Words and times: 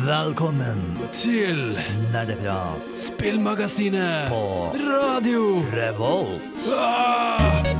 Velkommen 0.00 0.98
til 1.12 1.78
Nerdeprat 2.12 2.94
Spillmagasinet 2.94 4.28
på 4.28 4.72
Radio 4.72 5.60
Revolt. 5.74 6.72
ah! 6.78 7.79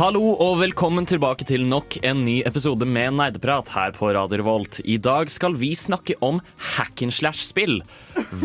Hallo 0.00 0.30
og 0.40 0.54
velkommen 0.62 1.04
tilbake 1.04 1.44
til 1.44 1.66
nok 1.68 1.98
en 2.08 2.22
ny 2.24 2.38
episode 2.48 2.86
med 2.88 3.18
Nerdeprat 3.18 3.68
her 3.74 3.90
på 3.92 4.08
Radio 4.16 4.38
Revolt. 4.40 4.78
I 4.88 4.94
dag 4.96 5.28
skal 5.28 5.52
vi 5.60 5.74
snakke 5.76 6.14
om 6.24 6.38
hack 6.72 7.02
and 7.04 7.12
slash-spill. 7.12 7.82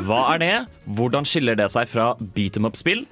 Hva 0.03 0.17
er 0.33 0.41
det? 0.41 0.49
Hvordan 0.97 1.23
skiller 1.23 1.55
det 1.55 1.69
seg 1.71 1.87
fra 1.87 2.09
beat 2.35 2.59
em 2.59 2.67
up-spill? 2.67 3.05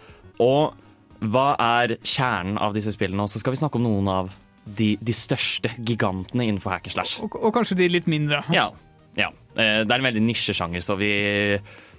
Og 0.43 0.75
hva 1.23 1.53
er 1.55 1.95
kjernen 2.01 2.59
av 2.59 2.75
disse 2.75 2.91
spillene? 2.91 3.23
Og 3.23 3.31
så 3.31 3.39
skal 3.39 3.55
vi 3.55 3.61
snakke 3.61 3.79
om 3.79 3.87
noen 3.87 4.11
av 4.11 4.33
de, 4.65 4.89
de 4.99 5.15
største 5.15 5.71
gigantene 5.79 6.49
innenfor 6.49 6.75
hack 6.75 6.91
and 6.91 6.97
slash. 6.97 7.23
Og, 7.23 7.39
og 7.39 7.55
kanskje 7.55 7.79
de 7.79 7.87
litt 7.93 8.11
mindre. 8.11 8.43
Ja, 8.51 8.73
ja. 9.15 9.31
Eh, 9.55 9.85
Det 9.87 9.87
er 9.87 9.95
en 10.01 10.09
veldig 10.09 10.25
nisjesjanger, 10.27 10.83
så 10.83 10.99
vi, 10.99 11.13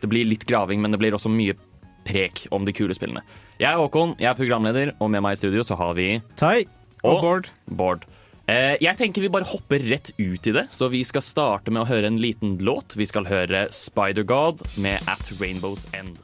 det 0.04 0.12
blir 0.12 0.28
litt 0.28 0.44
graving, 0.44 0.84
men 0.84 0.92
det 0.92 1.00
blir 1.00 1.16
også 1.16 1.32
mye 1.32 1.56
prek 2.04 2.44
om 2.52 2.68
de 2.68 2.76
kule 2.76 2.92
spillene. 2.92 3.24
Jeg 3.54 3.70
er 3.70 3.78
Håkon, 3.78 4.16
jeg 4.18 4.26
er 4.26 4.34
programleder, 4.34 4.90
og 4.98 5.12
med 5.14 5.22
meg 5.22 5.36
i 5.36 5.38
studio 5.38 5.62
så 5.62 5.76
har 5.78 5.94
vi 5.94 6.08
Tai. 6.40 6.64
Og 7.06 7.20
Bård. 7.22 7.50
Bård. 7.70 8.06
Eh, 8.50 8.74
jeg 8.82 8.98
tenker 8.98 9.22
vi 9.22 9.30
bare 9.32 9.46
hopper 9.46 9.84
rett 9.86 10.10
ut 10.18 10.48
i 10.50 10.54
det, 10.56 10.66
så 10.74 10.88
vi 10.92 11.04
skal 11.06 11.22
starte 11.24 11.70
med 11.72 11.84
å 11.84 11.88
høre 11.88 12.10
en 12.10 12.18
liten 12.20 12.56
låt. 12.66 12.96
Vi 12.98 13.06
skal 13.06 13.28
høre 13.28 13.68
Spider-God 13.72 14.64
med 14.82 15.06
At 15.08 15.30
Rainbow's 15.38 15.86
End. 15.96 16.18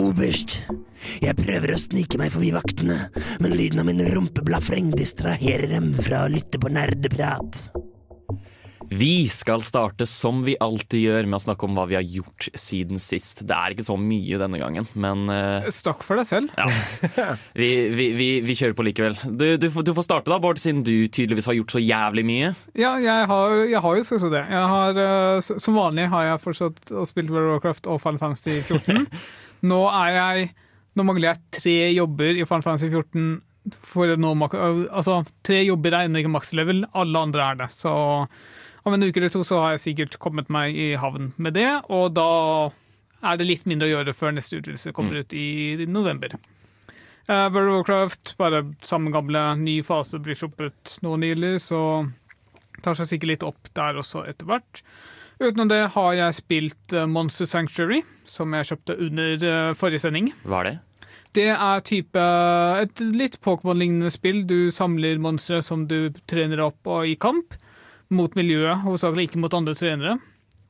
Oberst, 0.00 0.60
jeg 1.24 1.36
prøver 1.40 1.72
å 1.72 1.80
snike 1.80 2.20
meg 2.20 2.34
forbi 2.34 2.52
vaktene, 2.54 2.98
men 3.40 3.56
lyden 3.56 3.80
av 3.82 3.88
min 3.88 4.04
rumpeblafreng 4.12 4.92
distraherer 4.92 5.72
dem 5.72 5.90
fra 5.96 6.26
å 6.26 6.32
lytte 6.32 6.60
på 6.60 6.70
nerdeprat. 6.72 7.70
Vi 8.92 9.26
skal 9.30 9.62
starte 9.64 10.04
som 10.10 10.42
vi 10.44 10.52
alltid 10.60 11.00
gjør 11.06 11.28
med 11.30 11.38
å 11.38 11.42
snakke 11.44 11.64
om 11.68 11.76
hva 11.78 11.84
vi 11.88 11.96
har 11.96 12.04
gjort 12.04 12.48
siden 12.58 12.98
sist. 13.00 13.40
Det 13.48 13.54
er 13.56 13.72
ikke 13.74 13.86
så 13.86 13.96
mye 14.00 14.38
denne 14.40 14.58
gangen, 14.60 14.88
men 14.98 15.22
uh, 15.32 15.68
Stakk 15.72 16.04
for 16.04 16.20
deg 16.20 16.28
selv. 16.28 16.52
ja. 16.58 16.68
Vi, 17.62 17.68
vi, 17.94 18.06
vi, 18.16 18.26
vi 18.44 18.54
kjører 18.56 18.74
på 18.76 18.84
likevel. 18.86 19.16
Du, 19.28 19.44
du, 19.60 19.66
får- 19.72 19.84
du 19.86 19.92
får 19.96 20.06
starte 20.06 20.30
da, 20.32 20.38
Bård, 20.42 20.58
siden 20.60 20.82
du 20.86 21.06
tydeligvis 21.06 21.46
har 21.50 21.56
gjort 21.56 21.74
så 21.76 21.80
jævlig 21.82 22.24
mye. 22.28 22.50
Ja, 22.78 22.94
jeg 23.02 23.28
har, 23.30 23.54
jeg 23.70 23.82
har 23.84 23.98
jo 23.98 24.04
som 24.08 24.32
det. 24.32 24.42
Har, 24.50 24.98
uh, 24.98 25.52
som 25.62 25.78
vanlig 25.78 26.08
har 26.12 26.26
jeg 26.30 26.42
fortsatt 26.44 26.92
å 26.96 27.06
spille 27.08 27.32
World 27.32 27.48
of 27.50 27.56
Warcraft 27.58 27.88
og 27.92 28.00
Final 28.02 28.20
Fantasy 28.22 28.58
14. 28.66 29.06
Nå 29.70 29.80
er 29.92 30.16
jeg 30.18 30.50
Nå 30.98 31.04
mangler 31.08 31.30
jeg 31.30 31.40
tre 31.56 31.76
jobber 31.96 32.36
i 32.36 32.44
Final 32.44 32.64
Fantasy 32.66 32.90
14. 32.92 33.28
For 33.86 34.10
nå, 34.18 34.32
altså, 34.90 35.20
tre 35.46 35.60
jobber 35.62 35.94
er 35.94 36.08
ennå 36.08 36.20
ikke 36.20 36.32
makslevel, 36.34 36.82
alle 36.98 37.20
andre 37.28 37.44
er 37.46 37.60
det. 37.62 37.68
Så 37.72 37.92
om 38.82 38.96
en 38.96 39.04
uke 39.06 39.20
eller 39.20 39.32
to 39.32 39.44
så 39.46 39.60
har 39.62 39.74
jeg 39.76 39.84
sikkert 39.86 40.18
kommet 40.22 40.50
meg 40.52 40.76
i 40.78 40.92
havn 40.98 41.32
med 41.36 41.54
det, 41.58 41.70
og 41.92 42.14
da 42.16 42.30
er 43.22 43.38
det 43.38 43.46
litt 43.46 43.68
mindre 43.70 43.88
å 43.88 43.94
gjøre 43.96 44.16
før 44.16 44.34
neste 44.34 44.58
utvidelse 44.58 44.94
kommer 44.96 45.22
ut 45.22 45.34
i 45.36 45.86
november. 45.86 46.34
Uh, 47.30 47.46
World 47.54 47.68
of 47.68 47.76
Warcraft, 47.76 48.34
bare 48.40 48.64
samme 48.82 49.12
gamle, 49.14 49.44
ny 49.60 49.78
fase 49.86 50.18
blir 50.18 50.34
sluppet 50.34 50.96
nå 51.06 51.14
nylig, 51.22 51.54
så 51.62 51.80
tar 52.82 52.98
seg 52.98 53.12
sikkert 53.12 53.30
litt 53.30 53.46
opp 53.46 53.70
der 53.78 54.00
også 54.00 54.24
etter 54.26 54.48
hvert. 54.50 54.82
Utenom 55.42 55.70
det 55.70 55.82
har 55.94 56.14
jeg 56.14 56.38
spilt 56.38 56.94
eh, 56.94 57.08
Monster 57.10 57.48
Sanctuary, 57.50 58.02
som 58.28 58.52
jeg 58.54 58.68
kjøpte 58.68 58.98
under 59.06 59.46
eh, 59.48 59.74
forrige 59.74 60.04
sending. 60.04 60.30
Hva 60.46 60.60
er 60.60 60.68
det? 60.68 60.74
Det 61.32 61.48
er 61.54 61.84
type 61.88 62.22
et 62.82 63.00
litt 63.00 63.38
Pokémon-lignende 63.42 64.12
spill. 64.12 64.42
Du 64.46 64.70
samler 64.74 65.20
monstre 65.22 65.62
som 65.64 65.86
du 65.88 66.12
trener 66.28 66.60
opp 66.66 66.86
og 66.86 67.08
i 67.08 67.16
kamp, 67.16 67.56
mot 68.14 68.36
miljøet, 68.38 68.82
hovedsakelig 68.86 69.28
ikke 69.30 69.42
mot 69.42 69.54
andre 69.56 69.74
trenere. 69.78 70.16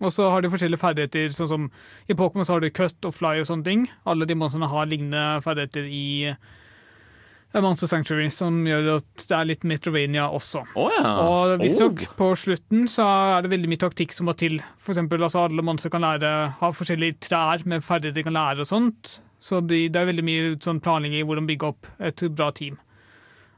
Og 0.02 0.10
så 0.10 0.26
har 0.32 0.42
de 0.42 0.50
forskjellige 0.50 0.82
ferdigheter, 0.82 1.30
sånn 1.36 1.50
som 1.50 1.68
i 2.10 2.16
Pokémon 2.18 2.46
så 2.46 2.56
har 2.56 2.64
du 2.64 2.72
cut 2.74 3.06
og 3.06 3.14
fly 3.14 3.36
og 3.38 3.46
sånne 3.46 3.66
ting. 3.68 3.84
Alle 4.08 4.26
de 4.26 4.34
monstrene 4.34 4.66
har 4.72 4.88
lignende 4.90 5.38
ferdigheter 5.44 5.86
i 5.86 6.06
eh, 6.32 7.60
Monster 7.62 7.86
Sanctuary, 7.90 8.26
som 8.34 8.62
gjør 8.66 8.88
at 8.96 9.26
det 9.28 9.36
er 9.36 9.46
litt 9.52 9.66
Metrovania 9.68 10.24
også. 10.34 10.64
Å 10.74 10.86
ja. 10.96 11.12
Og 11.22 11.54
visstnok 11.62 12.02
Oh. 12.08 12.14
på 12.18 12.30
slutten 12.40 12.88
så 12.90 13.06
er 13.36 13.44
det 13.46 13.52
veldig 13.52 13.70
mye 13.70 13.82
taktikk 13.84 14.14
som 14.16 14.26
må 14.26 14.34
til. 14.34 14.58
For 14.82 14.94
eksempel, 14.94 15.22
altså 15.22 15.44
alle 15.46 15.62
monstre 15.62 15.92
kan 15.92 16.02
lære, 16.02 16.32
ha 16.58 16.72
forskjellige 16.74 17.20
trær 17.28 17.62
med 17.68 17.84
ferdigheter 17.86 18.22
de 18.22 18.26
kan 18.26 18.38
lære 18.40 18.64
og 18.66 18.70
sånt. 18.72 19.20
Så 19.42 19.60
de, 19.66 19.84
det 19.90 19.98
er 20.02 20.06
veldig 20.10 20.24
mye 20.26 20.50
sånn 20.62 20.80
planlegging 20.82 21.20
i 21.22 21.26
hvordan 21.26 21.46
bygge 21.46 21.70
opp 21.70 21.86
et 22.00 22.26
bra 22.34 22.50
team. 22.54 22.78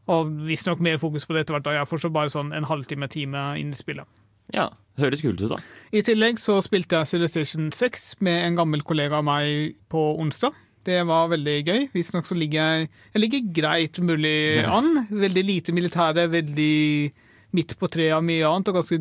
Og 0.09 0.34
visstnok 0.47 0.81
mer 0.84 0.98
fokus 1.00 1.25
på 1.25 1.32
det 1.34 1.44
etter 1.44 1.54
hvert. 1.56 1.65
da 1.65 1.70
Jeg 1.78 1.87
får 1.87 1.97
fortsatt 1.98 2.12
bare 2.12 2.28
sånn 2.32 2.53
en 2.53 2.65
halvtime-time 2.69 3.44
inn 3.60 3.70
i 3.72 3.76
spillet. 3.76 4.06
ja. 4.53 4.70
Høres 4.97 5.20
kult 5.25 5.41
ut, 5.42 5.48
da. 5.50 5.56
I 5.92 6.03
tillegg 6.06 6.37
så 6.38 6.60
spilte 6.62 7.00
jeg 7.00 7.06
Civilization 7.10 7.72
6 7.72 8.20
med 8.22 8.44
en 8.47 8.54
gammel 8.60 8.81
kollega 8.87 9.16
av 9.19 9.25
meg 9.26 9.75
på 9.91 9.98
onsdag. 10.22 10.53
Det 10.87 11.00
var 11.09 11.26
veldig 11.32 11.65
gøy. 11.66 11.88
Visstnok 11.92 12.25
så 12.28 12.37
ligger 12.38 12.60
jeg 12.62 12.88
Jeg 13.15 13.20
ligger 13.25 13.53
greit 13.62 13.98
mulig 13.98 14.60
Ja. 14.62 14.70
an. 14.78 15.09
Veldig 15.10 15.44
lite 15.44 15.72
militære, 15.75 16.28
veldig 16.31 17.12
midt 17.54 17.75
på 17.76 17.88
treet 17.91 18.15
av 18.15 18.22
mye 18.22 18.44
annet, 18.47 18.69
og 18.69 18.75
ganske 18.76 19.00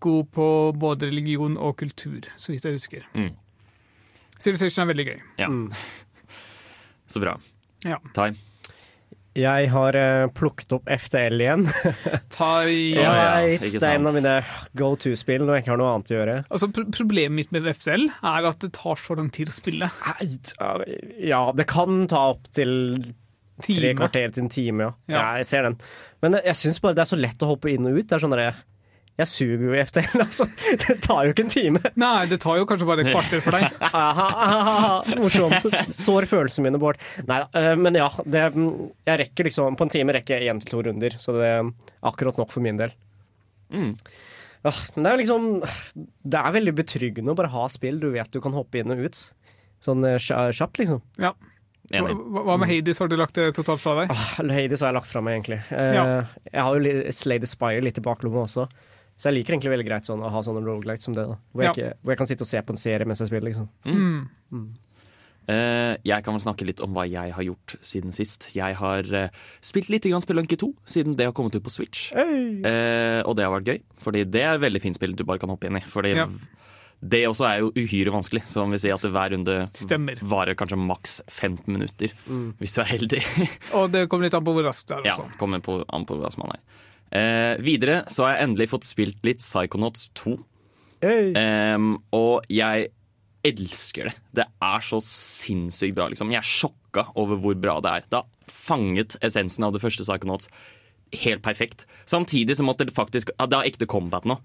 god 0.00 0.30
på 0.32 0.72
både 0.78 1.10
religion 1.10 1.58
og 1.58 1.76
kultur, 1.76 2.22
så 2.38 2.52
vidt 2.54 2.62
jeg 2.64 2.72
husker. 2.78 3.02
Mm. 3.14 3.36
Civilization 4.38 4.88
er 4.88 4.94
veldig 4.94 5.06
gøy. 5.06 5.20
Ja. 5.38 5.48
Så 7.06 7.20
bra. 7.20 7.36
Ja. 7.84 7.98
Tai. 8.14 8.30
Jeg 9.34 9.70
har 9.72 9.96
eh, 9.98 10.28
plukket 10.30 10.76
opp 10.76 10.86
FTL 10.86 11.42
igjen. 11.42 11.64
Ta 12.36 12.50
i, 12.70 12.94
ja, 12.98 13.42
ikke 13.56 13.80
det 13.82 13.88
er 13.88 13.98
en 13.98 14.06
av 14.06 14.14
mine 14.14 14.34
go 14.78 14.92
to-spill 15.00 15.42
når 15.42 15.58
jeg 15.58 15.64
ikke 15.64 15.72
har 15.72 15.80
noe 15.80 15.96
annet 15.96 16.12
å 16.12 16.16
gjøre. 16.18 16.36
Altså, 16.46 16.70
pro 16.76 16.86
Problemet 16.94 17.34
mitt 17.34 17.50
med 17.54 17.66
FTL 17.74 18.06
er 18.14 18.46
at 18.46 18.62
det 18.62 18.70
tar 18.76 19.00
så 19.00 19.16
lang 19.18 19.32
tid 19.34 19.50
å 19.50 19.56
spille. 19.56 19.90
Ja, 21.18 21.48
det 21.56 21.66
kan 21.70 22.04
ta 22.10 22.28
opp 22.36 22.46
til 22.54 22.74
tre 23.64 23.94
kvarter 23.98 24.34
til 24.34 24.46
en 24.46 24.52
time, 24.52 24.86
ja. 24.86 24.92
Ja. 25.10 25.16
ja 25.16 25.26
jeg 25.40 25.50
ser 25.50 25.66
den. 25.66 25.76
Men 26.22 26.38
jeg 26.38 26.58
syns 26.58 26.80
bare 26.82 26.96
det 26.98 27.04
er 27.04 27.10
så 27.10 27.18
lett 27.18 27.42
å 27.42 27.50
hoppe 27.50 27.74
inn 27.74 27.90
og 27.90 27.98
ut. 27.98 28.06
Det 28.06 28.16
er 28.16 28.22
sånn 28.22 28.34
der, 28.34 28.62
Jeg 29.14 29.30
suger 29.30 29.60
jo 29.62 29.74
i 29.76 29.80
FTL, 29.86 30.18
altså. 30.24 30.46
Det 30.82 30.96
tar 31.04 31.20
jo 31.28 31.32
ikke 31.34 31.44
en 31.44 31.52
time. 31.52 31.80
Nei, 32.02 32.24
det 32.26 32.40
tar 32.42 32.56
jo 32.58 32.64
kanskje 32.66 32.88
bare 32.88 33.04
et 33.04 33.12
kvarter 33.14 33.42
for 33.44 33.54
deg. 33.54 33.76
Aha, 33.94 34.24
aha, 34.46 35.16
morsomt. 35.20 35.68
Sår 35.94 36.26
følelsene 36.26 36.66
mine, 36.66 36.80
Bård. 36.82 36.98
Nei 37.28 37.36
da. 37.44 37.48
eh, 37.60 37.74
Men 37.78 37.94
ja, 38.00 38.08
det, 38.26 38.42
jeg 39.06 39.20
rekker 39.22 39.46
liksom 39.46 39.76
På 39.78 39.86
en 39.86 39.92
time 39.94 40.16
rekker 40.16 40.42
jeg 40.42 40.50
én 40.50 40.58
til 40.64 40.72
to 40.74 40.82
runder, 40.88 41.14
så 41.22 41.34
det 41.36 41.46
er 41.46 41.68
akkurat 42.10 42.40
nok 42.42 42.50
for 42.50 42.64
min 42.66 42.80
del. 42.80 42.90
Mm. 43.70 43.92
Ja, 44.64 44.72
Men 44.96 45.06
det 45.06 45.10
er 45.12 45.20
liksom 45.20 45.46
Det 46.24 46.40
er 46.40 46.54
veldig 46.56 46.74
betryggende 46.78 47.32
å 47.32 47.38
bare 47.38 47.50
ha 47.52 47.64
spill 47.72 47.98
du 48.02 48.10
vet 48.14 48.30
du 48.34 48.40
kan 48.44 48.54
hoppe 48.56 48.80
inn 48.82 48.90
og 48.94 49.02
ut. 49.06 49.20
Sånn 49.84 50.02
eh, 50.08 50.18
kjapt, 50.18 50.80
liksom. 50.82 51.02
Ja. 51.22 51.30
Enig. 51.94 52.14
Hva 52.34 52.42
hva 52.48 52.54
med 52.58 52.70
Hades? 52.72 52.98
Har 53.02 53.10
du 53.12 53.14
lagt 53.20 53.36
det 53.38 53.50
totalt 53.54 53.82
fra 53.82 53.94
deg? 54.00 54.10
Ah, 54.14 54.40
Hades 54.56 54.80
har 54.82 54.90
jeg 54.90 54.96
lagt 54.98 55.10
fra 55.10 55.20
meg, 55.22 55.38
egentlig. 55.38 55.60
Eh, 55.70 55.92
Ja. 56.00 56.04
Jeg 56.50 56.64
har 56.66 56.80
jo 56.80 57.14
Slay 57.14 57.38
the 57.42 57.50
Spire 57.50 57.84
litt 57.84 58.00
i 58.00 58.04
baklomma 58.04 58.46
også. 58.48 58.64
Så 59.16 59.30
jeg 59.30 59.34
liker 59.44 59.54
egentlig 59.54 59.70
veldig 59.70 59.86
greit 59.86 60.04
sånn, 60.08 60.22
å 60.26 60.30
ha 60.30 60.40
sånne 60.42 60.64
rogelights 60.66 61.04
som 61.06 61.14
det. 61.14 61.26
da 61.28 61.36
hvor 61.52 61.62
jeg, 61.62 61.66
Ja. 61.66 61.72
ikke, 61.72 61.98
hvor 62.02 62.10
jeg 62.12 62.18
kan 62.18 62.26
sitte 62.26 62.42
og 62.42 62.46
se 62.50 62.62
på 62.62 62.70
en 62.74 62.76
serie 62.76 63.06
mens 63.06 63.18
jeg 63.20 63.28
spiller. 63.28 63.50
liksom 63.50 63.68
Mm. 63.84 64.74
Eh, 65.46 65.96
jeg 66.08 66.24
kan 66.24 66.32
vel 66.32 66.40
snakke 66.40 66.64
litt 66.64 66.80
om 66.80 66.94
hva 66.96 67.02
jeg 67.04 67.34
har 67.36 67.44
gjort 67.44 67.74
siden 67.84 68.14
sist. 68.16 68.46
Jeg 68.56 68.74
har 68.80 69.04
uh, 69.12 69.28
spilt 69.60 69.90
litt 69.92 70.06
grann 70.08 70.22
Spelunky 70.24 70.56
2, 70.56 70.70
siden 70.88 71.16
det 71.18 71.26
har 71.28 71.34
kommet 71.36 71.54
ut 71.58 71.62
på 71.66 71.70
Switch. 71.74 72.06
Uh, 72.16 73.20
og 73.28 73.36
det 73.36 73.44
har 73.44 73.52
vært 73.52 73.68
gøy, 73.68 73.80
fordi 74.00 74.22
det 74.24 74.40
er 74.40 74.54
et 74.56 74.62
veldig 74.64 74.80
fint 74.80 74.96
spill 74.96 75.12
du 75.12 75.22
bare 75.28 75.38
kan 75.42 75.52
hoppe 75.52 75.68
inn 75.68 75.76
i. 75.76 75.80
Fordi 75.84 76.14
Ja. 76.16 76.24
det 77.04 77.26
også 77.28 77.44
er 77.44 77.58
jo 77.60 77.72
uhyre 77.76 78.14
vanskelig, 78.14 78.40
så 78.48 78.64
vil 78.64 78.78
si 78.80 78.88
at 78.88 79.04
hver 79.04 79.34
runde 79.36 79.68
Stemmer. 79.76 80.16
varer 80.24 80.54
kanskje 80.56 80.80
maks 80.80 81.20
15 81.28 81.68
minutter, 81.76 82.08
hvis 82.56 82.74
du 82.74 82.80
er 82.80 82.88
heldig. 82.96 83.20
Og 83.74 83.92
det 83.92 84.08
kommer 84.08 84.24
litt 84.24 84.34
an 84.40 84.44
på 84.48 84.54
hvor 84.56 84.64
raskt 84.64 84.88
det 84.88 84.96
er 85.04 85.10
Også. 85.12 85.28
ja, 85.28 85.36
kommer 85.38 85.60
på, 85.60 85.84
an 85.92 86.06
på 86.08 86.16
hvor 86.16 86.24
raskt 86.30 86.38
man 86.40 86.56
er. 86.56 86.60
Eh, 87.14 87.54
videre 87.62 88.02
så 88.10 88.26
har 88.26 88.34
jeg 88.34 88.48
endelig 88.48 88.70
fått 88.72 88.88
spilt 88.88 89.20
litt 89.26 89.42
Psychonauts 89.44 90.08
2. 90.18 90.36
Hey. 91.04 91.32
Eh, 91.38 91.88
og 92.16 92.46
jeg 92.52 92.88
elsker 93.44 94.08
det. 94.08 94.14
Det 94.40 94.46
er 94.48 94.86
så 94.86 95.00
sinnssykt 95.04 95.96
bra. 95.98 96.08
Liksom. 96.10 96.32
Jeg 96.32 96.40
er 96.40 96.48
sjokka 96.48 97.08
over 97.20 97.40
hvor 97.42 97.58
bra 97.60 97.78
det 97.84 97.92
er. 97.92 98.08
Det 98.08 98.22
har 98.22 98.50
fanget 98.50 99.18
essensen 99.24 99.66
av 99.66 99.74
det 99.74 99.82
første 99.84 100.06
Psychonauts 100.06 100.50
helt 101.14 101.44
perfekt. 101.44 101.86
Samtidig 102.10 102.56
som 102.58 102.70
at 102.72 102.80
det 102.82 102.94
faktisk 102.94 103.30
ja, 103.38 103.46
Det 103.46 103.58
har 103.58 103.68
ekte 103.68 103.86
combat 103.86 104.24
nå. 104.26 104.38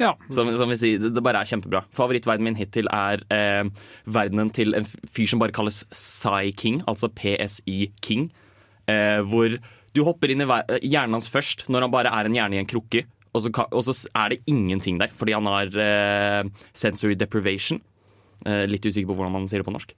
Ja. 0.00 0.14
Som, 0.34 0.50
som 0.58 0.70
vi 0.72 0.78
sier, 0.80 1.00
det, 1.00 1.12
det 1.14 1.22
bare 1.24 1.42
er 1.42 1.48
kjempebra. 1.48 1.84
Favorittverdenen 1.94 2.50
min 2.50 2.58
hittil 2.58 2.88
er 2.90 3.22
eh, 3.32 3.68
verdenen 4.10 4.50
til 4.54 4.74
en 4.74 4.88
fyr 4.88 5.28
som 5.30 5.42
bare 5.42 5.54
kalles 5.54 5.84
Psy 5.92 6.50
King, 6.58 6.80
altså 6.90 7.10
PSI 7.12 7.92
King. 8.02 8.30
Eh, 8.90 9.20
hvor 9.22 9.54
du 9.92 10.02
hopper 10.06 10.32
inn 10.32 10.44
i 10.44 10.48
hjernen 10.88 11.18
hans 11.18 11.30
først, 11.30 11.66
når 11.68 11.86
han 11.86 11.92
bare 11.92 12.12
er 12.12 12.28
en 12.28 12.36
hjerne 12.36 12.56
i 12.56 12.62
en 12.62 12.68
krukke. 12.68 13.04
og 13.32 13.42
så, 13.44 13.50
og 13.70 13.82
så 13.84 13.94
er 14.14 14.32
det 14.32 14.42
ingenting 14.46 14.98
der, 15.00 15.12
fordi 15.16 15.32
han 15.32 15.46
har 15.48 15.72
eh, 15.80 16.48
sensory 16.72 17.14
deprivation. 17.14 17.80
Eh, 18.44 18.64
litt 18.66 18.84
usikker 18.84 19.08
på 19.08 19.16
hvordan 19.16 19.36
man 19.36 19.48
sier 19.48 19.62
det 19.62 19.68
på 19.68 19.74
norsk. 19.74 19.94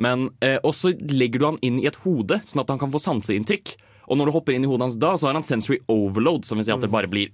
Men 0.00 0.30
eh, 0.40 0.58
Og 0.64 0.74
så 0.74 0.94
legger 0.96 1.38
du 1.38 1.46
han 1.50 1.60
inn 1.62 1.80
i 1.82 1.88
et 1.90 1.98
hode, 2.06 2.40
sånn 2.48 2.62
at 2.64 2.70
han 2.72 2.80
kan 2.80 2.92
få 2.92 3.02
sanseinntrykk. 3.02 3.74
Og 4.08 4.18
når 4.18 4.28
du 4.28 4.34
hopper 4.34 4.56
inn 4.56 4.64
i 4.64 4.70
hodet 4.70 4.88
hans 4.88 4.98
da, 5.00 5.12
så 5.16 5.28
har 5.28 5.36
han 5.38 5.46
sensory 5.46 5.78
overload, 5.92 6.46
som 6.48 6.58
vil 6.58 6.66
si 6.66 6.74
at 6.74 6.82
det 6.82 6.90
bare 6.92 7.10
blir 7.10 7.30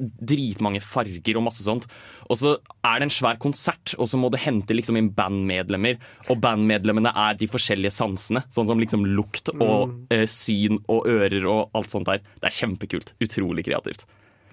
dritmange 0.00 0.80
farger 0.84 1.36
og 1.40 1.44
masse 1.48 1.64
sånt. 1.66 1.86
Og 2.28 2.36
så 2.40 2.54
er 2.84 3.00
det 3.00 3.08
en 3.08 3.14
svær 3.14 3.38
konsert, 3.42 3.94
og 3.98 4.08
så 4.10 4.18
må 4.20 4.30
du 4.30 4.38
hente 4.40 4.74
liksom 4.76 4.98
inn 5.00 5.10
bandmedlemmer. 5.16 5.98
Og 6.28 6.40
bandmedlemmene 6.44 7.12
er 7.14 7.38
de 7.40 7.48
forskjellige 7.50 7.94
sansene, 7.96 8.44
sånn 8.54 8.68
som 8.70 8.78
liksom 8.82 9.06
lukt 9.16 9.50
og 9.56 9.94
eh, 10.14 10.26
syn 10.30 10.80
og 10.86 11.08
ører 11.08 11.44
og 11.48 11.70
alt 11.78 11.90
sånt 11.94 12.08
der. 12.10 12.22
Det 12.40 12.50
er 12.52 12.56
kjempekult. 12.60 13.14
Utrolig 13.24 13.64
kreativt. 13.68 14.06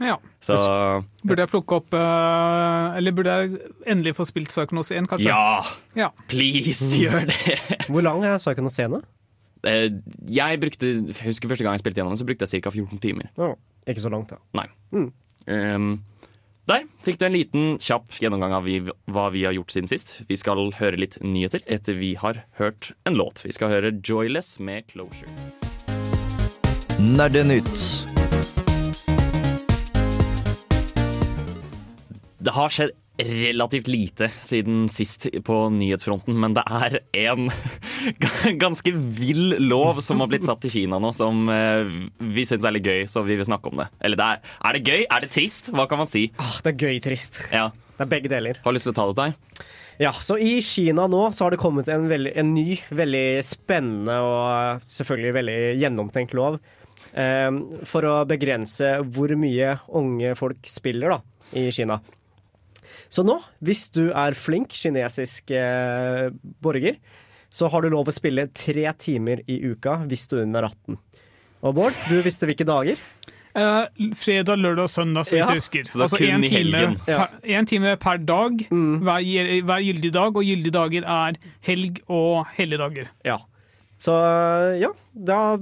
Ja. 0.04 0.18
Så 0.44 0.56
Burde 1.24 1.46
jeg 1.46 1.52
plukke 1.54 1.78
opp 1.78 1.94
eh, 1.96 2.98
Eller 3.00 3.14
burde 3.16 3.32
jeg 3.32 3.62
endelig 3.88 4.12
få 4.18 4.26
spilt 4.28 4.50
Psychonauts 4.52 4.90
1, 4.92 5.08
kanskje? 5.08 5.30
ja, 5.32 5.62
Ja. 5.96 6.10
please, 6.28 6.90
gjør 7.00 7.24
det! 7.30 7.56
Hvor 7.88 8.04
lang 8.04 8.20
er 8.28 8.36
Psychonauts 8.36 8.76
scene? 8.76 9.00
Eh, 9.64 9.88
Jeg 10.28 10.60
brukte, 10.60 10.90
jeg 11.08 11.16
husker 11.30 11.48
første 11.48 11.64
gang 11.64 11.78
jeg 11.80 11.86
spilte 11.86 12.02
gjennom, 12.04 12.18
så 12.20 12.28
brukte 12.28 12.44
jeg 12.52 12.66
ca. 12.66 12.74
14 12.76 13.00
timer. 13.08 13.32
Oh, 13.40 13.56
ikke 13.88 14.04
så 14.04 14.12
langt, 14.12 14.36
ja. 14.36 14.42
Nei. 14.60 14.68
Um, 14.92 15.08
der 15.46 16.86
fikk 17.06 17.20
du 17.22 17.26
en 17.28 17.36
liten 17.36 17.66
kjapp 17.78 18.18
gjennomgang 18.18 18.56
av 18.58 18.66
vi, 18.66 18.80
hva 19.06 19.28
vi 19.30 19.44
har 19.46 19.54
gjort 19.54 19.76
siden 19.76 19.90
sist. 19.92 20.16
Vi 20.26 20.38
skal 20.40 20.74
høre 20.80 20.98
litt 20.98 21.20
nyheter 21.22 21.62
etter 21.70 21.94
vi 22.00 22.16
har 22.18 22.42
hørt 22.58 22.94
en 23.06 23.20
låt. 23.20 23.46
Vi 23.46 23.54
skal 23.54 23.70
høre 23.70 23.92
'Joyless' 23.94 24.60
med 24.60 24.90
'Closure'. 24.90 25.30
Nerdenytt. 27.00 27.78
Det 32.42 32.54
har 32.54 32.70
skjedd 32.70 33.05
relativt 33.18 33.88
lite 33.88 34.30
siden 34.44 34.90
sist 34.92 35.28
på 35.44 35.60
nyhetsfronten, 35.72 36.36
men 36.40 36.56
det 36.58 36.64
er 36.68 36.98
en 37.26 37.50
ganske 38.64 38.92
vill 38.92 39.56
lov 39.64 40.02
som 40.06 40.20
har 40.24 40.32
blitt 40.32 40.48
satt 40.48 40.68
i 40.68 40.72
Kina 40.74 41.00
nå, 41.00 41.14
som 41.16 41.48
eh, 41.52 41.88
vi 42.20 42.46
syns 42.48 42.68
er 42.68 42.76
litt 42.76 42.90
gøy, 42.90 43.06
så 43.12 43.24
vi 43.28 43.38
vil 43.40 43.48
snakke 43.48 43.72
om 43.72 43.84
det. 43.84 43.88
Eller 44.04 44.20
det 44.20 44.28
er, 44.36 44.54
er 44.68 44.78
det 44.78 44.84
gøy? 44.84 45.06
Er 45.08 45.24
det 45.24 45.32
trist? 45.36 45.72
Hva 45.72 45.88
kan 45.92 46.04
man 46.04 46.12
si? 46.12 46.28
Ah, 46.42 46.60
det 46.66 46.76
er 46.76 46.88
gøy 46.90 47.02
trist. 47.04 47.40
Ja. 47.54 47.70
Det 47.96 48.04
er 48.04 48.12
begge 48.12 48.32
deler. 48.32 48.60
Har 48.64 48.74
du 48.74 48.78
lyst 48.78 48.90
til 48.90 48.96
å 48.96 48.98
ta 48.98 49.08
det 49.08 49.16
til 49.16 49.24
deg? 49.24 49.66
Ja, 50.04 50.12
så 50.12 50.36
I 50.42 50.58
Kina 50.66 51.06
nå 51.08 51.22
så 51.32 51.46
har 51.46 51.56
det 51.56 51.62
kommet 51.62 51.88
en, 51.88 52.10
veldig, 52.12 52.34
en 52.36 52.52
ny, 52.52 52.76
veldig 52.92 53.28
spennende 53.48 54.18
og 54.20 54.84
selvfølgelig 54.84 55.36
veldig 55.38 55.60
gjennomtenkt 55.80 56.36
lov 56.36 56.58
eh, 57.16 57.48
for 57.88 58.10
å 58.10 58.18
begrense 58.28 58.98
hvor 59.16 59.32
mye 59.40 59.78
unge 59.96 60.36
folk 60.36 60.68
spiller 60.68 61.16
da, 61.16 61.22
i 61.56 61.70
Kina. 61.72 62.02
Så 63.10 63.24
nå, 63.26 63.38
hvis 63.66 63.88
du 63.96 64.10
er 64.12 64.38
flink 64.38 64.74
kinesisk 64.76 65.52
eh, 65.56 66.30
borger, 66.64 66.98
så 67.56 67.70
har 67.72 67.86
du 67.86 67.90
lov 67.94 68.10
å 68.12 68.16
spille 68.16 68.48
tre 68.52 68.90
timer 69.00 69.42
i 69.48 69.62
uka 69.72 70.02
hvis 70.10 70.28
du 70.32 70.38
er 70.40 70.44
under 70.48 70.68
18. 70.68 70.98
Og 71.66 71.74
Bård, 71.78 71.96
du 72.10 72.20
visste 72.26 72.46
hvilke 72.50 72.68
dager? 72.68 73.00
Eh, 73.56 73.86
fredag, 74.20 74.60
lørdag 74.60 74.90
og 74.90 74.92
søndag, 74.92 75.24
så 75.26 75.38
vidt 75.38 75.46
Ja. 75.46 75.48
jeg 75.54 75.62
husker. 75.64 75.84
Så 75.88 75.96
det 75.96 76.02
er 76.02 76.04
Altså 76.04 76.18
én 76.20 76.36
en 76.36 76.42
time. 76.44 77.02
Ja. 77.08 77.28
per, 77.44 77.66
time 77.66 77.96
per 77.98 78.18
dag 78.18 78.58
hver, 78.70 79.62
hver 79.64 79.82
gyldig 79.86 80.12
dag, 80.12 80.36
og 80.36 80.44
gyldige 80.44 80.76
dager 80.76 81.04
er 81.08 81.38
helg 81.64 82.02
og 82.10 82.46
helligdager. 82.58 83.08
Ja. 83.24 83.38
Så 83.98 84.12
ja, 84.82 84.90
da 85.16 85.56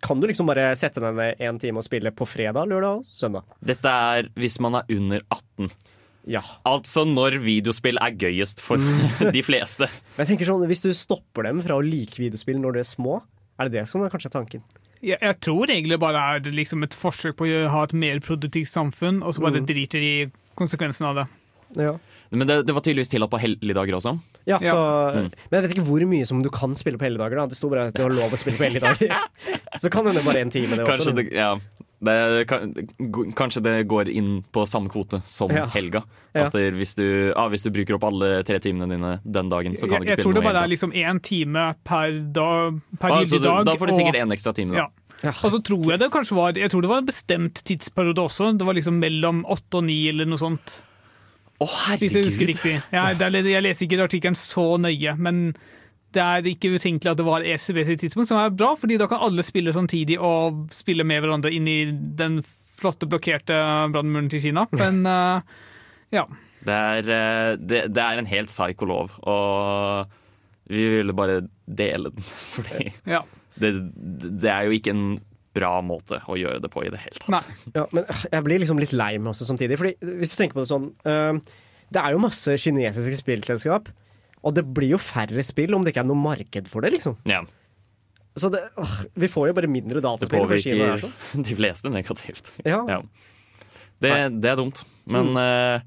kan 0.00 0.20
du 0.20 0.28
liksom 0.30 0.46
bare 0.46 0.70
sette 0.78 1.02
deg 1.02 1.16
ned 1.18 1.40
en 1.42 1.58
time 1.58 1.82
og 1.82 1.84
spille 1.84 2.12
på 2.14 2.24
fredag, 2.28 2.68
lørdag 2.70 3.00
og 3.02 3.04
søndag. 3.12 3.42
Dette 3.60 3.90
er 3.90 4.28
hvis 4.38 4.60
man 4.62 4.78
er 4.78 4.84
under 4.94 5.20
18. 5.26 5.72
Ja. 6.28 6.42
Altså 6.68 7.06
når 7.08 7.38
videospill 7.44 8.00
er 8.02 8.16
gøyest 8.20 8.60
for 8.64 8.82
de 9.36 9.42
fleste. 9.44 9.88
Men 10.16 10.24
jeg 10.24 10.34
tenker 10.34 10.50
sånn, 10.50 10.66
Hvis 10.70 10.84
du 10.84 10.90
stopper 10.96 11.48
dem 11.48 11.62
fra 11.64 11.78
å 11.78 11.84
like 11.84 12.20
videospill 12.20 12.60
når 12.60 12.76
de 12.76 12.84
er 12.84 12.90
små, 12.90 13.20
er 13.60 13.68
det 13.68 13.80
det 13.80 13.88
som 13.90 14.04
er 14.04 14.12
kanskje 14.12 14.32
tanken? 14.32 14.64
Jeg, 15.00 15.16
jeg 15.16 15.36
tror 15.40 15.72
egentlig 15.72 15.96
bare 16.00 16.20
er 16.36 16.52
liksom 16.52 16.84
et 16.84 16.96
forsøk 16.96 17.38
på 17.38 17.48
å 17.48 17.66
ha 17.72 17.84
et 17.86 17.96
mer 17.96 18.20
produktivt 18.24 18.68
samfunn, 18.68 19.22
og 19.24 19.32
så 19.32 19.44
bare 19.46 19.62
driter 19.64 20.04
i 20.04 20.14
konsekvensen 20.60 21.08
av 21.08 21.22
det. 21.22 21.26
Ja. 21.80 21.94
Men 22.30 22.46
det, 22.46 22.60
det 22.68 22.74
var 22.76 22.84
tydeligvis 22.84 23.10
tillatt 23.10 23.32
på 23.32 23.40
helligdager 23.42 23.96
også. 23.96 24.12
Ja, 24.46 24.60
så, 24.62 24.78
mm. 25.16 25.30
Men 25.50 25.56
jeg 25.56 25.64
vet 25.64 25.72
ikke 25.74 25.86
hvor 25.88 26.04
mye 26.12 26.26
som 26.28 26.42
du 26.44 26.50
kan 26.54 26.76
spille 26.78 27.00
på 27.00 27.08
helligdager. 27.08 27.40
da. 27.40 27.46
Det 27.50 27.58
sto 27.58 27.70
bare 27.72 27.88
at 27.90 27.96
du 27.96 28.04
har 28.04 28.14
lov 28.14 28.34
å 28.34 28.38
spille 28.38 28.60
på 28.60 28.68
helligdager. 28.68 29.16
så 29.82 29.90
kan 29.92 30.06
hende 30.06 30.22
bare 30.26 30.44
en 30.44 30.52
time, 30.52 30.78
det 30.78 30.86
Kanskje 30.86 31.10
også. 31.10 31.16
det, 31.18 31.26
ja, 31.34 31.54
det, 32.00 32.46
kanskje 33.36 33.60
det 33.62 33.74
går 33.90 34.08
inn 34.08 34.42
på 34.52 34.62
samme 34.68 34.88
kvote 34.92 35.20
som 35.28 35.50
Ja. 35.52 35.66
helga. 35.74 36.02
Ja. 36.34 36.46
At 36.46 36.52
det, 36.52 36.72
hvis, 36.78 36.94
du, 36.94 37.32
ah, 37.36 37.48
hvis 37.52 37.62
du 37.66 37.70
bruker 37.74 37.94
opp 37.98 38.04
alle 38.08 38.42
tre 38.46 38.58
timene 38.62 38.88
dine 38.88 39.20
den 39.24 39.48
dagen, 39.50 39.76
så 39.76 39.88
kan 39.88 39.90
Jeg, 39.90 40.00
du 40.00 40.06
ikke 40.06 40.10
jeg 40.10 40.16
spille 40.20 40.24
tror 40.24 40.34
det 40.34 40.42
bare 40.46 40.62
er 40.64 40.68
liksom 40.72 40.92
én 40.92 41.20
time 41.22 41.64
per, 41.84 42.12
dag, 42.32 42.80
per 42.98 43.10
Ah, 43.10 43.24
dag. 43.24 43.64
da 43.66 43.74
får 43.76 43.86
du 43.86 43.92
sikkert 43.98 44.20
og- 44.22 44.32
ekstra 44.32 44.54
time. 44.54 44.72
Da. 44.74 44.86
Ja. 45.22 45.30
Og 45.44 45.50
så 45.52 45.58
tror 45.62 45.90
jeg 45.90 45.98
det 46.00 46.10
kanskje 46.10 46.34
var 46.34 46.52
Jeg 46.56 46.70
tror 46.70 46.80
det 46.80 46.88
var 46.88 46.98
en 46.98 47.06
bestemt 47.06 47.54
tidsperiode 47.62 48.16
også. 48.24 48.56
Det 48.56 48.64
var 48.64 48.72
liksom 48.74 48.98
mellom 48.98 49.44
åtte 49.44 49.74
og 49.76 49.84
ni 49.84 50.08
eller 50.08 50.24
noe 50.24 50.38
sånt. 50.38 50.80
Å, 51.60 51.66
Hvis 51.98 52.14
jeg 52.16 52.24
husker 52.24 52.46
herregud! 52.46 52.54
riktig. 52.56 52.82
Jeg, 52.90 53.44
jeg 53.44 53.62
leser 53.62 53.84
ikke 53.86 54.00
artikkelen 54.08 54.36
så 54.40 54.78
nøye, 54.80 55.18
men 55.18 55.54
det 56.14 56.22
er 56.22 56.48
ikke 56.50 56.72
utenkelig 56.74 57.12
at 57.12 57.18
det 57.20 57.26
var 57.26 57.44
ECB 57.46 57.82
sitt 57.86 58.02
tidspunkt, 58.02 58.30
som 58.30 58.40
er 58.40 58.54
bra, 58.54 58.72
fordi 58.78 58.98
da 59.00 59.06
kan 59.10 59.22
alle 59.22 59.44
spille 59.46 59.74
samtidig 59.74 60.18
og 60.18 60.66
spille 60.74 61.06
med 61.06 61.22
hverandre 61.22 61.52
inn 61.54 61.68
i 61.70 61.80
den 61.90 62.40
flotte 62.80 63.08
blokkerte 63.10 63.56
brannmuren 63.92 64.30
til 64.32 64.42
Kina. 64.48 64.66
Men 64.80 65.02
uh, 65.06 65.42
ja. 66.14 66.26
Det 66.60 66.76
er, 66.76 67.06
eh, 67.08 67.54
det, 67.56 67.86
det 67.94 68.02
er 68.04 68.20
en 68.20 68.28
helt 68.28 68.50
psyko 68.50 68.84
lov, 68.84 69.14
og 69.24 70.10
vi 70.68 70.82
ville 70.98 71.14
bare 71.16 71.38
dele 71.64 72.12
den. 72.12 72.26
Fordi 72.54 72.90
ja. 73.08 73.22
det, 73.62 73.72
det 73.94 74.50
er 74.52 74.68
jo 74.68 74.76
ikke 74.76 74.92
en 74.92 75.06
bra 75.56 75.78
måte 75.82 76.20
å 76.30 76.36
gjøre 76.38 76.60
det 76.62 76.70
på 76.70 76.84
i 76.86 76.92
det 76.92 77.00
hele 77.02 77.16
tatt. 77.16 77.32
Nei. 77.32 77.72
Ja, 77.74 77.86
men 77.94 78.04
øh, 78.04 78.26
jeg 78.28 78.46
blir 78.46 78.62
liksom 78.62 78.82
litt 78.82 78.92
lei 78.94 79.14
meg 79.18 79.32
også 79.32 79.48
samtidig. 79.48 79.80
Fordi 79.80 80.12
hvis 80.20 80.34
du 80.34 80.38
tenker 80.38 80.58
på 80.58 80.66
det 80.66 80.70
sånn 80.70 80.92
uh, 81.08 81.56
Det 81.90 82.02
er 82.02 82.14
jo 82.14 82.22
masse 82.22 82.54
kinesiske 82.60 83.18
spillselskap. 83.18 83.90
Og 84.44 84.54
det 84.56 84.64
blir 84.74 84.94
jo 84.94 85.00
færre 85.02 85.42
spill 85.44 85.74
om 85.76 85.84
det 85.84 85.92
ikke 85.94 86.04
er 86.04 86.08
noe 86.08 86.16
marked 86.20 86.68
for 86.70 86.80
det, 86.84 86.94
liksom. 86.96 87.18
Ja, 87.28 87.42
Så 88.38 88.48
det, 88.52 88.62
åh, 88.78 88.94
vi 89.18 89.28
får 89.28 89.48
jo 89.50 89.56
bare 89.58 89.68
mindre 89.68 89.98
det 89.98 90.04
dataspill. 90.06 90.30
Det 90.30 90.40
er 90.40 90.48
påvirker 90.48 91.02
sånn. 91.02 91.44
de 91.48 91.56
fleste 91.58 91.90
negativt. 91.92 92.52
Ja. 92.64 92.80
Ja. 92.88 93.00
Det, 94.00 94.12
det 94.40 94.52
er 94.52 94.56
dumt. 94.56 94.84
Men, 95.10 95.34
eh, 95.36 95.82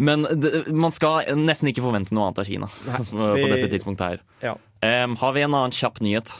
men 0.00 0.22
det, 0.40 0.68
man 0.72 0.94
skal 0.96 1.26
nesten 1.36 1.68
ikke 1.68 1.82
forvente 1.84 2.14
noe 2.16 2.30
annet 2.30 2.40
av 2.40 2.48
Kina 2.48 2.70
på 3.10 3.32
vi- 3.36 3.50
dette 3.52 3.68
tidspunktet 3.74 4.06
her. 4.14 4.22
Ja. 4.40 4.54
Um, 4.80 5.18
har 5.20 5.34
vi 5.36 5.42
en 5.44 5.52
annen 5.52 5.74
kjapp 5.76 6.00
nyhet? 6.00 6.32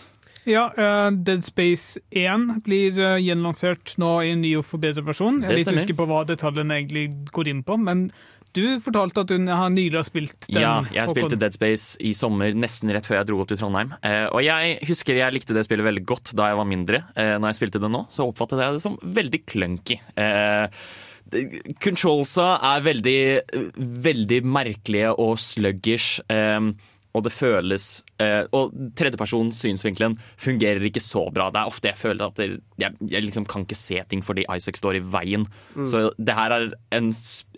Ja, 0.48 0.70
uh, 0.72 1.10
Dead 1.12 1.44
Space 1.44 2.00
1 2.16 2.62
blir 2.64 2.96
uh, 2.96 3.18
gjenlansert 3.20 3.92
nå 4.00 4.14
i 4.24 4.30
en 4.32 4.40
ny 4.40 4.54
og 4.56 4.64
forbedret 4.64 5.04
versjon. 5.04 5.42
Jeg 5.42 5.50
Det 5.50 5.52
er 5.52 5.60
litt 5.60 5.82
usikker 5.82 5.98
på 5.98 6.06
hva 6.08 6.22
detaljene 6.30 6.78
egentlig 6.80 7.04
går 7.36 7.50
inn 7.52 7.60
på, 7.66 7.76
men 7.76 8.06
du 8.56 8.80
fortalte 8.82 9.22
at 9.22 9.30
du 9.30 9.50
har 9.50 9.70
nylig 9.72 9.98
har 9.98 10.06
spilt 10.06 10.48
den. 10.48 10.62
ja, 10.62 10.72
jeg 10.90 11.08
Håkon. 11.08 11.14
spilte 11.16 11.38
Dead 11.40 11.56
Space 11.56 12.00
i 12.02 12.12
sommer, 12.16 12.54
nesten 12.56 12.92
rett 12.94 13.06
før 13.06 13.20
jeg 13.20 13.30
dro 13.30 13.42
opp 13.42 13.52
til 13.52 13.60
Trondheim. 13.60 13.94
Eh, 14.06 14.26
og 14.30 14.42
jeg 14.44 14.78
husker 14.88 15.20
jeg 15.20 15.36
likte 15.36 15.56
det 15.56 15.66
spillet 15.68 15.86
veldig 15.86 16.04
godt 16.08 16.34
da 16.38 16.50
jeg 16.50 16.58
var 16.60 16.68
mindre. 16.68 17.04
Eh, 17.14 17.36
når 17.38 17.52
jeg 17.52 17.60
spilte 17.60 17.82
det 17.82 17.92
nå, 17.92 18.04
så 18.10 18.26
oppfattet 18.26 18.64
jeg 18.64 18.76
det 18.78 18.84
som 18.84 18.98
veldig 19.20 19.42
clunky. 19.46 20.00
Eh, 20.18 20.82
Controlsa 21.78 22.56
er 22.72 22.82
veldig, 22.82 23.20
veldig 24.08 24.40
merkelige 24.50 25.12
og 25.14 25.36
sluggish. 25.38 26.24
Og 27.14 27.24
det 27.26 27.32
føles 27.34 27.84
eh, 28.22 28.44
Og 28.54 28.70
tredjepersons 28.94 29.58
synsvinkelen 29.64 30.14
fungerer 30.38 30.84
ikke 30.86 31.02
så 31.02 31.24
bra. 31.34 31.48
Det 31.50 31.58
er 31.58 31.70
ofte 31.72 31.90
jeg 31.90 31.98
føler 31.98 32.26
at 32.28 32.36
det, 32.38 32.46
jeg, 32.78 32.94
jeg 33.10 33.24
liksom 33.26 33.46
kan 33.50 33.64
ikke 33.66 33.78
se 33.78 33.98
ting 34.12 34.22
fordi 34.22 34.44
Isaac 34.54 34.78
står 34.78 35.00
i 35.00 35.02
veien. 35.02 35.46
Så 35.82 36.10
det 36.22 36.36
her 36.38 36.54
er 36.54 36.68
en, 36.94 37.10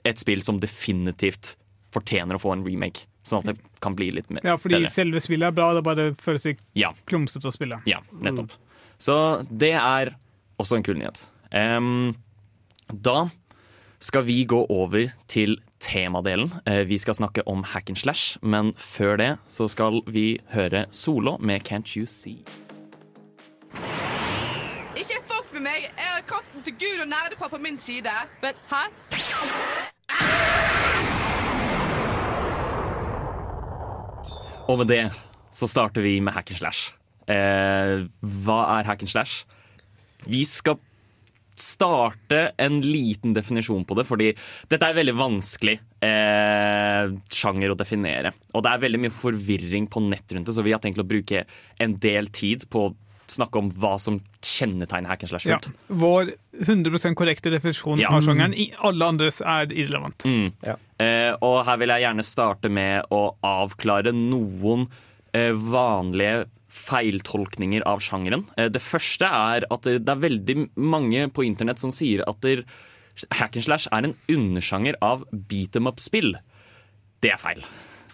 et 0.09 0.23
spill 0.23 0.41
som 0.47 0.61
definitivt 0.63 1.55
fortjener 1.93 2.39
å 2.39 2.41
få 2.41 2.55
en 2.57 2.65
remake. 2.65 3.05
Sånn 3.29 3.45
at 3.45 3.53
det 3.53 3.81
kan 3.85 3.95
bli 3.95 4.09
litt 4.17 4.31
mer 4.33 4.41
Ja, 4.49 4.57
fordi 4.59 4.81
bedre. 4.81 4.91
selve 4.95 5.21
spillet 5.23 5.51
er 5.53 5.55
bra, 5.55 5.69
det 5.77 5.85
bare 5.87 6.09
føles 6.19 6.49
litt 6.49 6.63
Ja, 6.75 6.95
klumsete 7.07 7.47
å 7.51 7.53
spille. 7.55 7.83
ja, 7.87 8.01
nettopp. 8.25 8.57
Så 9.03 9.15
det 9.51 9.75
er 9.77 10.15
også 10.63 10.79
en 10.81 10.87
kul 10.87 10.97
nyhet. 10.99 11.27
Um, 11.53 12.15
da 12.89 13.29
skal 14.03 14.27
vi 14.27 14.43
gå 14.45 14.65
over 14.67 15.13
til 15.31 15.61
temadelen. 15.81 16.51
Eh, 16.67 16.83
vi 16.89 16.99
skal 16.99 17.15
snakke 17.15 17.45
om 17.47 17.63
hack 17.63 17.91
and 17.91 17.99
slash, 17.99 18.39
men 18.43 18.73
før 18.75 19.17
det 19.17 19.31
så 19.47 19.69
skal 19.71 20.03
vi 20.11 20.41
høre 20.51 20.87
Solo 20.91 21.37
med 21.39 21.63
Can't 21.69 21.95
You 21.97 22.07
See. 22.07 22.43
Ikke 24.99 25.23
fuck 25.27 25.53
med 25.55 25.63
meg! 25.69 25.87
Jeg 25.87 26.11
har 26.11 26.25
kraften 26.27 26.63
til 26.67 26.75
Gud 26.83 27.05
og 27.05 27.09
nerdepar 27.15 27.49
på 27.49 27.63
min 27.63 27.79
side. 27.79 28.11
Men 28.43 28.59
hæ? 28.71 28.83
Og 34.69 34.79
med 34.79 34.87
det 34.87 35.11
så 35.53 35.69
starter 35.69 36.03
vi 36.03 36.19
med 36.21 36.33
hack 36.33 36.51
and 36.51 36.59
slash. 36.59 36.95
Eh, 37.29 38.07
hva 38.21 38.61
er 38.79 38.89
hack 38.89 39.03
and 39.03 39.11
slash? 39.11 39.47
Vi 40.27 40.45
skal 40.45 40.79
starte 41.59 42.53
en 42.59 42.81
liten 42.85 43.35
definisjon 43.37 43.85
på 43.85 43.97
det, 43.99 44.07
fordi 44.09 44.31
dette 44.73 44.89
er 44.89 44.97
veldig 44.97 45.15
vanskelig 45.19 45.77
eh, 46.03 47.13
sjanger 47.33 47.73
å 47.75 47.79
definere. 47.79 48.33
Og 48.57 48.65
det 48.65 48.73
er 48.73 48.83
veldig 48.87 49.01
mye 49.05 49.15
forvirring 49.15 49.89
på 49.93 50.03
nett 50.09 50.33
rundt 50.35 50.49
det, 50.49 50.55
så 50.57 50.65
vi 50.67 50.73
har 50.75 50.83
tenkt 50.83 51.01
å 51.03 51.07
bruke 51.09 51.45
en 51.83 51.97
del 52.03 52.31
tid 52.35 52.67
på 52.73 52.87
å 52.89 52.95
snakke 53.33 53.61
om 53.63 53.69
hva 53.81 53.95
som 54.03 54.19
kjennetegner 54.45 55.09
hack 55.09 55.23
and 55.25 55.31
slash 55.31 55.47
Ja. 55.49 55.59
Vår 55.89 56.33
100% 56.67 57.15
korrekte 57.17 57.53
definisjon 57.55 58.01
Ja. 58.03 58.11
av 58.13 58.21
sjangeren. 58.27 58.53
I 58.55 58.73
alle 58.83 59.07
andres 59.09 59.41
er 59.41 59.71
irrelevant. 59.73 60.27
Mm. 60.27 60.53
Ja. 60.67 60.75
Eh, 60.99 61.33
og 61.41 61.65
her 61.65 61.79
vil 61.81 61.89
jeg 61.95 62.03
gjerne 62.05 62.25
starte 62.27 62.69
med 62.69 63.07
å 63.11 63.35
avklare 63.43 64.13
noen 64.13 64.89
eh, 65.33 65.53
vanlige 65.53 66.45
feiltolkninger 66.73 67.85
av 67.89 68.01
sjangeren. 68.05 68.47
Eh, 68.57 68.71
det 68.73 68.83
første 68.83 69.29
er 69.29 69.69
at 69.69 69.87
det, 69.89 70.09
er 70.09 70.25
veldig 70.25 70.57
mange 70.81 71.29
på 71.35 71.47
internett 71.47 71.83
som 71.83 71.93
sier 71.95 72.25
at 72.29 72.49
hack 73.37 73.57
and 73.57 73.67
slash 73.67 73.91
er 73.93 74.09
en 74.09 74.19
undersjanger 74.33 74.97
av 75.05 75.27
beat 75.31 75.77
em 75.77 75.91
up-spill. 75.91 76.35
Det 77.23 77.35
er 77.35 77.41
feil. 77.41 77.65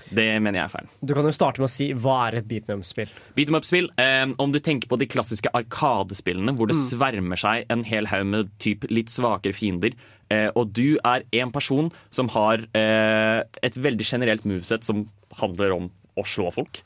Det 0.08 0.26
mener 0.40 0.62
jeg 0.62 0.64
er 0.64 0.72
feil. 0.72 0.90
Du 1.04 1.12
kan 1.16 1.26
jo 1.26 1.34
starte 1.36 1.60
med 1.60 1.68
å 1.68 1.72
si 1.72 1.90
hva 1.92 2.16
er 2.28 2.38
et 2.38 2.46
beat 2.48 2.70
em 2.72 2.82
spill 2.86 3.10
Beat 3.36 3.50
em 3.52 3.58
up-spill, 3.58 3.90
eh, 4.00 4.26
om 4.40 4.52
du 4.54 4.58
tenker 4.58 4.90
på 4.90 4.98
de 5.00 5.08
klassiske 5.10 5.52
arkadespillene 5.56 6.54
hvor 6.56 6.70
det 6.70 6.78
svermer 6.80 7.40
seg 7.40 7.68
en 7.72 7.84
hel 7.86 8.08
haug 8.10 8.26
med 8.32 8.52
typ 8.62 8.88
litt 8.90 9.12
svakere 9.12 9.56
fiender, 9.56 9.96
eh, 10.32 10.48
og 10.56 10.72
du 10.76 10.98
er 11.04 11.26
en 11.42 11.52
person 11.54 11.92
som 12.10 12.32
har 12.34 12.64
eh, 12.72 13.40
et 13.62 13.78
veldig 13.78 14.08
generelt 14.08 14.48
moveset 14.48 14.86
som 14.86 15.06
handler 15.42 15.76
om 15.76 15.90
å 16.18 16.24
slå 16.26 16.50
folk, 16.54 16.80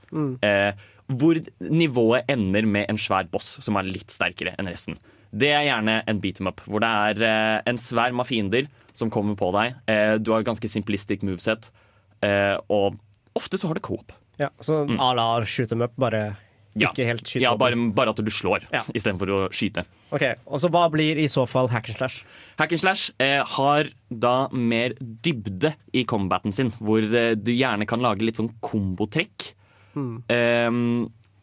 eh, 0.44 0.72
hvor 1.18 1.38
nivået 1.60 2.24
ender 2.32 2.66
med 2.66 2.86
en 2.90 2.98
svær 3.00 3.28
boss 3.30 3.56
som 3.64 3.76
er 3.80 3.88
litt 3.88 4.10
sterkere 4.12 4.54
enn 4.58 4.68
resten. 4.70 4.96
Det 5.32 5.48
er 5.54 5.64
gjerne 5.64 6.02
en 6.06 6.20
beat 6.20 6.40
em 6.40 6.50
up, 6.50 6.60
hvor 6.68 6.80
det 6.84 6.90
er 6.92 7.22
eh, 7.24 7.62
en 7.70 7.78
sverm 7.80 8.20
av 8.20 8.28
fiender 8.28 8.66
som 8.94 9.10
kommer 9.10 9.34
på 9.38 9.48
deg. 9.56 9.74
Eh, 9.88 10.18
du 10.20 10.32
har 10.34 10.40
et 10.42 10.46
ganske 10.50 10.68
simplistic 10.68 11.22
moveset, 11.24 11.70
eh, 12.22 12.58
og 12.68 12.98
ofte 13.38 13.56
så 13.56 13.70
har 13.70 13.74
det 13.80 13.82
co-op. 13.86 14.12
Ja, 14.40 14.48
Så 14.60 14.84
à 14.88 15.14
la 15.16 15.44
shoot 15.44 15.68
them 15.68 15.82
up, 15.82 15.92
bare 15.96 16.36
Mm. 16.72 16.80
Ja. 16.80 16.88
ikke 16.88 17.04
helt 17.04 17.26
skyte 17.28 17.42
Ja, 17.42 17.50
bare, 17.54 17.76
bare 17.92 18.08
at 18.14 18.16
du 18.16 18.30
slår 18.32 18.62
Ja. 18.72 18.80
istedenfor 18.96 19.28
å 19.28 19.40
skyte. 19.52 19.84
Ok, 20.10 20.22
Og 20.46 20.58
så 20.58 20.70
hva 20.70 20.86
blir 20.90 21.18
i 21.20 21.26
så 21.28 21.46
fall 21.46 21.68
hack 21.68 21.90
and 21.90 21.98
slash? 21.98 22.24
Hack 22.58 22.72
and 22.72 22.80
slash 22.80 23.10
eh, 23.20 23.42
har 23.44 23.90
da 24.10 24.48
mer 24.48 24.94
dybde 24.94 25.74
i 25.92 26.04
combaten 26.04 26.50
sin, 26.50 26.70
hvor 26.80 27.02
eh, 27.04 27.34
du 27.34 27.52
gjerne 27.52 27.86
kan 27.86 28.00
lage 28.00 28.22
litt 28.24 28.36
sånn 28.40 28.48
kombotrekk. 28.62 29.52
Eh, 30.32 30.70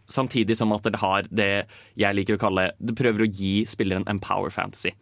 samtidig 0.09 0.57
som 0.57 0.71
at 0.73 0.87
det 0.87 1.01
har 1.01 1.27
det 1.29 1.51
jeg 1.99 2.17
liker 2.17 2.39
å 2.39 2.41
kalle 2.41 2.71
Det 2.81 2.95
prøver 2.97 3.25
å 3.25 3.29
gi 3.29 3.65
spilleren 3.69 4.07
en 4.09 4.21
power 4.23 4.49
fantasy. 4.49 4.95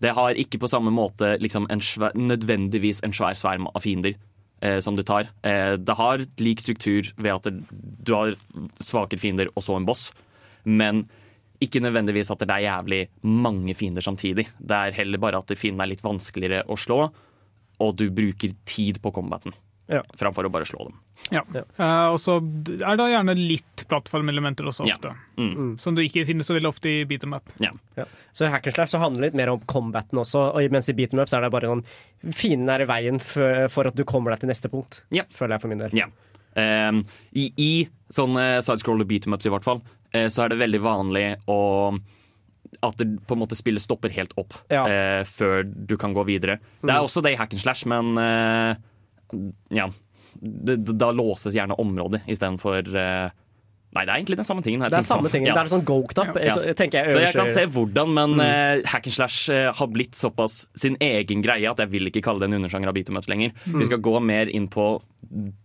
Det 0.00 0.14
har 0.16 0.38
ikke 0.40 0.58
på 0.62 0.70
samme 0.70 0.90
måte 0.90 1.36
liksom 1.42 1.66
en 1.70 1.82
svær, 1.84 2.14
nødvendigvis 2.16 3.02
en 3.04 3.12
svær 3.12 3.36
sverm 3.36 3.68
av 3.68 3.84
fiender. 3.84 4.16
Eh, 4.60 4.80
som 4.80 4.96
du 4.96 5.04
tar. 5.06 5.28
Eh, 5.46 5.76
det 5.78 5.94
har 5.94 6.18
lik 6.42 6.60
struktur 6.60 7.12
ved 7.16 7.30
at 7.30 7.44
det, 7.46 7.60
du 7.70 8.10
har 8.10 8.34
svakere 8.82 9.20
fiender 9.22 9.52
og 9.54 9.62
så 9.62 9.76
en 9.78 9.86
boss, 9.86 10.08
men 10.66 11.04
ikke 11.62 11.78
nødvendigvis 11.78 12.32
at 12.34 12.42
det 12.42 12.50
er 12.50 12.64
jævlig 12.66 13.00
mange 13.22 13.76
fiender 13.78 14.02
samtidig. 14.02 14.48
Det 14.58 14.74
er 14.74 14.96
heller 14.98 15.22
bare 15.22 15.38
at 15.38 15.54
fienden 15.54 15.84
er 15.84 15.92
litt 15.92 16.02
vanskeligere 16.02 16.64
å 16.66 16.74
slå, 16.74 17.04
og 17.78 17.96
du 18.02 18.08
bruker 18.10 18.56
tid 18.66 18.98
på 18.98 19.14
combaten 19.14 19.54
Ja. 19.88 20.02
framfor 20.20 20.44
å 20.44 20.50
bare 20.52 20.66
slå 20.68 20.84
dem. 20.84 20.96
Ja. 21.32 21.42
Ja. 21.56 21.62
Uh, 21.80 22.12
og 22.12 22.18
så 22.20 22.34
er 22.38 22.98
det 23.00 23.06
gjerne 23.08 23.34
litt 23.38 23.84
plattformelementer 23.88 24.66
også 24.68 24.86
Ja. 24.86 24.94
ofte. 24.98 25.14
Mm. 25.40 25.78
Som 25.80 25.94
du 25.96 26.02
ikke 26.04 26.26
finner 26.28 26.44
så 26.44 26.54
veldig 26.58 26.68
ofte 26.68 26.90
i 26.92 27.04
beat 27.08 27.24
em 27.24 27.32
up. 27.38 27.48
Ja. 27.58 27.70
Ja. 27.96 28.04
Så 28.32 28.44
i 28.44 28.50
hack 28.52 28.66
and 28.68 28.76
slash 28.76 28.92
så 28.92 29.00
handler 29.00 29.22
det 29.22 29.30
litt 29.32 29.38
mer 29.40 29.48
om 29.54 29.60
combaten 29.60 30.20
også, 30.20 30.42
og 30.54 30.70
mens 30.76 30.88
i 30.92 30.96
beat 30.98 31.14
em 31.16 31.20
up 31.24 31.28
så 31.32 31.38
er 31.38 31.46
det 31.46 31.52
bare 31.56 31.70
sånn 31.72 31.84
fienden 32.34 32.68
er 32.74 32.84
i 32.84 32.88
veien 32.90 33.18
for, 33.22 33.68
for 33.72 33.88
at 33.88 33.96
du 33.96 34.04
kommer 34.04 34.30
deg 34.36 34.40
til 34.44 34.52
neste 34.52 34.68
punkt. 34.68 35.02
Ja. 35.10 35.24
Føler 35.32 35.56
jeg 35.56 35.64
for 35.64 35.68
min 35.72 35.78
del. 35.82 35.96
Ja. 35.96 36.10
Um, 36.58 37.04
I, 37.32 37.48
I 37.56 37.72
sånne 38.12 38.58
sidescroller 38.66 39.06
beat 39.08 39.26
em 39.28 39.36
ups 39.36 39.46
i 39.48 39.52
hvert 39.52 39.64
fall, 39.64 39.80
uh, 40.14 40.28
så 40.28 40.44
er 40.44 40.52
det 40.52 40.58
veldig 40.60 40.80
vanlig 40.84 41.26
å 41.48 41.58
at 42.84 42.98
det 43.00 43.06
på 43.26 43.32
en 43.32 43.40
måte 43.40 43.56
spillet 43.56 43.80
stopper 43.80 44.12
helt 44.12 44.34
opp 44.36 44.52
Ja. 44.68 44.82
uh, 44.84 45.24
før 45.24 45.62
du 45.64 45.96
kan 45.96 46.12
gå 46.12 46.24
videre. 46.28 46.58
Det 46.84 46.92
er 46.92 47.00
også 47.00 47.22
det 47.24 47.32
i 47.32 47.38
hack 47.40 47.54
and 47.56 47.62
slash, 47.62 47.86
men 47.88 48.12
eh, 48.20 48.76
ja. 49.74 49.88
Det, 50.38 50.76
da 51.00 51.10
låses 51.10 51.54
gjerne 51.56 51.74
området 51.80 52.20
istedenfor 52.30 52.86
uh, 52.94 53.30
Nei, 53.96 54.02
det 54.04 54.12
er 54.12 54.18
egentlig 54.18 54.36
den 54.36 54.44
samme 54.44 54.60
tingen. 54.62 54.82
her, 54.84 54.92
Det 54.92 54.98
er 54.98 55.06
samme 55.06 55.30
tingen. 55.32 55.48
Ja. 55.48 55.54
Det 55.56 55.62
er 55.62 55.68
en 55.70 55.72
sånn 55.72 55.86
go-knapp. 55.88 56.36
Ja. 56.36 56.52
Så, 56.52 56.74
tenker 56.76 57.06
jeg 57.06 57.14
Så 57.14 57.22
jeg 57.22 57.32
kan 57.32 57.48
se 57.48 57.62
hvordan, 57.72 58.10
men 58.12 58.42
eh, 58.44 58.82
hack 58.84 59.08
and 59.08 59.16
slash 59.16 59.48
uh, 59.48 59.70
har 59.72 59.88
blitt 59.88 60.18
såpass 60.18 60.66
sin 60.76 60.98
egen 61.00 61.40
greie 61.40 61.64
at 61.70 61.80
jeg 61.80 61.88
vil 61.94 62.10
ikke 62.10 62.20
kalle 62.26 62.42
det 62.44 62.50
en 62.50 62.58
undersjanger 62.58 62.92
av 62.92 62.98
beat 62.98 63.08
lenger. 63.32 63.56
Mm. 63.64 63.78
Vi 63.80 63.88
skal 63.88 64.02
gå 64.04 64.12
mer 64.20 64.52
inn 64.52 64.68
på 64.68 64.90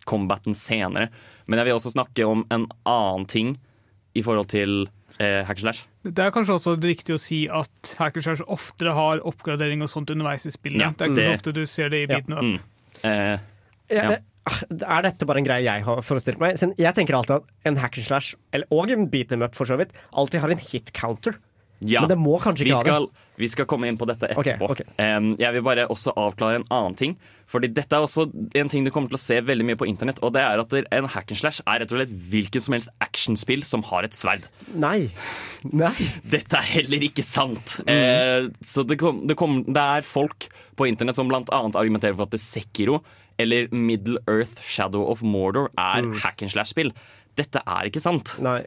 combaten 0.08 0.56
senere. 0.56 1.10
Men 1.52 1.60
jeg 1.60 1.68
vil 1.68 1.76
også 1.76 1.92
snakke 1.98 2.24
om 2.24 2.46
en 2.48 2.70
annen 2.88 3.28
ting 3.28 3.58
i 4.16 4.24
forhold 4.24 4.48
til 4.56 4.86
eh, 5.20 5.44
hack 5.44 5.60
and 5.60 5.66
slash. 5.68 5.86
Det 6.04 6.20
er 6.24 6.32
kanskje 6.36 6.58
også 6.58 6.78
riktig 6.84 7.16
å 7.16 7.22
si 7.22 7.44
at 7.48 7.96
Hackerslash 8.00 8.44
oftere 8.52 8.96
har 8.96 9.22
oppgradering 9.28 9.84
og 9.84 9.92
sånt 9.92 10.12
underveis 10.12 10.48
i 10.48 10.52
spillet. 10.52 10.82
Ja, 10.84 10.92
det 10.96 11.06
er 11.06 11.12
ikke 11.12 11.20
det- 11.22 11.28
så 11.28 11.38
ofte 11.40 11.54
du 11.60 11.66
ser 11.66 11.90
det 11.90 12.04
i 12.04 12.14
Ja. 12.14 12.20
up. 12.20 12.28
Mm. 12.30 12.60
Eh, 13.04 13.40
Ja, 13.90 14.12
Ja. 14.12 14.20
Er 14.90 15.02
dette 15.06 15.24
bare 15.26 15.40
en 15.40 15.46
greie 15.48 15.64
jeg 15.64 15.84
har 15.86 16.02
forestilt 16.04 16.38
meg? 16.42 16.58
Jeg 16.78 16.94
tenker 16.98 17.16
alltid 17.16 17.38
at 17.38 17.46
en 17.70 17.78
hack 17.80 17.96
and 17.96 18.04
slash, 18.04 18.36
eller, 18.52 18.68
og 18.76 18.92
en 18.92 19.06
beat 19.08 19.30
them 19.30 19.42
up 19.42 19.56
for 19.56 19.64
så 19.66 19.78
vidt, 19.80 19.94
alltid 20.14 20.42
har 20.44 20.52
en 20.52 20.60
hit 20.60 20.92
counter. 20.94 21.38
ja. 21.80 22.02
Men 22.02 22.10
det 22.10 22.18
må 22.20 22.36
kanskje 22.44 22.66
Vi 22.68 22.72
ikke 22.72 22.92
ha 22.92 23.00
det. 23.06 23.10
vi 23.38 23.48
skal 23.48 23.66
komme 23.66 23.88
inn 23.88 23.98
på 23.98 24.06
dette 24.06 24.28
etterpå. 24.28 24.44
etterpå. 24.44 24.70
okay. 24.72 24.86
Um, 25.00 25.36
jeg 25.40 25.54
vil 25.54 25.64
bare 25.64 25.88
også 25.88 26.12
avklare 26.16 26.56
en 26.60 26.68
annen 26.70 26.96
ting. 26.96 27.16
Fordi 27.48 27.68
dette 27.72 27.92
er 27.96 28.04
også 28.04 28.28
en 28.56 28.70
ting 28.70 28.84
du 28.86 28.92
kommer 28.92 29.08
til 29.12 29.16
å 29.16 29.22
se 29.24 29.40
veldig 29.42 29.66
mye 29.68 29.76
på 29.80 29.88
internett. 29.88 30.20
Og 30.24 30.32
det 30.34 30.42
er 30.44 30.60
at 30.60 30.74
en 30.92 31.06
hack 31.08 31.32
and 31.32 31.38
slash 31.40 31.62
er 31.68 31.80
rett 31.80 31.92
og 31.92 32.00
slett 32.00 32.12
hvilket 32.32 32.64
som 32.64 32.74
helst 32.74 32.90
actionspill 33.04 33.64
som 33.64 33.84
har 33.84 34.04
et 34.04 34.14
sverd. 34.16 34.44
Nei. 34.76 35.10
Nei. 35.72 35.96
Dette 36.24 36.60
er 36.60 36.68
heller 36.80 37.04
ikke 37.08 37.24
sant. 37.24 37.80
Mm. 37.88 37.96
Uh, 37.96 38.52
så 38.64 38.84
det, 38.88 39.00
kom, 39.00 39.24
det, 39.28 39.36
kom, 39.40 39.64
det 39.68 39.88
er 39.98 40.02
folk 40.08 40.48
på 40.76 40.88
internett 40.90 41.16
som 41.16 41.28
blant 41.30 41.52
annet 41.54 41.76
argumenterer 41.80 42.16
for 42.16 42.28
at 42.28 42.32
det 42.36 42.42
Sekiro 42.44 43.04
eller 43.40 43.68
Middle 43.74 44.20
Earth 44.28 44.62
Shadow 44.64 45.06
of 45.12 45.22
Mordor 45.22 45.70
er 45.78 46.02
Mm. 46.04 46.20
hack 46.22 46.42
and 46.42 46.52
slash-spill. 46.52 46.92
Dette 47.38 47.62
er 47.66 47.90
ikke 47.90 48.02
sant. 48.02 48.36
Nei. 48.40 48.66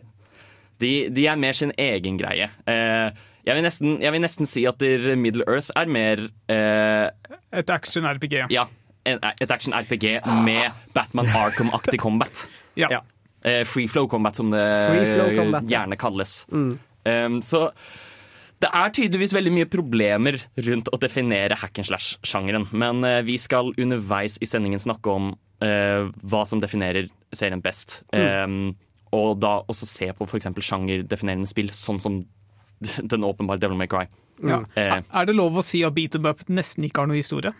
De, 0.80 1.08
de 1.10 1.26
er 1.26 1.36
mer 1.36 1.52
sin 1.56 1.72
egen 1.78 2.18
greie. 2.18 2.50
Eh, 2.66 3.10
jeg, 3.46 3.54
vil 3.54 3.62
nesten, 3.62 4.00
jeg 4.02 4.12
vil 4.12 4.20
nesten 4.20 4.46
si 4.46 4.64
at 4.66 4.80
Middle 5.16 5.44
Earth 5.48 5.70
er 5.76 5.86
mer 5.86 6.26
eh, 6.48 7.10
Et 7.52 7.70
action-RPG. 7.70 8.50
ja, 8.50 8.66
et 9.06 9.50
action-RPG 9.50 10.20
med 10.44 10.72
Batman 10.94 11.26
Arkham-aktig 11.26 11.98
combat. 11.98 12.48
Ja. 12.76 12.88
Ja. 12.90 12.98
Eh, 13.44 13.62
free 13.64 13.86
flow 13.88 14.06
combat, 14.06 14.36
som 14.36 14.50
det 14.50 14.60
gjerne 15.70 15.96
kalles. 15.96 16.44
Um, 16.50 17.38
så 17.40 17.70
det 18.64 18.70
er 18.72 18.92
tydeligvis 18.96 19.34
veldig 19.36 19.52
mye 19.52 19.68
problemer 19.68 20.38
rundt 20.68 20.88
å 20.88 20.98
definere 21.00 21.58
hack 21.60 21.80
and 21.82 21.88
slash-sjangeren. 21.90 22.68
Men 22.72 23.04
eh, 23.04 23.20
vi 23.26 23.36
skal 23.40 23.74
underveis 23.76 24.38
i 24.40 24.48
sendingen 24.48 24.80
snakke 24.80 25.12
om 25.12 25.34
uh, 25.62 26.08
hva 26.24 26.42
som 26.48 26.62
definerer 26.62 27.10
serien 27.36 27.60
best. 27.64 28.00
Um, 28.16 28.72
og 29.16 29.36
da 29.44 29.58
også 29.68 29.88
se 29.88 30.08
på 30.16 30.26
f.eks. 30.28 30.48
sjangerdefinerende 30.64 31.48
spill, 31.50 31.68
sånn 31.76 32.00
som 32.02 32.22
den 33.12 33.26
åpenbare 33.28 33.60
Devil 33.60 33.76
May 33.76 33.90
Cry. 33.92 34.06
Ja. 34.40 34.62
Uh, 34.76 35.00
Er 35.04 35.28
det 35.28 35.36
lov 35.36 35.60
å 35.60 35.64
si 35.64 35.82
at 35.84 35.96
beat 35.96 36.16
em 36.16 36.28
up 36.28 36.44
nesten 36.48 36.88
ikke 36.88 37.04
har 37.04 37.12
noe 37.12 37.20
historie? 37.20 37.52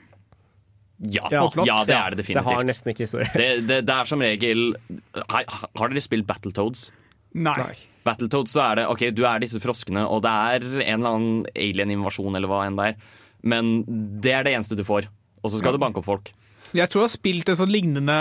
ja, 0.97 1.29
Ja, 1.29 1.43
ja, 1.61 1.77
det 1.85 1.93
er 1.93 2.15
det 2.15 2.23
definitivt. 2.23 2.47
Det 2.49 2.55
har 2.57 2.65
nesten 2.65 2.93
ikke 2.95 3.05
historie. 3.05 3.29
Det, 3.37 3.51
det, 3.69 3.83
det 3.85 3.97
er 3.99 4.09
som 4.09 4.23
regel 4.25 4.63
Har, 5.29 5.45
har 5.77 5.93
dere 5.93 6.01
spilt 6.01 6.25
Battletoads? 6.29 6.87
Nei. 7.37 7.53
Nei. 7.61 7.77
Battletoads 8.07 8.55
så 8.55 8.63
er 8.71 8.81
det 8.81 8.89
OK, 8.93 9.05
du 9.17 9.25
er 9.29 9.43
disse 9.43 9.61
froskene, 9.63 10.07
og 10.07 10.25
det 10.25 10.33
er 10.33 10.67
en 10.87 10.97
eller 10.97 11.13
annen 11.13 11.45
alien-invasjon 11.53 12.39
eller 12.39 12.51
hva 12.51 12.65
enn 12.67 12.79
det 12.79 12.91
er. 12.93 12.99
Men 13.47 13.77
det 14.23 14.33
er 14.35 14.47
det 14.47 14.57
eneste 14.57 14.79
du 14.79 14.85
får. 14.87 15.11
Og 15.43 15.53
så 15.53 15.61
skal 15.61 15.77
du 15.77 15.83
banke 15.83 16.01
opp 16.03 16.09
folk. 16.09 16.33
Jeg 16.75 16.91
tror 16.91 17.05
jeg 17.05 17.07
har 17.07 17.15
spilt 17.15 17.51
en 17.53 17.59
sånn 17.61 17.71
lignende 17.71 18.17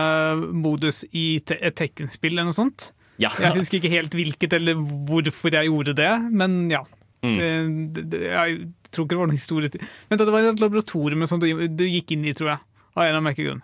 modus 0.54 1.02
i 1.18 1.40
te 1.46 1.58
et 1.66 1.78
Tekken-spill 1.80 2.36
eller 2.36 2.52
noe 2.52 2.58
sånt. 2.58 2.92
Ja. 3.22 3.32
Jeg 3.40 3.56
husker 3.56 3.80
ikke 3.80 3.94
helt 3.94 4.16
hvilket 4.16 4.54
eller 4.58 4.78
hvorfor 4.78 5.56
jeg 5.56 5.72
gjorde 5.72 5.96
det, 5.98 6.12
men 6.36 6.66
ja. 6.74 6.84
Mm. 7.26 7.94
Det, 7.96 8.20
jeg 8.28 8.58
tror 8.94 9.08
ikke 9.08 9.16
det 9.16 9.18
var 9.18 9.30
noen 9.32 9.40
historie 9.40 9.72
til 9.74 9.82
Men 10.12 10.20
det 10.20 10.28
var 10.30 10.46
et 10.46 10.60
laboratorium 10.62 11.24
som 11.26 11.40
du, 11.42 11.48
du 11.74 11.86
gikk 11.88 12.14
inn 12.14 12.28
i, 12.28 12.36
tror 12.38 12.52
jeg. 12.54 12.62
Av 12.96 13.02
en 13.02 13.08
eller 13.08 13.18
annen 13.18 13.26
merkelig 13.32 13.48
grunn. 13.50 13.64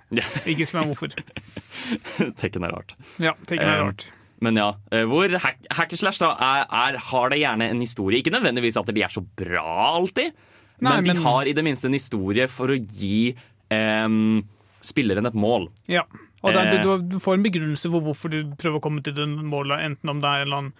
Ikke 0.49 0.65
spør 0.67 0.81
meg 0.81 0.95
hvorfor. 0.95 1.13
Tekken 2.41 2.65
er 2.67 2.73
rart. 2.73 2.95
Ja, 3.21 3.35
Tekken 3.45 3.67
er 3.67 3.77
Eh, 3.77 3.83
rart. 3.85 4.07
Men 4.41 4.57
ja, 4.57 4.71
eh, 4.91 5.03
hvor 5.05 5.29
hack, 5.43 5.59
Hackerslash 5.77 6.19
da 6.19 6.31
er, 6.41 6.63
er, 6.65 6.97
har 7.11 7.29
det 7.29 7.37
gjerne 7.43 7.67
en 7.69 7.79
historie. 7.83 8.21
Ikke 8.23 8.33
nødvendigvis 8.33 8.77
at 8.81 8.89
de 8.89 9.03
er 9.05 9.13
så 9.13 9.21
bra 9.37 9.65
alltid, 9.99 10.31
Nei, 10.81 10.95
men 10.95 11.03
de 11.05 11.13
men- 11.13 11.23
har 11.23 11.45
i 11.45 11.53
det 11.53 11.63
minste 11.63 11.85
en 11.85 11.93
historie 11.93 12.47
for 12.49 12.73
å 12.73 12.77
gi 12.79 13.35
em, 13.69 14.41
spilleren 14.81 15.27
et 15.29 15.37
mål. 15.37 15.69
Ja. 15.87 16.03
Og 16.41 16.53
det, 16.57 16.73
Eh. 16.73 16.81
du, 16.81 17.01
du 17.05 17.19
får 17.21 17.35
en 17.37 17.43
begrunnelse 17.45 17.85
for 17.91 18.01
hvorfor 18.01 18.31
du 18.33 18.39
prøver 18.57 18.79
å 18.79 18.81
komme 18.81 19.03
til 19.05 19.13
det 19.13 19.27
målet, 19.29 19.77
enten 19.85 20.09
om 20.09 20.19
det 20.23 20.25
er 20.31 20.41
en 20.41 20.47
eller 20.47 20.57
annen 20.57 20.73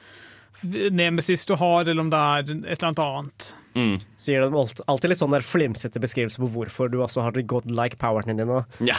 nemesis 0.91 1.45
du 1.49 1.55
har, 1.57 1.87
eller 1.87 2.01
om 2.03 2.09
det 2.11 2.19
er 2.21 2.43
et 2.43 2.51
eller 2.77 2.87
annet 2.91 3.03
annet. 3.05 3.51
Mm. 3.71 3.93
Så 4.19 4.33
gir 4.33 4.41
de 4.43 4.57
alt- 4.59 4.81
alltid 4.91 5.09
litt 5.13 5.19
sånn 5.21 5.31
der 5.31 5.45
flimsete 5.47 5.99
beskrivelse 6.03 6.41
på 6.43 6.49
hvorfor 6.51 6.89
du 6.91 6.97
også 6.99 7.21
har 7.23 7.31
godlike 7.31 7.95
powerne 8.01 8.35
dine. 8.35 8.57
Ja. 8.83 8.97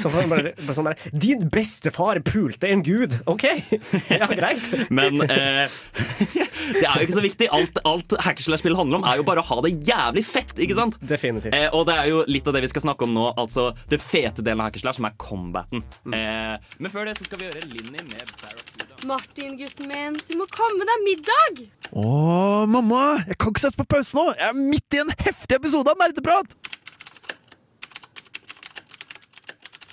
Så 0.00 0.10
bare, 0.12 0.52
bare 0.60 0.74
sånn 0.76 0.88
der 0.90 0.98
Din 1.12 1.46
bestefar 1.52 2.20
pulte 2.24 2.68
en 2.68 2.82
gud! 2.84 3.16
OK! 3.30 3.46
Ja, 4.20 4.26
greit. 4.28 4.68
Men 4.92 5.22
eh, 5.24 5.72
det 6.76 6.84
er 6.84 7.00
jo 7.00 7.06
ikke 7.06 7.16
så 7.16 7.24
viktig. 7.24 7.48
Alt, 7.54 7.80
alt 7.88 8.12
hackerslash-spill 8.26 8.76
handler 8.76 9.00
om, 9.00 9.06
er 9.08 9.20
jo 9.20 9.24
bare 9.28 9.40
å 9.42 9.48
ha 9.50 9.60
det 9.64 9.72
jævlig 9.88 10.24
fett. 10.28 10.52
ikke 10.60 10.76
sant? 10.76 10.98
Definitivt. 11.00 11.54
Eh, 11.56 11.68
og 11.76 11.86
det 11.88 11.96
er 11.96 12.10
jo 12.12 12.22
litt 12.28 12.48
av 12.50 12.56
det 12.56 12.64
vi 12.66 12.72
skal 12.72 12.84
snakke 12.84 13.08
om 13.08 13.14
nå. 13.16 13.30
Altså 13.40 13.70
det 13.88 14.02
fete 14.04 14.44
delen 14.44 14.60
av 14.60 14.68
hackerslash, 14.68 15.00
som 15.00 15.08
er 15.08 15.16
combaten. 15.20 15.84
Eh, 16.12 16.56
men 16.78 16.92
før 16.92 17.08
det 17.08 17.16
så 17.18 17.24
skal 17.28 17.40
vi 17.40 17.48
gjøre 17.48 17.64
Linni 17.72 18.04
med 18.04 18.34
Barracuda. 18.42 18.69
Martin, 19.08 19.56
gutten 19.56 19.88
min, 19.88 20.16
du 20.28 20.34
må 20.36 20.44
komme 20.52 20.84
deg 20.84 21.04
middag! 21.04 21.62
Å, 21.96 22.66
mamma! 22.68 23.22
Jeg 23.28 23.38
kan 23.40 23.52
ikke 23.52 23.62
sette 23.62 23.80
på 23.80 23.86
pause 23.94 24.18
nå! 24.18 24.26
Jeg 24.36 24.46
er 24.50 24.58
midt 24.58 24.96
i 24.96 25.00
en 25.00 25.12
heftig 25.22 25.56
episode 25.56 25.92
av 25.92 26.00
Nerdeprat! 26.02 26.52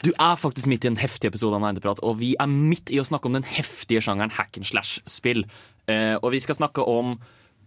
Du 0.03 0.11
er 0.11 0.37
faktisk 0.39 0.69
midt 0.69 0.85
i 0.85 0.91
en 0.91 0.99
heftig 0.99 1.31
episode 1.31 1.57
av 1.57 1.63
Nerdeprat, 1.63 2.01
og 2.05 2.19
vi 2.19 2.33
er 2.39 2.51
midt 2.51 2.91
i 2.93 2.99
å 3.01 3.07
snakke 3.07 3.31
om 3.31 3.37
den 3.39 3.47
heftige 3.47 4.03
sjangeren 4.03 4.35
hack 4.35 4.59
and 4.59 4.67
slash-spill. 4.69 5.45
Eh, 5.89 6.15
og 6.19 6.31
vi 6.35 6.43
skal 6.43 6.59
snakke 6.59 6.85
om 6.85 7.15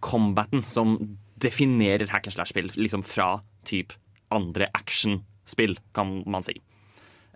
combaten 0.01 0.63
som 0.71 0.95
definerer 1.41 2.09
hack 2.13 2.29
and 2.29 2.37
slash-spill, 2.37 2.71
liksom 2.77 3.03
fra 3.05 3.33
typ 3.67 3.93
andre 4.33 4.69
action-spill, 4.77 5.75
kan 5.97 6.21
man 6.29 6.45
si. 6.47 6.55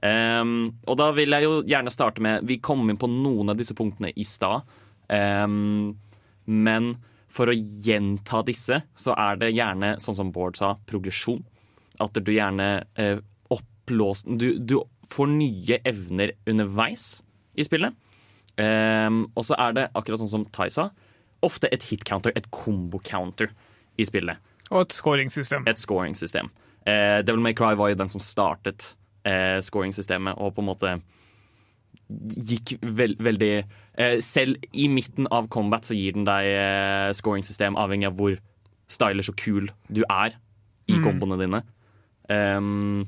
Ehm, 0.05 0.55
og 0.85 0.97
da 0.99 1.09
vil 1.15 1.33
jeg 1.33 1.45
jo 1.47 1.59
gjerne 1.65 1.93
starte 1.93 2.23
med 2.23 2.45
Vi 2.45 2.59
kom 2.63 2.83
inn 2.91 2.99
på 2.99 3.09
noen 3.09 3.53
av 3.53 3.59
disse 3.59 3.75
punktene 3.77 4.11
i 4.13 4.25
stad. 4.27 4.65
Um, 5.09 5.95
men 6.45 6.95
for 7.31 7.51
å 7.51 7.55
gjenta 7.55 8.41
disse, 8.47 8.79
så 8.95 9.15
er 9.19 9.39
det 9.41 9.53
gjerne, 9.55 9.95
sånn 10.01 10.17
som 10.17 10.31
Bård 10.35 10.59
sa, 10.59 10.75
progresjon. 10.87 11.43
At 12.03 12.15
du 12.15 12.31
gjerne 12.31 12.69
uh, 12.99 13.17
opplås... 13.51 14.23
du, 14.27 14.53
du 14.59 14.79
får 15.11 15.31
nye 15.31 15.79
evner 15.85 16.35
underveis 16.49 17.19
i 17.55 17.65
spillet. 17.67 17.95
Um, 18.55 19.25
og 19.35 19.43
så 19.47 19.57
er 19.59 19.75
det, 19.75 19.89
akkurat 19.99 20.21
sånn 20.21 20.31
som 20.31 20.45
Tai 20.55 20.69
sa, 20.71 20.89
ofte 21.43 21.69
et 21.75 21.83
hit 21.89 22.05
counter, 22.07 22.33
et 22.35 22.47
combo 22.55 23.01
counter 23.03 23.51
i 23.99 24.05
spillet 24.07 24.39
Og 24.71 24.85
et 24.85 24.95
scoringssystem. 24.95 25.65
et 25.67 25.79
scoring-system. 25.79 26.49
Eh, 26.87 27.19
Devil 27.25 27.43
May 27.43 27.53
Cry 27.53 27.75
var 27.75 27.91
jo 27.91 27.99
den 27.99 28.09
som 28.09 28.23
startet 28.23 28.93
eh, 29.27 29.59
scoring-systemet, 29.65 30.37
og 30.39 30.55
på 30.55 30.63
en 30.63 30.69
måte 30.69 30.95
gikk 32.05 32.75
veld, 32.81 33.17
veldig 33.23 33.51
eh, 33.55 34.17
Selv 34.21 34.61
i 34.77 34.85
midten 34.91 35.25
av 35.33 35.47
combat 35.49 35.87
så 35.87 35.95
gir 35.97 36.13
den 36.13 36.27
deg 36.27 36.49
eh, 36.51 37.11
scoring-system, 37.17 37.77
avhengig 37.81 38.09
av 38.11 38.17
hvor 38.19 38.37
stylish 38.91 39.31
og 39.33 39.39
kul 39.41 39.71
du 39.89 40.03
er 40.05 40.35
i 40.85 40.99
komboene 41.01 41.39
dine. 41.41 41.63
Um, 42.29 43.07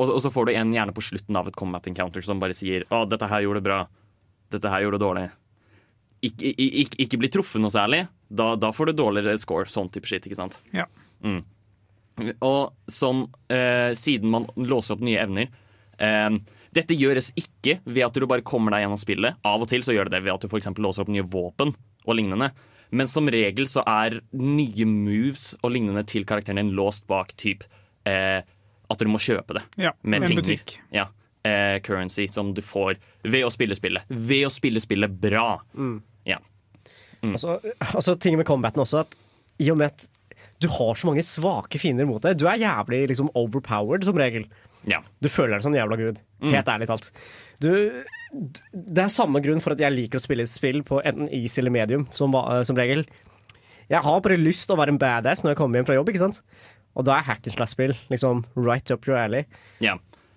og, 0.00 0.10
og 0.16 0.20
så 0.24 0.32
får 0.32 0.48
du 0.48 0.52
en 0.54 0.72
gjerne 0.74 0.94
på 0.96 1.04
slutten 1.04 1.36
av 1.36 1.48
et 1.48 1.56
combat 1.56 1.86
encounter 1.88 2.24
som 2.24 2.40
bare 2.40 2.56
sier 2.56 2.86
Å, 2.88 3.02
dette 3.08 3.28
her 3.28 3.44
gjorde 3.44 3.60
det 3.60 3.68
bra. 3.68 3.78
Dette 4.52 4.72
her 4.72 4.84
gjorde 4.84 4.98
det 5.00 5.06
dårlig. 5.06 5.24
Ikke, 6.28 6.52
ik 6.52 6.96
ikke 7.00 7.20
bli 7.20 7.30
truffet 7.32 7.62
noe 7.62 7.72
særlig. 7.72 8.02
Da, 8.28 8.52
da 8.60 8.72
får 8.76 8.90
du 8.90 8.98
dårligere 9.00 9.40
score. 9.40 9.68
Sånn 9.70 9.88
type 9.92 10.08
shit, 10.08 10.26
ikke 10.28 10.38
sant? 10.40 10.58
Ja. 10.76 10.86
Mm. 11.24 11.42
Og 12.46 12.72
som 12.90 13.26
eh, 13.48 13.92
siden 13.98 14.30
man 14.32 14.46
låser 14.56 14.94
opp 14.96 15.04
nye 15.06 15.20
evner 15.22 15.48
eh, 15.98 16.30
Dette 16.70 16.94
gjøres 16.94 17.32
ikke 17.40 17.78
ved 17.84 18.04
at 18.06 18.14
du 18.18 18.26
bare 18.30 18.44
kommer 18.46 18.70
deg 18.76 18.84
gjennom 18.84 19.00
spillet. 19.00 19.40
Av 19.44 19.60
og 19.64 19.68
til 19.72 19.82
så 19.82 19.94
gjør 19.96 20.06
det 20.10 20.18
det 20.18 20.24
ved 20.28 20.34
at 20.36 20.44
du 20.44 20.48
for 20.52 20.60
eksempel 20.60 20.84
låser 20.86 21.02
opp 21.02 21.10
nye 21.10 21.24
våpen 21.26 21.72
og 22.06 22.14
lignende. 22.14 22.52
Men 22.94 23.06
som 23.10 23.26
regel 23.30 23.66
så 23.70 23.82
er 23.86 24.20
nye 24.38 24.86
moves 24.86 25.48
og 25.62 25.72
lignende 25.74 26.04
til 26.10 26.24
karakteren 26.26 26.60
din 26.62 26.70
låst 26.78 27.08
bak 27.10 27.34
typ 27.38 27.64
eh, 28.06 28.38
at 28.90 28.98
du 29.02 29.10
må 29.10 29.18
kjøpe 29.22 29.54
det 29.58 29.64
Ja, 29.82 29.92
med 30.02 30.22
en 30.22 30.28
penger. 30.28 30.40
butikk. 30.42 30.76
Ja. 30.94 31.08
Eh, 31.46 31.80
currency 31.86 32.26
som 32.30 32.54
du 32.54 32.62
får 32.62 32.96
ved 33.22 33.44
å 33.46 33.50
spille 33.54 33.74
spillet. 33.78 34.06
Ved 34.10 34.46
å 34.46 34.50
spille 34.54 34.82
spillet 34.82 35.10
bra. 35.22 35.60
Ja. 36.26 36.38
Altså, 37.22 37.58
altså 37.94 38.14
ting 38.18 38.38
med 38.40 38.46
combaten 38.48 38.82
også, 38.82 39.02
at 39.04 39.14
i 39.60 39.70
og 39.74 39.78
med 39.82 39.90
at 39.90 40.06
du 40.60 40.68
har 40.68 40.98
så 40.98 41.08
mange 41.08 41.24
svake 41.24 41.80
fiender 41.80 42.08
mot 42.08 42.22
deg, 42.24 42.36
du 42.40 42.46
er 42.50 42.60
jævlig 42.60 43.06
liksom 43.12 43.30
overpowered 43.38 44.04
som 44.04 44.18
regel. 44.20 44.44
ja. 44.88 45.00
Du 45.20 45.28
føler 45.32 45.56
deg 45.56 45.64
som 45.64 45.72
en 45.72 45.80
jævla 45.80 45.96
gud. 46.00 46.20
Helt 46.44 46.68
ærlig 46.72 46.88
talt. 46.90 47.10
Du, 47.60 47.70
det 48.72 49.02
er 49.04 49.12
samme 49.12 49.40
grunn 49.44 49.60
for 49.64 49.74
at 49.74 49.80
jeg 49.82 49.92
liker 49.94 50.20
å 50.20 50.24
spille 50.24 50.44
et 50.46 50.52
spill 50.52 50.82
på 50.86 51.00
enten 51.04 51.28
easy 51.32 51.60
eller 51.62 51.74
medium, 51.74 52.06
som, 52.16 52.36
som 52.64 52.78
regel. 52.78 53.06
Jeg 53.90 54.04
har 54.06 54.20
bare 54.22 54.38
lyst 54.38 54.68
til 54.68 54.76
å 54.76 54.80
være 54.80 54.94
en 54.94 55.00
badass 55.02 55.42
når 55.42 55.54
jeg 55.54 55.60
kommer 55.60 55.80
hjem 55.80 55.88
fra 55.88 55.96
jobb, 55.98 56.12
ikke 56.12 56.22
sant? 56.22 56.42
Og 56.98 57.06
da 57.06 57.16
er 57.16 57.26
hack 57.26 57.44
and 57.46 57.54
slash-spill 57.56 57.96
liksom 58.12 58.44
right 58.58 58.90
up 58.94 59.08
your 59.08 59.18
alley. 59.18 59.44
Ja. 59.82 59.96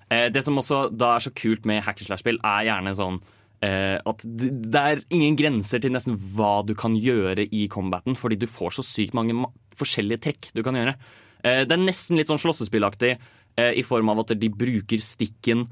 Eh, 0.10 0.28
det 0.34 0.44
som 0.46 0.58
også 0.60 0.88
da 0.94 1.16
er 1.18 1.24
så 1.26 1.32
kult 1.36 1.68
med 1.70 1.84
hack 1.86 2.02
and 2.02 2.10
slash-spill, 2.10 2.40
er 2.46 2.68
gjerne 2.70 2.94
sånn 2.98 3.20
eh, 3.66 3.98
at 3.98 4.26
det 4.26 4.82
er 4.82 5.04
ingen 5.14 5.38
grenser 5.40 5.82
til 5.84 5.94
nesten 5.96 6.18
hva 6.36 6.62
du 6.68 6.74
kan 6.78 6.98
gjøre 6.98 7.46
i 7.50 7.68
combaten, 7.72 8.18
fordi 8.20 8.42
du 8.42 8.48
får 8.50 8.80
så 8.80 8.86
sykt 8.86 9.18
mange 9.18 9.38
ma 9.38 9.50
forskjellige 9.80 10.24
trekk 10.28 10.52
du 10.56 10.64
kan 10.66 10.78
gjøre. 10.78 10.96
Eh, 11.44 11.64
det 11.68 11.76
er 11.76 11.84
nesten 11.84 12.20
litt 12.20 12.32
sånn 12.32 12.42
slåssespillaktig 12.42 13.14
eh, 13.16 13.74
i 13.80 13.86
form 13.86 14.12
av 14.14 14.24
at 14.24 14.36
de 14.40 14.50
bruker 14.50 15.02
stikken 15.04 15.66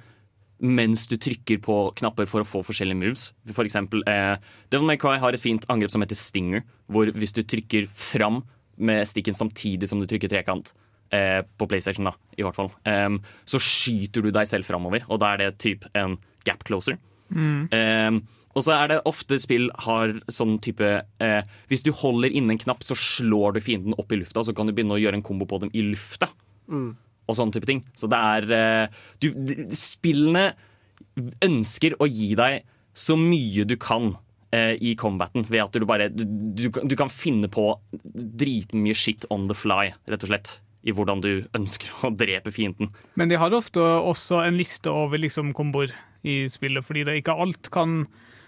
mens 0.61 1.07
du 1.09 1.15
trykker 1.17 1.57
på 1.65 1.75
knapper 1.97 2.27
for 2.29 2.43
å 2.43 2.47
få 2.47 2.61
forskjellige 2.67 2.99
moves. 2.99 3.23
For 3.49 3.65
eksempel, 3.65 4.03
eh, 4.05 4.35
Devil 4.69 4.85
May 4.85 4.99
Cry 5.01 5.17
har 5.17 5.33
et 5.33 5.41
fint 5.41 5.65
angrep 5.73 5.93
som 5.93 6.03
heter 6.03 6.19
Stinger, 6.19 6.61
hvor 6.91 7.09
hvis 7.09 7.33
du 7.33 7.41
trykker 7.41 7.89
fram 7.89 8.43
med 8.77 9.07
stikken 9.09 9.33
samtidig 9.33 9.89
som 9.89 9.99
du 9.99 10.05
trykker 10.05 10.29
trekant, 10.29 10.73
eh, 11.11 11.41
på 11.57 11.67
PlayStation, 11.67 12.05
da, 12.05 12.13
i 12.37 12.43
hvert 12.43 12.55
fall, 12.55 12.71
eh, 12.85 13.09
så 13.45 13.59
skyter 13.59 14.21
du 14.21 14.31
deg 14.31 14.45
selv 14.45 14.65
framover, 14.65 15.03
og 15.09 15.19
da 15.19 15.33
er 15.33 15.37
det 15.37 15.57
typ 15.57 15.85
en 15.95 16.17
gap 16.45 16.63
closer. 16.63 16.97
Em, 17.33 18.21
og 18.55 18.63
så 18.65 18.73
er 18.75 18.87
det 18.91 18.97
ofte 19.09 19.37
spill 19.39 19.69
har 19.85 20.13
sånn 20.31 20.57
type 20.63 20.83
eh, 21.23 21.41
Hvis 21.71 21.83
du 21.85 21.91
holder 21.95 22.33
inne 22.35 22.55
en 22.55 22.61
knapp, 22.61 22.83
så 22.83 22.95
slår 22.99 23.55
du 23.55 23.61
fienden 23.63 23.95
opp 23.97 24.11
i 24.11 24.19
lufta, 24.19 24.43
så 24.43 24.53
kan 24.57 24.67
du 24.67 24.73
begynne 24.75 24.97
å 24.97 25.01
gjøre 25.01 25.19
en 25.21 25.25
kombo 25.25 25.45
på 25.47 25.61
dem 25.63 25.71
i 25.73 25.85
lufta. 25.91 26.27
Og 26.71 27.37
sånne 27.37 27.53
type 27.55 27.67
ting. 27.69 27.83
Så 27.95 28.09
det 28.11 28.17
er 28.19 28.51
eh, 28.57 28.99
du, 29.23 29.29
Spillene 29.77 30.49
ønsker 31.45 31.95
å 32.01 32.07
gi 32.09 32.33
deg 32.39 32.61
så 32.97 33.15
mye 33.19 33.63
du 33.67 33.77
kan 33.79 34.11
eh, 34.51 34.75
i 34.83 34.93
combaten, 34.99 35.45
ved 35.47 35.63
at 35.63 35.77
du 35.79 35.85
bare 35.87 36.09
du, 36.11 36.25
du, 36.27 36.65
kan- 36.75 36.87
du 36.91 36.95
kan 36.99 37.11
finne 37.11 37.47
på 37.51 37.69
dritmye 38.03 38.95
shit 38.97 39.25
on 39.31 39.47
the 39.47 39.55
fly, 39.57 39.93
rett 40.11 40.25
og 40.27 40.31
slett. 40.33 40.57
I 40.81 40.95
hvordan 40.97 41.19
du 41.21 41.43
ønsker 41.53 41.91
å 42.07 42.09
drepe 42.17 42.49
fienden. 42.51 42.89
Men 43.13 43.29
de 43.29 43.37
har 43.37 43.53
ofte 43.53 43.77
også 43.79 44.39
en 44.47 44.55
liste 44.57 44.89
over 44.89 45.21
liksom 45.21 45.51
komboer 45.53 45.93
i 46.25 46.47
spillet, 46.49 46.81
fordi 46.85 47.03
det 47.05 47.19
ikke 47.21 47.35
alt 47.37 47.69
kan 47.73 47.99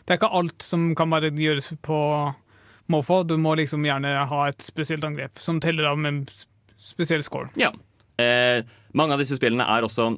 Det 0.03 0.13
er 0.13 0.19
ikke 0.19 0.33
alt 0.35 0.65
som 0.65 0.89
kan 0.99 1.11
bare 1.13 1.31
gjøres 1.31 1.71
på 1.85 1.97
måfå. 2.91 3.21
Du 3.27 3.37
må 3.39 3.55
liksom 3.59 3.85
gjerne 3.87 4.15
ha 4.29 4.41
et 4.49 4.63
spesielt 4.63 5.05
angrep 5.07 5.39
som 5.41 5.61
teller 5.63 5.87
av 5.91 5.99
med 5.99 6.11
en 6.11 6.23
spesiell 6.83 7.23
score. 7.23 7.51
Ja. 7.59 7.71
Eh, 8.19 8.65
mange 8.93 9.15
av 9.15 9.23
disse 9.23 9.39
spillene 9.39 9.65
er 9.65 9.85
også 9.87 10.11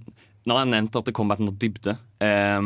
Nå 0.45 0.53
har 0.53 0.65
jeg 0.65 0.73
nevnt 0.75 0.97
at 0.99 1.07
det 1.07 1.13
kommer 1.17 1.39
til 1.39 1.47
noe 1.47 1.57
dybde. 1.57 1.95
Eh, 2.21 2.65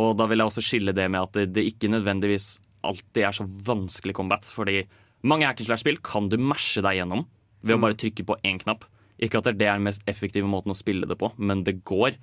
og 0.00 0.14
da 0.16 0.26
vil 0.28 0.40
jeg 0.40 0.48
også 0.48 0.62
skille 0.64 0.94
det 0.96 1.10
med 1.12 1.26
at 1.26 1.34
det, 1.36 1.50
det 1.56 1.66
ikke 1.68 1.90
nødvendigvis 1.92 2.54
alltid 2.86 3.26
er 3.26 3.36
så 3.36 3.44
vanskelig 3.44 4.14
combat. 4.16 4.46
Fordi 4.48 4.84
mange 5.28 5.48
hackerslash-spill 5.48 6.00
kan 6.04 6.30
du 6.32 6.38
mashe 6.40 6.80
deg 6.84 7.00
gjennom 7.00 7.26
ved 7.66 7.76
å 7.76 7.82
bare 7.82 7.98
trykke 7.98 8.24
på 8.28 8.38
én 8.46 8.60
knapp. 8.62 8.86
Ikke 9.22 9.40
at 9.40 9.48
det 9.48 9.64
er 9.64 9.78
den 9.78 9.86
mest 9.86 10.04
effektive 10.08 10.48
måten 10.48 10.72
å 10.72 10.78
spille 10.78 11.08
det 11.08 11.18
på, 11.20 11.30
men 11.36 11.64
det 11.66 11.80
går. 11.88 12.18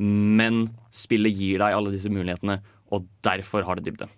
Men 0.00 0.64
spillet 0.94 1.36
gir 1.36 1.60
deg 1.62 1.76
alle 1.76 1.92
disse 1.92 2.12
mulighetene, 2.12 2.60
og 2.92 3.06
derfor 3.26 3.64
har 3.66 3.78
det 3.80 3.86
dybde. 3.90 4.08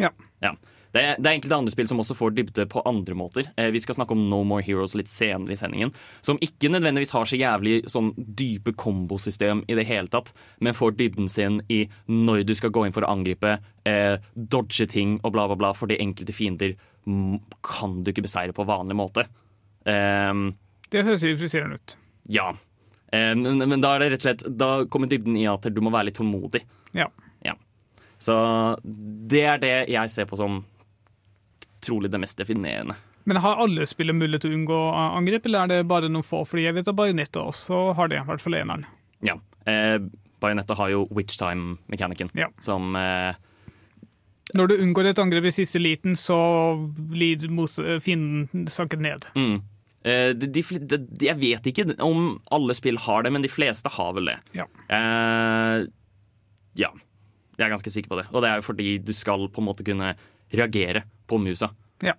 Ja. 0.00 0.08
Ja. 0.42 0.54
Det 0.92 1.00
er, 1.00 1.14
det 1.16 1.24
er 1.30 1.36
enkelte 1.38 1.56
andre 1.56 1.72
spill 1.72 1.86
som 1.88 2.00
også 2.02 2.12
får 2.18 2.34
dybde 2.36 2.66
på 2.68 2.82
andre 2.88 3.14
måter. 3.16 3.46
Eh, 3.56 3.70
vi 3.72 3.80
skal 3.80 3.96
snakke 3.96 4.12
om 4.12 4.26
No 4.28 4.42
More 4.44 4.60
Heroes 4.64 4.92
litt 4.98 5.08
senere 5.08 5.54
i 5.54 5.56
sendingen. 5.56 5.92
Som 6.20 6.36
ikke 6.44 6.68
nødvendigvis 6.68 7.14
har 7.16 7.24
så 7.28 7.38
jævlig 7.40 7.78
sånn 7.92 8.10
dype 8.16 8.74
kombosystem 8.76 9.62
i 9.72 9.76
det 9.78 9.86
hele 9.88 10.10
tatt, 10.12 10.34
men 10.60 10.76
får 10.76 10.92
dybden 10.98 11.30
sin 11.32 11.62
i 11.72 11.86
når 12.12 12.42
du 12.48 12.52
skal 12.58 12.74
gå 12.76 12.84
inn 12.88 12.92
for 12.92 13.06
å 13.06 13.12
angripe, 13.14 13.54
eh, 13.88 14.18
dodge 14.36 14.84
ting 14.92 15.16
og 15.22 15.32
bla, 15.32 15.46
bla, 15.48 15.56
bla, 15.62 15.72
fordi 15.72 15.96
enkelte 16.04 16.36
fiender 16.36 16.76
kan 17.64 17.96
du 18.04 18.12
ikke 18.12 18.26
beseire 18.28 18.52
på 18.54 18.68
vanlig 18.68 18.94
måte. 19.00 19.24
Ehm, 19.88 20.52
Det 20.92 21.04
høres 21.04 21.24
litt 21.24 21.40
frustrerende 21.40 21.80
ut. 21.80 21.96
ja. 22.28 22.52
Eh, 23.12 23.34
men, 23.36 23.58
men 23.68 23.80
da 23.82 23.90
er 23.94 23.98
det 24.00 24.06
rett 24.12 24.22
og 24.22 24.24
slett 24.24 24.42
Da 24.56 24.68
kommer 24.88 25.04
dybden 25.10 25.34
i 25.36 25.42
at 25.44 25.66
du 25.68 25.80
må 25.84 25.90
være 25.92 26.06
litt 26.08 26.16
tålmodig. 26.16 26.62
Ja. 26.96 27.08
Så 28.22 28.34
det 28.82 29.42
er 29.50 29.58
det 29.62 29.72
jeg 29.90 30.10
ser 30.14 30.28
på 30.30 30.38
som 30.38 30.60
trolig 31.82 32.10
det 32.12 32.20
mest 32.22 32.38
definerende. 32.38 32.94
Men 33.26 33.38
har 33.42 33.58
alle 33.62 33.84
spillere 33.86 34.14
mulighet 34.18 34.44
til 34.46 34.52
å 34.52 34.58
unngå 34.58 34.78
angrep, 35.18 35.44
eller 35.46 35.62
er 35.64 35.70
det 35.72 35.80
bare 35.90 36.08
noen 36.10 36.26
få? 36.26 36.42
Fordi 36.46 36.64
jeg 36.68 36.74
vet 36.78 36.88
at 36.90 36.96
Bajonetta 36.98 37.42
også 37.50 37.80
har 37.98 38.10
det, 38.10 38.18
i 38.22 38.26
hvert 38.28 38.42
fall 38.42 38.56
eneren. 38.58 38.84
Ja. 39.22 39.36
Eh, 39.66 39.98
Bajonetta 40.42 40.74
har 40.78 40.90
jo 40.90 41.04
Witchtime-mekanikken, 41.14 42.30
Ja. 42.38 42.48
som 42.62 42.96
eh, 42.98 43.34
Når 44.54 44.68
du 44.68 44.74
unngår 44.82 45.06
et 45.12 45.18
angrep 45.22 45.44
i 45.48 45.54
siste 45.54 45.78
liten, 45.80 46.14
så 46.18 46.36
blir 46.94 47.38
fienden 48.02 48.66
sanket 48.68 49.00
ned. 49.00 49.26
Mm. 49.38 49.60
Eh, 50.04 50.32
de, 50.34 50.46
de, 50.50 50.62
de- 50.98 51.26
jeg 51.28 51.38
vet 51.38 51.66
ikke 51.70 51.94
om 52.02 52.40
alle 52.50 52.74
spill 52.74 52.98
har 52.98 53.22
det, 53.22 53.30
men 53.32 53.42
de 53.42 53.48
fleste 53.48 53.88
har 53.94 54.12
vel 54.18 54.26
det. 54.32 54.38
Ja. 54.58 54.66
Eh, 54.90 55.86
ja. 56.82 56.90
Jeg 57.62 57.68
er 57.70 57.74
ganske 57.76 57.92
sikker 57.94 58.10
på 58.10 58.18
det. 58.18 58.26
Og 58.34 58.42
det 58.42 58.50
er 58.50 58.58
jo 58.60 58.66
fordi 58.66 58.88
du 58.98 59.12
skal 59.14 59.46
på 59.54 59.62
en 59.62 59.68
måte 59.70 59.86
kunne 59.86 60.12
reagere 60.52 61.04
på 61.30 61.38
musa. 61.40 61.70
Ja. 62.02 62.16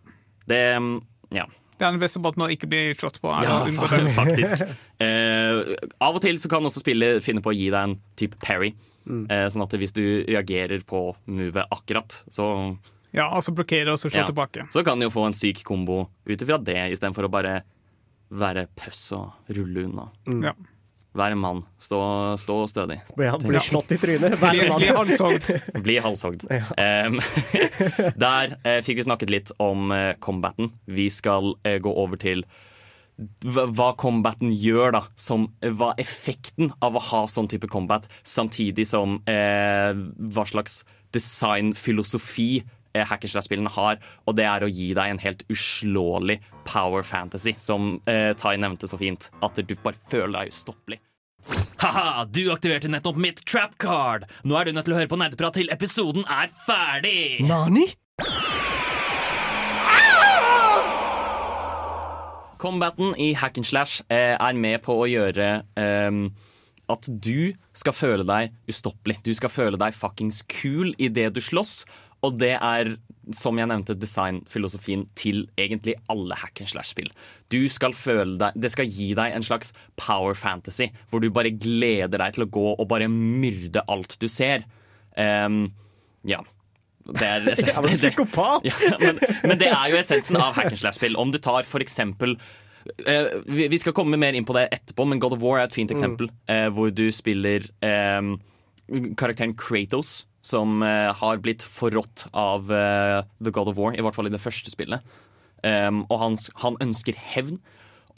Det 0.47 0.61
mm, 0.79 0.95
Ja. 1.35 1.45
Det 1.73 1.87
er 1.87 1.91
den 1.97 1.99
beste 1.99 2.19
måten 2.21 2.43
å 2.45 2.47
ikke 2.53 2.67
bli 2.69 2.81
slått 2.95 3.17
på. 3.19 3.31
Ja, 3.43 3.65
faktisk. 4.21 4.61
Eh, 5.01 5.73
av 5.99 6.15
og 6.15 6.21
til 6.23 6.37
så 6.39 6.47
kan 6.51 6.63
også 6.63 6.79
spillet 6.83 7.23
finne 7.25 7.41
på 7.43 7.49
å 7.51 7.55
gi 7.57 7.65
deg 7.73 7.79
en 7.89 7.95
type 8.19 8.37
parry. 8.39 8.69
Eh, 9.09 9.47
sånn 9.51 9.65
at 9.65 9.73
hvis 9.81 9.91
du 9.91 10.03
reagerer 10.29 10.85
på 10.87 11.01
movet 11.27 11.65
akkurat, 11.73 12.13
så, 12.31 12.77
Ja, 13.11 13.25
altså 13.35 13.51
blokkere 13.53 13.91
og 13.93 13.99
så 13.99 14.09
slå 14.09 14.21
Ja. 14.21 14.25
tilbake. 14.29 14.67
så 14.71 14.83
kan 14.85 14.97
du 14.99 15.05
jo 15.05 15.11
få 15.13 15.25
en 15.27 15.33
syk 15.33 15.63
kombo 15.63 16.07
ut 16.25 16.39
ifra 16.41 16.57
det, 16.63 16.77
istedenfor 16.93 17.25
å 17.27 17.31
bare 17.33 17.63
være 18.31 18.67
pøss 18.77 19.11
og 19.17 19.33
rulle 19.49 19.83
unna. 19.89 20.07
Ja. 20.41 20.53
Være 21.13 21.35
en 21.35 21.41
mann. 21.43 21.61
Stå, 21.81 21.99
stå 22.41 22.55
stødig. 22.69 22.97
Blir, 23.13 23.37
bli 23.45 23.61
slått 23.61 23.93
i 23.93 23.99
trynet. 24.01 24.33
Bli, 24.41 24.65
bli 24.73 24.89
halshogd. 24.97 25.51
Bli 25.85 25.97
halshogd. 26.01 26.45
Em, 26.81 27.19
der 28.25 28.55
uh, 28.65 28.79
fikk 28.85 29.01
vi 29.01 29.05
snakket 29.05 29.33
litt 29.33 29.51
om 29.61 29.93
uh, 29.93 30.15
combaten. 30.23 30.71
Vi 30.89 31.05
skal 31.13 31.53
uh, 31.53 31.77
gå 31.77 31.93
over 31.93 32.21
til 32.21 32.45
hva 33.45 33.91
combaten 33.93 34.49
gjør, 34.57 34.95
da. 34.95 35.03
Som, 35.13 35.51
hva 35.61 35.91
effekten 36.01 36.73
av 36.81 36.97
å 36.97 37.05
ha 37.11 37.25
sånn 37.29 37.51
type 37.51 37.69
combat, 37.69 38.07
samtidig 38.25 38.87
som 38.89 39.19
hva 39.21 40.45
slags 40.49 40.79
designfilosofi 41.13 42.63
hackerslash-spillene 43.01 43.71
har, 43.73 43.97
og 44.27 44.37
det 44.37 44.45
er 44.45 44.65
å 44.65 44.69
gi 44.69 44.91
deg 44.93 45.15
en 45.15 45.23
helt 45.23 45.41
uslåelig 45.49 46.37
power 46.69 47.01
fantasy, 47.07 47.55
som 47.57 47.97
eh, 48.05 48.31
Tai 48.37 48.53
nevnte 48.61 48.89
så 48.89 48.99
fint. 49.01 49.29
At 49.41 49.57
du 49.57 49.75
bare 49.81 49.97
føler 50.11 50.43
deg 50.43 50.53
ustoppelig. 50.53 51.01
Haha, 51.81 52.23
du 52.31 52.45
aktiverte 52.53 52.87
nettopp 52.87 53.17
mitt 53.19 53.41
trap 53.49 53.75
card. 53.81 54.29
Nå 54.47 54.55
er 54.55 54.69
du 54.69 54.77
nødt 54.77 54.87
til 54.87 54.95
å 54.95 55.01
høre 55.01 55.11
på 55.11 55.19
nerdeprat 55.19 55.57
til 55.59 55.71
episoden 55.73 56.23
er 56.31 56.53
ferdig. 56.63 57.43
Nani? 57.43 57.89
Combaten 62.63 63.11
i 63.19 63.33
hack 63.35 63.57
and 63.59 63.67
slash 63.67 63.99
eh, 64.07 64.37
er 64.39 64.55
med 64.55 64.79
på 64.85 64.95
å 64.95 65.07
gjøre 65.11 65.47
ehm, 65.75 66.29
at 66.87 67.09
du 67.11 67.51
skal 67.75 67.95
føle 67.95 68.23
deg 68.27 68.53
ustoppelig. 68.71 69.17
Du 69.25 69.33
skal 69.35 69.51
føle 69.51 69.79
deg 69.81 69.95
fuckings 69.97 70.39
cool 70.61 70.93
i 70.95 71.09
det 71.11 71.33
du 71.35 71.41
slåss. 71.43 71.81
Og 72.23 72.37
det 72.39 72.53
er, 72.55 72.93
som 73.35 73.57
jeg 73.59 73.67
nevnte, 73.67 73.95
designfilosofien 73.99 75.05
til 75.19 75.43
egentlig 75.59 75.97
alle 76.11 76.37
hack 76.39 76.61
and 76.63 76.71
slash-spill. 76.71 77.09
Du 77.51 77.59
skal 77.69 77.93
føle 77.95 78.37
deg 78.39 78.55
Det 78.55 78.71
skal 78.73 78.87
gi 78.89 79.09
deg 79.17 79.35
en 79.35 79.43
slags 79.45 79.73
power 79.99 80.33
fantasy, 80.39 80.87
hvor 81.11 81.19
du 81.23 81.29
bare 81.35 81.51
gleder 81.51 82.23
deg 82.23 82.35
til 82.37 82.45
å 82.47 82.49
gå 82.55 82.65
og 82.77 82.87
bare 82.89 83.09
myrde 83.11 83.83
alt 83.91 84.15
du 84.23 84.27
ser. 84.31 84.63
Um, 85.19 85.67
ja. 86.23 86.39
Det 87.03 87.27
er, 87.27 87.43
Jeg 87.51 87.59
det, 87.67 87.75
det 87.75 87.95
psykopat! 87.99 88.63
ja, 88.71 88.97
men, 89.01 89.19
men 89.43 89.59
det 89.59 89.67
er 89.67 89.89
jo 89.91 89.99
essensen 89.99 90.39
av 90.39 90.55
hack 90.55 90.71
and 90.71 90.79
slash-spill. 90.79 91.19
Om 91.19 91.33
du 91.35 91.39
tar 91.43 91.67
for 91.67 91.83
eksempel 91.83 92.37
eh, 93.03 93.27
vi, 93.51 93.67
vi 93.71 93.79
skal 93.81 93.95
komme 93.95 94.15
mer 94.19 94.35
inn 94.37 94.47
på 94.47 94.55
det 94.55 94.69
etterpå, 94.71 95.05
men 95.11 95.19
God 95.19 95.35
of 95.35 95.43
War 95.43 95.59
er 95.59 95.67
et 95.67 95.75
fint 95.75 95.91
eksempel. 95.91 96.31
eh, 96.47 96.69
hvor 96.71 96.93
du 96.95 97.09
spiller 97.11 97.67
eh, 97.83 98.31
karakteren 99.19 99.55
Kratos, 99.59 100.21
som 100.43 100.83
eh, 100.83 101.09
har 101.15 101.43
blitt 101.43 101.63
forrådt 101.63 102.27
av 102.35 102.71
eh, 102.71 103.19
The 103.43 103.53
God 103.55 103.71
of 103.71 103.79
War, 103.79 103.95
i 103.95 104.03
hvert 104.03 104.15
fall 104.17 104.27
i 104.27 104.33
det 104.33 104.43
første 104.43 104.73
spillet. 104.73 105.03
Um, 105.63 106.01
og 106.11 106.17
han, 106.19 106.35
han 106.59 106.77
ønsker 106.83 107.15
hevn. 107.15 107.61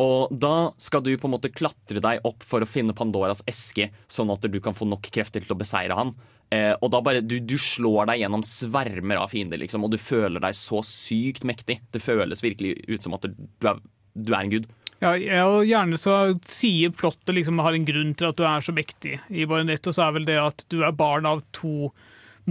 Og 0.01 0.31
da 0.33 0.73
skal 0.81 1.03
du 1.05 1.13
på 1.15 1.29
en 1.29 1.35
måte 1.35 1.53
klatre 1.53 2.01
deg 2.03 2.25
opp 2.27 2.43
for 2.43 2.65
å 2.65 2.67
finne 2.67 2.95
Pandoras 2.97 3.43
eske, 3.47 3.91
sånn 4.11 4.33
at 4.33 4.43
du 4.49 4.57
kan 4.63 4.75
få 4.75 4.87
nok 4.89 5.07
krefter 5.13 5.45
til 5.45 5.55
å 5.55 5.59
beseire 5.59 5.95
han. 5.95 6.11
Eh, 6.53 6.73
og 6.73 6.91
da 6.93 7.01
bare, 7.05 7.21
du, 7.25 7.37
du 7.39 7.55
slår 7.61 8.09
deg 8.09 8.23
gjennom 8.23 8.43
svermer 8.45 9.21
av 9.21 9.31
fiender, 9.31 9.61
liksom, 9.61 9.85
og 9.85 9.93
du 9.93 9.99
føler 10.01 10.41
deg 10.43 10.57
så 10.57 10.81
sykt 10.85 11.45
mektig. 11.47 11.79
Det 11.93 12.03
føles 12.03 12.43
virkelig 12.43 12.75
ut 12.89 13.05
som 13.05 13.15
at 13.15 13.29
du 13.29 13.69
er, 13.69 13.79
du 14.17 14.33
er 14.33 14.41
en 14.41 14.55
gud. 14.57 14.67
Ja, 15.03 15.13
og 15.45 15.67
gjerne 15.67 15.99
så 15.99 16.17
sier 16.49 16.93
plottet 16.95 17.35
liksom 17.35 17.59
har 17.61 17.75
en 17.75 17.87
grunn 17.87 18.13
til 18.17 18.29
at 18.31 18.39
du 18.39 18.45
er 18.47 18.63
så 18.63 18.73
mektig 18.75 19.19
i 19.29 19.47
Bajonett, 19.47 19.85
og 19.85 19.95
så 19.95 20.07
er 20.07 20.15
vel 20.17 20.27
det 20.27 20.37
at 20.41 20.65
du 20.71 20.79
er 20.87 20.95
barn 20.95 21.27
av 21.29 21.43
to 21.55 21.91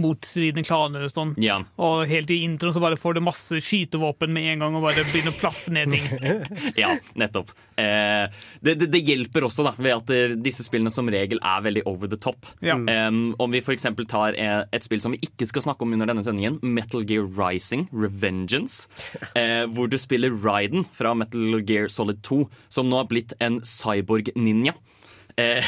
motstridende 0.01 0.65
klaner 0.67 1.05
og 1.05 1.11
sånt. 1.11 1.39
Ja. 1.41 1.59
Og 1.81 2.05
helt 2.09 2.31
i 2.33 2.41
introen 2.45 2.73
så 2.75 2.81
bare 2.83 2.99
får 2.99 3.17
du 3.17 3.23
masse 3.25 3.59
skytevåpen 3.63 4.33
med 4.35 4.49
en 4.53 4.65
gang 4.65 4.77
og 4.77 4.85
bare 4.85 5.05
begynner 5.09 5.33
å 5.33 5.39
plaffe 5.39 5.73
ned 5.73 5.93
ting. 5.93 6.05
Ja, 6.79 6.95
nettopp. 7.17 7.51
Eh, 7.79 8.25
det, 8.63 8.75
det, 8.79 8.87
det 8.91 9.01
hjelper 9.05 9.45
også 9.47 9.65
da, 9.67 9.73
ved 9.77 9.93
at 9.95 10.11
eh, 10.13 10.35
disse 10.39 10.65
spillene 10.65 10.91
som 10.93 11.07
regel 11.11 11.39
er 11.39 11.63
veldig 11.65 11.85
over 11.89 12.11
the 12.11 12.19
top. 12.19 12.47
Ja. 12.65 12.75
Um, 12.75 13.35
om 13.41 13.53
vi 13.53 13.61
f.eks. 13.63 13.87
tar 14.11 14.37
eh, 14.39 14.63
et 14.75 14.85
spill 14.85 15.03
som 15.03 15.15
vi 15.15 15.21
ikke 15.25 15.47
skal 15.49 15.65
snakke 15.67 15.85
om 15.85 15.95
under 15.95 16.09
denne 16.09 16.23
sendingen, 16.25 16.59
Metal 16.63 17.05
Gear 17.07 17.27
Rising, 17.37 17.87
Revengeance, 17.95 18.89
eh, 19.39 19.63
hvor 19.71 19.91
du 19.91 19.97
spiller 20.01 20.35
Ryden 20.35 20.87
fra 20.95 21.15
Metal 21.17 21.61
Gear 21.63 21.89
Solid 21.93 22.21
2, 22.25 22.43
som 22.73 22.91
nå 22.91 22.99
har 23.01 23.09
blitt 23.11 23.35
en 23.43 23.61
cyborg-ninja. 23.65 24.75
Eh, 25.35 25.65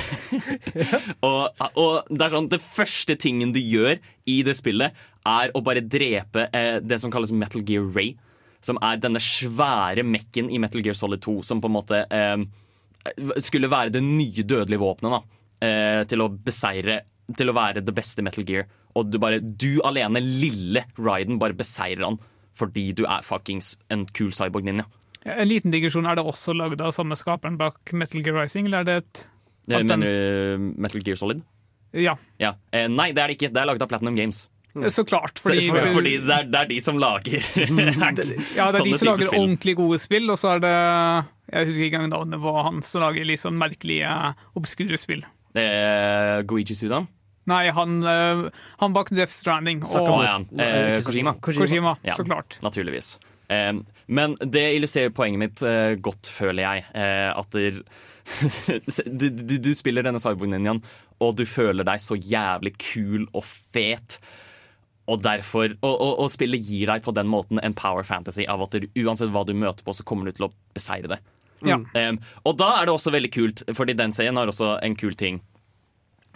og, 1.27 1.57
og 1.75 2.07
det 2.07 2.23
er 2.23 2.31
sånn 2.31 2.45
Det 2.47 2.59
første 2.63 3.17
tingen 3.19 3.49
du 3.51 3.59
gjør 3.59 3.97
i 4.31 4.37
det 4.47 4.53
spillet, 4.55 4.95
er 5.27 5.51
å 5.51 5.61
bare 5.63 5.83
drepe 5.83 6.45
eh, 6.55 6.77
det 6.79 7.01
som 7.03 7.11
kalles 7.11 7.33
Metal 7.35 7.63
Gear 7.67 7.89
Ray. 7.95 8.13
Som 8.63 8.79
er 8.83 8.99
denne 8.99 9.19
svære 9.21 10.03
mekken 10.07 10.49
i 10.51 10.59
Metal 10.59 10.81
Gear 10.83 10.95
Solid 10.97 11.21
2, 11.23 11.41
som 11.45 11.59
på 11.63 11.69
en 11.69 11.75
måte 11.75 11.99
eh, 12.09 12.39
skulle 13.43 13.69
være 13.71 13.93
det 13.95 14.01
nye 14.03 14.43
dødelige 14.47 14.81
våpenet. 14.81 15.27
eh, 15.63 16.01
Til 16.09 16.23
å 16.25 16.31
beseire 16.31 17.01
Til 17.37 17.51
å 17.51 17.55
være 17.55 17.83
det 17.83 17.95
beste 17.95 18.23
Metal 18.25 18.47
Gear. 18.47 18.67
Og 18.97 19.11
du 19.11 19.19
bare 19.19 19.39
Du 19.43 19.81
alene, 19.85 20.23
lille 20.23 20.87
Ryden, 20.97 21.39
bare 21.39 21.57
beseirer 21.59 22.07
han 22.07 22.19
fordi 22.57 22.87
du 22.97 23.03
er 23.05 23.21
fuckings 23.21 23.75
en 23.93 24.07
kul 24.17 24.31
cyborg-ninja. 24.33 24.87
En 25.29 25.45
liten 25.45 25.69
digresjon, 25.69 26.07
er 26.09 26.17
det 26.17 26.23
også 26.25 26.55
lagd 26.57 26.81
av 26.81 26.89
samme 26.95 27.13
skaperen 27.19 27.53
bak 27.59 27.91
Metal 27.93 28.23
Gear 28.25 28.33
Rising, 28.39 28.65
eller 28.65 28.81
er 28.81 28.87
det 28.87 28.95
et 29.03 29.19
Eh, 29.69 29.75
Alt 29.77 29.87
den- 29.87 29.99
Mener 29.99 30.57
du 30.57 30.81
Metal 30.81 31.01
Gear 31.03 31.15
Solid? 31.19 31.41
Ja, 31.93 32.15
Ja. 32.39 32.53
Eh, 32.71 32.87
nei, 32.87 33.11
det 33.11 33.23
er 33.23 33.27
det 33.27 33.37
ikke. 33.37 33.51
Det 33.53 33.61
er 33.61 33.65
laget 33.65 33.81
av 33.81 33.89
Platinum 33.89 34.15
Games. 34.15 34.47
så 34.93 35.03
klart. 35.07 35.39
Fordi, 35.41 35.67
for, 35.69 35.87
fordi 35.95 36.17
det 36.21 36.29
er, 36.35 36.43
det 36.43 36.59
er 36.59 36.67
de 36.69 36.79
som 36.81 36.97
lager 37.01 37.33
ja, 38.57 38.67
det 38.69 38.79
er 38.79 38.83
de 38.85 38.97
som 38.99 39.07
lager 39.07 39.31
ordentlig 39.33 39.75
gode 39.79 39.97
spill, 39.99 40.29
og 40.29 40.37
så 40.37 40.51
er 40.55 40.59
det 40.61 40.73
Jeg 41.49 41.65
husker 41.71 41.85
ikke 41.87 41.95
engang 41.97 42.11
navnet 42.13 42.41
på 42.43 42.53
han 42.63 42.81
som 42.85 43.01
lager 43.01 43.25
litt 43.25 43.39
sånn 43.41 43.57
merkelige, 43.57 44.11
obskure 44.59 44.99
spill. 44.99 45.23
Det 45.55 45.63
er 45.63 46.43
Goichi 46.43 46.75
Sudan. 46.77 47.07
Nei, 47.47 47.69
han, 47.71 48.03
eh, 48.03 48.49
han 48.81 48.93
bak 48.93 49.09
Death 49.09 49.31
Stranding 49.31 49.81
og 49.95 50.23
ja. 50.25 50.35
Eh, 50.59 50.99
Kojima. 51.01 51.33
Kojima, 51.41 51.95
Ja. 52.03 52.13
så 52.13 52.25
klart. 52.27 52.59
Naturligvis. 52.61 53.17
Eh, 53.49 53.71
men 54.07 54.35
det 54.43 54.65
illustrerer 54.75 55.09
poenget 55.15 55.39
mitt 55.39 55.63
eh, 55.63 55.95
godt, 55.95 56.27
føler 56.27 56.65
jeg. 56.67 56.85
Eh, 56.93 57.31
at 57.39 57.49
der, 57.55 57.79
du, 59.19 59.29
du, 59.29 59.55
du 59.57 59.71
spiller 59.77 60.05
denne 60.05 60.21
cyborg-ninjaen, 60.21 60.81
og 61.23 61.37
du 61.39 61.45
føler 61.47 61.87
deg 61.87 62.03
så 62.03 62.17
jævlig 62.19 62.75
kul 62.81 63.25
og 63.31 63.45
fet. 63.47 64.19
Og 65.07 65.21
derfor, 65.23 65.71
og, 65.79 65.93
og, 65.93 66.13
og 66.25 66.31
spillet 66.33 66.63
gir 66.67 66.91
deg 66.91 67.05
på 67.05 67.13
den 67.15 67.29
måten 67.31 67.61
en 67.63 67.75
power 67.77 68.03
fantasy 68.07 68.43
av 68.49 68.65
at 68.65 68.75
du, 68.75 68.89
uansett 68.99 69.31
hva 69.31 69.45
du 69.47 69.53
møter 69.55 69.85
på, 69.87 69.95
så 69.95 70.05
kommer 70.07 70.27
du 70.27 70.35
til 70.35 70.49
å 70.49 70.53
beseire 70.75 71.13
det. 71.15 71.21
Ja. 71.65 71.79
Um, 71.79 72.19
og 72.45 72.57
da 72.59 72.73
er 72.77 72.87
det 72.87 72.93
også 72.93 73.13
veldig 73.15 73.31
kult, 73.33 73.63
fordi 73.77 73.95
den 73.97 74.13
serien 74.13 74.37
har 74.37 74.51
også 74.51 74.75
en 74.83 74.97
kul 74.99 75.15
ting. 75.17 75.39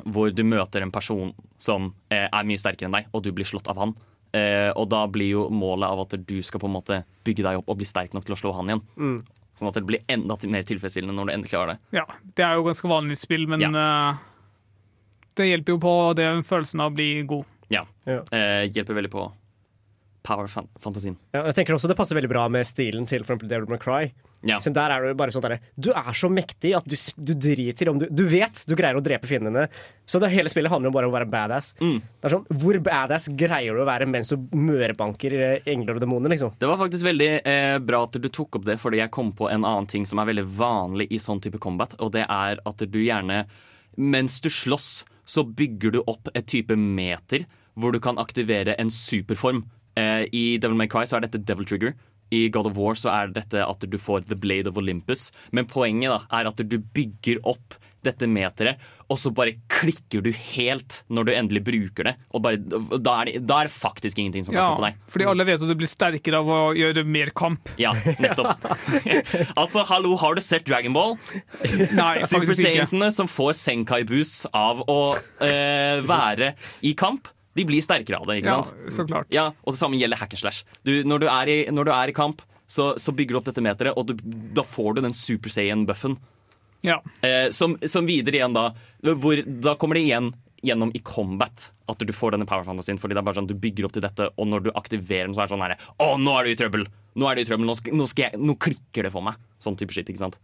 Hvor 0.02 0.32
du 0.34 0.42
møter 0.48 0.82
en 0.82 0.94
person 0.94 1.36
som 1.62 1.92
eh, 2.10 2.26
er 2.26 2.48
mye 2.48 2.58
sterkere 2.58 2.88
enn 2.88 2.96
deg, 2.96 3.12
og 3.14 3.22
du 3.22 3.30
blir 3.36 3.46
slått 3.46 3.68
av 3.70 3.78
han. 3.78 3.92
Eh, 4.34 4.72
og 4.72 4.88
da 4.90 5.04
blir 5.12 5.36
jo 5.36 5.44
målet 5.54 5.92
av 5.92 6.06
at 6.06 6.16
du 6.26 6.40
skal 6.42 6.64
på 6.64 6.70
en 6.70 6.74
måte 6.74 7.02
bygge 7.28 7.44
deg 7.46 7.60
opp 7.60 7.70
og 7.70 7.78
bli 7.78 7.86
sterk 7.86 8.16
nok 8.16 8.26
til 8.26 8.34
å 8.34 8.40
slå 8.40 8.56
han 8.56 8.72
igjen. 8.72 8.82
Sånn 9.58 9.70
at 9.70 9.78
det 9.78 9.84
blir 9.86 10.04
enda 10.12 10.38
mer 10.50 10.64
tilfredsstillende 10.68 11.16
når 11.18 11.28
du 11.28 11.34
endelig 11.34 11.52
klarer 11.52 11.74
det. 11.74 11.98
Ja, 12.00 12.06
det 12.38 12.46
er 12.48 12.58
jo 12.58 12.68
ganske 12.70 12.92
vanlig 12.92 13.18
spill, 13.20 13.48
men 13.52 13.66
eh, 13.68 14.22
det 15.38 15.50
hjelper 15.50 15.76
jo 15.76 15.82
på 15.84 15.96
det 16.18 16.30
følelsen 16.48 16.84
av 16.84 16.92
å 16.92 16.96
bli 16.96 17.10
god. 17.28 17.58
Ja. 17.72 17.86
Ja. 18.08 18.22
Uh, 18.32 18.64
hjelper 18.68 18.98
veldig 18.98 19.12
på 19.14 19.28
power-fantasien. 20.26 21.16
Ja, 21.34 21.46
jeg 21.50 21.58
tenker 21.58 21.76
også 21.76 21.90
Det 21.90 21.98
passer 21.98 22.18
veldig 22.18 22.30
bra 22.32 22.44
med 22.52 22.68
stilen 22.68 23.08
til 23.10 23.24
for 23.24 23.34
eksempel 23.34 23.50
Devil 23.52 23.72
May 23.72 23.82
Cry. 23.82 24.12
Ja. 24.42 24.58
Så 24.62 24.72
der 24.74 24.90
er 24.90 25.04
det 25.06 25.18
bare 25.20 25.34
sånn 25.34 25.44
der, 25.46 25.60
Du 25.78 25.92
er 25.94 26.16
så 26.18 26.30
mektig 26.32 26.72
at 26.74 26.86
du, 26.90 26.96
du 27.22 27.34
driter 27.38 27.92
om 27.92 28.00
du 28.02 28.08
Du 28.10 28.24
vet 28.30 28.64
du 28.66 28.74
greier 28.78 28.98
å 28.98 29.04
drepe 29.06 29.30
fiendene. 29.30 29.68
Så 30.10 30.22
det 30.22 30.32
hele 30.34 30.50
spillet 30.50 30.72
handler 30.74 30.90
jo 30.90 30.96
bare 30.96 31.10
om 31.10 31.14
å 31.14 31.18
være 31.20 31.30
badass. 31.30 31.72
Mm. 31.82 32.00
Det 32.02 32.30
er 32.30 32.36
sånn, 32.36 32.48
Hvor 32.64 32.80
badass 32.86 33.30
greier 33.38 33.78
du 33.78 33.84
å 33.84 33.90
være 33.90 34.08
mens 34.10 34.32
du 34.34 34.48
mørebanker 34.58 35.38
eh, 35.38 35.70
engler 35.72 36.00
og 36.00 36.06
demoner? 36.06 36.34
liksom? 36.34 36.56
Det 36.62 36.70
var 36.70 36.82
faktisk 36.82 37.06
veldig 37.06 37.32
eh, 37.40 37.78
bra 37.86 38.04
at 38.08 38.18
du 38.18 38.30
tok 38.30 38.60
opp 38.60 38.68
det, 38.68 38.80
fordi 38.82 39.02
jeg 39.02 39.14
kom 39.14 39.32
på 39.38 39.50
en 39.52 39.62
annen 39.62 39.90
ting 39.90 40.08
som 40.10 40.22
er 40.22 40.32
veldig 40.32 40.48
vanlig 40.58 41.10
i 41.14 41.22
sånn 41.22 41.42
type 41.44 41.62
combat, 41.62 41.94
og 42.02 42.14
det 42.16 42.26
er 42.26 42.62
at 42.66 42.82
du 42.82 43.00
gjerne, 43.02 43.44
mens 43.98 44.40
du 44.42 44.50
slåss, 44.50 45.04
så 45.26 45.46
bygger 45.46 45.94
du 45.94 46.02
opp 46.02 46.32
et 46.34 46.48
type 46.50 46.76
meter 46.76 47.46
hvor 47.80 47.94
du 47.94 48.02
kan 48.04 48.20
aktivere 48.20 48.76
en 48.82 48.90
superform. 48.92 49.64
Eh, 50.02 50.24
I 50.34 50.46
Devil 50.62 50.80
May 50.82 50.90
Cry 50.92 51.06
så 51.10 51.20
er 51.20 51.28
dette 51.28 51.44
Devil 51.46 51.70
Trigger. 51.70 51.94
I 52.32 52.46
God 52.54 52.70
of 52.70 52.78
War 52.80 52.96
så 52.96 53.12
er 53.12 53.32
dette 53.36 53.60
at 53.66 53.86
du 53.92 53.98
får 54.00 54.26
The 54.30 54.38
Blade 54.40 54.72
of 54.72 54.78
Olympus. 54.80 55.30
Men 55.52 55.68
poenget 55.70 56.14
da 56.14 56.22
er 56.40 56.48
at 56.52 56.62
du 56.64 56.78
bygger 56.96 57.42
opp 57.44 57.76
dette 58.02 58.26
meteret, 58.26 58.80
og 59.14 59.20
så 59.22 59.30
bare 59.36 59.52
klikker 59.70 60.24
du 60.26 60.32
helt 60.34 60.96
når 61.14 61.28
du 61.28 61.32
endelig 61.36 61.62
bruker 61.68 62.08
det. 62.08 62.14
Og 62.34 62.42
bare, 62.42 62.58
da, 62.98 63.18
er 63.22 63.28
det, 63.30 63.34
da 63.46 63.60
er 63.62 63.68
det 63.70 63.74
faktisk 63.76 64.18
ingenting 64.18 64.48
som 64.48 64.56
kan 64.56 64.58
Ja, 64.58 64.70
stoppe 64.72 64.88
deg. 64.88 64.96
fordi 65.14 65.28
alle 65.30 65.46
vet 65.46 65.62
at 65.62 65.70
du 65.70 65.76
blir 65.78 65.92
sterkere 65.92 66.40
av 66.42 66.50
å 66.50 66.58
gjøre 66.74 67.04
mer 67.06 67.30
kamp. 67.38 67.70
Ja, 67.78 67.92
nettopp. 68.24 68.66
altså, 69.62 69.84
hallo, 69.92 70.16
har 70.24 70.34
du 70.34 70.42
sett 70.42 70.66
Dragon 70.66 70.96
Ball? 70.98 71.14
Nei, 71.94 72.16
Super. 72.26 72.56
Saiyensene 72.58 73.12
som 73.14 73.30
får 73.30 73.54
Senkai-boost 73.62 74.50
av 74.50 74.82
å 74.90 74.98
eh, 75.46 76.02
være 76.08 76.56
i 76.88 76.96
kamp, 76.98 77.30
de 77.58 77.66
blir 77.68 77.82
sterkere 77.84 78.20
av 78.22 78.28
det. 78.30 78.40
ikke 78.42 78.54
Ja, 78.54 78.62
sant? 78.64 78.94
så 78.96 79.06
klart. 79.10 79.28
Ja, 79.34 79.50
og 79.66 79.74
det 79.74 79.80
samme 79.82 80.00
gjelder 80.00 80.18
hack 80.22 80.34
and 80.38 80.40
slash. 80.44 80.64
Du, 80.88 80.94
når, 81.04 81.20
du 81.26 81.28
er 81.28 81.52
i, 81.52 81.58
når 81.72 81.90
du 81.90 81.92
er 81.96 82.12
i 82.14 82.16
kamp, 82.16 82.42
så, 82.72 82.94
så 83.02 83.12
bygger 83.12 83.36
du 83.36 83.42
opp 83.42 83.50
dette 83.50 83.64
meteret, 83.66 83.98
og 84.00 84.08
du, 84.08 84.16
da 84.56 84.64
får 84.64 84.96
du 84.96 85.02
den 85.08 85.14
Super 85.18 85.52
Saiyan-buffen. 85.52 86.16
Ja. 86.88 87.02
Eh, 87.22 87.50
som, 87.54 87.76
som 87.86 88.08
videre 88.10 88.40
igjen 88.40 88.56
da 88.56 88.72
hvor, 89.22 89.38
Da 89.46 89.76
kommer 89.78 90.00
det 90.00 90.02
igjen 90.08 90.32
gjennom 90.66 90.90
i 90.98 91.02
combat 91.06 91.68
at 91.90 92.02
du 92.06 92.14
får 92.14 92.34
denne 92.34 92.46
power 92.50 92.64
fantasien. 92.66 92.98
Fordi 93.02 93.14
det 93.18 93.22
er 93.22 93.28
bare 93.28 93.38
sånn 93.38 93.50
du 93.50 93.54
bygger 93.58 93.86
opp 93.90 93.94
til 93.98 94.04
dette, 94.06 94.30
og 94.38 94.48
når 94.50 94.64
du 94.66 94.72
aktiverer 94.78 95.28
den, 95.28 95.36
så 95.36 95.44
er 95.44 95.50
det 95.50 95.54
sånn 95.56 95.66
her 95.66 95.76
Å, 96.02 96.08
nå 96.22 96.34
er 96.40 96.48
du 96.48 96.52
i 96.54 96.58
trøbbel! 96.62 96.88
Nå 97.20 97.28
er 97.28 97.36
du 97.36 97.42
i 97.44 97.48
trøbbel, 97.50 97.68
nå, 97.68 97.76
skal, 97.76 97.96
nå, 98.00 98.06
skal 98.08 98.28
jeg, 98.30 98.40
nå 98.40 98.56
klikker 98.62 99.04
det 99.06 99.12
for 99.14 99.26
meg. 99.26 99.36
Sånn 99.62 99.76
type 99.78 99.92
shit, 99.94 100.08
ikke 100.14 100.22
sant? 100.24 100.38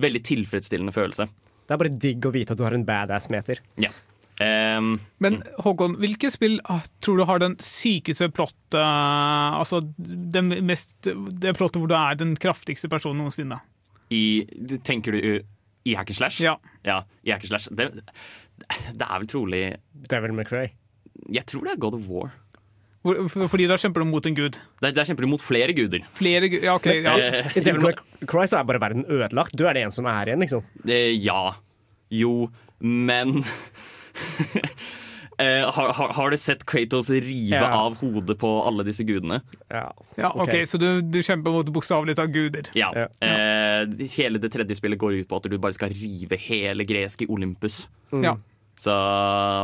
Veldig 0.00 0.22
tilfredsstillende 0.24 0.94
følelse. 0.96 1.26
Det 1.68 1.74
er 1.76 1.80
bare 1.82 1.92
digg 1.92 2.24
å 2.26 2.32
vite 2.34 2.54
at 2.56 2.58
du 2.58 2.64
har 2.64 2.74
en 2.78 2.86
badass-meter. 2.88 3.60
Ja. 3.84 3.90
Ehm, 4.40 4.94
Men 5.20 5.42
Håkon, 5.60 5.98
hvilke 6.00 6.30
spill 6.32 6.58
ah, 6.64 6.80
tror 7.04 7.20
du 7.20 7.24
har 7.28 7.42
den 7.42 7.58
sykeste 7.60 8.30
plottet 8.32 8.78
Altså 8.80 9.82
det, 10.00 10.40
mest, 10.64 10.96
det 11.04 11.52
plottet 11.58 11.76
hvor 11.82 11.90
du 11.90 11.96
er 11.98 12.16
den 12.20 12.32
kraftigste 12.40 12.88
personen 12.88 13.20
noensinne? 13.24 13.60
i, 14.10 14.42
tenker 14.82 15.14
du 15.14 15.20
i 15.86 15.94
hack 15.94 16.10
and 16.10 16.16
slash? 16.18 16.40
Ja. 16.42 16.56
ja 16.84 17.02
i 17.22 17.30
hack 17.30 17.44
and 17.44 17.52
slash. 17.52 17.68
Det, 17.70 17.90
det 17.94 19.06
er 19.06 19.18
vel 19.22 19.28
trolig 19.30 19.60
Devil 20.10 20.34
McRae? 20.34 20.72
Jeg 21.30 21.46
tror 21.46 21.66
det 21.68 21.76
er 21.76 21.82
God 21.84 21.98
of 22.00 22.08
War. 22.10 22.32
Hvor, 23.06 23.16
for- 23.32 23.48
fordi 23.48 23.68
da 23.70 23.78
kjemper 23.80 24.02
du 24.02 24.10
mot 24.10 24.26
en 24.26 24.34
gud. 24.36 24.58
Der, 24.82 24.92
der 24.92 25.06
kjemper 25.08 25.24
du 25.24 25.30
mot 25.30 25.40
flere 25.44 25.72
guder. 25.76 26.02
Flere 26.16 26.50
gu 26.52 26.58
Ja, 26.60 26.74
OK. 26.76 26.90
Ja. 26.90 27.14
Eh, 27.16 27.52
I 27.60 27.62
Devil 27.64 27.86
McRae 27.86 28.50
så 28.50 28.60
er 28.60 28.66
bare 28.68 28.82
verden 28.82 29.06
ødelagt. 29.08 29.56
Du 29.56 29.64
er 29.68 29.78
det 29.78 29.86
en 29.86 29.94
som 29.94 30.08
er 30.10 30.32
igjen, 30.32 30.42
liksom. 30.44 30.66
Uh, 30.84 31.12
ja. 31.14 31.54
Jo, 32.10 32.34
men 32.82 33.44
Eh, 35.40 35.70
har, 35.72 35.92
har, 35.96 36.10
har 36.12 36.30
du 36.30 36.36
sett 36.36 36.66
Kratos 36.68 37.08
rive 37.10 37.56
Ja. 37.56 37.70
av 37.72 37.94
hodet 37.96 38.34
på 38.38 38.48
alle 38.68 38.84
disse 38.84 39.06
gudene? 39.08 39.38
Ja, 39.72 39.86
ja 40.18 40.32
OK, 40.36 40.52
så 40.68 40.76
du, 40.76 41.00
du 41.00 41.16
kjemper 41.24 41.54
mot 41.54 41.70
bokstavelig 41.72 42.12
talt 42.18 42.34
guder. 42.34 42.68
Ja. 42.76 42.90
Ja. 42.92 43.06
Eh, 43.24 43.88
hele 44.18 44.36
det 44.42 44.50
tredje 44.52 44.76
spillet 44.76 45.00
går 45.00 45.22
ut 45.22 45.30
på 45.30 45.38
at 45.40 45.48
du 45.48 45.56
bare 45.56 45.72
skal 45.72 45.94
rive 45.96 46.36
hele 46.44 46.84
greske 46.84 47.24
Olympus. 47.32 47.86
Ja. 48.12 48.34
Så 48.76 48.92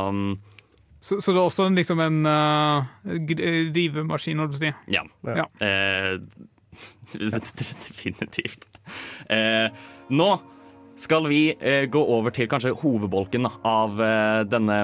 um, 0.09 0.39
Så, 1.01 1.21
så 1.21 1.37
det 1.37 1.43
er 1.43 1.45
også 1.45 1.69
liksom 1.77 2.01
en 2.07 2.25
uh, 2.25 2.89
rivemaskin, 3.77 4.41
holdt 4.41 4.57
jeg 4.57 4.57
på 4.57 4.63
å 4.63 4.65
si. 4.65 4.73
ja. 4.97 5.05
Ja. 5.29 5.45
Eh, 5.61 6.17
definitivt. 7.61 8.65
Eh, 9.29 9.69
nå 10.09 10.33
skal 10.97 11.27
vi 11.29 11.41
eh, 11.61 11.85
gå 11.91 12.01
over 12.01 12.35
til 12.35 12.49
kanskje 12.51 12.75
hovedbolken 12.81 13.47
da, 13.47 13.53
av 13.69 14.01
eh, 14.03 14.45
denne 14.49 14.79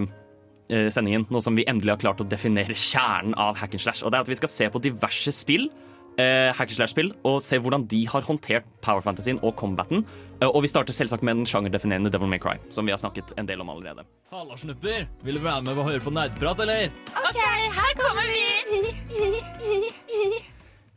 eh, 0.69 0.89
sendingen. 0.93 1.27
Nå 1.33 1.41
som 1.45 1.57
vi 1.57 1.67
endelig 1.69 1.97
har 1.97 2.03
klart 2.05 2.21
å 2.25 2.29
definere 2.29 2.77
kjernen 2.77 3.37
av 3.41 3.57
hack 3.61 3.77
and 3.77 3.85
slash. 3.85 4.05
Og 4.05 4.13
det 4.13 4.21
er 4.21 4.27
at 4.27 4.33
vi 4.33 4.39
skal 4.41 4.53
se 4.53 4.69
på 4.73 4.83
diverse 4.85 5.33
spill, 5.35 5.71
eh, 6.21 6.51
hack 6.53 6.69
and 6.69 6.77
slash-spill, 6.77 7.15
og 7.29 7.41
se 7.45 7.61
hvordan 7.63 7.89
de 7.91 8.05
har 8.13 8.29
håndtert 8.29 8.69
power 8.85 9.05
fantasyen 9.05 9.41
og 9.43 9.57
combaten. 9.61 10.05
Eh, 10.41 10.49
og 10.49 10.63
vi 10.67 10.73
starter 10.73 10.97
selvsagt 10.97 11.25
med 11.25 11.41
den 11.41 11.49
sjangerdefinerende 11.49 12.13
Devil 12.13 12.31
May 12.33 12.43
Cry, 12.43 12.59
som 12.75 12.89
vi 12.89 12.93
har 12.95 13.01
snakket 13.01 13.33
en 13.41 13.49
del 13.49 13.65
om 13.65 13.73
allerede. 13.73 14.05
Halla, 14.33 14.57
snupper. 14.61 15.09
Vil 15.25 15.41
du 15.41 15.45
være 15.45 15.65
med 15.65 15.79
og 15.79 15.89
høre 15.91 16.05
på 16.05 16.13
nerdprat, 16.13 16.65
eller? 16.67 16.93
OK, 17.25 17.43
her 17.81 17.99
kommer 18.01 18.33
vi. 18.37 19.93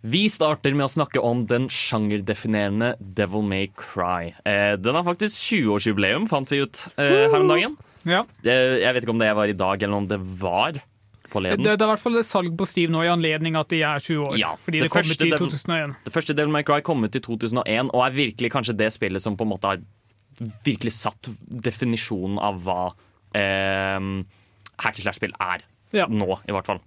Vi 0.06 0.28
starter 0.30 0.76
med 0.78 0.86
å 0.86 0.92
snakke 0.92 1.22
om 1.24 1.48
den 1.50 1.66
sjangerdefinerende 1.72 2.92
Devil 3.00 3.46
May 3.46 3.72
Cry. 3.74 4.36
Eh, 4.46 4.76
den 4.78 4.98
har 4.98 5.06
faktisk 5.08 5.40
20-årsjubileum, 5.48 6.28
fant 6.30 6.52
vi 6.54 6.60
ut 6.62 6.84
eh, 7.02 7.26
her 7.26 7.40
om 7.40 7.50
dagen. 7.50 7.78
Ja. 8.06 8.20
Eh, 8.46 8.84
jeg 8.84 8.94
vet 8.94 9.08
ikke 9.08 9.16
om 9.16 9.24
det 9.24 9.32
var 9.34 9.50
i 9.50 9.56
dag, 9.58 9.82
eller 9.82 10.04
om 10.04 10.06
det 10.10 10.20
var 10.22 10.78
forleden. 11.32 11.66
det 11.66 11.74
er 11.74 11.88
i 11.88 11.90
hvert 11.90 12.04
fall 12.04 12.22
salg 12.22 12.54
på 12.60 12.70
Steve 12.70 12.94
nå 12.94 13.02
i 13.02 13.10
anledning 13.10 13.58
at 13.58 13.74
de 13.74 13.82
er 13.82 14.04
20 14.04 14.28
år. 14.28 14.38
Ja, 14.44 14.54
fordi 14.62 14.84
det 14.84 14.92
det, 14.92 14.94
kom 14.94 15.10
ut 15.10 15.26
i 15.26 15.32
2001. 15.34 15.98
Det 16.06 16.14
første 16.14 16.38
Devil 16.38 16.54
May 16.54 16.68
Cry 16.68 16.86
kom 16.86 17.02
ut 17.02 17.18
i 17.18 17.26
2001, 17.26 17.90
og 17.90 18.06
er 18.06 18.18
virkelig 18.22 18.54
kanskje 18.54 18.78
det 18.78 18.94
spillet 18.94 19.26
som 19.26 19.40
på 19.40 19.48
en 19.48 19.56
måte 19.56 19.74
har 19.74 19.82
virkelig 20.68 21.00
satt 21.00 21.32
definisjonen 21.66 22.38
av 22.46 22.62
hva 22.62 22.82
eh, 23.34 23.98
hack 24.86 25.00
and 25.00 25.08
slash-spill 25.08 25.34
er. 25.42 25.66
Ja. 25.96 26.06
Nå, 26.12 26.30
i 26.46 26.54
hvert 26.54 26.70
fall. 26.70 26.86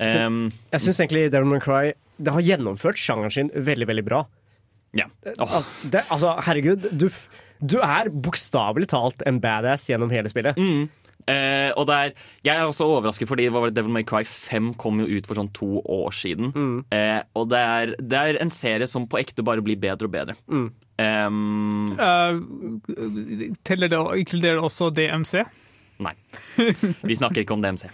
Ehm, 0.00 0.52
Jeg 0.72 0.80
syns 0.84 1.00
egentlig 1.00 1.30
Devil 1.32 1.48
May 1.48 1.60
Cry 1.60 1.92
Det 2.18 2.32
har 2.32 2.40
gjennomført 2.44 2.98
sjangeren 3.00 3.32
sin 3.32 3.50
veldig, 3.54 3.86
veldig 3.88 4.04
bra. 4.04 4.26
ja. 4.96 5.06
Oh. 5.38 5.56
Altså, 5.58 5.70
det, 5.92 6.04
altså 6.10 6.34
herregud, 6.46 6.86
du, 6.96 7.08
du 7.60 7.78
er 7.84 8.08
bokstavelig 8.10 8.88
talt 8.88 9.22
en 9.26 9.40
badass 9.40 9.88
gjennom 9.90 10.10
hele 10.10 10.28
spillet. 10.32 10.56
Eh, 11.26 11.72
og 11.76 11.88
det 11.88 11.94
er, 11.96 12.12
jeg 12.46 12.54
er 12.56 12.62
også 12.68 12.86
overrasket, 12.86 13.26
fordi 13.28 13.48
hva 13.50 13.60
var 13.64 13.68
det, 13.72 13.76
Devil 13.80 13.92
May 13.92 14.04
Cry 14.06 14.22
5 14.24 14.74
kom 14.78 15.00
jo 15.02 15.08
ut 15.10 15.26
for 15.26 15.34
sånn 15.40 15.50
to 15.52 15.82
år 15.82 16.14
siden. 16.14 16.52
Eh, 16.94 17.20
og 17.34 17.48
det 17.50 17.58
er, 17.58 17.94
det 17.98 18.20
er 18.20 18.38
en 18.40 18.52
serie 18.54 18.86
som 18.88 19.08
på 19.10 19.18
ekte 19.20 19.42
bare 19.44 19.60
blir 19.66 19.76
bedre 19.82 20.06
og 20.06 20.14
bedre. 20.14 20.36
Ehm, 21.02 21.92
Uh, 21.96 22.38
teller 23.64 23.88
det, 23.92 23.98
inkluderer 24.22 24.56
det 24.60 24.64
også 24.64 24.88
DMC? 24.94 25.42
Nei. 26.02 26.12
Vi 27.06 27.16
snakker 27.18 27.42
ikke 27.42 27.56
om 27.56 27.62
DMC. 27.64 27.88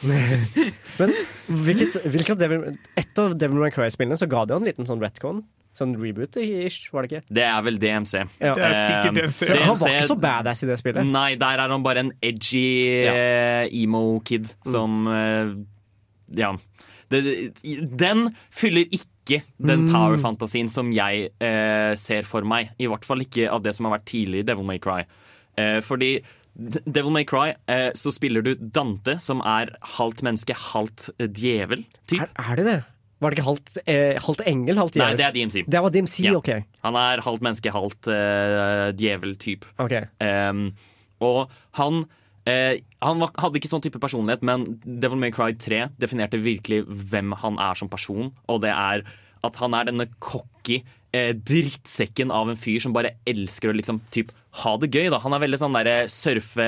Men 1.01 1.13
hvilket, 1.49 1.99
hvilket 2.13 2.41
Devil, 2.41 2.69
et 2.99 3.21
av 3.23 3.35
Devil 3.39 3.61
May 3.63 3.73
Cry-spillene 3.75 4.19
så 4.19 4.29
ga 4.31 4.45
det 4.47 4.57
jo 4.57 4.63
en 4.63 4.69
liten 4.71 4.89
sånn 4.89 5.03
retcon. 5.03 5.43
Sånn 5.79 5.95
reboot-ish, 5.97 6.91
var 6.93 7.07
det 7.07 7.09
ikke? 7.15 7.23
Det 7.33 7.45
er 7.49 7.63
vel 7.65 7.79
DMC. 7.81 8.13
Ja. 8.43 8.53
Det 8.59 8.65
er 8.67 8.75
sikkert 8.85 9.07
Ehm, 9.09 9.21
DMC. 9.23 9.47
Han 9.63 9.79
var 9.81 9.95
ikke 9.95 10.09
så 10.11 10.17
badass 10.21 10.65
i 10.67 10.69
det 10.69 10.77
spillet. 10.83 11.09
Nei, 11.09 11.31
der 11.41 11.63
er 11.65 11.73
han 11.73 11.87
bare 11.87 12.03
en 12.05 12.11
edgy 12.21 12.67
eh, 13.09 13.71
emo-kid 13.83 14.51
som 14.69 15.07
eh, 15.09 15.55
Ja. 16.37 16.53
Det, 17.13 17.23
den 18.01 18.31
fyller 18.53 18.89
ikke 18.89 19.43
den 19.61 19.87
power-fantasien 19.93 20.69
som 20.73 20.93
jeg 20.97 21.29
eh, 21.45 21.93
ser 22.01 22.25
for 22.29 22.45
meg. 22.49 22.73
I 22.81 22.89
hvert 22.89 23.05
fall 23.09 23.25
ikke 23.25 23.49
av 23.53 23.65
det 23.65 23.75
som 23.77 23.89
har 23.89 23.99
vært 23.99 24.09
tidlig 24.13 24.43
i 24.43 24.47
Devil 24.49 24.69
May 24.69 24.81
Cry. 24.83 25.03
Eh, 25.61 25.81
fordi 25.85 26.15
Devil 26.55 27.11
May 27.15 27.25
Cry, 27.25 27.55
eh, 27.73 27.91
så 27.97 28.13
spiller 28.13 28.45
du 28.45 28.55
Dante, 28.61 29.17
som 29.25 29.41
er 29.41 29.71
halvt 29.97 30.23
menneske, 30.27 30.55
halvt 30.73 31.09
eh, 31.19 31.29
djevel. 31.33 31.87
Typ. 32.11 32.21
Er, 32.21 32.33
er 32.39 32.57
det 32.61 32.67
det? 32.69 32.79
Var 33.23 33.31
det 33.31 33.39
ikke 33.39 33.47
halvt, 33.47 33.77
eh, 33.87 34.17
halvt 34.21 34.41
engel, 34.51 34.81
halvt 34.83 34.97
Nei, 34.99 35.13
det 35.17 35.25
er 35.29 35.35
DMC. 35.37 35.61
Det 35.71 35.83
var 35.85 35.93
DMC, 35.95 36.17
Ja. 36.27 36.35
OK. 36.41 36.51
Han 36.83 36.97
er 36.99 37.23
halvt 37.23 37.45
menneske, 37.47 37.71
halvt 37.73 38.09
eh, 38.11 38.89
djevel-typ. 38.99 39.65
ok. 39.79 39.95
Um, 40.21 40.65
og 41.23 41.53
han 41.79 42.01
eh, 42.51 42.81
Han 43.01 43.21
var, 43.23 43.31
hadde 43.39 43.61
ikke 43.61 43.71
sånn 43.71 43.83
type 43.85 44.01
personlighet, 44.03 44.43
men 44.43 44.65
Devil 44.83 45.19
May 45.23 45.31
Cry 45.31 45.53
3 45.55 45.85
definerte 46.03 46.39
virkelig 46.43 46.83
hvem 46.87 47.31
han 47.39 47.59
er 47.63 47.79
som 47.79 47.89
person. 47.91 48.33
Og 48.51 48.61
det 48.67 48.71
er 48.75 49.05
at 49.43 49.57
han 49.63 49.75
er 49.75 49.87
denne 49.89 50.09
cocky 50.23 50.81
eh, 51.15 51.31
drittsekken 51.35 52.31
av 52.35 52.51
en 52.51 52.59
fyr 52.59 52.83
som 52.83 52.95
bare 52.95 53.15
elsker 53.27 53.71
å 53.71 53.77
liksom 53.79 54.01
typ 54.15 54.31
ha 54.61 54.75
det 54.81 54.91
gøy. 54.93 55.09
da 55.13 55.23
Han 55.23 55.37
er 55.37 55.45
veldig 55.45 55.61
sånn 55.63 55.79
derre 55.79 56.03
surfe 56.13 56.67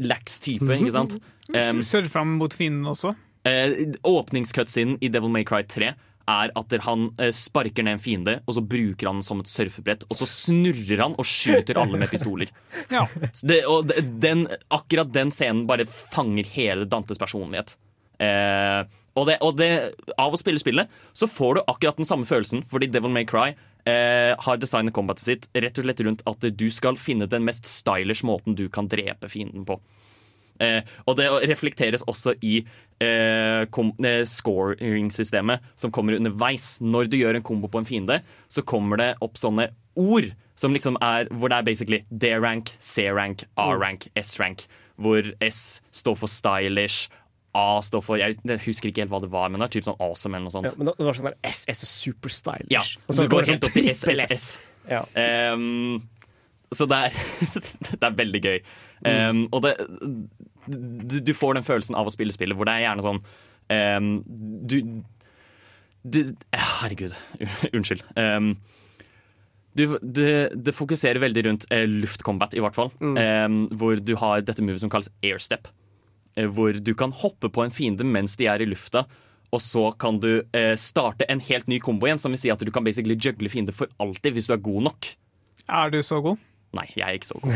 lax 0.00 0.40
type, 0.42 0.70
ikke 0.74 0.94
sant? 0.94 1.18
Um, 1.52 1.82
Surr 1.84 2.08
fram 2.10 2.36
mot 2.40 2.54
fienden 2.56 2.88
også. 2.90 3.14
Eh, 3.44 3.74
Åpningscutscenen 4.08 4.96
i 5.04 5.10
Devil 5.12 5.32
May 5.32 5.44
Cry 5.46 5.62
3 5.68 5.92
er 6.24 6.52
at 6.56 6.74
han 6.86 7.10
eh, 7.20 7.32
sparker 7.36 7.84
ned 7.84 7.98
en 7.98 8.02
fiende, 8.02 8.34
og 8.48 8.56
så 8.56 8.62
bruker 8.64 9.10
han 9.10 9.20
den 9.20 9.26
som 9.26 9.42
et 9.42 9.50
surfebrett. 9.50 10.06
Og 10.08 10.16
så 10.16 10.28
snurrer 10.30 11.02
han 11.02 11.16
og 11.20 11.28
skyter 11.28 11.80
alle 11.80 12.00
med 12.00 12.10
pistoler. 12.12 12.52
Ja. 12.94 13.06
Det, 13.42 13.62
og 13.68 13.92
den, 14.22 14.46
akkurat 14.72 15.12
den 15.12 15.32
scenen 15.34 15.64
bare 15.68 15.86
fanger 15.88 16.48
hele 16.54 16.88
Dantes 16.88 17.20
personlighet. 17.20 17.74
Eh, 18.22 18.82
og, 19.14 19.28
det, 19.28 19.38
og 19.44 19.58
det, 19.58 19.70
av 20.20 20.34
å 20.34 20.40
spille 20.40 20.62
spillet 20.62 20.90
så 21.16 21.28
får 21.30 21.58
du 21.58 21.64
akkurat 21.66 22.00
den 22.00 22.08
samme 22.08 22.28
følelsen, 22.28 22.64
fordi 22.70 22.88
Devil 22.92 23.12
May 23.14 23.28
Cry 23.28 23.52
eh, 23.88 24.32
har 24.38 24.60
designet 24.60 24.94
combatet 24.96 25.24
sitt 25.24 25.48
rett 25.54 25.78
og 25.78 25.86
slett 25.86 26.04
rundt 26.06 26.24
at 26.28 26.48
du 26.56 26.68
skal 26.72 26.98
finne 27.00 27.28
den 27.30 27.44
mest 27.46 27.68
stylish 27.68 28.24
måten 28.26 28.56
du 28.58 28.68
kan 28.72 28.88
drepe 28.90 29.30
fienden 29.32 29.66
på. 29.68 29.80
Eh, 30.62 30.86
og 31.08 31.16
det 31.18 31.26
reflekteres 31.50 32.04
også 32.06 32.36
i 32.46 32.60
eh, 33.02 33.64
eh, 33.66 34.22
scoring-systemet 34.28 35.64
som 35.74 35.92
kommer 35.94 36.18
underveis. 36.18 36.78
Når 36.80 37.10
du 37.10 37.18
gjør 37.18 37.40
en 37.40 37.46
kombo 37.46 37.70
på 37.70 37.82
en 37.82 37.88
fiende, 37.88 38.20
så 38.48 38.62
kommer 38.62 39.00
det 39.00 39.10
opp 39.24 39.40
sånne 39.40 39.72
ord 39.98 40.30
som 40.54 40.70
liksom 40.70 40.94
er 41.02 41.26
Hvor 41.34 41.50
det 41.50 41.56
er 41.56 41.66
basically 41.66 42.00
D-rank, 42.14 42.70
C-rank, 42.78 43.42
A-rank, 43.58 44.06
S-rank. 44.14 44.68
Hvor 44.94 45.26
S 45.42 45.80
står 45.90 46.14
for 46.14 46.30
stylish. 46.30 47.10
A 47.54 47.80
står 47.86 48.02
for 48.02 48.18
Jeg 48.20 48.58
husker 48.64 48.90
ikke 48.90 49.04
helt 49.04 49.12
hva 49.12 49.20
det 49.22 49.30
var, 49.32 49.50
men 49.52 49.62
det 49.62 49.68
er 49.68 49.74
typ 49.76 49.86
sånn 49.86 50.00
awesome 50.02 50.36
eller 50.36 50.48
noe 50.48 50.54
sånt. 50.54 50.68
Ja, 50.70 50.74
men 50.78 50.90
det 50.90 51.06
var 51.06 51.18
sånn 51.18 51.30
der 51.30 51.38
SS 51.46 51.84
er 51.86 51.90
super 51.90 52.34
stylish. 52.34 52.72
Ja, 52.74 52.82
og 53.06 53.18
så 53.18 53.28
går 53.30 53.46
det 53.46 53.54
helt 53.54 53.68
sånn 53.68 53.78
opp 53.78 53.84
i 53.84 53.94
SSS. 53.94 54.46
Ja. 54.90 55.02
Um, 55.54 56.02
så 56.74 56.88
det 56.90 57.00
er, 57.06 57.18
det 58.00 58.02
er 58.02 58.18
veldig 58.18 58.42
gøy. 58.44 58.60
Um, 59.04 59.44
og 59.52 59.64
det, 59.66 59.74
du, 60.66 61.18
du 61.20 61.32
får 61.36 61.58
den 61.58 61.66
følelsen 61.66 61.96
av 61.98 62.08
å 62.08 62.12
spille 62.14 62.34
spillet 62.34 62.56
hvor 62.56 62.68
det 62.68 62.78
er 62.78 62.86
gjerne 62.86 63.04
sånn 63.04 63.18
um, 63.68 64.06
Du, 64.64 64.78
du 66.08 66.20
eh, 66.24 66.70
Herregud, 66.80 67.16
unnskyld. 67.76 68.06
Um, 68.16 68.54
du, 69.74 69.96
det, 69.98 70.34
det 70.54 70.74
fokuserer 70.74 71.18
veldig 71.22 71.46
rundt 71.48 71.64
eh, 71.74 71.86
luftcombat, 71.90 72.54
i 72.54 72.62
hvert 72.62 72.76
fall. 72.76 72.92
Ehm, 73.18 73.64
hvor 73.74 73.98
du 73.98 74.12
har 74.20 74.44
dette 74.46 74.62
movet 74.62 74.84
som 74.84 74.92
kalles 74.92 75.10
airstep. 75.26 75.66
Eh, 76.36 76.48
hvor 76.50 76.72
du 76.72 76.94
kan 76.98 77.12
hoppe 77.12 77.50
på 77.50 77.64
en 77.64 77.74
fiende 77.74 78.06
mens 78.06 78.36
de 78.40 78.48
er 78.50 78.62
i 78.62 78.68
lufta. 78.68 79.04
Og 79.54 79.62
så 79.62 79.86
kan 80.00 80.18
du 80.18 80.42
eh, 80.56 80.74
starte 80.80 81.28
en 81.30 81.42
helt 81.46 81.68
ny 81.70 81.78
kombo 81.82 82.08
igjen, 82.08 82.18
som 82.22 82.34
vil 82.34 82.42
si 82.42 82.50
at 82.50 82.62
du 82.62 82.72
kan 82.74 82.84
basically 82.86 83.14
juggle 83.14 83.50
fiender 83.52 83.76
for 83.76 83.90
alltid 84.02 84.34
hvis 84.34 84.50
du 84.50 84.56
er 84.56 84.64
god 84.64 84.88
nok. 84.90 85.14
Er 85.70 85.94
du 85.94 86.00
så 86.02 86.20
god? 86.24 86.42
Nei, 86.74 86.88
jeg 86.96 87.06
er 87.06 87.20
ikke 87.20 87.30
så 87.30 87.38
god. 87.38 87.54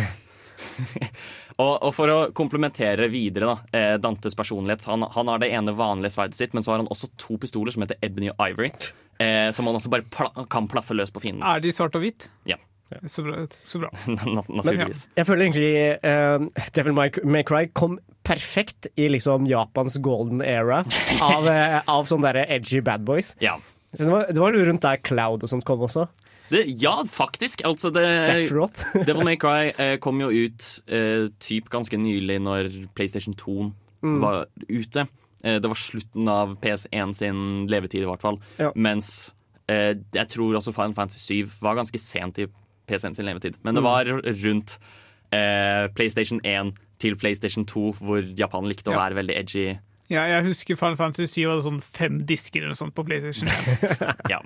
og, 1.63 1.73
og 1.73 1.91
for 1.95 2.13
å 2.13 2.19
komplementere 2.37 3.09
videre 3.11 3.51
da, 3.51 3.57
eh, 3.75 3.97
Dantes 4.03 4.39
personlighet 4.39 4.87
han, 4.91 5.07
han 5.15 5.33
har 5.33 5.43
det 5.43 5.51
ene 5.59 5.75
vanlige 5.75 6.15
sverdet 6.15 6.39
sitt, 6.39 6.55
men 6.55 6.67
så 6.67 6.75
har 6.75 6.85
han 6.85 6.91
også 6.93 7.11
to 7.19 7.39
pistoler 7.43 7.75
som 7.75 7.83
heter 7.85 7.99
Ebony 8.05 8.31
og 8.31 8.43
Ivory. 8.47 8.71
Eh, 9.19 9.51
som 9.55 9.67
han 9.67 9.79
også 9.79 9.91
bare 9.91 10.07
pla 10.07 10.31
kan 10.51 10.71
plaffe 10.71 10.95
løs 10.95 11.11
på 11.11 11.25
fienden. 11.25 11.43
Er 11.43 11.63
de 11.65 11.75
svart 11.75 11.99
og 11.99 12.07
hvitt? 12.07 12.31
Ja. 12.47 12.61
Så 13.07 13.23
bra. 13.23 13.47
Så 13.65 13.81
bra. 13.83 13.91
Naturligvis. 14.07 14.67
Men, 14.67 14.81
ja. 14.89 15.17
Jeg 15.21 15.27
føler 15.29 15.45
egentlig 15.47 15.73
uh, 16.05 16.69
Devil 16.77 16.95
May, 16.97 17.45
Cry 17.47 17.67
kom 17.77 17.99
perfekt 18.29 18.89
i 18.97 19.09
liksom 19.13 19.47
Japans 19.49 19.99
golden 20.05 20.43
era 20.45 20.83
av, 21.25 21.49
uh, 21.49 21.81
av 21.89 22.09
sånne 22.09 22.33
der 22.35 22.49
edgy 22.59 22.81
bad 22.85 23.05
boys. 23.09 23.35
Ja. 23.45 23.57
Så 23.95 24.05
det, 24.05 24.13
var, 24.13 24.27
det 24.33 24.43
var 24.43 24.57
rundt 24.57 24.85
der 24.85 25.01
Cloud 25.01 25.45
og 25.45 25.53
sånt 25.53 25.67
kom 25.69 25.85
også. 25.87 26.07
Det, 26.49 26.63
ja, 26.81 26.95
faktisk. 27.13 27.63
Altså, 27.69 27.91
det. 27.93 28.07
Devil 29.09 29.25
May 29.29 29.37
Cry 29.41 29.73
uh, 29.77 29.97
kom 30.01 30.21
jo 30.25 30.31
ut 30.33 30.69
typ 31.45 31.69
ganske 31.73 32.01
nylig 32.01 32.39
når 32.45 32.73
PlayStation 32.97 33.37
2 33.37 33.71
Mm. 33.99 34.21
var 34.23 34.45
ute. 34.69 35.03
Det 35.43 35.67
var 35.67 35.75
slutten 35.75 36.29
av 36.31 36.53
PS1 36.63 37.17
sin 37.19 37.41
levetid, 37.67 38.05
i 38.05 38.07
hvert 38.07 38.23
fall. 38.23 38.37
Ja. 38.63 38.69
Mens 38.79 39.33
jeg 39.67 40.29
tror 40.31 40.55
også 40.55 40.71
Final 40.71 40.95
Fantasy 40.95 41.41
7 41.43 41.57
var 41.67 41.75
ganske 41.81 41.99
sent 41.99 42.39
i 42.39 42.47
PS1 42.89 43.15
sin 43.17 43.27
levetid. 43.29 43.55
Men 43.65 43.75
det 43.75 43.83
Mm. 43.83 43.89
var 43.91 44.05
rundt 44.45 44.79
eh, 45.33 45.89
PlayStation 45.95 46.41
1 46.45 46.73
til 46.99 47.15
PlayStation 47.17 47.67
2 47.69 47.93
hvor 48.01 48.23
Japan 48.39 48.65
likte 48.65 48.91
å 48.91 48.95
Ja. 48.97 49.05
være 49.09 49.15
veldig 49.21 49.37
edgy. 49.37 49.79
Ja, 50.11 50.23
jeg 50.25 50.45
husker 50.47 50.75
Final 50.77 50.97
Fantasy 50.97 51.27
7 51.43 51.49
hadde 51.51 51.63
sånn 51.67 51.83
fem 51.85 52.23
disker 52.25 52.63
eller 52.65 52.75
sånt 52.75 52.95
på 52.97 53.05
PlayStation 53.05 53.47
1. 53.49 54.17
Ja. 54.33 54.41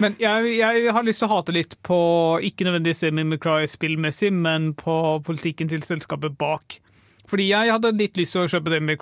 Men 0.00 0.16
jeg, 0.20 0.58
jeg 0.58 0.92
har 0.92 1.02
lyst 1.06 1.20
til 1.22 1.28
å 1.28 1.36
hate 1.36 1.52
litt 1.54 1.76
på 1.86 1.96
ikke 2.44 2.66
nødvendigvis 2.66 3.06
Amy 3.08 3.22
McCry 3.24 3.64
spillmessig, 3.70 4.32
men 4.32 4.74
på 4.74 5.22
politikken 5.24 5.68
til 5.70 5.80
selskapet 5.86 6.36
bak. 6.36 6.80
Fordi 7.26 7.46
jeg 7.48 7.70
hadde 7.72 7.94
litt 7.96 8.18
lyst 8.18 8.32
til 8.36 8.42
å 8.44 8.50
kjøpe 8.50 8.76
Amy 8.76 8.92
May 8.92 8.96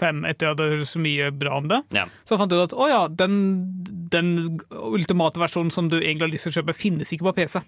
5 0.00 0.24
etter 0.28 0.46
jeg 0.48 0.54
hadde 0.56 0.68
hørt 0.72 0.90
så 0.90 1.02
mye 1.02 1.28
bra 1.36 1.58
om 1.60 1.68
det. 1.70 1.82
Ja. 1.96 2.06
Så 2.24 2.34
jeg 2.34 2.42
fant 2.42 2.54
ut 2.56 2.64
at 2.64 2.74
å 2.76 2.88
ja, 2.90 3.02
den, 3.08 3.36
den 4.12 4.32
ultimate 4.70 5.42
versjonen 5.42 5.72
som 5.74 5.90
du 5.92 5.98
egentlig 6.00 6.26
har 6.28 6.32
lyst 6.34 6.48
til 6.48 6.54
å 6.54 6.58
kjøpe, 6.60 6.76
finnes 6.78 7.12
ikke 7.14 7.28
på 7.30 7.36
PC. 7.42 7.60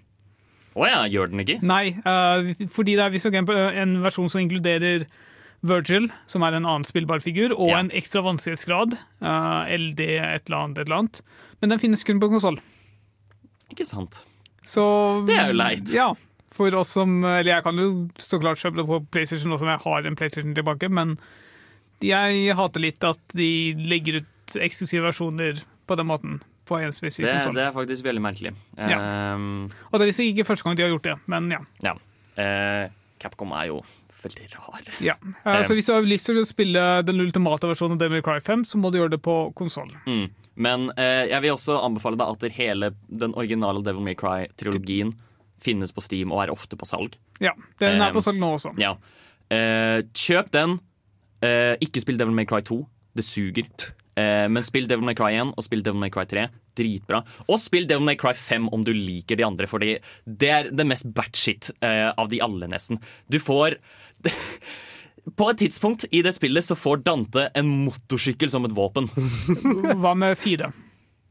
Å 0.73 0.87
ja, 0.89 1.03
gjør 1.05 1.29
den 1.29 1.43
ikke? 1.43 1.59
Nei, 1.61 1.83
uh, 2.01 2.49
fordi 2.73 2.95
det 2.97 3.05
er 3.05 3.13
visstnok 3.13 3.37
en, 3.43 3.49
en 3.83 3.95
versjon 4.05 4.31
som 4.33 4.41
inkluderer 4.41 5.05
Virgil, 5.63 6.09
som 6.27 6.43
er 6.43 6.57
en 6.57 6.65
annen 6.65 6.83
spillbar 6.87 7.21
figur, 7.23 7.53
og 7.55 7.69
Ja. 7.71 7.79
en 7.79 7.91
ekstra 7.95 8.23
vanskelighetsgrad. 8.25 8.97
Uh, 9.23 9.63
LD 9.71 10.01
et 10.19 10.49
eller 10.49 10.57
annet, 10.59 10.81
et 10.81 10.87
eller 10.89 10.97
annet. 11.03 11.21
Men 11.61 11.71
den 11.71 11.79
finnes 11.79 12.03
kun 12.03 12.19
på 12.19 12.27
konsoll. 12.33 12.57
Ikke 13.71 13.85
sant. 13.87 14.17
Så 14.65 14.83
Det 15.27 15.37
er 15.37 15.53
jo 15.53 15.59
leit. 15.61 15.93
Ja. 15.93 16.09
For 16.53 16.73
oss 16.77 16.91
som 16.93 17.23
Eller 17.25 17.55
jeg 17.55 17.63
kan 17.65 17.79
jo 17.81 18.09
så 18.21 18.37
klart 18.39 18.61
kjøpe 18.61 18.81
det 18.81 18.85
på 18.85 18.99
PlayStation 19.11 19.49
nå 19.49 19.57
som 19.59 19.71
jeg 19.71 19.81
har 19.83 20.05
en 20.05 20.15
PlayStation 20.19 20.53
tilbake, 20.53 20.89
men 20.89 21.15
jeg 22.03 22.55
hater 22.57 22.83
litt 22.83 23.03
at 23.07 23.19
de 23.37 23.49
legger 23.77 24.21
ut 24.21 24.57
eksklusive 24.59 25.05
versjoner 25.07 25.61
på 25.87 25.95
den 25.99 26.07
måten. 26.09 26.41
På 26.63 26.77
en 26.79 26.91
Det, 26.95 27.11
konsoll. 27.11 27.55
det 27.57 27.63
er 27.65 27.73
faktisk 27.75 28.05
veldig 28.05 28.21
merkelig. 28.23 28.53
Ja. 28.79 29.33
Um, 29.35 29.65
Og 29.91 29.99
det 29.99 30.05
er 30.05 30.11
liksom 30.13 30.29
ikke 30.31 30.45
første 30.47 30.63
gang 30.63 30.77
de 30.79 30.83
har 30.85 30.93
gjort 30.93 31.03
det, 31.09 31.15
men 31.27 31.49
ja. 31.51 31.59
Ja. 31.83 31.93
Uh, 32.39 32.85
Capcom 33.19 33.51
er 33.51 33.67
jo 33.67 33.81
veldig 34.23 34.45
rar. 34.53 34.79
ja. 35.03 35.15
Eh, 35.43 35.63
Så 35.67 35.75
hvis 35.75 35.85
du 35.85 35.91
har 35.91 36.01
lyst 36.07 36.25
til 36.25 36.39
å 36.39 36.45
spille 36.47 37.03
den 37.03 37.19
ultimate 37.19 37.67
versjonen 37.67 37.97
av 37.97 37.99
Devil 37.99 38.23
Cry 38.23 38.39
5, 38.39 38.63
så 38.63 38.79
må 38.79 38.91
du 38.93 38.97
gjøre 39.01 39.11
det 39.17 39.21
på 39.21 39.35
konsoll. 39.53 39.91
Mm. 40.07 40.29
Men 40.55 40.87
uh, 40.95 41.25
jeg 41.27 41.41
vil 41.43 41.51
også 41.51 41.75
anbefale 41.83 42.15
deg 42.15 42.31
at 42.31 42.55
hele 42.55 42.93
den 43.11 43.33
originale 43.35 43.83
Devil 43.83 44.01
May 44.07 44.15
Cry-trilogien 44.15 45.11
finnes 45.59 45.91
på 45.91 45.99
Steam 46.01 46.31
og 46.31 46.45
er 46.45 46.51
ofte 46.55 46.79
på 46.79 46.87
salg. 46.87 47.17
Ja, 47.43 47.51
Den 47.79 47.99
er 48.01 48.07
Um, 48.11 48.15
på 48.15 48.23
salg 48.23 48.39
nå 48.39 48.53
også. 48.55 48.71
Ja. 48.79 48.95
Kjøp 49.51 50.49
den. 50.55 50.79
Eh, 51.43 51.75
ikke 51.83 52.03
spill 52.03 52.19
Devil 52.19 52.35
May 52.35 52.47
Cry 52.49 52.63
2. 52.65 52.79
Det 53.17 53.25
suger. 53.27 53.67
Eh, 54.15 54.45
men 54.49 54.65
spill 54.65 54.87
Devil 54.89 55.05
May 55.05 55.17
Cry 55.17 55.33
1 55.41 55.53
og 55.57 55.65
spill 55.65 55.83
Devil 55.85 56.01
May 56.01 56.13
Cry 56.13 56.25
3. 56.29 56.47
Dritbra. 56.77 57.23
Og 57.47 57.59
spill 57.61 57.87
Devil 57.89 58.05
May 58.07 58.17
Cry 58.19 58.33
5 58.37 58.69
om 58.73 58.85
du 58.85 58.93
liker 58.95 59.39
de 59.39 59.45
andre, 59.47 59.69
fordi 59.69 59.97
det 60.25 60.49
er 60.49 60.71
det 60.73 60.87
mest 60.89 61.09
batshit 61.15 61.71
eh, 61.83 62.09
av 62.09 62.31
de 62.31 62.41
alle, 62.45 62.69
nesten. 62.71 63.01
Du 63.29 63.39
får 63.43 63.79
På 65.39 65.47
et 65.47 65.61
tidspunkt 65.61 66.03
i 66.11 66.19
det 66.25 66.33
spillet 66.35 66.65
så 66.67 66.75
får 66.75 67.05
Dante 67.05 67.45
en 67.55 67.69
motorsykkel 67.85 68.49
som 68.51 68.65
et 68.67 68.73
våpen. 68.75 69.07
Hva 70.03 70.11
med 70.19 70.35
fire? 70.35 70.73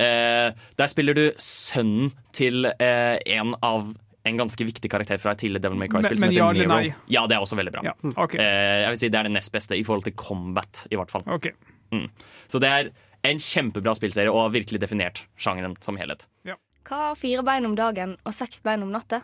Eh, 0.00 0.48
der 0.80 0.88
spiller 0.88 1.18
du 1.18 1.26
sønnen 1.36 2.14
til 2.32 2.70
eh, 2.72 3.18
en 3.36 3.52
av 3.60 3.92
en 4.24 4.36
ganske 4.38 4.62
viktig 4.64 4.88
karakter 4.90 5.18
fra 5.18 5.32
et 5.34 5.38
tidligere 5.42 5.62
Devil 5.66 5.78
May 5.80 5.88
Cry-spill. 5.90 6.20
Men- 6.20 6.28
men 6.30 6.36
ja 6.36 6.50
eller 6.50 6.66
nei? 6.70 6.94
Ja, 7.10 7.26
det 7.26 7.34
er 7.36 7.40
også 7.42 7.56
veldig 7.58 7.72
bra. 7.74 7.82
Ja, 7.84 7.92
okay. 8.16 8.38
Eh, 8.38 8.82
jeg 8.84 8.88
vil 8.92 8.96
si 8.98 9.08
Det 9.08 9.18
er 9.18 9.22
det 9.24 9.32
nest 9.32 9.52
beste 9.52 9.74
i 9.78 9.82
forhold 9.82 10.04
til 10.04 10.12
combat, 10.14 10.86
i 10.90 10.96
hvert 10.96 11.10
fall. 11.10 11.22
Ok. 11.26 11.46
Så 12.48 12.58
det 12.60 12.68
er 12.70 12.90
en 13.24 13.36
kjempebra 13.38 13.94
spillserie 13.94 14.30
og 14.32 14.40
har 14.46 14.50
virkelig 14.60 14.80
definert 14.80 15.26
sjangeren 15.38 15.76
som 15.82 15.96
helhet. 15.96 16.26
Hva 16.46 16.56
har 17.10 17.14
fire 17.14 17.42
bein 17.42 17.64
om 17.66 17.74
dagen 17.76 18.16
og 18.26 18.32
seks 18.34 18.60
bein 18.62 18.82
om 18.82 18.90
natta? 18.92 19.22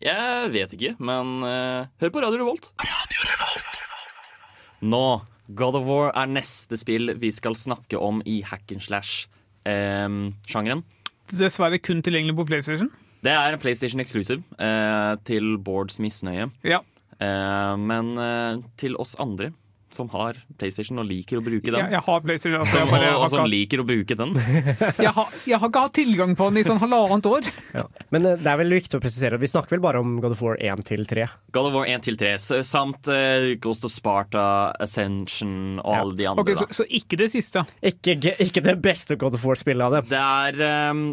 Jeg 0.00 0.50
vet 0.52 0.70
ikke, 0.72 0.96
men 0.98 1.42
eh, 1.44 1.86
hør 2.00 2.10
på 2.10 2.22
Radio 2.22 2.38
Revolt. 2.38 2.70
Nå, 4.82 5.22
God 5.54 5.74
of 5.76 5.84
War 5.86 6.10
er 6.16 6.26
neste 6.30 6.78
spill 6.80 7.12
vi 7.20 7.30
skal 7.34 7.54
snakke 7.58 7.98
om 8.00 8.22
i 8.24 8.40
hack 8.46 8.72
and 8.72 8.82
slash-sjangeren. 8.82 10.82
Dessverre 11.30 11.78
kun 11.82 12.00
tilgjengelig 12.02 12.36
på 12.38 12.46
PlayStation. 12.48 12.90
Det 13.26 13.34
er 13.36 13.58
PlayStation 13.60 14.00
Exclusive 14.02 14.42
eh, 14.58 15.14
til 15.28 15.56
Bårds 15.60 16.00
misnøye. 16.02 16.50
Ja. 16.66 16.82
Eh, 17.20 17.74
men 17.80 18.14
eh, 18.18 18.62
til 18.80 18.96
oss 19.00 19.16
andre 19.20 19.52
som 19.94 20.08
har 20.12 20.36
PlayStation 20.58 21.00
og 21.02 21.06
liker 21.08 21.40
å 21.40 21.42
bruke 21.44 21.66
den. 21.66 21.78
Jeg, 21.80 21.94
jeg 21.96 22.04
har 22.06 22.20
PlayStation. 22.24 22.60
Altså, 22.60 22.78
jeg, 22.80 22.86
og, 22.86 22.92
bare, 22.94 23.10
og 23.18 23.32
som 23.32 23.48
liker 23.50 23.82
å 23.82 23.86
bruke 23.86 24.16
den. 24.18 24.34
jeg, 25.04 25.12
har, 25.16 25.32
jeg 25.48 25.58
har 25.58 25.70
ikke 25.70 25.84
hatt 25.86 25.96
tilgang 25.98 26.36
på 26.38 26.50
den 26.50 26.60
i 26.62 26.66
sånn 26.66 26.80
halvannet 26.82 27.28
år. 27.30 27.48
Men 28.14 28.28
eh, 28.28 28.38
det 28.40 28.52
er 28.52 28.60
vel 28.62 28.76
viktig 28.76 29.00
å 29.00 29.02
presisere 29.02 29.40
vi 29.40 29.50
snakker 29.50 29.76
vel 29.76 29.84
bare 29.84 30.02
om 30.02 30.18
God 30.22 30.36
of 30.36 30.44
War 30.44 30.60
1 30.60 30.84
til 30.90 31.04
3. 31.10 31.26
God 31.56 31.70
of 31.70 31.78
War 31.78 31.90
1 31.90 32.06
til 32.06 32.20
3, 32.20 32.36
samt 32.66 33.10
uh, 33.10 33.50
Ghost 33.62 33.86
of 33.88 33.94
Sparta, 33.94 34.44
Ascension 34.80 35.80
og 35.82 35.96
alle 35.96 36.18
de 36.18 36.28
andre. 36.30 36.44
Ok, 36.44 36.54
så, 36.58 36.68
da. 36.70 36.78
så 36.80 36.86
ikke 37.00 37.18
det 37.20 37.30
siste. 37.34 37.64
Ikke, 37.82 38.16
ikke 38.38 38.64
det 38.64 38.78
beste 38.82 39.18
God 39.20 39.38
of 39.38 39.44
War-spillet 39.46 39.86
av 39.86 39.98
dem. 39.98 40.10
Det 40.10 40.20
er 40.20 40.64
ehm, 40.70 41.04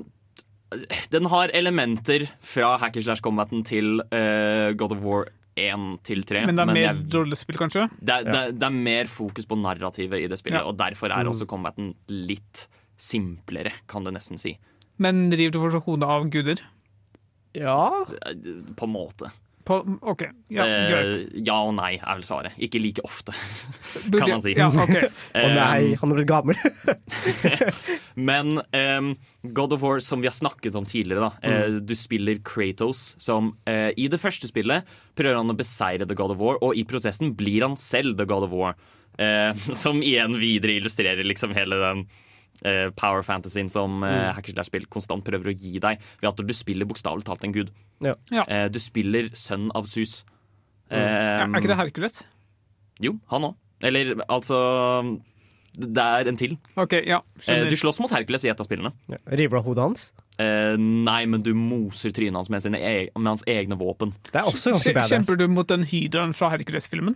Den 1.13 1.25
har 1.31 1.51
elementer 1.55 2.25
fra 2.43 2.73
hacker 2.81 3.01
slash 3.05 3.21
combaten 3.23 3.63
til 3.67 4.01
uh, 4.11 4.73
God 4.75 4.97
of 4.97 5.03
War 5.05 5.27
1 5.57 5.85
til 6.05 6.21
3. 6.27 6.43
Men 6.45 6.59
det 6.59 6.65
er 6.67 6.73
mer 6.75 6.99
rollespill, 7.15 7.57
kanskje? 7.57 7.87
det, 7.97 8.17
det, 8.27 8.41
det 8.59 8.67
er 8.67 8.75
mer 8.75 9.07
fokus 9.09 9.47
på 9.49 9.57
narrativet 9.57 10.21
i 10.21 10.27
det 10.29 10.37
spillet, 10.37 10.59
Ja. 10.59 10.67
og 10.69 10.77
derfor 10.77 11.09
er 11.15 11.25
også 11.31 11.47
combaten 11.49 11.93
litt 12.11 12.67
simplere, 12.99 13.71
kan 13.89 14.03
du 14.05 14.11
nesten 14.13 14.37
si. 14.41 14.57
Men 15.01 15.29
driver 15.31 15.55
du 15.55 15.59
fortsatt 15.63 15.85
hodet 15.87 16.09
av 16.09 16.27
guder? 16.33 16.61
Ja 17.57 17.89
På 18.77 18.85
en 18.85 18.93
måte. 18.93 19.31
På, 19.67 19.81
OK, 20.01 20.23
ja, 20.53 20.65
Eh, 20.65 21.17
ja 21.43 21.57
og 21.59 21.73
nei 21.75 21.97
er 21.97 22.19
vel 22.19 22.23
svaret. 22.23 22.55
Ikke 22.63 22.79
like 22.79 23.03
ofte, 23.03 23.33
kan 24.13 24.29
man 24.31 24.43
si. 24.43 24.53
Ja, 24.55 24.69
okay. 24.71 25.09
Å 25.35 25.47
nei, 25.51 25.95
han 25.99 26.13
er 26.13 26.19
blitt 26.21 26.29
gammel. 26.29 26.55
Men 28.29 28.61
um, 28.63 29.09
God 29.57 29.75
of 29.75 29.83
War, 29.83 29.99
som 30.03 30.23
vi 30.23 30.29
har 30.31 30.35
snakket 30.37 30.77
om 30.79 30.87
tidligere, 30.87 31.27
da. 31.27 31.49
eh, 31.49 31.79
du 31.83 31.95
spiller 31.99 32.39
Kratos, 32.47 33.09
som 33.21 33.51
uh, 33.67 33.91
i 33.91 34.07
det 34.11 34.21
første 34.23 34.47
spillet 34.49 34.87
prøver 35.19 35.39
han 35.41 35.51
å 35.51 35.57
beseire 35.57 36.07
The 36.07 36.15
God 36.17 36.37
of 36.37 36.41
War, 36.43 36.61
og 36.63 36.79
i 36.79 36.85
prosessen 36.87 37.35
blir 37.35 37.65
han 37.67 37.75
selv 37.81 38.15
The 38.19 38.29
God 38.29 38.47
of 38.47 38.55
War. 38.55 38.77
Uh, 39.17 39.51
som 39.75 39.99
igjen 40.05 40.37
videre 40.39 40.77
illustrerer 40.77 41.25
liksom 41.25 41.55
hele 41.57 41.79
den 41.81 42.07
eh, 42.65 42.89
power 42.95 43.21
fantasyen 43.23 43.69
som 43.69 44.03
eh, 44.03 44.09
Mm. 44.29 44.33
hacker 44.35 44.53
slash 44.53 44.65
spill 44.71 44.85
konstant 44.87 45.23
prøver 45.23 45.51
å 45.51 45.55
gi 45.57 45.79
deg, 45.79 45.99
ved 46.21 46.29
at 46.29 46.37
du 46.47 46.53
spiller 46.53 46.85
bokstavelig 46.85 47.25
talt 47.25 47.43
en 47.43 47.53
gud. 47.53 47.69
Ja. 48.01 48.13
Ja. 48.31 48.43
Eh, 48.47 48.67
du 48.69 48.79
spiller 48.79 49.29
sønn 49.33 49.69
av 49.75 49.85
Sus. 49.85 50.23
Mm. 50.89 50.97
Er 50.97 51.59
ikke 51.59 51.67
det 51.73 51.77
Hercules? 51.77 52.23
Jo, 52.99 53.19
han 53.29 53.43
òg. 53.43 53.55
Eller 53.83 54.15
altså 54.27 55.19
Det 55.77 56.01
er 56.01 56.27
en 56.27 56.37
til. 56.37 56.57
OK, 56.75 56.93
ja. 57.05 57.17
Eh, 57.37 57.41
Skjønner. 57.43 57.69
du 57.69 57.75
slåss 57.75 57.99
mot 58.01 58.09
Hercules 58.09 58.43
i 58.45 58.49
et 58.49 58.59
av 58.59 58.65
spillene. 58.65 58.93
Ja. 59.07 59.17
River 59.29 59.57
av 59.59 59.63
hodet 59.65 59.83
hans? 59.83 60.07
Uh, 60.39 60.73
nei, 60.77 61.25
men 61.25 61.41
du 61.41 61.51
moser 61.53 62.09
trynet 62.13 62.33
hans 62.37 62.49
med, 62.49 62.61
sine 62.61 62.77
e 62.81 63.09
med 63.17 63.27
hans 63.27 63.43
egne 63.45 63.77
våpen. 63.77 64.13
Det 64.31 64.35
er 64.41 64.45
også 64.49 64.71
ganske 64.73 64.93
badass. 64.93 65.09
Kjemper 65.11 65.37
du 65.37 65.47
mot 65.47 65.67
den 65.67 65.83
hydraen 65.83 66.33
fra 66.33 66.49
Hercules-filmen? 66.53 67.15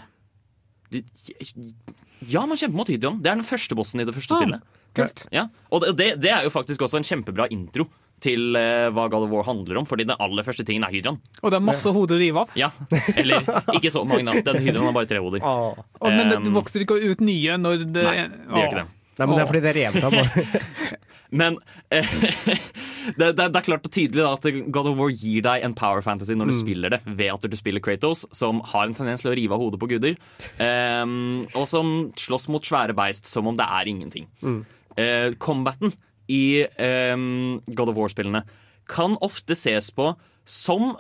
Ja, 2.30 2.46
man 2.46 2.58
kjemper 2.58 2.78
mot 2.78 2.90
hydraen. 2.92 3.22
Det 3.24 3.32
er 3.32 3.40
den 3.40 3.46
første 3.48 3.76
bossen 3.78 4.02
i 4.02 4.06
det 4.06 4.14
første 4.16 4.34
Ah. 4.36 4.42
spillet. 4.42 4.62
Kult. 4.98 5.26
Ja, 5.32 5.48
og 5.72 5.86
det, 5.96 6.16
det, 6.22 6.32
er 6.32 6.46
jo 6.46 6.54
faktisk 6.54 6.84
også 6.84 7.00
en 7.00 7.08
kjempebra 7.08 7.48
intro 7.54 7.88
til 8.22 8.54
uh, 8.54 8.92
hva 8.94 9.08
God 9.10 9.26
of 9.26 9.32
War 9.34 9.46
handler 9.48 9.80
om, 9.82 9.88
fordi 9.90 10.06
den 10.06 10.20
aller 10.22 10.46
første 10.46 10.66
tingen 10.68 10.86
er 10.86 10.94
hydraen. 10.94 11.18
Og 11.42 11.54
det 11.54 11.58
er 11.58 11.66
masse 11.66 11.94
hoder 11.96 12.20
å 12.20 12.22
rive 12.22 12.44
av. 12.44 12.56
Ja, 12.60 12.70
Eller 13.18 13.48
ikke 13.74 13.94
så 13.94 14.04
mange, 14.06 14.28
da. 14.30 14.44
Den 14.52 14.62
hydraen 14.62 14.90
har 14.90 14.98
bare 14.98 15.10
tre 15.10 15.22
hoder. 15.24 15.42
Åh. 15.42 15.86
Og, 16.02 16.10
men 16.12 16.28
det 16.30 16.42
Um, 16.42 16.52
vokser 16.58 16.84
ikke 16.84 16.98
ut 17.02 17.22
nye 17.24 17.56
når 17.62 17.86
det 17.94 18.04
Nei, 18.06 18.18
det 18.28 18.60
gjør 18.60 18.68
ikke 18.68 18.82
det. 18.82 18.90
Nei, 19.20 19.26
men 19.26 19.34
det 19.36 19.42
er 19.42 19.50
fordi 19.50 19.62
det 19.64 19.72
er 19.72 19.80
revet 19.82 20.06
av. 20.08 21.00
Men 21.32 21.58
eh, 21.90 22.08
det, 23.16 23.32
det, 23.38 23.46
det 23.48 23.60
er 23.60 23.64
klart 23.64 23.86
og 23.88 23.94
tydelig 23.94 24.20
da, 24.20 24.34
at 24.36 24.72
God 24.76 24.90
of 24.92 24.98
War 25.00 25.14
gir 25.16 25.46
deg 25.46 25.64
en 25.64 25.76
power 25.78 26.04
fantasy 26.04 26.36
når 26.36 26.52
du 26.52 26.56
spiller 26.58 26.92
det, 26.92 27.00
ved 27.08 27.32
at 27.32 27.48
du 27.48 27.56
spiller 27.56 27.84
Kratos, 27.84 28.26
som 28.36 28.60
har 28.74 28.90
en 28.90 28.98
tendens 28.98 29.24
til 29.24 29.32
å 29.32 29.36
rive 29.40 29.56
av 29.56 29.64
hodet 29.64 29.80
på 29.80 29.90
guder, 29.94 30.20
um, 30.60 31.46
og 31.56 31.70
som 31.72 32.12
slåss 32.20 32.50
mot 32.52 32.68
svære 32.68 32.96
beist 32.98 33.32
som 33.32 33.48
om 33.48 33.56
det 33.56 33.68
er 33.80 33.92
ingenting. 33.94 34.28
Eh, 35.00 35.32
combaten 35.40 35.94
i 36.32 36.64
eh, 36.64 37.16
God 37.72 37.92
of 37.92 37.98
War-spillene 38.00 38.44
kan 38.92 39.16
ofte 39.24 39.56
ses 39.56 39.92
på 39.96 40.12
som 40.46 40.96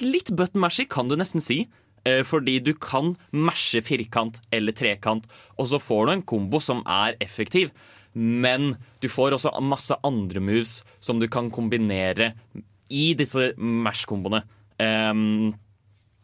litt 0.00 0.32
button 0.36 0.60
mashy, 0.60 0.86
kan 0.88 1.08
du 1.08 1.16
nesten 1.16 1.42
si. 1.44 1.64
Eh, 2.08 2.22
fordi 2.24 2.58
du 2.64 2.72
kan 2.80 3.14
mashe 3.32 3.82
firkant 3.84 4.40
eller 4.52 4.72
trekant, 4.76 5.26
og 5.60 5.68
så 5.68 5.80
får 5.80 6.06
du 6.06 6.12
en 6.14 6.26
kombo 6.34 6.60
som 6.64 6.84
er 6.88 7.16
effektiv. 7.20 7.72
Men 8.14 8.74
du 9.00 9.08
får 9.12 9.36
også 9.36 9.52
masse 9.62 9.94
andre 10.06 10.40
moves 10.42 10.80
som 10.98 11.20
du 11.20 11.28
kan 11.30 11.50
kombinere 11.54 12.32
i 12.90 13.12
disse 13.14 13.52
mash-komboene. 13.56 14.42
Um, 14.80 15.52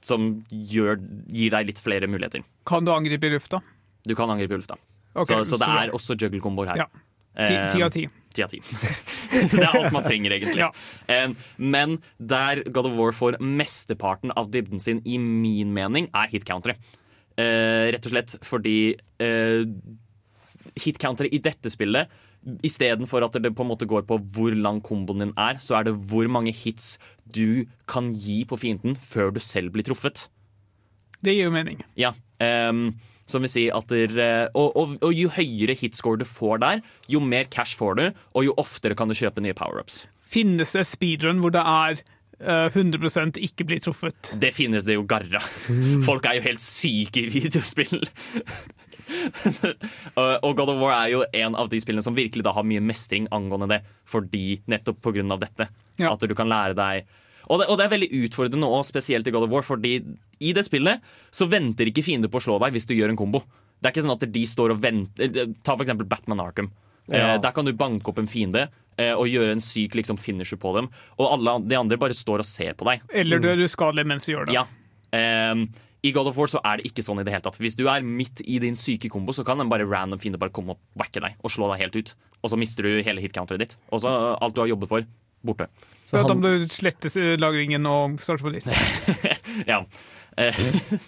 som 0.02 0.26
gjør, 0.48 0.96
gir 1.30 1.52
deg 1.52 1.68
litt 1.68 1.82
flere 1.82 2.08
muligheter. 2.10 2.42
Kan 2.66 2.86
du 2.86 2.92
angripe 2.94 3.28
i 3.28 3.34
lufta? 3.34 3.60
Du 4.06 4.14
kan 4.18 4.30
angripe 4.32 4.56
i 4.56 4.60
lufta. 4.62 4.78
Okay, 5.16 5.44
så, 5.44 5.54
så 5.54 5.60
det 5.62 5.68
er 5.68 5.94
også 5.96 6.16
juggle-komboer 6.18 6.72
her. 6.72 6.84
Ja. 6.84 7.05
Ti, 7.36 7.56
ti 7.72 7.82
av 7.84 7.92
ti. 7.92 8.06
Det 9.52 9.62
er 9.62 9.70
alt 9.72 9.94
man 9.94 10.04
trenger, 10.04 10.34
egentlig. 10.36 10.60
Ja. 10.60 10.70
Eh, 11.08 11.32
Men 11.56 11.98
der 12.20 12.62
God 12.68 12.90
of 12.90 12.96
War 12.98 13.14
får 13.16 13.38
mesteparten 13.40 14.32
av 14.36 14.50
dybden 14.52 14.80
sin, 14.82 15.00
i 15.04 15.18
min 15.20 15.72
mening, 15.76 16.10
er 16.16 16.28
hitcountere. 16.32 16.76
Eh, 17.36 17.92
rett 17.92 18.08
og 18.08 18.12
slett 18.14 18.36
fordi 18.44 18.76
hit 19.20 19.72
hitcountere 20.76 21.28
i 21.32 21.38
dette 21.40 21.70
spillet 21.72 22.08
Istedenfor 22.64 23.24
at 23.26 23.36
det 23.42 23.50
på 23.56 23.64
en 23.64 23.70
måte 23.72 23.88
går 23.88 24.04
på 24.06 24.18
hvor 24.34 24.54
lang 24.54 24.78
komboen 24.84 25.24
din 25.24 25.32
er, 25.40 25.58
så 25.58 25.80
er 25.80 25.88
det 25.88 25.96
hvor 26.10 26.28
mange 26.30 26.52
hits 26.54 26.94
du 27.34 27.66
kan 27.90 28.12
gi 28.14 28.44
på 28.46 28.58
fienden 28.60 28.94
før 29.02 29.32
du 29.34 29.40
selv 29.42 29.72
blir 29.74 29.86
truffet. 29.88 30.28
Det 31.18 31.34
gir 31.34 31.48
jo 31.48 31.54
mening. 31.54 31.80
Ja, 31.98 32.12
ehm, 32.38 32.92
som 33.26 33.42
vil 33.44 33.50
si 33.52 33.66
at 33.74 33.88
der, 33.90 34.16
eh, 34.22 34.48
og, 34.54 34.74
og, 34.78 34.96
og 35.04 35.14
jo 35.14 35.30
høyere 35.34 35.76
hitscore 35.78 36.20
du 36.22 36.26
får 36.28 36.60
der, 36.62 36.82
jo 37.10 37.20
mer 37.22 37.48
cash 37.52 37.78
får 37.78 37.98
du, 37.98 38.04
og 38.34 38.46
jo 38.46 38.54
oftere 38.62 38.96
kan 38.98 39.10
du 39.10 39.16
kjøpe 39.18 39.42
nye 39.44 39.56
power-ups. 39.56 40.04
Finnes 40.26 40.74
det 40.74 40.86
speedrun 40.88 41.42
hvor 41.42 41.54
det 41.54 41.62
er 41.62 42.00
eh, 42.40 42.68
100% 42.74 43.40
ikke 43.42 43.66
blir 43.68 43.82
truffet? 43.82 44.32
Det 44.42 44.52
finnes 44.54 44.86
det 44.86 44.96
jo 44.98 45.06
garra. 45.08 45.42
Folk 46.06 46.26
er 46.30 46.38
jo 46.40 46.46
helt 46.48 46.62
syke 46.62 47.26
i 47.26 47.30
videospill. 47.34 48.02
Og- 50.16 50.56
God 50.56 50.72
of 50.72 50.80
War 50.80 50.94
er 50.96 51.12
jo 51.12 51.24
en 51.32 51.54
av 51.58 51.68
de 51.70 51.78
spillene 51.82 52.02
som 52.02 52.16
virkelig 52.16 52.42
da 52.46 52.52
har 52.56 52.66
mye 52.66 52.82
mestring 52.82 53.28
angående 53.34 53.68
det, 53.76 53.80
fordi 54.08 54.60
nettopp 54.66 55.06
av 55.06 55.38
dette. 55.42 55.68
Ja. 55.98 56.12
At 56.12 56.20
du 56.20 56.34
kan 56.34 56.48
lære 56.50 56.74
deg 56.74 57.06
og 57.46 57.60
det, 57.60 57.68
og 57.70 57.78
det 57.78 57.86
er 57.86 57.92
veldig 57.92 58.08
utfordrende 58.26 58.70
òg, 58.70 58.82
spesielt 58.88 59.28
i 59.28 59.34
God 59.34 59.46
of 59.46 59.52
War, 59.54 59.66
fordi 59.66 59.98
i 60.42 60.52
det 60.56 60.66
spillet 60.66 61.04
så 61.34 61.48
venter 61.50 61.90
ikke 61.90 62.04
fiender 62.06 62.32
på 62.32 62.40
å 62.40 62.46
slå 62.46 62.58
deg 62.62 62.74
hvis 62.76 62.88
du 62.90 62.96
gjør 62.96 63.14
en 63.14 63.20
kombo. 63.20 63.44
Det 63.76 63.88
er 63.88 63.94
ikke 63.94 64.06
sånn 64.06 64.16
at 64.16 64.26
de 64.32 64.42
står 64.48 64.74
og 64.74 64.82
venter 64.82 65.54
Ta 65.62 65.74
for 65.74 65.84
eksempel 65.84 66.08
Batman 66.08 66.42
Arkham. 66.42 66.72
Ja. 67.06 67.36
Eh, 67.36 67.40
der 67.42 67.54
kan 67.54 67.68
du 67.68 67.74
banke 67.76 68.10
opp 68.10 68.18
en 68.18 68.26
fiende 68.30 68.66
eh, 68.98 69.12
og 69.12 69.28
gjøre 69.30 69.54
en 69.54 69.62
syk 69.62 69.94
liksom, 69.98 70.18
finisher 70.18 70.58
på 70.58 70.72
dem, 70.74 70.88
og 71.20 71.26
alle 71.36 71.58
de 71.68 71.78
andre 71.78 71.98
bare 72.00 72.16
står 72.16 72.42
og 72.42 72.48
ser 72.48 72.74
på 72.78 72.88
deg. 72.88 73.04
Eller 73.14 73.42
du 73.42 73.50
er 73.52 73.62
uskadelig 73.62 74.06
mens 74.08 74.26
du 74.26 74.32
gjør 74.34 74.48
det? 74.48 74.56
Ja. 74.56 74.66
Ehm, 75.14 75.68
I 76.02 76.12
God 76.14 76.32
of 76.32 76.38
War 76.38 76.50
så 76.50 76.60
er 76.66 76.80
det 76.80 76.90
ikke 76.90 77.04
sånn 77.06 77.20
i 77.22 77.26
det 77.26 77.34
hele 77.34 77.44
tatt. 77.46 77.60
Hvis 77.62 77.78
du 77.78 77.86
er 77.90 78.04
midt 78.04 78.42
i 78.42 78.58
din 78.62 78.78
syke 78.78 79.10
kombo, 79.12 79.34
så 79.36 79.46
kan 79.46 79.62
en 79.62 79.70
bare 79.70 79.86
random 79.86 80.22
fiende 80.22 80.40
bare 80.42 80.54
komme 80.54 80.74
og 80.74 80.82
backe 80.98 81.22
deg 81.22 81.38
og 81.42 81.52
slå 81.52 81.70
deg 81.72 81.84
helt 81.84 82.00
ut. 82.00 82.16
Og 82.42 82.52
så 82.52 82.58
mister 82.60 82.86
du 82.86 83.04
hele 83.06 83.22
hitcounteret 83.22 83.62
ditt. 83.62 83.78
Og 83.90 84.02
så 84.02 84.10
uh, 84.10 84.34
alt 84.42 84.54
du 84.54 84.62
har 84.62 84.70
jobbet 84.70 84.90
for, 84.90 85.06
borte. 85.46 85.70
Så 86.06 86.22
da 86.22 86.36
må 86.38 86.52
du 86.62 86.68
slette 86.70 87.10
eh, 87.18 87.34
lagringen 87.40 87.86
og 87.90 88.20
starte 88.22 88.46
på 88.46 88.52
nytt. 88.54 88.68
ja. 89.72 89.80
Eh, 90.38 90.58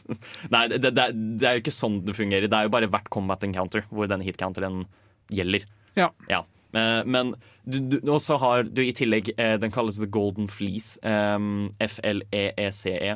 Nei, 0.55 0.64
det, 0.74 0.90
det, 0.90 1.09
det 1.38 1.46
er 1.49 1.59
jo 1.59 1.62
ikke 1.62 1.74
sånn 1.74 2.01
det 2.07 2.16
fungerer. 2.18 2.51
Det 2.51 2.59
er 2.59 2.66
jo 2.66 2.74
bare 2.74 2.90
hvert 2.90 3.11
combat 3.14 3.44
encounter 3.46 3.86
hvor 3.92 4.11
denne 4.11 4.26
hitcounteren 4.26 4.86
gjelder. 5.30 5.66
Ja. 5.99 6.11
ja. 6.30 6.42
Men 6.72 7.32
du, 7.64 7.78
du, 7.80 8.12
har 8.12 8.66
du 8.68 8.82
i 8.84 8.92
tillegg 8.92 9.30
eh, 9.40 9.55
Den 9.61 9.72
kalles 9.72 9.96
The 10.01 10.07
Golden 10.11 10.51
Fleece. 10.53 10.99
Um, 11.03 11.70
F-L-E-E-C-E. 11.80 13.14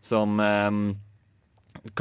Som 0.00 0.40
um, 0.40 0.84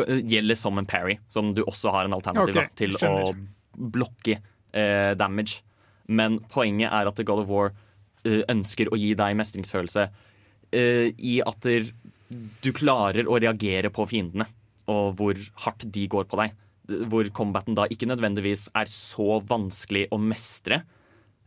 gjelder 0.07 0.55
som 0.55 0.77
en 0.79 0.87
parry, 0.87 1.17
som 1.29 1.51
du 1.55 1.63
også 1.65 1.91
har 1.91 2.07
en 2.07 2.15
alternativ 2.15 2.55
okay, 2.55 2.69
da, 2.69 2.77
til 2.79 2.95
skjønner. 2.95 3.27
å 3.33 3.89
blokke 3.95 4.39
uh, 4.39 5.11
damage. 5.19 5.59
Men 6.07 6.39
poenget 6.51 6.91
er 6.91 7.09
at 7.09 7.19
The 7.19 7.25
God 7.27 7.43
of 7.43 7.51
War 7.51 7.69
eh, 7.69 7.85
ønsker 8.25 8.91
å 8.91 8.97
gi 8.99 9.13
deg 9.17 9.37
mestringsfølelse 9.39 10.07
eh, 10.75 11.09
i 11.15 11.39
at 11.45 11.67
du 12.61 12.71
klarer 12.75 13.29
å 13.29 13.39
reagere 13.41 13.91
på 13.93 14.05
fiendene, 14.09 14.45
og 14.89 15.15
hvor 15.19 15.39
hardt 15.65 15.87
de 15.93 16.05
går 16.09 16.27
på 16.29 16.39
deg. 16.41 16.55
Hvor 17.09 17.27
combaten 17.35 17.77
da 17.77 17.85
ikke 17.89 18.09
nødvendigvis 18.09 18.67
er 18.77 18.89
så 18.89 19.39
vanskelig 19.45 20.07
å 20.13 20.17
mestre. 20.21 20.81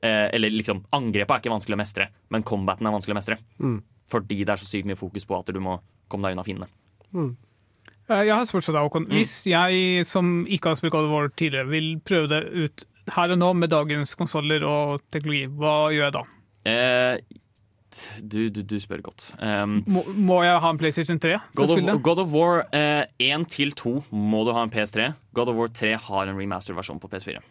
Eh, 0.03 0.29
eller 0.35 0.55
liksom, 0.55 0.85
angrepet 0.95 1.35
er 1.35 1.43
ikke 1.43 1.55
vanskelig 1.55 1.79
å 1.79 1.83
mestre, 1.83 2.09
men 2.35 2.47
combaten 2.47 2.87
er 2.87 2.95
vanskelig 2.95 3.17
å 3.17 3.21
mestre. 3.21 3.39
Mm. 3.63 3.81
Fordi 4.11 4.43
det 4.43 4.55
er 4.55 4.63
så 4.63 4.69
sykt 4.69 4.89
mye 4.91 4.99
fokus 4.99 5.27
på 5.27 5.39
at 5.39 5.51
du 5.55 5.61
må 5.63 5.79
komme 6.11 6.29
deg 6.29 6.37
unna 6.37 6.47
fiendene. 6.47 6.71
Mm. 7.13 7.35
Jeg 8.13 8.35
har 8.35 8.45
spørsmål 8.45 8.67
til 8.67 8.77
deg, 8.77 8.87
Håkon. 8.87 9.09
Mm. 9.09 9.17
Hvis 9.17 9.35
jeg 9.49 10.07
som 10.09 10.33
ikke 10.51 10.73
har 10.73 10.79
spilt 10.79 10.95
God 10.95 11.09
of 11.09 11.15
War 11.15 11.31
tidligere, 11.31 11.71
vil 11.71 11.95
prøve 12.05 12.31
det 12.33 12.43
ut 12.51 12.87
her 13.17 13.35
og 13.35 13.39
nå 13.39 13.51
med 13.59 13.73
dagens 13.73 14.15
konsoller 14.19 14.63
og 14.67 15.03
teknologi, 15.15 15.47
hva 15.59 15.77
gjør 15.95 16.07
jeg 16.09 16.17
da? 16.19 16.23
Eh, 16.69 17.19
du, 18.23 18.49
du, 18.49 18.63
du 18.65 18.79
spør 18.81 19.03
godt. 19.05 19.27
Um, 19.37 19.83
Må, 19.87 20.03
må 20.17 20.39
jeg 20.47 20.61
ha 20.65 20.71
en 20.73 20.79
PlayStation 20.81 21.19
3 21.21 21.35
for 21.53 21.67
God, 21.69 21.89
of? 21.93 22.03
God 22.07 22.23
of 22.25 22.33
War 22.33 22.63
eh, 22.73 23.05
1 23.21 23.45
til 23.53 23.75
2 23.77 23.95
må 24.17 24.45
du 24.49 24.53
ha 24.57 24.65
en 24.65 24.73
PS3. 24.73 25.11
God 25.37 25.53
of 25.53 25.59
War 25.61 25.69
3 25.69 25.93
har 26.09 26.31
en 26.31 26.39
remaster-versjon 26.41 27.03
på 27.03 27.11
PS4. 27.13 27.43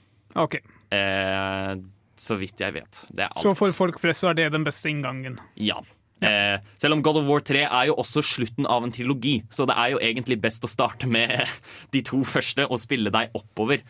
Ok, 0.41 0.62
Eh, 0.91 1.74
så 2.22 2.36
vidt 2.36 2.59
jeg 2.59 2.74
vet. 2.76 2.97
Så 3.39 3.53
for 3.55 3.72
folk 3.74 3.95
flest 4.01 4.22
så 4.22 4.30
er 4.32 4.36
det 4.38 4.49
den 4.53 4.66
beste 4.68 4.89
inngangen. 4.91 5.38
Ja. 5.55 5.78
Eh, 6.22 6.59
selv 6.78 6.93
om 6.97 7.01
God 7.01 7.22
of 7.22 7.30
War 7.30 7.39
3 7.41 7.64
er 7.64 7.88
jo 7.89 7.95
også 8.01 8.22
slutten 8.22 8.68
av 8.70 8.84
en 8.86 8.91
trilogi, 8.93 9.39
så 9.49 9.66
det 9.70 9.78
er 9.80 9.93
jo 9.95 10.01
egentlig 10.03 10.38
best 10.43 10.68
å 10.68 10.70
starte 10.70 11.09
med 11.09 11.47
de 11.95 12.03
to 12.05 12.20
første 12.28 12.68
og 12.68 12.82
spille 12.82 13.14
deg 13.14 13.34
oppover. 13.38 13.82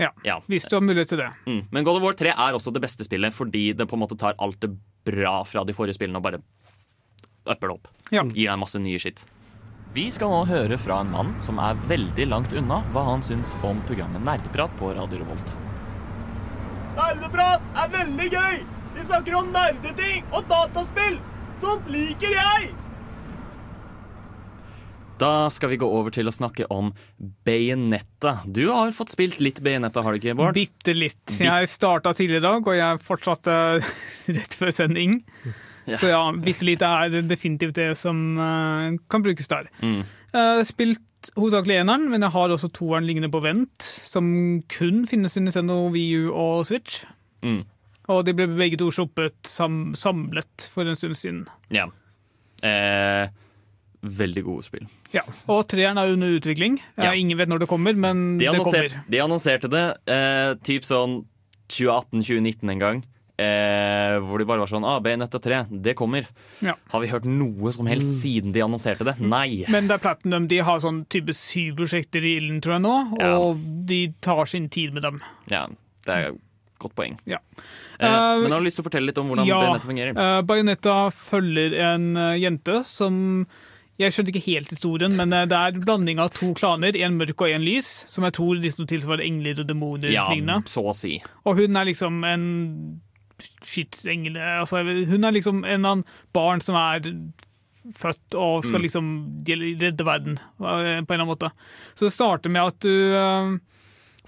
Ja, 0.00 0.08
Ja. 0.24 0.40
Hvis 0.48 0.64
du 0.68 0.76
har 0.76 0.80
mulighet 0.84 1.08
til 1.12 1.18
det. 1.20 1.30
Mm. 1.46 1.66
Men 1.70 1.84
God 1.84 1.96
of 2.00 2.02
War 2.02 2.16
3 2.16 2.30
er 2.32 2.56
også 2.56 2.72
det 2.72 2.80
beste 2.82 3.04
spillet 3.04 3.34
fordi 3.34 3.72
det 3.76 3.88
på 3.88 3.96
en 3.98 4.00
måte 4.04 4.16
tar 4.18 4.34
alt 4.38 4.60
det 4.60 4.70
bra 5.04 5.42
fra 5.44 5.64
de 5.64 5.74
forrige 5.76 5.98
spillene 5.98 6.16
og 6.16 6.22
bare 6.24 6.40
upper 7.44 7.68
det 7.68 7.74
opp. 7.74 7.88
Ja. 8.10 8.22
Gir 8.24 8.48
deg 8.48 8.58
masse 8.60 8.80
nye 8.80 8.98
skitt. 9.02 9.24
Vi 9.92 10.06
skal 10.10 10.30
nå 10.32 10.44
høre 10.48 10.78
fra 10.80 11.02
en 11.02 11.10
mann 11.12 11.34
som 11.44 11.58
er 11.60 11.76
veldig 11.90 12.24
langt 12.30 12.52
unna 12.56 12.80
hva 12.94 13.02
han 13.10 13.20
syns 13.22 13.52
om 13.62 13.82
programmet 13.84 14.24
Nerdeprat 14.24 14.72
på 14.78 14.94
Radio 14.96 15.20
Revolt. 15.20 15.52
Nerdeprat 16.96 17.60
er 17.82 17.90
veldig 17.98 18.30
gøy! 18.32 18.62
Vi 18.94 19.04
snakker 19.08 19.36
om 19.36 19.52
nerdeting 19.52 20.24
og 20.32 20.48
dataspill! 20.48 21.18
Sånt 21.60 21.88
liker 21.92 22.32
jeg! 22.32 22.72
Da 25.20 25.50
skal 25.54 25.70
vi 25.72 25.78
gå 25.78 25.86
over 25.86 26.12
til 26.14 26.28
å 26.28 26.34
snakke 26.34 26.66
om 26.72 26.90
Bayonetta. 27.46 28.40
Du 28.46 28.64
har 28.70 28.90
fått 28.96 29.12
spilt 29.12 29.42
litt 29.44 29.60
Bayonetta, 29.62 30.02
har 30.02 30.14
du 30.14 30.20
ikke, 30.20 30.34
Bård? 30.38 30.56
Bitte 30.56 30.94
litt. 30.96 31.36
Jeg 31.38 31.68
starta 31.70 32.14
tidligere 32.16 32.42
i 32.42 32.46
dag, 32.48 32.72
og 32.72 32.78
jeg 32.78 33.02
fortsatte 33.06 33.54
rett 34.38 34.58
før 34.58 34.74
sending. 34.74 35.20
Ja. 35.86 35.98
Så 35.98 36.10
ja, 36.10 36.24
bitte 36.34 36.66
litt 36.66 36.82
er 36.86 37.22
definitivt 37.26 37.78
det 37.78 37.92
som 37.98 38.18
eh, 38.38 38.98
kan 39.10 39.24
brukes 39.24 39.50
der. 39.50 39.70
Mm. 39.82 40.02
har 40.34 40.62
spilt 40.66 41.32
hovedsakelig 41.36 41.80
eneren, 41.82 42.08
men 42.10 42.24
jeg 42.24 42.34
har 42.34 42.54
også 42.54 42.70
toeren 42.74 43.06
liggende 43.06 43.30
på 43.32 43.42
vent, 43.44 43.86
som 44.06 44.26
kun 44.72 45.04
finnes 45.10 45.36
i 45.38 45.44
Nintendo 45.44 45.84
Wii 45.94 46.24
U 46.24 46.32
og 46.32 46.66
Switch. 46.66 47.02
Mm. 47.46 47.62
Og 48.10 48.24
de 48.26 48.34
ble 48.34 48.48
begge 48.50 48.78
to 48.80 48.90
sluppet 48.94 49.36
sam 49.46 49.92
samlet 49.98 50.66
for 50.72 50.88
en 50.88 50.98
stund 50.98 51.18
siden. 51.18 51.44
Ja. 51.74 51.86
Eh, 52.66 53.30
veldig 54.02 54.42
gode 54.44 54.64
spill. 54.66 54.86
Ja, 55.14 55.22
Og 55.48 55.66
treeren 55.70 55.98
er 56.00 56.10
under 56.12 56.32
utvikling. 56.38 56.80
Ja. 56.98 57.12
Ingen 57.14 57.38
vet 57.38 57.48
når 57.48 57.60
det 57.64 57.68
kommer, 57.70 57.94
men 57.94 58.38
De, 58.38 58.46
det 58.50 58.58
kommer. 58.64 58.96
de 59.08 59.20
annonserte 59.22 59.70
det 59.70 59.84
eh, 60.10 60.54
typ 60.66 60.82
sånn 60.88 61.20
2018-2019 61.72 62.70
en 62.74 62.82
gang. 62.82 63.02
Eh, 63.42 64.18
hvor 64.22 64.38
de 64.38 64.44
bare 64.46 64.60
var 64.62 64.68
sånn 64.70 64.84
ah, 64.86 64.98
Bayonetta 65.02 65.40
3, 65.42 65.62
det 65.82 65.94
kommer. 65.98 66.26
Ja. 66.62 66.74
Har 66.92 67.00
vi 67.02 67.08
hørt 67.10 67.24
noe 67.26 67.72
som 67.74 67.88
helst 67.90 68.12
siden 68.20 68.52
de 68.54 68.62
annonserte 68.62 69.06
det? 69.08 69.16
Nei. 69.24 69.64
Men 69.72 69.88
det 69.90 69.96
er 69.96 70.02
Platinum. 70.04 70.46
De 70.50 70.60
har 70.62 70.82
sånn 70.84 71.02
type 71.10 71.34
syv 71.34 71.78
prosjekter 71.80 72.22
i 72.28 72.36
ilden, 72.38 72.60
tror 72.62 72.76
jeg 72.76 72.84
nå, 72.84 72.94
Ja. 73.22 73.32
og 73.40 73.64
de 73.88 74.02
tar 74.22 74.44
sin 74.46 74.68
tid 74.68 74.92
med 74.94 75.02
dem. 75.08 75.22
Ja, 75.50 75.64
det 76.06 76.12
er 76.18 76.36
godt 76.82 76.94
poeng. 76.98 77.18
Ja. 77.26 77.38
Eh, 77.98 78.06
Eh, 78.06 78.42
men 78.42 78.50
har 78.52 78.58
du 78.60 78.64
lyst 78.66 78.76
til 78.78 78.82
å 78.82 78.88
fortelle 78.90 79.06
litt 79.06 79.18
om 79.18 79.28
hvordan 79.30 79.46
ja, 79.46 79.58
Bayonetta 79.62 79.86
fungerer? 79.86 80.16
eh, 80.18 80.40
Bayonetta 80.42 80.94
følger 81.14 81.74
en 81.94 82.16
eh, 82.16 82.38
jente 82.42 82.80
som 82.84 83.46
Jeg 84.00 84.12
skjønte 84.14 84.32
ikke 84.32 84.46
helt 84.46 84.70
historien, 84.72 85.12
men 85.16 85.32
eh, 85.36 85.44
det 85.46 85.58
er 85.58 85.76
blanding 85.84 86.18
av 86.18 86.30
to 86.34 86.54
klaner, 86.58 86.96
en 86.96 87.18
mørk 87.20 87.44
og 87.44 87.50
en 87.52 87.62
lys, 87.66 87.90
som 88.08 88.24
jeg 88.24 88.32
tror 88.38 88.56
liksom 88.58 88.86
tilsvarer 88.90 89.20
engler 89.26 89.60
og 89.60 89.68
demoner. 89.68 90.10
ja, 90.10 90.24
lignende. 90.32 90.64
så 90.66 90.82
å 90.90 90.94
si. 90.96 91.18
Og 91.44 91.60
hun 91.60 91.76
er 91.76 91.84
liksom 91.90 92.22
en 92.24 92.46
skytsengel 93.66 94.36
altså, 94.38 94.82
Hun 95.08 95.24
er 95.26 95.34
liksom 95.34 95.64
en 95.64 95.84
annen 95.84 96.04
barn 96.36 96.60
som 96.62 96.76
er 96.78 97.00
født 97.98 98.36
og 98.38 98.62
skal 98.64 98.78
Mm. 98.78 98.84
liksom 98.86 99.06
redde 99.82 100.04
verden 100.06 100.36
eh, 100.38 100.54
på 100.60 100.66
en 100.70 101.02
eller 101.02 101.18
annen 101.18 101.26
måte. 101.32 101.50
Så 101.98 102.06
det 102.06 102.12
starter 102.14 102.50
med 102.54 102.62
at 102.62 102.78
du 102.80 103.14
eh, 103.18 103.56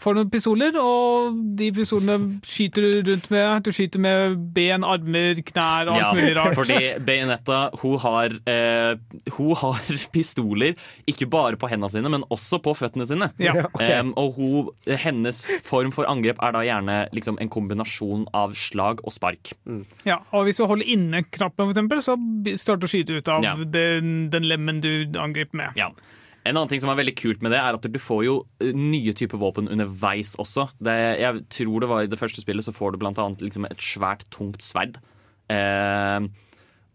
får 0.05 0.19
noen 0.19 0.31
pistoler, 0.33 0.77
og 0.81 1.39
de 1.59 1.71
pistolene 1.75 2.39
skyter 2.47 2.85
du 2.85 3.11
rundt 3.11 3.31
med. 3.33 3.65
Du 3.65 3.71
skyter 3.75 4.03
med 4.03 4.37
ben, 4.57 4.85
armer, 4.87 5.41
knær 5.49 5.91
og 5.91 5.99
alt 5.99 6.19
mulig 6.19 6.35
rart. 6.39 6.57
fordi 6.59 6.79
Bayonetta 7.05 7.61
hun 7.81 7.99
har, 8.03 8.37
eh, 8.51 8.95
hun 9.37 9.53
har 9.61 9.93
pistoler 10.15 10.79
ikke 11.11 11.29
bare 11.33 11.59
på 11.61 11.71
hendene 11.71 11.93
sine, 11.93 12.13
men 12.13 12.27
også 12.35 12.61
på 12.65 12.77
føttene 12.79 13.07
sine. 13.09 13.31
Ja. 13.43 13.57
okay. 13.71 14.01
um, 14.01 14.15
og 14.21 14.39
hun, 14.39 14.73
hennes 15.05 15.45
form 15.65 15.93
for 15.95 16.09
angrep 16.11 16.41
er 16.45 16.57
da 16.57 16.65
gjerne 16.67 16.99
liksom, 17.17 17.39
en 17.43 17.53
kombinasjon 17.53 18.27
av 18.37 18.57
slag 18.59 19.03
og 19.05 19.15
spark. 19.15 19.55
Ja, 20.07 20.21
og 20.35 20.49
hvis 20.49 20.61
du 20.61 20.67
holder 20.71 20.89
inne 20.97 21.25
knappen, 21.25 21.73
eksempel, 21.73 22.03
så 22.05 22.17
starter 22.57 22.85
du 22.85 22.89
å 22.89 22.93
skyte 22.93 23.21
ut 23.21 23.31
av 23.33 23.45
Ja. 23.45 23.55
den, 23.59 24.29
den 24.33 24.49
lemmen 24.49 24.81
du 24.85 24.91
angriper 25.21 25.57
med. 25.65 25.79
Ja. 25.79 25.91
En 26.45 26.57
annen 26.59 26.69
ting 26.69 26.81
som 26.83 26.91
er 26.93 26.99
veldig 27.01 27.15
kult 27.17 27.41
med 27.45 27.55
det, 27.55 27.59
er 27.63 27.77
at 27.79 27.87
du 27.89 27.99
får 28.01 28.23
jo 28.27 28.35
eh, 28.61 28.75
nye 28.77 29.15
typer 29.17 29.41
våpen 29.41 29.69
underveis 29.73 30.35
også. 30.41 30.67
Det, 30.85 30.95
jeg 31.23 31.45
tror 31.57 31.81
det 31.81 31.89
var 31.89 32.05
I 32.05 32.11
det 32.13 32.19
første 32.21 32.45
spillet 32.45 32.67
så 32.67 32.75
får 32.77 32.93
du 32.93 33.01
blant 33.01 33.21
annet 33.23 33.41
liksom 33.47 33.65
et 33.71 33.81
svært, 33.81 34.27
tungt 34.35 34.61
sverd. 34.65 34.99
Eh, 35.53 36.27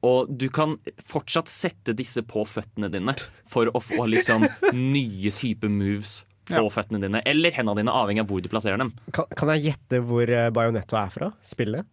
og 0.06 0.30
du 0.32 0.46
kan 0.54 0.78
fortsatt 1.10 1.50
sette 1.52 1.92
disse 1.98 2.22
på 2.24 2.46
føttene 2.48 2.88
dine 2.94 3.16
for 3.50 3.68
å 3.76 3.82
få 3.84 4.06
liksom 4.08 4.46
nye 4.94 5.32
typer 5.36 5.72
moves 5.74 6.22
på 6.50 6.56
Ja. 6.56 6.64
føttene 6.74 7.02
dine. 7.04 7.20
Eller 7.30 7.52
hendene 7.54 7.82
dine, 7.82 7.94
avhengig 7.94 8.24
av 8.24 8.30
hvor 8.32 8.42
du 8.42 8.48
plasserer 8.50 8.80
dem. 8.82 8.94
Kan, 9.14 9.28
kan 9.38 9.52
jeg 9.54 9.68
gjette 9.74 10.00
hvor 10.08 10.30
Bajonetto 10.56 10.98
er 10.98 11.12
fra? 11.14 11.32
Spillet? 11.46 11.86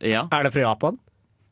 Ja. 0.00 0.26
Er 0.32 0.46
det 0.46 0.52
fra 0.54 0.62
Japan? 0.64 0.96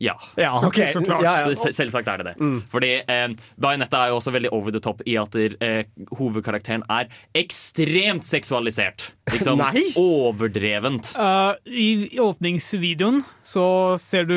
Ja. 0.00 0.14
Ja, 0.36 0.54
Så- 0.60 0.70
så 0.72 1.02
klart. 1.04 1.22
Ja, 1.22 1.34
ja. 1.44 1.54
Se- 1.54 1.72
Selvsagt 1.76 2.08
er 2.08 2.22
det 2.22 2.26
det. 2.30 2.62
Fordi 2.72 2.90
eh, 3.06 3.28
Bayonetta 3.60 4.04
er 4.04 4.08
jo 4.08 4.16
også 4.20 4.32
veldig 4.32 4.52
over 4.52 4.70
the 4.72 4.80
top 4.80 5.02
i 5.06 5.16
at 5.20 5.34
eh, 5.36 5.84
hovedkarakteren 6.16 6.82
er 6.88 7.10
ekstremt 7.36 8.24
seksualisert. 8.24 9.10
Liksom 9.30 9.60
overdrevent. 10.00 11.12
Uh, 11.18 11.52
i, 11.66 12.18
åpningsvideoen 12.18 13.22
så 13.46 13.66
ser 14.00 14.24
du 14.24 14.36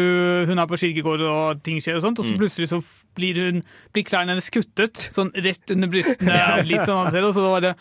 hun 0.49 0.59
er 0.59 0.67
på 0.69 0.77
kirkegård 0.83 1.23
og 1.27 1.63
ting 1.65 1.79
skjer, 1.81 1.97
og 1.97 2.05
sånt, 2.05 2.19
og 2.19 2.27
så 2.27 2.37
plutselig 2.37 2.69
så 2.71 2.81
blir, 3.17 3.39
hun, 3.39 3.63
blir 3.93 4.05
klærne 4.07 4.33
hennes 4.35 4.49
kuttet 4.53 5.07
sånn 5.13 5.31
rett 5.45 5.73
under 5.73 5.91
brystene. 5.91 6.39
litt 6.69 6.85
sånn, 6.89 7.07
og 7.23 7.33
så 7.35 7.47
bare 7.55 7.75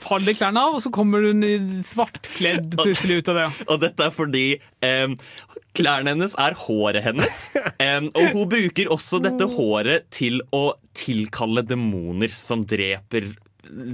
faller 0.00 0.36
klærne 0.38 0.62
av, 0.66 0.76
og 0.78 0.82
så 0.84 0.90
kommer 0.94 1.24
hun 1.28 1.44
i 1.46 1.54
svartkledd 1.86 2.76
plutselig 2.80 3.20
ut 3.20 3.30
av 3.32 3.38
det. 3.40 3.46
Og 3.70 3.80
dette 3.84 4.06
er 4.08 4.14
fordi 4.14 4.44
um, 4.86 5.14
klærne 5.78 6.14
hennes 6.14 6.34
er 6.40 6.56
håret 6.66 7.04
hennes. 7.06 7.42
Um, 7.80 8.10
og 8.12 8.34
hun 8.34 8.48
bruker 8.50 8.90
også 8.92 9.20
dette 9.24 9.46
håret 9.54 10.04
til 10.12 10.42
å 10.54 10.74
tilkalle 10.96 11.62
demoner 11.64 12.32
som 12.42 12.66
dreper 12.68 13.30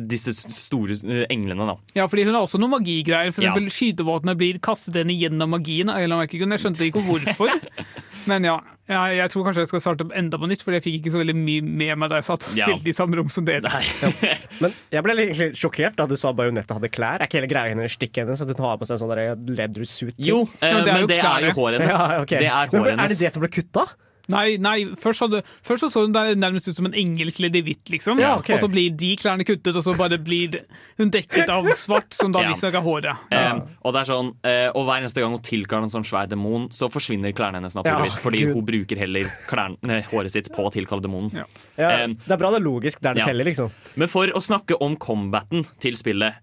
disse 0.08 0.32
store 0.32 0.96
englene, 1.30 1.66
da. 1.68 1.74
Ja, 1.98 2.06
fordi 2.10 2.24
hun 2.26 2.34
har 2.34 2.46
også 2.46 2.58
noen 2.60 2.76
magigreier. 2.78 3.32
For 3.34 3.44
Ja. 3.44 3.52
eksempel 3.52 3.70
skytevåpenet 3.74 4.38
blir 4.40 4.58
kastet 4.64 4.96
henne 5.00 5.14
gjennom 5.16 5.52
magien. 5.52 5.90
Jeg 5.92 6.62
skjønte 6.62 6.86
ikke 6.88 7.02
hvorfor. 7.06 7.52
Men 8.26 8.44
ja, 8.46 8.56
jeg, 8.90 9.16
jeg 9.18 9.30
tror 9.32 9.44
kanskje 9.46 9.62
jeg 9.64 9.70
skal 9.70 9.82
starte 9.84 10.04
opp 10.06 10.12
enda 10.18 10.38
på 10.38 10.48
nytt, 10.50 10.62
for 10.66 10.74
jeg 10.76 10.82
fikk 10.84 10.96
ikke 11.00 11.12
så 11.14 11.20
veldig 11.22 11.34
mye 11.38 11.62
med 11.66 11.98
meg 12.02 12.10
da 12.12 12.18
jeg 12.20 12.26
satt 12.28 12.46
og 12.48 12.56
Ja. 12.58 12.66
spilte 12.70 12.90
i 12.90 12.94
samme 12.96 13.18
rom 13.18 13.28
som 13.32 13.46
dere. 13.46 13.70
Men 14.62 14.74
jeg 14.94 15.04
ble 15.06 15.16
egentlig 15.18 15.48
sjokkert 15.58 15.96
da 15.98 16.06
du 16.10 16.16
sa 16.18 16.32
Bajonetta 16.36 16.78
hadde 16.78 16.90
klær. 16.94 17.20
Er 17.22 17.26
ikke 17.30 17.40
hele 17.40 17.50
greia 17.50 17.72
hennes 17.74 17.94
stikket 17.98 18.24
hennes 18.24 18.42
at 18.42 18.50
hun 18.54 18.64
har 18.66 18.78
på 18.80 18.88
seg 18.88 18.96
en 18.98 19.02
sånn 19.04 19.14
der 19.14 19.54
leather-suit? 19.60 20.16
Jo, 20.18 20.42
eh, 20.60 20.72
Ja, 20.72 20.80
det 20.82 20.90
er 20.90 20.92
men 20.98 21.06
jo 21.06 21.10
det 21.12 21.20
er 21.22 21.46
jo 21.48 21.54
håret 21.60 21.80
hennes. 21.80 21.94
Ja, 21.98 22.20
ok. 22.22 22.34
Det 22.36 22.50
er 22.50 22.72
Men 22.74 22.82
håret 22.84 23.00
Er 23.06 23.14
det 23.14 23.18
det 23.22 23.32
som 23.34 23.42
ble 23.46 23.50
kutta? 23.54 23.86
Nei, 24.32 24.56
nei 24.58 24.76
først, 24.98 25.22
hadde, 25.22 25.42
først 25.66 25.86
så, 25.86 25.90
så 25.92 26.02
hun 26.06 26.14
der 26.14 26.32
nærmest 26.38 26.68
ut 26.70 26.78
som 26.78 26.88
en 26.88 26.96
engel 26.98 27.30
kledd 27.34 27.56
i 27.58 27.62
hvitt, 27.66 27.84
liksom. 27.92 28.18
Ja, 28.22 28.34
okay. 28.40 28.56
Og 28.56 28.64
så 28.64 28.70
blir 28.72 28.94
de 28.98 29.12
klærne 29.20 29.46
kuttet, 29.46 29.76
og 29.78 29.84
så 29.86 29.94
bare 29.98 30.18
blir 30.22 30.60
hun 30.98 31.12
dekket 31.14 31.50
av 31.52 31.68
svart, 31.78 32.10
som 32.16 32.34
da 32.34 32.42
Ja. 32.46 32.52
visstnok 32.52 32.76
er 32.78 32.84
håret. 32.84 33.22
Em, 33.34 33.62
og 33.82 33.94
det 33.94 34.02
er 34.02 34.08
sånn, 34.10 34.32
eh, 34.46 34.66
og 34.72 34.86
hver 34.86 35.00
eneste 35.02 35.22
gang 35.22 35.32
hun 35.34 35.42
tilkaller 35.46 35.88
en 35.88 35.94
sånn 35.94 36.06
svær 36.06 36.28
demon, 36.30 36.68
så 36.74 36.90
forsvinner 36.92 37.34
klærne 37.36 37.60
hennes 37.60 37.74
naturligvis. 37.78 38.18
Ja, 38.18 38.22
fordi 38.26 38.42
Gud. 38.44 38.52
hun 38.58 38.66
bruker 38.68 39.00
heller 39.02 39.30
klærne, 39.50 40.00
håret 40.10 40.34
sitt 40.34 40.50
på 40.54 40.66
å 40.68 40.72
tilkalle 40.74 41.06
demonen. 41.06 41.32
Ja. 41.42 41.46
Ja, 41.78 41.92
Um, 41.96 42.12
det 42.26 42.34
er 42.34 42.38
bra 42.40 42.50
det 42.52 42.58
er 42.60 42.64
logisk 42.66 43.00
der 43.02 43.16
det 43.16 43.22
ja. 43.22 43.30
teller, 43.30 43.46
liksom. 43.48 43.70
Men 43.96 44.10
for 44.12 44.30
å 44.36 44.40
snakke 44.42 44.76
om 44.84 44.96
combaten 45.00 45.64
til 45.82 45.96
spillet, 45.98 46.42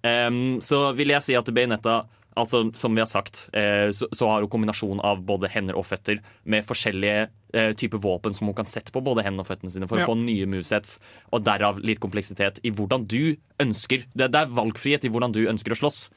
så 0.65 0.79
vil 0.97 1.13
jeg 1.13 1.25
si 1.25 1.35
at 1.37 1.49
Bayonetta 1.53 2.03
Altså, 2.39 2.63
som 2.73 2.95
vi 2.95 3.01
har 3.03 3.09
sagt, 3.09 3.49
eh, 3.53 3.91
så, 3.93 4.27
har 4.27 4.41
hun 4.41 4.49
kombinasjon 4.49 5.01
av 5.05 5.21
både 5.25 5.51
hender 5.53 5.77
og 5.77 5.85
føtter 5.85 6.19
med 6.49 6.65
forskjellige 6.65 7.27
eh, 7.53 7.71
typer 7.77 8.01
våpen 8.01 8.33
som 8.33 8.47
hun 8.49 8.57
kan 8.57 8.65
sette 8.69 8.91
på 8.91 9.03
både 9.05 9.21
hendene 9.25 9.45
og 9.45 9.51
føttene 9.51 9.69
sine 9.69 9.87
for 9.87 10.01
Ja. 10.01 10.07
å 10.07 10.13
få 10.13 10.17
nye 10.17 10.47
movesets, 10.49 10.97
og 11.31 11.43
derav 11.45 11.77
litt 11.85 12.01
kompleksitet 12.01 12.59
i 12.63 12.71
hvordan 12.73 13.05
du 13.07 13.35
ønsker 13.61 14.05
Det, 14.15 14.33
er 14.33 14.49
valgfrihet 14.49 15.05
i 15.05 15.09
hvordan 15.13 15.31
du 15.31 15.45
ønsker 15.45 15.75
å 15.75 15.77
slåss. 15.77 16.09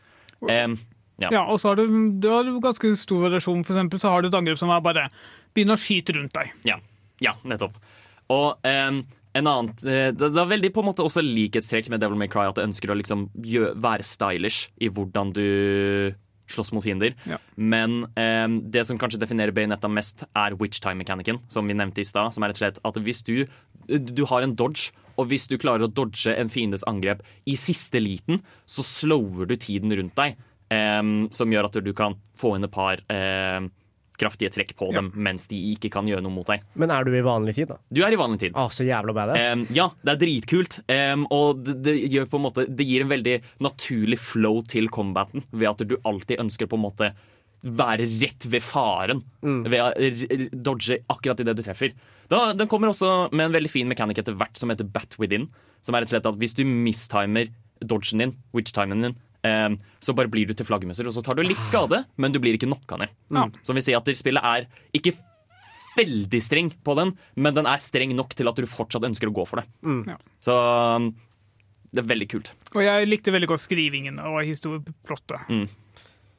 Ja. 1.19 1.31
Ja, 1.33 1.47
og 1.49 1.61
så 1.61 1.71
har 1.73 1.77
du, 1.77 1.87
du 2.21 2.29
har 2.29 2.45
ganske 2.61 2.93
stor 2.97 3.23
variasjon. 3.29 3.65
For 3.65 3.73
eksempel 3.73 4.01
så 4.01 4.13
har 4.13 4.23
du 4.23 4.29
et 4.29 4.37
angrep 4.37 4.59
som 4.61 4.73
er 4.73 4.83
bare 4.85 5.07
begynner 5.57 5.79
å 5.79 5.81
skyte 5.81 6.17
rundt 6.17 6.35
deg. 6.37 6.53
Ja, 6.69 6.77
ja 7.25 7.33
nettopp. 7.49 7.79
Og 8.33 8.67
em, 8.69 9.05
en 9.37 9.49
annen, 9.51 9.73
eh, 9.87 10.11
det, 10.17 10.31
er 10.33 10.53
veldig 10.53 10.73
på 10.75 10.83
en 10.83 10.91
måte 10.91 11.05
også 11.05 11.25
likhetstrekk 11.25 11.91
med 11.93 12.03
Devil 12.03 12.19
May 12.21 12.31
Cry 12.33 12.47
at 12.49 12.59
det 12.59 12.67
ønsker 12.67 12.93
å 12.93 12.99
liksom 12.99 13.29
gjø, 13.45 13.73
være 13.83 14.07
stylish 14.07 14.71
i 14.81 14.91
hvordan 14.93 15.35
du 15.37 15.47
slåss 16.51 16.73
mot 16.75 16.85
fiender. 16.85 17.17
Ja. 17.27 17.39
Men 17.57 18.05
em, 18.19 18.61
det 18.71 18.87
som 18.87 18.99
kanskje 19.01 19.21
definerer 19.23 19.55
Bayonetta 19.55 19.91
mest, 19.91 20.25
er 20.39 20.55
witch 20.61 20.81
time-mechanikken, 20.85 21.41
som 21.53 21.67
vi 21.67 21.75
nevnte 21.75 22.03
i 22.03 22.07
stad. 22.07 22.35
Som 22.35 22.45
er 22.45 22.53
rett 22.53 22.61
og 22.61 22.65
slett 22.65 22.83
at 22.87 23.01
hvis 23.03 23.25
du, 23.27 23.35
du 23.89 24.23
har 24.31 24.47
en 24.47 24.55
dodge, 24.59 24.93
og 25.17 25.31
hvis 25.31 25.49
du 25.51 25.57
klarer 25.59 25.87
å 25.87 25.91
dodge 25.91 26.31
en 26.31 26.53
fiendes 26.53 26.85
angrep 26.87 27.25
i 27.49 27.57
siste 27.59 28.03
liten, 28.03 28.43
så 28.69 28.85
slower 28.87 29.49
du 29.49 29.57
tiden 29.59 29.95
rundt 29.97 30.17
deg. 30.19 30.37
em, 30.71 31.29
som 31.31 31.51
gjør 31.51 31.69
at 31.69 31.77
du 31.79 31.93
kan 31.95 32.17
få 32.35 32.57
inn 32.57 32.67
et 32.67 32.73
par 32.75 32.99
em, 33.13 33.69
kraftige 34.21 34.53
trekk 34.55 34.75
på 34.79 34.91
dem 34.95 35.13
mens 35.15 35.47
de 35.51 35.59
ikke 35.73 35.91
kan 35.95 36.09
gjøre 36.09 36.25
noe 36.25 36.35
mot 36.35 36.49
deg. 36.49 36.65
Men 36.79 36.93
er 36.95 37.07
du 37.07 37.15
i 37.17 37.23
vanlig 37.25 37.57
tid, 37.59 37.71
da? 37.73 37.79
Du 37.93 38.03
er 38.07 38.15
i 38.15 38.21
vanlig 38.21 38.43
tid. 38.45 38.57
Å, 38.57 38.67
så 38.73 38.87
jævla 38.87 39.15
badass. 39.17 39.51
Um, 39.53 39.65
ja, 39.77 39.89
det 40.03 40.15
er 40.15 40.21
dritkult. 40.25 40.81
Um, 40.91 41.27
og 41.35 41.63
det, 41.67 41.79
det, 41.87 41.97
gjør 42.13 42.29
på 42.33 42.41
en 42.41 42.47
måte, 42.49 42.67
det 42.69 42.89
gir 42.89 43.05
en 43.05 43.13
veldig 43.13 43.39
naturlig 43.67 44.21
flow 44.23 44.61
til 44.69 44.91
combaten, 44.93 45.47
ved 45.53 45.73
at 45.73 45.87
du 45.89 45.97
alltid 46.03 46.43
ønsker 46.43 46.71
på 46.71 46.79
en 46.79 46.87
måte 46.89 47.13
være 47.67 48.07
rett 48.21 48.47
ved 48.51 48.63
faren. 48.63 49.23
Ved 49.43 49.81
å 49.83 49.91
dodge 50.69 51.01
akkurat 51.11 51.41
idet 51.43 51.57
du 51.59 51.65
treffer. 51.67 51.95
Da, 52.31 52.51
den 52.55 52.69
kommer 52.71 52.93
også 52.93 53.29
med 53.33 53.49
en 53.49 53.57
veldig 53.57 53.73
fin 53.73 53.89
mekanikk 53.91 54.23
etter 54.23 54.37
hvert 54.39 54.59
som 54.61 54.71
heter 54.71 54.87
Bat 54.93 55.17
Within. 55.23 55.49
Som 55.83 55.95
er 55.95 56.05
rett 56.05 56.13
og 56.13 56.17
slett 56.17 56.29
at 56.31 56.39
hvis 56.41 56.57
du 56.59 56.65
mistimer 56.67 57.51
dodgen 57.85 58.23
din, 58.23 58.35
witch-timen 58.57 59.05
din, 59.05 59.17
så 60.03 60.15
bare 60.17 60.31
blir 60.33 60.49
du 60.49 60.55
til 60.57 60.67
flaggermuser, 60.69 61.09
og 61.09 61.15
så 61.17 61.23
tar 61.25 61.39
du 61.39 61.45
litt 61.45 61.63
skade, 61.67 62.03
men 62.21 62.35
du 62.35 62.41
blir 62.43 62.59
ikke 62.59 62.69
knocka 62.69 62.99
ned. 63.01 63.15
Ja. 63.33 63.47
Som 63.67 63.79
vil 63.79 63.87
si 63.87 63.97
at 63.97 64.11
spillet 64.19 64.45
er 64.45 64.69
ikke 64.97 65.15
veldig 65.97 66.41
streng 66.45 66.71
på 66.85 66.97
den, 66.99 67.15
men 67.41 67.57
den 67.57 67.69
er 67.69 67.81
streng 67.81 68.13
nok 68.17 68.37
til 68.37 68.51
at 68.51 68.59
du 68.61 68.69
fortsatt 68.69 69.07
ønsker 69.09 69.31
å 69.31 69.37
gå 69.37 69.47
for 69.49 69.63
det. 69.63 69.67
Ja. 70.13 70.19
Så 70.45 70.57
um, 70.57 71.11
det 71.93 72.05
er 72.05 72.11
veldig 72.13 72.31
kult. 72.35 72.53
Og 72.75 72.83
jeg 72.85 73.09
likte 73.09 73.35
veldig 73.35 73.51
godt 73.55 73.65
skrivingen 73.65 74.21
og 74.21 74.43
historieplottet. 74.45 75.49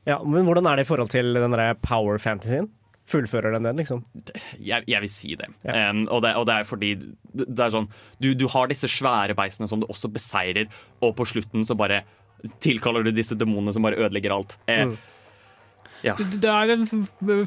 Ja, 0.08 0.22
men 0.24 0.46
hvordan 0.48 0.70
er 0.70 0.80
det 0.80 0.86
i 0.86 0.90
forhold 0.90 1.12
til 1.12 1.34
den 1.36 1.58
der 1.58 1.74
power 1.82 2.22
fantasyen? 2.22 2.70
fullfører 3.08 3.56
den 3.56 3.68
den, 3.68 3.80
liksom. 3.80 4.04
Jeg, 4.60 4.84
jeg 4.88 5.04
vil 5.04 5.12
si 5.12 5.36
det. 5.40 5.48
Ja. 5.66 5.90
Um, 5.92 6.06
og 6.12 6.24
det. 6.26 6.34
Og 6.36 6.48
det 6.50 6.56
er 6.58 6.68
fordi 6.68 6.92
det 7.38 7.64
er 7.64 7.74
sånn 7.74 7.90
du, 8.24 8.34
du 8.36 8.48
har 8.52 8.70
disse 8.70 8.90
svære 8.92 9.36
beistene 9.38 9.70
som 9.70 9.82
du 9.82 9.88
også 9.88 10.12
beseirer, 10.12 10.68
og 11.04 11.16
på 11.18 11.28
slutten 11.30 11.66
så 11.68 11.78
bare 11.78 12.04
tilkaller 12.64 13.04
du 13.04 13.12
disse 13.12 13.38
demonene 13.38 13.74
som 13.74 13.86
bare 13.86 14.00
ødelegger 14.00 14.36
alt. 14.36 14.58
Eh, 14.68 14.86
Mm. 14.88 14.98
Ja. 16.06 16.14
Det 16.14 16.46
er 16.46 16.70
en 16.76 16.86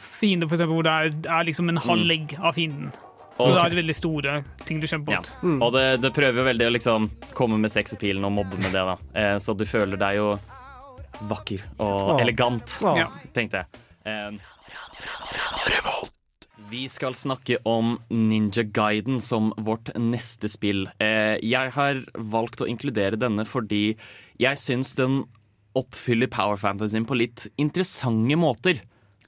fiende 0.03 0.49
for 0.49 0.57
eksempel, 0.57 0.75
hvor 0.75 0.83
det 0.83 0.91
er, 0.91 1.13
er 1.39 1.45
liksom 1.47 1.69
en 1.69 1.77
halv 1.77 2.03
Mm. 2.03 2.09
legg 2.09 2.35
av 2.41 2.55
fienden. 2.55 2.91
Så 3.37 3.47
okay. 3.47 3.55
det 3.55 3.73
er 3.73 3.77
veldig 3.83 3.95
store 3.95 4.45
ting 4.67 4.81
du 4.81 4.87
kjemper 4.87 5.13
Ja. 5.13 5.21
Mm. 5.43 5.63
Og 5.63 5.73
det, 5.73 6.01
det 6.03 6.13
prøver 6.13 6.43
jo 6.43 6.45
veldig 6.45 6.67
å 6.67 6.73
liksom 6.75 7.11
komme 7.33 7.59
med 7.59 7.73
sexappealen 7.73 8.25
og 8.27 8.33
mobbe 8.33 8.59
med 8.61 8.73
det, 8.75 8.85
da. 8.85 8.97
Eh, 9.15 9.37
så 9.39 9.55
du 9.57 9.65
føler 9.65 9.97
deg 9.97 10.19
jo 10.19 10.39
vakker 11.31 11.63
og 11.79 12.17
ah. 12.17 12.21
elegant, 12.21 12.79
ah. 12.85 13.07
Tenkte 13.33 13.63
jeg. 13.63 13.67
Eh, 14.05 14.31
vi 16.71 16.85
skal 16.89 17.15
snakke 17.15 17.57
om 17.67 17.97
Ninja 18.11 18.63
Guiden 18.63 19.21
som 19.21 19.53
vårt 19.57 19.91
neste 19.99 20.49
spill. 20.49 20.85
Eh, 21.03 21.37
jeg 21.43 21.73
har 21.75 22.05
valgt 22.15 22.61
å 22.63 22.69
inkludere 22.71 23.19
denne 23.19 23.47
fordi 23.49 23.97
jeg 24.41 24.61
syns 24.61 24.95
den 24.99 25.25
oppfyller 25.79 26.31
power 26.31 26.59
fantasyen 26.59 27.07
på 27.07 27.19
litt 27.19 27.47
interessante 27.61 28.39
måter. 28.39 28.81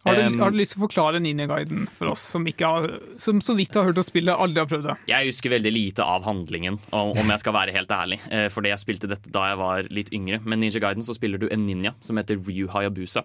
Har 0.02 0.16
du, 0.18 0.22
Um, 0.26 0.38
har 0.40 0.50
du 0.50 0.56
lyst 0.58 0.74
til 0.74 0.80
å 0.80 0.88
forklare 0.88 1.20
Ninja-guiden 1.22 1.84
for 1.94 2.10
oss 2.10 2.24
som, 2.32 2.42
ikke 2.50 2.66
har, 2.66 2.88
som 3.22 3.38
så 3.38 3.54
vidt 3.54 3.76
har 3.78 3.86
hørt 3.86 4.00
å 4.00 4.02
spille, 4.02 4.34
aldri 4.34 4.58
har 4.58 4.66
prøvd 4.66 4.88
det? 4.88 4.96
Jeg 5.06 5.28
husker 5.28 5.52
veldig 5.54 5.70
lite 5.70 6.02
av 6.02 6.26
handlingen, 6.26 6.80
om 6.90 7.12
om 7.14 7.30
jeg 7.30 7.42
skal 7.44 7.54
være 7.54 7.74
helt 7.76 7.94
ærlig. 7.94 8.18
Eh, 8.26 8.48
Fordi 8.50 8.72
jeg 8.72 8.82
spilte 8.82 9.10
dette 9.12 9.30
da 9.30 9.44
jeg 9.52 9.60
var 9.60 9.86
litt 9.94 10.10
yngre. 10.10 10.40
Men 10.42 10.58
Ninja 10.58 10.82
Guiden 10.82 11.06
så 11.06 11.14
spiller 11.14 11.38
du 11.38 11.46
en 11.52 11.68
ninja 11.68 11.94
som 12.02 12.18
heter 12.18 12.40
Ryu 12.42 12.66
Hayabusa. 12.74 13.22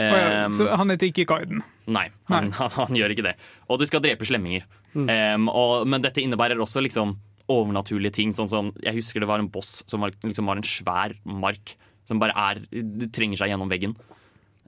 Oh, 0.00 0.16
ja, 0.16 0.48
så 0.50 0.70
han 0.72 0.88
heter 0.94 1.12
ikke 1.12 1.26
Guiden. 1.28 1.60
Nei, 1.92 2.06
han, 2.32 2.48
han, 2.78 2.96
gjør 2.96 3.12
ikke 3.12 3.28
det. 3.28 3.36
Og 3.68 3.82
du 3.82 3.84
skal 3.84 4.00
drepe 4.00 4.24
slemminger. 4.24 4.64
Um, 4.96 5.50
og, 5.52 5.84
men 5.88 6.00
dette 6.04 6.24
innebærer 6.24 6.60
også 6.60 6.80
liksom 6.88 7.18
overnaturlige 7.52 8.16
ting. 8.18 8.32
Sånn 8.36 8.50
som, 8.50 8.72
jeg 8.82 8.98
husker 8.98 9.22
det 9.22 9.30
var 9.30 9.42
en 9.42 9.50
boss 9.52 9.80
som 9.90 10.04
var, 10.04 10.14
liksom 10.24 10.48
var 10.48 10.60
en 10.60 10.66
svær 10.66 11.16
mark. 11.24 11.76
Som 12.08 12.18
bare 12.22 12.34
er, 12.34 12.64
det 12.72 13.12
trenger 13.14 13.38
seg 13.38 13.52
gjennom 13.52 13.70
veggen. 13.70 13.94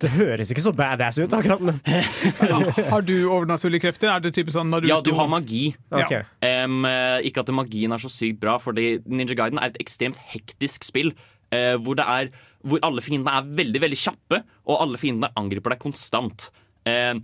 Det 0.03 0.11
høres 0.11 0.51
ikke 0.51 0.62
så 0.64 0.72
badass 0.74 1.20
ut, 1.20 1.35
akkurat. 1.37 1.62
Men. 1.62 1.78
Har 2.93 3.05
du 3.07 3.14
overnaturlige 3.30 3.87
krefter? 3.87 4.11
Er 4.11 4.24
det 4.24 4.35
type 4.35 4.55
sånn 4.55 4.72
du 4.74 4.89
Ja, 4.91 4.99
du 5.05 5.12
har 5.14 5.30
magi. 5.30 5.68
Okay. 5.87 6.24
Um, 6.43 6.82
ikke 7.22 7.45
at 7.45 7.53
magien 7.55 7.95
er 7.95 8.03
så 8.03 8.11
sykt 8.11 8.41
bra, 8.43 8.57
for 8.62 8.74
Ninja 8.74 9.39
Guiden 9.39 9.62
er 9.62 9.70
et 9.70 9.78
ekstremt 9.82 10.18
hektisk 10.32 10.87
spill. 10.87 11.14
Uh, 11.55 11.76
hvor, 11.78 11.95
det 11.99 12.07
er, 12.11 12.35
hvor 12.66 12.82
alle 12.87 13.05
fiendene 13.07 13.39
er 13.39 13.55
veldig 13.62 13.85
veldig 13.87 14.01
kjappe, 14.03 14.43
og 14.66 14.82
alle 14.82 15.01
fiendene 15.01 15.30
angriper 15.39 15.76
deg 15.76 15.82
konstant. 15.87 16.51
Eh, 16.85 17.14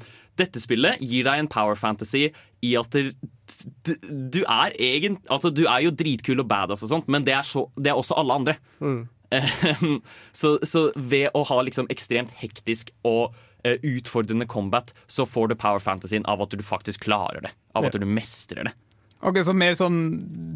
dette 0.40 0.62
spillet 0.62 1.00
gir 1.04 1.26
deg 1.28 1.42
en 1.42 1.50
power 1.50 1.78
fantasy 1.78 2.28
i 2.64 2.74
at 2.80 2.96
det, 2.96 3.12
du, 4.08 4.42
er 4.44 4.74
egen, 4.80 5.18
altså 5.32 5.52
du 5.52 5.64
er 5.66 5.84
jo 5.86 5.94
dritkul 5.94 6.42
og 6.42 6.48
badass, 6.50 6.84
og 6.86 6.92
sånt, 6.94 7.08
men 7.12 7.26
det 7.26 7.36
er, 7.36 7.46
så, 7.46 7.66
det 7.76 7.92
er 7.92 8.00
også 8.00 8.18
alle 8.20 8.36
andre. 8.40 8.56
Mm. 8.80 9.02
så, 10.40 10.56
så 10.66 10.88
ved 10.96 11.30
å 11.38 11.44
ha 11.48 11.60
liksom 11.66 11.88
ekstremt 11.92 12.34
hektisk 12.40 12.92
og 13.06 13.34
uh, 13.66 13.76
utfordrende 13.86 14.48
combat, 14.50 14.92
så 15.06 15.26
får 15.28 15.52
du 15.52 15.58
power 15.60 15.82
fantasyen 15.82 16.26
av 16.30 16.42
at 16.44 16.56
du 16.56 16.64
faktisk 16.66 17.06
klarer 17.08 17.48
det. 17.48 17.54
Av 17.78 17.86
at 17.86 17.96
du 17.96 18.06
mestrer 18.08 18.70
det. 18.70 18.76
Ok, 19.20 19.42
Så 19.44 19.52
mer 19.52 19.74
sånn 19.76 19.98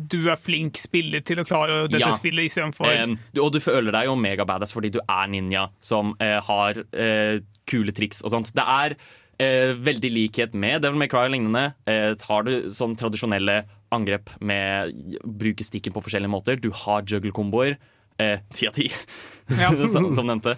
du 0.09 0.31
er 0.33 0.41
flink 0.41 0.79
spiller 0.81 1.21
til 1.25 1.43
å 1.43 1.45
klare 1.45 1.83
dette 1.85 2.01
Ja. 2.01 2.15
spillet 2.17 2.49
istedenfor 2.49 2.89
um, 3.05 3.19
du, 3.37 3.43
og 3.45 3.53
du 3.53 3.61
føler 3.61 3.93
deg 3.93 4.09
jo 4.09 4.15
megabadass 4.17 4.73
fordi 4.73 4.91
du 4.95 5.03
er 5.05 5.29
ninja 5.29 5.67
som 5.85 6.15
uh, 6.17 6.41
har 6.47 6.81
uh, 6.81 7.37
kule 7.69 7.93
triks 7.97 8.23
og 8.25 8.33
sånt. 8.33 8.55
Det 8.57 8.65
er 8.65 8.97
eh, 9.43 9.73
veldig 9.77 10.11
likhet 10.13 10.55
med 10.55 10.83
Devil 10.85 10.99
May 11.01 11.09
Cry 11.11 11.27
og 11.29 11.35
lignende. 11.35 11.75
Eh, 11.91 12.15
har 12.29 12.47
du 12.47 12.71
sånn 12.75 12.97
tradisjonelle 12.99 13.63
angrep 13.95 14.31
med 14.43 14.95
bruke 15.23 15.65
stikken 15.67 15.95
på 15.95 16.03
forskjellige 16.03 16.33
måter. 16.33 16.59
Du 16.61 16.71
har 16.85 17.03
juggle-komboer. 17.07 17.77
eh, 18.19 18.39
Ti 18.55 18.67
av 18.69 18.75
ti, 18.75 18.89
som, 19.93 20.13
som 20.15 20.27
nevnte. 20.27 20.57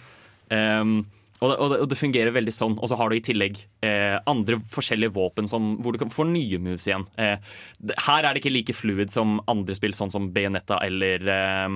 Um, 0.50 1.06
og, 1.40 1.50
det, 1.50 1.56
og, 1.58 1.70
det, 1.72 1.78
og 1.84 1.88
det 1.90 1.98
fungerer 2.00 2.32
veldig 2.32 2.52
sånn. 2.54 2.78
Og 2.80 2.88
så 2.88 2.96
har 2.96 3.10
du 3.12 3.16
i 3.18 3.24
tillegg 3.24 3.58
eh, 3.84 4.16
andre 4.30 4.56
forskjellige 4.72 5.12
våpen 5.12 5.48
som, 5.50 5.74
hvor 5.84 5.92
du 5.92 6.00
kan 6.00 6.12
få 6.12 6.24
nye 6.30 6.60
moves 6.62 6.86
igjen. 6.88 7.04
Eh, 7.20 7.36
det, 7.78 7.96
her 8.06 8.24
er 8.24 8.32
det 8.36 8.40
ikke 8.44 8.54
like 8.54 8.76
fluid 8.76 9.12
som 9.12 9.40
andre 9.52 9.76
spill, 9.76 9.92
sånn 9.96 10.12
som 10.14 10.30
Bayonetta 10.32 10.80
eller 10.86 11.28
eh, 11.28 11.68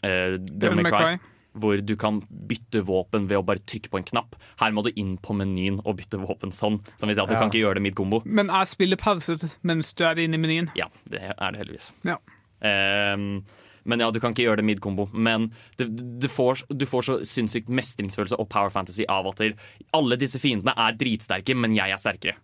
Devil 0.00 0.80
May 0.80 0.92
Cry. 0.94 1.18
Hvor 1.56 1.80
du 1.80 1.94
kan 1.96 2.20
bytte 2.28 2.82
våpen 2.84 3.26
ved 3.30 3.38
å 3.40 3.44
bare 3.48 3.62
trykke 3.64 3.88
på 3.92 3.96
en 4.02 4.04
knapp. 4.04 4.36
Her 4.60 4.74
må 4.76 4.82
du 4.84 4.90
inn 5.00 5.14
på 5.24 5.32
menyen 5.38 5.78
og 5.86 5.96
bytte 5.96 6.20
våpen 6.20 6.52
sånn. 6.52 6.76
Som 7.00 7.08
vil 7.08 7.16
si 7.16 7.22
at 7.22 7.28
du 7.30 7.34
Ja. 7.34 7.40
kan 7.40 7.48
ikke 7.50 7.62
gjøre 7.64 7.78
det 7.80 7.84
mid-kombo. 7.86 8.20
Men 8.24 8.50
er 8.50 8.64
spillet 8.68 9.00
pauset 9.00 9.46
mens 9.64 9.94
du 9.96 10.04
er 10.04 10.20
inne 10.20 10.36
i 10.36 10.42
menyen? 10.42 10.68
Ja, 10.76 10.88
det 11.08 11.22
er 11.32 11.52
det 11.52 11.62
heldigvis. 11.62 11.92
Ja. 12.04 12.18
Um, 12.60 13.44
men 13.86 14.00
ja, 14.02 14.10
du 14.10 14.18
kan 14.20 14.34
ikke 14.34 14.42
gjøre 14.48 14.58
det 14.60 14.66
mid-kombo. 14.66 15.06
Men 15.14 15.52
det, 15.78 15.86
du, 16.20 16.26
får, 16.28 16.64
du 16.74 16.84
får 16.90 17.06
så 17.06 17.16
sinnssykt 17.24 17.68
mestringsfølelse 17.70 18.38
og 18.42 18.48
power 18.52 18.72
fantasy 18.74 19.04
av 19.08 19.28
at 19.30 19.42
alle 19.94 20.18
disse 20.18 20.40
fiendene 20.42 20.74
er 20.76 20.96
dritsterke, 20.98 21.54
men 21.56 21.76
jeg 21.76 21.94
er 21.94 22.02
sterkere. 22.02 22.36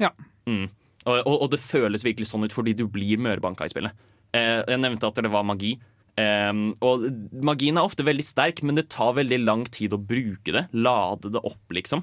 Ja. 0.00 0.10
Mm. 0.48 0.70
Og, 1.04 1.20
og, 1.26 1.34
og 1.44 1.50
det 1.52 1.60
føles 1.60 2.04
virkelig 2.06 2.30
sånn 2.30 2.44
ut 2.48 2.54
fordi 2.56 2.74
du 2.78 2.86
blir 2.88 3.20
mørbanka 3.20 3.68
i 3.68 3.72
spillet. 3.72 3.92
Uh, 4.34 4.64
jeg 4.68 4.80
nevnte 4.80 5.08
at 5.12 5.20
det 5.22 5.30
var 5.32 5.44
magi. 5.46 5.76
Ehm, 6.18 6.62
og 6.82 7.04
magien 7.46 7.78
er 7.78 7.86
ofte 7.86 8.02
veldig 8.06 8.24
sterk, 8.26 8.62
men 8.66 8.78
det 8.78 8.88
tar 8.90 9.14
veldig 9.18 9.38
lang 9.44 9.64
tid 9.70 9.94
å 9.94 10.00
bruke 10.02 10.54
det. 10.56 10.64
Lade 10.74 11.30
det 11.34 11.42
opp, 11.46 11.60
liksom. 11.74 12.02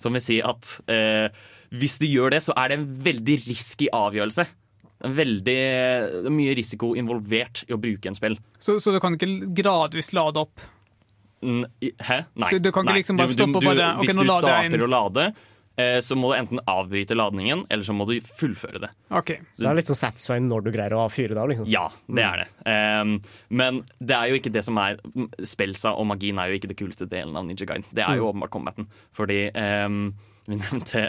Som 0.00 0.16
vil 0.16 0.24
si 0.24 0.38
at 0.42 0.78
uh, 0.90 1.28
hvis 1.76 1.98
du 2.00 2.06
gjør 2.08 2.32
det, 2.34 2.40
så 2.42 2.54
er 2.58 2.72
det 2.72 2.78
en 2.80 2.86
veldig 3.04 3.36
risky 3.46 3.86
avgjørelse. 3.94 4.46
Veldig 5.00 5.56
er 5.60 6.30
mye 6.32 6.54
risiko 6.58 6.94
involvert 6.98 7.62
i 7.68 7.76
å 7.76 7.78
bruke 7.80 8.10
en 8.10 8.16
spill. 8.16 8.34
Så, 8.58 8.78
så 8.82 8.92
du 8.92 8.98
kan 9.00 9.14
ikke 9.16 9.30
gradvis 9.60 10.10
lade 10.16 10.42
opp? 10.42 10.64
Hæ? 11.40 12.18
Nei. 12.36 12.50
Du- 12.52 12.58
du 12.66 12.72
kan 12.72 12.84
ikke 12.84 12.98
liksom 13.00 13.16
bare 13.20 13.32
stoppe 13.32 13.56
og 13.56 13.64
bare, 13.64 13.86
okay, 13.96 14.06
Hvis 14.10 14.18
du 14.18 14.26
starter 14.26 14.82
å 14.84 14.90
lade, 14.90 15.24
eh, 15.30 15.32
så 16.04 16.16
må 16.18 16.30
du 16.30 16.38
enten 16.38 16.60
avbryte 16.70 17.16
ladningen, 17.16 17.64
eller 17.70 17.86
så 17.86 17.94
må 17.96 18.06
du 18.08 18.16
fullføre 18.24 18.82
det. 18.84 18.90
Okay. 19.08 19.42
Så 19.52 19.64
det 19.64 19.70
er 19.70 19.78
litt 19.78 19.90
sånn 19.90 20.00
satisfying 20.00 20.48
når 20.50 20.64
du 20.66 20.70
greier 20.74 20.96
å 20.98 21.04
fyre 21.12 21.36
det 21.36 21.42
av, 21.42 21.50
liksom. 21.52 21.68
Ja, 21.70 21.86
det 22.08 22.24
er 22.26 22.42
det. 22.42 22.48
Um, 22.66 23.14
men 23.60 23.82
det 23.98 24.16
er 24.16 24.30
jo 24.30 24.40
ikke 24.40 24.52
det 24.54 24.64
som 24.66 24.80
er 24.82 24.98
Spelsa 25.46 25.94
og 25.98 26.08
magien 26.10 26.40
er 26.40 26.50
jo 26.50 26.60
ikke 26.60 26.72
det 26.72 26.78
kuleste 26.80 27.08
delen 27.10 27.36
av 27.38 27.46
Ninja 27.48 27.68
Guide. 27.68 27.88
Det 27.94 28.06
er 28.06 28.20
jo 28.20 28.30
åpenbart 28.30 28.54
combaten. 28.54 28.88
Fordi 29.16 29.42
um, 29.56 30.00
vi 30.46 30.58
nevnte 30.58 31.08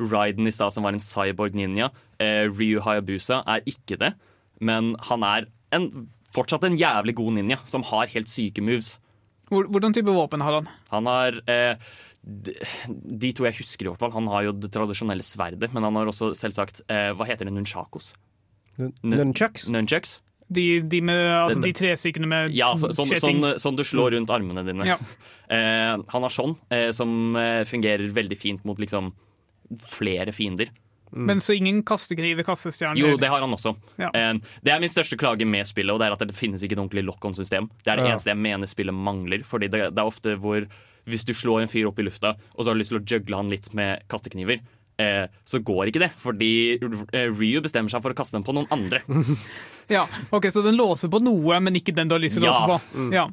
Ryden 0.00 0.48
i 0.48 0.54
stad, 0.54 0.74
som 0.74 0.86
var 0.86 0.96
en 0.96 1.04
cyborg 1.04 1.58
ninja. 1.58 1.90
Uh, 2.22 2.48
Ryu 2.50 2.80
Hayabusa 2.84 3.42
er 3.48 3.62
ikke 3.70 4.00
det, 4.00 4.14
men 4.60 4.94
han 5.10 5.26
er 5.26 5.46
en, 5.76 6.08
fortsatt 6.34 6.66
en 6.66 6.78
jævlig 6.78 7.14
god 7.20 7.38
ninja 7.38 7.60
som 7.70 7.86
har 7.90 8.10
helt 8.12 8.30
syke 8.30 8.64
moves. 8.64 8.96
Hvordan 9.50 9.94
type 9.94 10.12
våpen 10.14 10.44
har 10.46 10.60
han? 10.60 10.68
Han 10.92 11.08
har 11.10 11.38
eh, 11.50 11.88
de, 12.22 12.54
de 13.20 13.30
to 13.32 13.46
jeg 13.48 13.56
husker, 13.60 13.86
i 13.86 13.90
hvert 13.92 14.00
fall. 14.02 14.12
Han 14.12 14.26
har 14.28 14.44
jo 14.48 14.52
det 14.52 14.70
tradisjonelle 14.74 15.24
sverdet, 15.24 15.70
men 15.72 15.82
han 15.86 15.96
har 15.96 16.10
også 16.10 16.32
selvsagt 16.36 16.82
eh, 16.88 17.12
Hva 17.16 17.26
heter 17.28 17.48
det? 17.48 17.54
Nunchakos? 17.56 18.12
Nun- 18.78 18.92
Nun- 19.02 19.18
Nunchucks? 19.30 19.68
Nunchucks? 19.72 20.18
De, 20.50 20.80
de, 20.82 20.98
med, 21.06 21.20
altså, 21.44 21.60
de 21.62 21.70
tre 21.78 21.92
stykkene 21.94 22.26
med 22.26 22.54
Ja, 22.58 22.72
så, 22.74 22.88
sånn, 22.96 23.06
sånn, 23.22 23.44
sånn 23.62 23.76
du 23.78 23.84
slår 23.86 24.16
rundt 24.16 24.30
armene 24.34 24.64
dine. 24.66 24.86
Ja. 24.94 24.98
Eh, 25.50 25.96
han 26.12 26.22
har 26.22 26.30
sånn, 26.30 26.52
eh, 26.70 26.92
som 26.94 27.34
eh, 27.34 27.64
fungerer 27.66 28.12
veldig 28.14 28.36
fint 28.38 28.60
mot 28.62 28.78
liksom 28.78 29.08
flere 29.82 30.30
fiender. 30.30 30.68
Men 31.10 31.40
så 31.42 31.56
ingen 31.58 31.80
kastekniver, 31.82 32.44
kastestjerner? 32.46 33.00
Jo, 33.02 33.16
det 33.18 33.26
har 33.32 33.42
han 33.42 33.50
også. 33.56 33.72
Ja. 33.98 34.12
Eh, 34.14 34.36
det 34.62 34.70
er 34.70 34.78
min 34.78 34.92
største 34.92 35.18
klage 35.18 35.42
med 35.50 35.66
spillet, 35.66 35.90
og 35.90 35.98
det 35.98 36.06
er 36.06 36.14
at 36.14 36.22
det 36.22 36.36
finnes 36.38 36.62
ikke 36.62 36.76
et 36.78 36.82
ordentlig 36.84 37.02
lock-on-system. 37.08 37.66
Det 37.82 37.90
er 37.90 37.98
det 37.98 38.06
Ja. 38.06 38.12
eneste 38.14 38.30
jeg 38.30 38.38
mener 38.38 38.70
spillet 38.70 38.94
mangler, 38.94 39.42
fordi 39.42 39.66
det, 39.74 39.80
det 39.90 39.98
er 39.98 40.06
ofte 40.06 40.36
hvor 40.38 40.68
hvis 41.10 41.26
du 41.28 41.32
slår 41.36 41.64
en 41.64 41.70
fyr 41.72 41.88
opp 41.90 41.98
i 42.00 42.06
lufta, 42.06 42.34
og 42.54 42.62
så 42.64 42.70
har 42.70 42.78
du 42.78 42.82
lyst 42.82 42.94
til 42.94 43.00
å 43.00 43.04
juggle 43.04 43.36
han 43.40 43.50
litt 43.52 43.68
med 43.76 44.02
kastekniver, 44.10 44.62
eh, 45.00 45.26
så 45.44 45.60
går 45.64 45.90
ikke 45.90 46.02
det, 46.06 46.10
fordi 46.22 46.50
eh, 46.78 47.28
Ryu 47.34 47.60
bestemmer 47.64 47.90
seg 47.92 48.02
for 48.04 48.14
å 48.14 48.18
kaste 48.18 48.38
den 48.38 48.46
på 48.46 48.54
noen 48.56 48.70
andre. 48.74 49.02
Ja, 49.90 50.04
ok, 50.30 50.44
Så 50.54 50.62
den 50.62 50.76
låser 50.78 51.10
på 51.10 51.18
noe, 51.18 51.56
men 51.58 51.74
ikke 51.74 51.90
den 51.96 52.06
du 52.06 52.14
har 52.14 52.20
lyst 52.22 52.36
til 52.38 52.44
å 52.46 52.52
Ja. 52.52 52.58
låse 52.62 52.86
på? 52.94 53.08
Ja. 53.10 53.24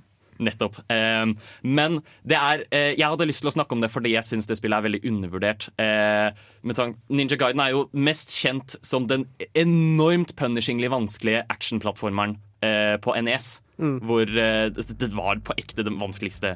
Nettopp. 0.41 0.75
Eh, 0.89 1.25
men 1.65 1.99
det 2.25 2.37
er 2.37 2.63
eh, 2.73 2.91
Jeg 2.97 3.05
hadde 3.09 3.25
lyst 3.29 3.41
til 3.41 3.49
å 3.49 3.53
snakke 3.53 3.73
om 3.73 3.81
det 3.81 3.91
fordi 3.93 4.11
jeg 4.15 4.25
syns 4.25 4.45
det 4.49 4.57
spillet 4.57 4.77
er 4.77 4.85
veldig 4.87 4.99
undervurdert. 5.09 5.67
Eh, 5.81 6.31
med 6.65 6.77
tank, 6.77 6.97
Ninja 7.13 7.37
Gaiden 7.37 7.61
er 7.61 7.75
jo 7.75 7.83
mest 7.93 8.33
kjent 8.37 8.73
som 8.85 9.05
den 9.09 9.27
enormt 9.57 10.33
punishingly 10.37 10.89
vanskelige 10.93 11.43
actionplattformeren 11.53 12.35
eh, 12.65 12.97
på 13.05 13.13
NES. 13.21 13.51
Hvor 13.77 14.25
eh, 14.25 14.69
det, 14.73 14.87
det 14.97 15.11
var 15.13 15.37
på 15.45 15.53
ekte 15.61 15.85
den 15.85 15.97
vanskeligste 16.01 16.55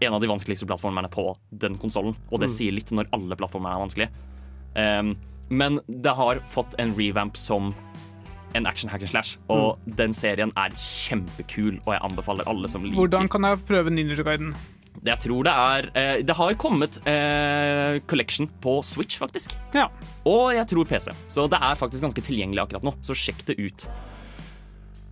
en 0.00 0.14
av 0.14 0.22
de 0.22 0.30
vanskeligste 0.30 0.66
plattformene 0.68 1.10
på 1.12 1.32
den 1.50 1.78
konsollen. 1.80 2.16
Og 2.30 2.42
det 2.42 2.50
sier 2.54 2.74
litt 2.74 2.92
når 2.94 3.10
alle 3.16 3.38
plattformene 3.38 3.74
er 3.74 3.82
vanskelige. 3.82 4.24
Um, 4.78 5.14
men 5.48 5.80
det 5.88 6.14
har 6.14 6.42
fått 6.52 6.76
en 6.78 6.94
revamp 6.98 7.38
som 7.40 7.72
en 8.56 8.66
action 8.66 8.90
hack 8.90 9.02
and 9.04 9.10
slash, 9.10 9.36
og 9.52 9.76
den 9.98 10.14
serien 10.16 10.52
er 10.56 10.72
kjempekul, 10.80 11.78
og 11.84 11.92
jeg 11.92 12.02
anbefaler 12.06 12.48
alle 12.48 12.70
som 12.72 12.84
liker 12.84 12.96
Hvordan 12.96 13.28
kan 13.28 13.44
jeg 13.44 13.60
prøve 13.68 13.92
Ninja 13.92 14.24
Guiden? 14.24 14.54
Jeg 15.04 15.20
tror 15.22 15.46
det 15.46 15.52
er 15.52 15.88
eh, 15.94 16.20
Det 16.26 16.34
har 16.34 16.54
kommet 16.58 16.98
eh, 17.06 18.00
collection 18.10 18.48
på 18.62 18.80
Switch, 18.82 19.18
faktisk. 19.20 19.54
Ja. 19.76 19.88
Og 20.26 20.54
jeg 20.56 20.66
tror 20.72 20.88
PC. 20.88 21.12
Så 21.30 21.46
det 21.50 21.60
er 21.62 21.78
faktisk 21.78 22.02
ganske 22.02 22.24
tilgjengelig 22.24 22.64
akkurat 22.64 22.86
nå. 22.88 22.94
Så 23.06 23.14
sjekk 23.14 23.44
det 23.46 23.58
ut. 23.60 23.86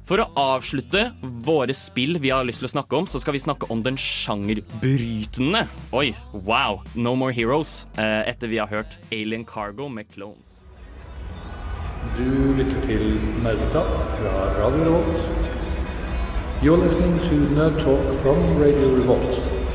For 0.06 0.22
å 0.22 0.26
avslutte 0.38 1.08
våre 1.42 1.74
spill 1.74 2.20
vi 2.22 2.30
har 2.30 2.46
lyst 2.46 2.60
til 2.62 2.68
å 2.68 2.74
snakke 2.76 2.94
om, 2.94 3.08
så 3.10 3.18
skal 3.18 3.34
vi 3.34 3.40
snakke 3.42 3.66
om 3.74 3.80
den 3.82 3.96
sjangerbrytende 3.98 5.64
Oi, 5.98 6.12
wow! 6.46 6.78
No 6.94 7.16
More 7.18 7.34
Heroes. 7.34 7.88
Eh, 7.98 8.22
etter 8.30 8.52
vi 8.52 8.60
har 8.62 8.70
hørt 8.70 8.94
Alien 9.10 9.42
Cargo 9.44 9.88
med 9.90 10.06
Clones. 10.14 10.60
Du 12.14 12.54
lytter 12.54 12.78
til 12.86 13.16
Nerdeprat 13.42 13.90
fra 14.20 14.36
Radio 14.60 14.86
Revolt. 14.86 15.26
You're 16.62 16.78
listening 16.78 17.18
to 17.26 17.42
Nerd 17.58 17.82
Talk 17.82 18.06
from 18.22 18.38
Radio 18.62 18.94
Revolt. 18.94 19.65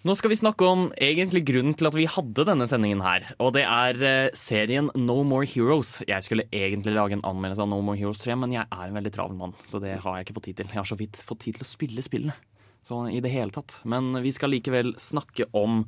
Nå 0.00 0.14
skal 0.16 0.32
vi 0.32 0.36
snakke 0.40 0.64
om 0.64 0.86
egentlig 0.96 1.42
grunnen 1.44 1.74
til 1.76 1.84
at 1.90 1.96
vi 1.98 2.06
hadde 2.08 2.46
denne 2.48 2.64
sendingen 2.70 3.02
her. 3.04 3.26
Og 3.36 3.50
det 3.52 3.66
er 3.68 3.98
eh, 4.00 4.30
serien 4.32 4.86
No 4.96 5.18
More 5.28 5.44
Heroes. 5.44 5.98
Jeg 6.08 6.24
skulle 6.24 6.46
egentlig 6.56 6.94
lage 6.96 7.18
en 7.18 7.24
anmeldelse 7.28 7.60
av 7.60 7.68
No 7.68 7.82
More 7.84 8.00
Heroes 8.00 8.22
3, 8.24 8.32
men 8.40 8.54
jeg 8.54 8.64
er 8.64 8.86
en 8.86 8.96
veldig 8.96 9.12
travel 9.12 9.36
mann, 9.36 9.52
så 9.68 9.76
det 9.82 9.98
har 10.00 10.16
jeg 10.16 10.24
ikke 10.24 10.36
fått 10.38 10.46
tid 10.48 10.62
til. 10.62 10.70
Jeg 10.72 10.80
har 10.80 10.88
så 10.88 10.96
vidt 10.96 11.20
fått 11.28 11.42
tid 11.44 11.58
til 11.58 11.66
å 11.66 11.68
spille 11.68 12.04
spillene. 12.06 12.36
Så 12.80 13.02
i 13.12 13.20
det 13.20 13.34
hele 13.34 13.52
tatt. 13.52 13.76
Men 13.84 14.14
vi 14.24 14.32
skal 14.32 14.54
likevel 14.54 14.94
snakke 14.96 15.50
om 15.52 15.82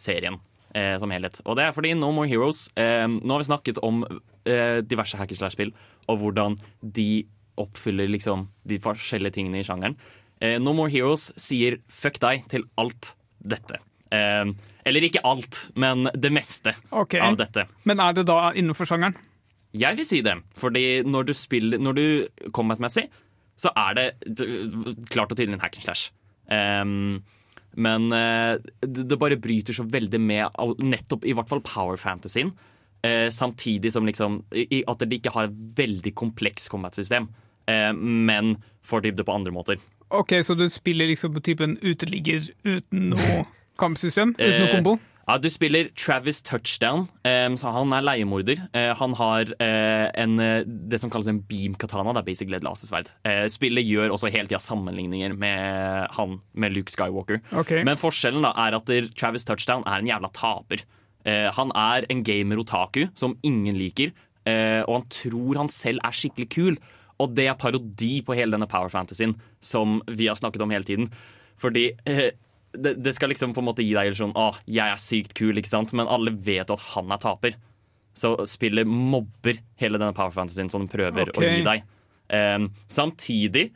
serien 0.00 0.40
eh, 0.72 0.96
som 0.96 1.12
helhet. 1.12 1.42
Og 1.44 1.60
det 1.60 1.68
er 1.68 1.76
fordi 1.76 1.92
No 1.92 2.08
More 2.16 2.30
Heroes 2.32 2.70
eh, 2.72 3.04
Nå 3.04 3.34
har 3.34 3.44
vi 3.44 3.50
snakket 3.50 3.82
om 3.84 4.00
eh, 4.48 4.80
diverse 4.80 5.20
hackerslash-spill, 5.20 5.74
og 6.08 6.24
hvordan 6.24 6.56
de 6.80 7.26
oppfyller 7.60 8.08
liksom 8.16 8.48
de 8.64 8.80
forskjellige 8.80 9.36
tingene 9.36 9.60
i 9.60 9.68
sjangeren. 9.68 10.00
Eh, 10.40 10.56
no 10.56 10.72
More 10.72 10.88
Heroes 10.88 11.34
sier 11.36 11.82
fuck 11.92 12.16
deg 12.24 12.48
til 12.48 12.64
alt 12.80 13.12
dette. 13.38 13.80
Eh, 14.14 14.50
eller 14.88 15.04
ikke 15.08 15.22
alt, 15.26 15.68
men 15.76 16.08
det 16.14 16.30
meste 16.32 16.74
okay. 16.90 17.20
av 17.20 17.36
dette. 17.40 17.66
Men 17.88 18.00
er 18.00 18.14
det 18.16 18.28
da 18.30 18.52
innenfor 18.54 18.88
sjangeren? 18.88 19.16
Jeg 19.76 19.98
vil 19.98 20.06
si 20.08 20.20
det, 20.24 20.38
fordi 20.56 21.02
når 21.04 21.26
du 21.28 21.34
spiller 21.36 21.80
Når 21.82 21.96
du 21.98 22.04
combat-messig, 22.56 23.04
så 23.58 23.72
er 23.76 23.98
det 23.98 24.06
klart 25.12 25.32
og 25.32 25.36
tydelig 25.36 25.58
en 25.58 25.64
hack 25.64 25.76
and 25.76 25.84
slash. 25.84 26.12
Um, 26.48 27.18
men 27.76 28.06
uh, 28.14 28.56
det 28.80 29.18
bare 29.20 29.36
bryter 29.36 29.76
så 29.76 29.84
veldig 29.84 30.20
med 30.22 30.56
nettopp 30.80 31.26
i 31.26 31.34
hvert 31.36 31.50
fall 31.50 31.60
power 31.66 32.00
fantasyen. 32.00 32.54
Uh, 33.04 33.28
samtidig 33.34 33.92
som 33.94 34.06
liksom 34.08 34.40
i, 34.56 34.80
At 34.88 35.04
det 35.04 35.20
ikke 35.20 35.34
har 35.34 35.46
et 35.46 35.60
veldig 35.78 36.14
kompleks 36.18 36.70
combat-system, 36.70 37.28
Uh, 37.68 37.92
men 37.92 38.54
får 38.80 39.02
dybde 39.04 39.24
på 39.28 39.34
andre 39.36 39.52
måter. 39.52 39.80
Ok, 40.10 40.32
Så 40.42 40.54
du 40.56 40.68
spiller 40.72 41.06
liksom 41.10 41.34
på 41.34 41.42
typen 41.44 41.76
uteligger 41.82 42.48
uten 42.64 43.10
noe 43.12 43.44
kampsystem? 43.82 44.34
Uten 44.38 44.60
noe 44.62 44.68
Eh, 44.68 44.74
kombo? 44.78 44.98
Ja, 45.28 45.36
Du 45.36 45.50
spiller 45.52 45.90
Travis 45.94 46.40
Touchdown. 46.42 47.08
han 47.22 47.92
er 47.92 48.00
leiemorder. 48.00 48.62
Eh, 48.72 48.94
han 48.96 49.12
har 49.12 49.44
eh, 49.60 50.08
en, 50.16 50.36
det 50.88 50.98
som 51.00 51.10
kalles 51.10 51.28
en 51.28 51.42
beam 51.42 51.74
katana. 51.74 52.14
Det 52.14 52.22
er 52.22 52.28
basically 52.30 52.56
et 52.56 52.64
lasersverd. 52.64 53.10
Spillet 53.52 53.84
gjør 53.84 54.10
også 54.16 54.30
hele 54.32 54.48
tida 54.48 54.58
sammenligninger 54.58 55.36
med 55.36 56.08
han 56.16 56.38
med 56.54 56.72
Luke 56.72 56.90
Skywalker. 56.90 57.42
Okay. 57.52 57.84
Men 57.84 58.00
forskjellen 58.00 58.40
da 58.42 58.54
er 58.56 58.78
at 58.80 58.88
Travis 59.20 59.44
Touchdown 59.44 59.84
er 59.86 59.98
en 60.00 60.08
jævla 60.08 60.32
taper. 60.32 60.80
Han 61.28 61.70
er 61.76 62.06
en 62.08 62.24
gamer 62.24 62.56
otaku 62.62 63.08
som 63.14 63.36
ingen 63.44 63.76
liker, 63.76 64.14
og 64.88 64.94
han 64.94 65.08
tror 65.12 65.58
han 65.60 65.68
selv 65.68 66.00
er 66.08 66.16
skikkelig 66.16 66.48
kul. 66.54 66.78
Og 67.18 67.32
det 67.34 67.48
er 67.50 67.58
parodi 67.58 68.18
på 68.24 68.36
hele 68.38 68.54
denne 68.54 68.68
power 68.70 68.90
fantasyen 68.92 69.34
som 69.64 69.98
vi 70.06 70.28
har 70.30 70.38
snakket 70.38 70.62
om 70.64 70.74
hele 70.74 70.86
tiden. 70.86 71.08
Fordi 71.58 71.90
eh, 72.06 72.28
det, 72.76 72.94
det 73.02 73.14
skal 73.16 73.32
liksom 73.32 73.54
på 73.56 73.62
en 73.62 73.68
måte 73.70 73.82
gi 73.82 73.94
deg 73.96 74.14
sånn 74.14 74.36
Å, 74.38 74.52
jeg 74.68 74.92
er 74.92 75.02
sykt 75.02 75.34
kul, 75.38 75.58
ikke 75.58 75.72
sant? 75.72 75.94
Men 75.96 76.10
alle 76.10 76.34
vet 76.34 76.70
at 76.70 76.84
han 76.92 77.10
er 77.14 77.22
taper. 77.22 77.58
Så 78.18 78.34
spillet 78.50 78.86
mobber 78.88 79.60
hele 79.80 79.98
denne 79.98 80.14
power 80.16 80.34
fantasyen 80.34 80.70
som 80.70 80.84
den 80.84 80.92
prøver 80.92 81.32
okay. 81.32 81.42
å 81.42 81.58
gi 81.58 81.66
deg. 81.66 81.84
Eh, 82.38 82.70
samtidig 82.92 83.68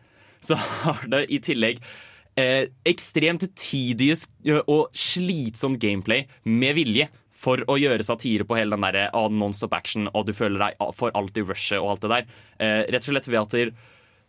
så 0.43 0.59
har 0.59 1.05
det 1.11 1.25
i 1.33 1.39
tillegg 1.43 1.83
eh, 2.39 2.67
ekstremt 2.89 3.47
tidig 3.59 4.15
og 4.67 4.91
slitsomt 4.97 5.81
gameplay 5.83 6.27
med 6.45 6.77
vilje 6.79 7.09
for 7.43 7.65
å 7.71 7.79
gjøre 7.81 8.07
satire 8.07 8.47
på 8.47 8.57
hele 8.59 8.77
den 8.77 8.87
der 8.87 9.11
ah, 9.11 9.29
non-stop 9.33 9.75
action, 9.75 10.09
og 10.13 10.29
du 10.29 10.35
føler 10.37 10.61
deg 10.63 10.79
ah, 10.83 10.93
for 10.95 11.15
alltid 11.19 11.51
rushet 11.51 11.81
og 11.81 11.95
alt 11.95 12.07
det 12.07 12.13
der. 12.15 12.33
Eh, 12.63 12.81
rett 12.95 13.03
og 13.03 13.11
slett 13.11 13.29
ved 13.31 13.41
at 13.43 13.57
der, 13.57 13.75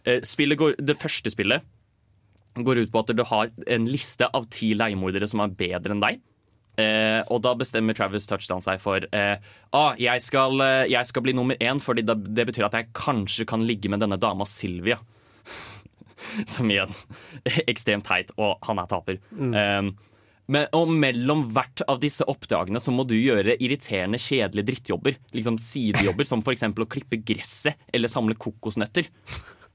eh, 0.09 0.55
går, 0.57 0.77
det 0.81 0.99
første 1.01 1.33
spillet 1.33 1.65
går 2.53 2.83
ut 2.83 2.91
på 2.93 3.01
at 3.01 3.15
du 3.17 3.23
har 3.25 3.49
en 3.75 3.89
liste 3.89 4.27
av 4.29 4.45
ti 4.53 4.73
leiemordere 4.77 5.27
som 5.29 5.41
er 5.41 5.55
bedre 5.57 5.95
enn 5.95 6.03
deg. 6.03 6.21
Eh, 6.81 7.21
og 7.29 7.43
da 7.45 7.53
bestemmer 7.53 7.93
Travis 7.93 8.25
Touchdown 8.25 8.63
seg 8.65 8.79
for 8.81 9.03
eh, 9.13 9.35
ah, 9.77 9.93
jeg, 10.01 10.23
skal, 10.25 10.57
eh, 10.65 10.87
jeg 10.89 11.05
skal 11.05 11.25
bli 11.25 11.35
nummer 11.37 11.59
én, 11.61 11.81
for 11.81 11.97
det, 11.97 12.15
det 12.33 12.47
betyr 12.49 12.65
at 12.65 12.77
jeg 12.79 12.89
kanskje 12.97 13.45
kan 13.49 13.65
ligge 13.65 13.91
med 13.93 14.01
denne 14.01 14.17
dama 14.17 14.47
Sylvia. 14.49 14.97
Som 16.53 16.71
igjen 16.73 16.93
ekstremt 17.69 18.07
teit, 18.09 18.33
og 18.41 18.57
han 18.65 18.81
er 18.81 18.89
taper. 18.89 19.21
Eh, 19.21 19.93
men, 20.51 20.67
og 20.75 20.91
mellom 20.91 21.45
hvert 21.55 21.85
av 21.87 22.01
disse 22.03 22.25
oppdragene 22.27 22.81
så 22.83 22.91
må 22.91 23.05
du 23.07 23.15
gjøre 23.15 23.55
irriterende, 23.63 24.19
kjedelige 24.19 24.67
drittjobber. 24.67 25.17
Liksom 25.35 25.59
sidejobber, 25.61 26.27
som 26.27 26.43
f.eks. 26.43 26.67
å 26.67 26.89
klippe 26.89 27.21
gresset 27.23 27.79
eller 27.93 28.11
samle 28.11 28.35
kokosnøtter. 28.35 29.07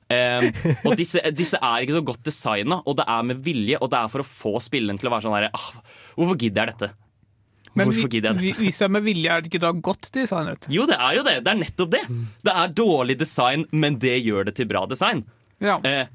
Um, 0.08 0.46
og 0.88 0.94
disse, 0.96 1.20
disse 1.36 1.58
er 1.60 1.84
ikke 1.84 1.98
så 1.98 2.04
godt 2.12 2.28
designa, 2.30 2.80
og 2.88 2.96
det 3.00 3.04
er 3.12 3.26
med 3.28 3.42
vilje, 3.44 3.80
og 3.80 3.90
det 3.92 3.98
er 4.00 4.12
for 4.12 4.24
å 4.24 4.28
få 4.28 4.54
spilleren 4.64 5.00
til 5.00 5.10
å 5.10 5.12
være 5.12 5.26
sånn 5.26 5.36
herre 5.36 5.50
ah, 5.52 5.66
Hvorfor 6.16 6.38
gidder 6.40 6.64
jeg 6.64 6.78
dette? 6.78 6.88
Men 7.76 7.92
gidder 7.92 8.30
jeg 8.30 8.38
dette? 8.38 8.62
hvis 8.62 8.80
det 8.80 8.86
er 8.86 8.94
med 8.96 9.04
vilje, 9.04 9.32
er 9.32 9.44
det 9.44 9.52
ikke 9.52 9.64
da 9.66 9.72
godt 9.88 10.08
designet? 10.16 10.68
Jo, 10.72 10.86
det 10.88 10.96
er 10.96 11.18
jo 11.18 11.26
det. 11.26 11.34
Det 11.44 11.52
er 11.52 11.60
nettopp 11.60 11.92
det. 11.92 12.04
Det 12.44 12.54
er 12.62 12.72
dårlig 12.80 13.18
design, 13.20 13.66
men 13.72 14.00
det 14.00 14.16
gjør 14.24 14.48
det 14.48 14.56
til 14.58 14.68
bra 14.70 14.86
design. 14.88 15.24
Ja. 15.62 15.76
Eh, 15.86 16.08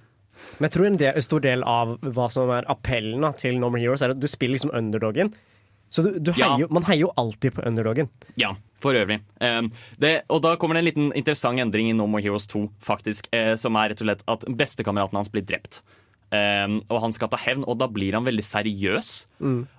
Men 0.58 0.68
jeg 0.68 0.76
tror 0.76 0.90
en, 0.90 1.00
del, 1.02 1.16
en 1.16 1.26
stor 1.26 1.44
del 1.46 1.66
av 1.70 1.96
hva 2.04 2.28
som 2.34 2.52
er 2.54 2.68
appellen 2.72 3.26
til 3.40 3.60
No 3.62 3.72
More 3.72 3.84
Heroes, 3.84 4.04
er 4.06 4.16
at 4.16 4.22
du 4.22 4.30
spiller 4.30 4.58
liksom 4.58 4.74
underdogen. 4.76 5.34
Så 5.94 6.02
du, 6.02 6.16
du 6.18 6.32
heier, 6.34 6.64
ja. 6.64 6.68
man 6.74 6.86
heier 6.88 7.06
jo 7.06 7.12
alltid 7.22 7.54
på 7.54 7.66
underdogen. 7.70 8.08
Ja, 8.40 8.56
for 8.82 8.98
øvrig. 8.98 9.20
Um, 9.38 9.70
det, 10.02 10.24
og 10.34 10.42
da 10.42 10.56
kommer 10.58 10.78
det 10.78 10.82
en 10.82 10.88
liten 10.90 11.12
interessant 11.14 11.62
endring 11.62 11.92
i 11.92 11.94
No 11.94 12.08
More 12.10 12.24
Heroes 12.26 12.50
2, 12.50 12.64
faktisk. 12.82 13.30
eh, 13.36 13.54
som 13.62 13.78
er 13.78 13.94
rett 13.94 14.02
og 14.02 14.10
slett 14.10 14.24
at 14.34 14.48
bestekameraten 14.58 15.22
hans 15.22 15.30
blir 15.30 15.46
drept. 15.46 15.84
Um, 16.34 16.80
og 16.90 16.98
han 17.04 17.14
skal 17.14 17.30
ta 17.30 17.38
hevn, 17.38 17.62
og 17.70 17.78
da 17.78 17.86
blir 17.94 18.18
han 18.18 18.26
veldig 18.26 18.46
seriøs. 18.48 19.12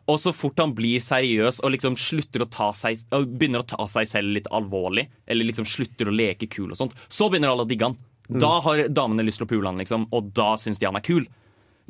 Og 0.06 0.20
så 0.22 0.30
fort 0.36 0.60
han 0.62 0.76
blir 0.76 1.02
seriøs 1.02 1.58
og 1.64 1.74
liksom 1.74 1.98
slutter 1.98 2.44
å 2.44 2.50
ta 2.52 2.68
seg 2.78 3.02
begynner 3.10 3.64
å 3.64 3.70
ta 3.74 3.88
seg 3.90 4.06
selv 4.06 4.36
litt 4.36 4.46
alvorlig, 4.54 5.08
eller 5.26 5.50
liksom 5.50 5.66
slutter 5.66 6.06
å 6.06 6.14
leke 6.14 6.46
kul 6.46 6.70
og 6.70 6.78
sånt, 6.78 6.94
så 7.10 7.26
begynner 7.26 7.50
alle 7.50 7.66
å 7.66 7.70
digge 7.70 7.90
han. 7.90 7.98
Da 8.28 8.58
har 8.64 8.86
damene 8.88 9.24
lyst 9.26 9.42
til 9.42 9.46
å 9.48 9.50
pule 9.50 9.68
han, 9.68 9.80
liksom, 9.80 10.06
og 10.14 10.30
da 10.36 10.54
syns 10.60 10.80
de 10.80 10.88
han 10.88 10.96
er 10.98 11.04
kul. 11.04 11.26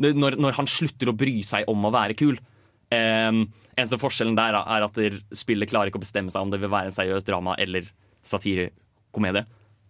Når, 0.03 0.39
når 0.43 0.57
han 0.57 0.67
slutter 0.67 1.11
å 1.11 1.17
bry 1.17 1.37
seg 1.47 1.69
om 1.71 1.87
å 1.87 1.93
være 1.95 2.17
kul. 2.19 2.41
Um, 2.91 3.45
eneste 3.75 3.99
forskjellen 4.03 4.37
der 4.39 4.57
er 4.59 4.87
at 4.87 4.99
spillet 5.35 5.71
klarer 5.71 5.91
ikke 5.91 6.01
å 6.01 6.05
bestemme 6.05 6.33
seg 6.35 6.43
om 6.43 6.51
det 6.51 6.61
vil 6.63 6.73
være 6.73 6.91
en 6.91 6.97
seriøs 6.97 7.27
drama 7.27 7.55
eller 7.63 7.87
satirekomedie. 8.27 9.45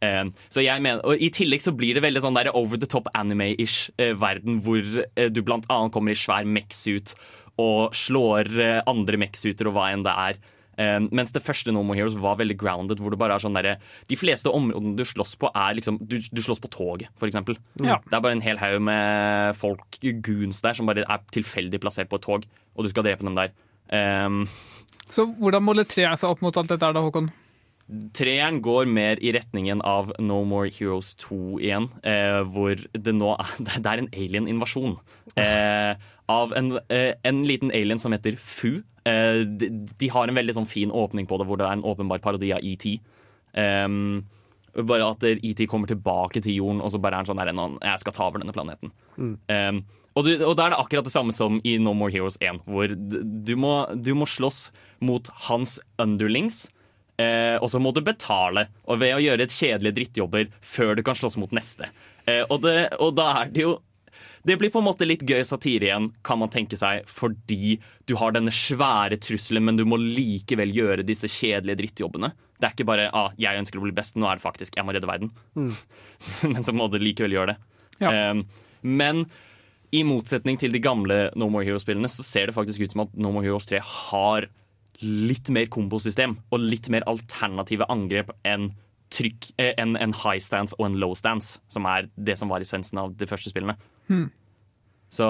Um, 0.04 0.34
så 0.52 0.64
jeg 0.64 0.82
mener, 0.84 1.00
og 1.06 1.22
I 1.22 1.30
tillegg 1.32 1.62
så 1.64 1.72
blir 1.76 1.96
det 1.96 2.04
veldig 2.04 2.20
sånn 2.24 2.36
der 2.36 2.52
over 2.52 2.80
the 2.80 2.88
top 2.90 3.08
anime-ish 3.16 3.88
eh, 3.96 4.12
verden, 4.18 4.58
hvor 4.64 4.82
eh, 4.82 5.30
du 5.32 5.40
blant 5.46 5.68
annet 5.72 5.94
kommer 5.94 6.12
i 6.12 6.18
svær 6.18 6.44
mex-suit 6.44 7.14
og 7.62 7.94
slår 7.96 8.50
eh, 8.60 8.80
andre 8.90 9.20
mex-suiter 9.22 9.70
og 9.70 9.76
hva 9.78 9.88
enn 9.94 10.04
det 10.04 10.14
er. 10.26 10.40
Um, 10.78 11.08
mens 11.14 11.30
det 11.34 11.42
første 11.44 11.72
No 11.72 11.82
More 11.86 11.96
Heroes 12.00 12.16
var 12.18 12.36
veldig 12.40 12.56
grounded. 12.58 12.98
hvor 12.98 13.10
det 13.14 13.18
bare 13.20 13.36
er 13.36 13.42
sånn 13.44 13.54
der, 13.54 13.76
De 14.10 14.16
fleste 14.18 14.50
områdene 14.50 14.96
du 14.98 15.04
slåss 15.04 15.36
på, 15.38 15.50
er 15.54 15.74
liksom 15.78 16.00
Du, 16.02 16.16
du 16.18 16.40
slåss 16.42 16.60
på 16.60 16.70
toget, 16.70 17.08
for 17.16 17.26
eksempel. 17.30 17.56
Ja. 17.78 18.00
Det 18.02 18.16
er 18.16 18.20
bare 18.24 18.34
en 18.38 18.42
hel 18.44 18.58
haug 18.58 18.80
med 18.82 19.54
folk, 19.56 19.98
goons 20.02 20.60
der, 20.62 20.74
som 20.74 20.86
bare 20.86 21.06
er 21.06 21.22
tilfeldig 21.32 21.80
plassert 21.80 22.10
på 22.10 22.16
et 22.18 22.26
tog, 22.26 22.44
og 22.74 22.84
du 22.84 22.90
skal 22.90 23.06
drepe 23.06 23.22
dem 23.24 23.38
der. 23.38 23.54
Um, 23.92 24.44
Så 25.12 25.26
hvordan 25.38 25.62
måler 25.62 25.84
treet 25.86 26.18
seg 26.18 26.30
opp 26.30 26.40
mot 26.42 26.56
alt 26.56 26.68
dette 26.72 26.92
da, 26.92 27.00
Håkon? 27.04 27.30
Treeren 28.16 28.62
går 28.64 28.86
mer 28.88 29.20
i 29.20 29.28
retningen 29.36 29.82
av 29.84 30.08
No 30.18 30.38
More 30.48 30.70
Heroes 30.72 31.10
2 31.20 31.58
igjen, 31.60 31.90
eh, 32.02 32.40
hvor 32.48 32.80
det 32.96 33.12
nå 33.12 33.34
er, 33.36 33.50
det 33.66 33.84
er 33.84 34.00
en 34.00 34.08
alien-invasjon. 34.16 34.96
Eh, 35.36 35.92
av 36.32 36.54
en, 36.56 36.78
eh, 36.88 37.12
en 37.28 37.42
liten 37.44 37.70
alien 37.76 38.00
som 38.00 38.16
heter 38.16 38.38
Fu. 38.40 38.80
Eh, 39.08 39.42
de, 39.44 39.70
de 40.00 40.12
har 40.12 40.30
en 40.30 40.38
veldig 40.38 40.56
sånn 40.56 40.70
fin 40.70 40.92
åpning 40.94 41.28
på 41.30 41.38
det, 41.40 41.48
hvor 41.48 41.60
det 41.60 41.66
er 41.68 41.76
en 41.76 41.84
åpenbar 41.86 42.22
parodi 42.24 42.52
av 42.56 42.64
ET. 42.64 42.86
Um, 43.54 44.24
bare 44.74 45.10
at 45.12 45.26
ET 45.36 45.60
kommer 45.70 45.90
tilbake 45.90 46.42
til 46.42 46.56
jorden, 46.58 46.80
og 46.82 46.90
så 46.90 46.98
bare 46.98 47.20
er 47.20 47.22
han 47.22 47.28
sånn 47.28 47.42
der, 47.42 47.52
Jeg 47.84 48.02
skal 48.02 48.16
ta 48.16 48.26
over 48.26 48.42
denne 48.42 48.54
planeten. 48.56 48.94
Um, 49.18 49.84
og, 50.14 50.26
du, 50.26 50.32
og 50.46 50.56
da 50.58 50.66
er 50.66 50.74
det 50.74 50.80
akkurat 50.80 51.06
det 51.06 51.14
samme 51.14 51.34
som 51.34 51.60
i 51.66 51.76
No 51.82 51.94
More 51.94 52.14
Heroes 52.14 52.38
1, 52.42 52.64
hvor 52.70 52.90
du 52.94 53.54
må, 53.58 53.74
du 53.94 54.14
må 54.18 54.26
slåss 54.30 54.68
mot 55.04 55.30
hans 55.48 55.78
underlings. 56.02 56.64
Eh, 57.14 57.56
og 57.62 57.68
så 57.70 57.78
må 57.78 57.92
du 57.94 58.00
betale 58.02 58.64
og 58.90 58.98
ved 58.98 59.12
å 59.14 59.20
gjøre 59.22 59.44
et 59.46 59.52
kjedelig 59.54 59.92
drittjobber 59.94 60.48
før 60.66 60.96
du 60.98 61.04
kan 61.06 61.14
slåss 61.14 61.36
mot 61.38 61.52
neste. 61.54 61.86
Eh, 62.26 62.42
og, 62.48 62.64
det, 62.64 62.88
og 62.98 63.14
da 63.14 63.28
er 63.38 63.52
det 63.54 63.62
jo 63.62 63.76
det 64.44 64.58
blir 64.60 64.72
på 64.72 64.80
en 64.82 64.86
måte 64.86 65.06
litt 65.08 65.24
gøy 65.24 65.40
satire 65.46 65.88
igjen, 65.88 66.10
kan 66.26 66.38
man 66.40 66.52
tenke 66.52 66.76
seg, 66.76 67.06
fordi 67.08 67.78
du 68.08 68.14
har 68.20 68.34
denne 68.36 68.52
svære 68.52 69.16
trusselen, 69.22 69.64
men 69.64 69.78
du 69.78 69.86
må 69.88 69.96
likevel 70.00 70.74
gjøre 70.74 71.06
disse 71.06 71.30
kjedelige 71.32 71.80
drittjobbene. 71.80 72.34
Det 72.60 72.68
er 72.68 72.74
ikke 72.76 72.88
bare 72.88 73.08
ah, 73.12 73.32
'jeg 73.36 73.60
ønsker 73.60 73.80
å 73.80 73.86
bli 73.86 73.96
best', 73.96 74.16
nå 74.20 74.28
er 74.28 74.36
det 74.36 74.44
faktisk 74.44 74.76
'jeg 74.76 74.84
må 74.84 74.92
redde 74.92 75.08
verden'. 75.08 75.32
men 76.52 76.62
så 76.62 76.72
må 76.76 76.90
du 76.90 76.98
likevel 76.98 77.32
gjøre 77.32 77.54
det. 77.54 77.58
Um, 78.04 78.46
men 78.82 79.24
i 79.94 80.02
motsetning 80.02 80.58
til 80.58 80.72
de 80.72 80.82
gamle 80.82 81.30
No 81.36 81.48
More 81.48 81.64
Heroes-spillene, 81.64 82.10
så 82.10 82.22
ser 82.22 82.46
det 82.46 82.54
faktisk 82.54 82.80
ut 82.80 82.92
som 82.92 83.04
at 83.06 83.14
No 83.16 83.32
More 83.32 83.46
Heroes 83.46 83.66
3 83.66 83.80
har 83.80 84.48
litt 85.00 85.48
mer 85.48 85.66
kombosystem 85.66 86.36
og 86.50 86.60
litt 86.60 86.88
mer 86.92 87.04
alternative 87.10 87.86
angrep 87.88 88.30
enn 88.44 88.72
trykk, 89.14 89.52
eh, 89.58 89.74
enn 89.78 89.96
en 89.96 90.14
high 90.24 90.40
stance 90.42 90.74
og 90.78 90.86
en 90.86 90.98
low 90.98 91.14
stance, 91.14 91.58
som 91.68 91.86
er 91.86 92.08
det 92.16 92.36
som 92.38 92.50
var 92.50 92.60
essensen 92.64 92.98
av 92.98 93.16
de 93.16 93.26
første 93.26 93.52
spillene. 93.52 93.76
Hmm. 94.08 94.30
Så 95.14 95.26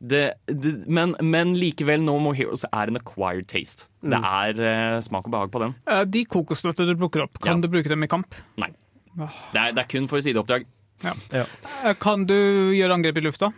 det, 0.00 0.22
det, 0.48 0.72
men, 0.88 1.14
men 1.22 1.54
likevel, 1.60 2.00
No 2.02 2.18
More 2.18 2.34
Heroes 2.38 2.64
er 2.72 2.88
en 2.90 2.96
acquired 3.00 3.46
taste. 3.50 3.86
Det 4.02 4.16
Mm. 4.16 4.24
er 4.24 4.60
uh, 4.96 5.00
smak 5.04 5.26
og 5.28 5.32
behag 5.34 5.50
på 5.52 5.60
den. 5.60 5.74
Eh, 5.86 6.04
De 6.08 6.24
kokosnøttene 6.24 6.94
du 6.94 6.96
plukker 7.02 7.22
opp, 7.26 7.38
kan 7.40 7.58
Ja. 7.58 7.66
du 7.66 7.68
bruke 7.68 7.88
dem 7.92 8.02
i 8.02 8.08
kamp? 8.08 8.34
Nei. 8.58 8.70
Det 9.16 9.60
er, 9.60 9.72
det 9.76 9.82
er 9.84 9.88
kun 9.90 10.06
for 10.08 10.18
sideoppdrag. 10.24 10.64
Ja. 11.04 11.12
Eh, 11.32 11.94
Kan 12.00 12.24
du 12.28 12.34
gjøre 12.72 12.94
angrep 12.96 13.18
i 13.18 13.24
lufta? 13.26 13.52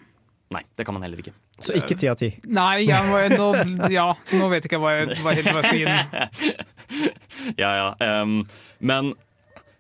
Nei, 0.53 0.63
det 0.77 0.85
kan 0.85 0.95
man 0.95 1.03
heller 1.07 1.17
ikke. 1.23 1.33
Så 1.63 1.73
ikke 1.79 1.97
ti 1.97 2.09
av 2.11 2.17
ti. 2.19 2.29
Nei, 2.47 2.83
jeg 2.89 3.07
må, 3.09 3.21
nå, 3.33 3.89
ja, 3.95 4.09
nå 4.37 4.49
vet 4.53 4.67
ikke 4.69 4.81
hva 4.83 4.91
jeg, 4.99 5.17
hva 5.23 5.33
helt 5.39 5.49
hva 5.49 5.63
jeg 5.63 5.69
skal 5.69 5.79
gi 5.79 5.85
den. 5.87 7.07
ja, 7.63 7.71
ja. 7.79 8.21
Um, 8.23 8.43
men 8.81 9.13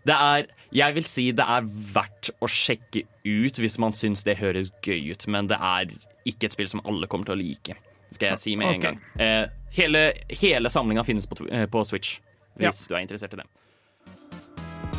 det 0.08 0.14
er 0.16 0.46
Jeg 0.72 0.96
vil 0.96 1.04
si 1.04 1.26
det 1.36 1.44
er 1.44 1.66
verdt 1.68 2.30
å 2.40 2.48
sjekke 2.48 3.04
ut 3.28 3.58
hvis 3.60 3.78
man 3.82 3.92
syns 3.92 4.24
det 4.24 4.38
høres 4.40 4.72
gøy 4.84 5.12
ut, 5.12 5.26
men 5.28 5.50
det 5.50 5.58
er 5.60 5.90
ikke 6.28 6.48
et 6.48 6.54
spill 6.56 6.70
som 6.70 6.80
alle 6.88 7.08
kommer 7.12 7.28
til 7.28 7.36
å 7.36 7.40
like. 7.42 7.76
Skal 8.12 8.32
jeg 8.32 8.40
si 8.40 8.54
med 8.56 8.68
en 8.68 8.78
okay. 8.78 8.92
gang. 8.92 9.02
Eh, 9.20 9.48
hele 9.76 10.04
hele 10.40 10.72
samlinga 10.72 11.04
finnes 11.04 11.28
på, 11.28 11.44
eh, 11.48 11.66
på 11.68 11.84
Switch, 11.88 12.20
hvis 12.60 12.86
du 12.88 12.96
er 12.96 13.04
interessert 13.04 13.36
i 13.36 13.42
det. 13.42 13.48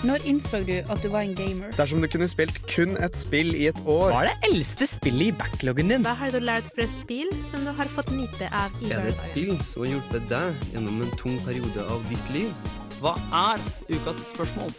Når 0.03 0.26
innså 0.28 0.59
du 0.67 0.74
at 0.82 0.99
du 0.99 1.07
var 1.13 1.24
en 1.24 1.34
gamer? 1.38 1.71
Dersom 1.78 2.03
du 2.03 2.09
kunne 2.11 2.28
spilt 2.28 2.57
kun 2.67 2.97
et 2.99 3.15
spill 3.15 3.53
i 3.55 3.69
et 3.71 3.78
år 3.88 4.11
Hva 4.11 4.24
er 4.26 4.34
det 4.34 4.49
eldste 4.49 4.88
spillet 4.91 5.30
i 5.32 5.36
backloggen 5.39 5.93
din? 5.93 6.03
Hva 6.03 6.17
har 6.19 6.34
du 6.34 6.41
lært 6.43 6.67
fra 6.76 6.89
spill 6.91 7.32
som 7.47 7.63
du 7.63 7.71
har 7.78 7.88
fått 7.95 8.11
nyte 8.11 8.49
av 8.51 8.76
i 8.84 8.91
Er 8.91 9.07
det 9.07 9.15
et 9.15 9.24
spill 9.24 9.55
som 9.63 9.86
har 9.86 9.93
hjulpet 9.93 10.28
deg 10.34 10.67
gjennom 10.76 11.05
en 11.07 11.15
tung 11.21 11.39
periode 11.47 11.88
av 11.88 12.03
ditt 12.11 12.36
liv? 12.36 12.51
Hva 12.99 13.15
er 13.45 13.63
ukas 13.95 14.19
spørsmål? 14.34 14.76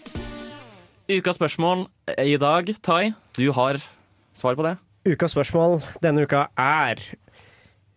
Ukas 1.10 1.36
spørsmål 1.36 1.86
i 2.24 2.36
dag, 2.40 2.70
Tai. 2.84 3.12
Du 3.36 3.50
har 3.52 3.76
svar 4.36 4.56
på 4.56 4.64
det? 4.64 4.76
Ukas 5.04 5.34
spørsmål 5.34 5.82
denne 6.00 6.24
uka 6.24 6.46
er 6.56 7.00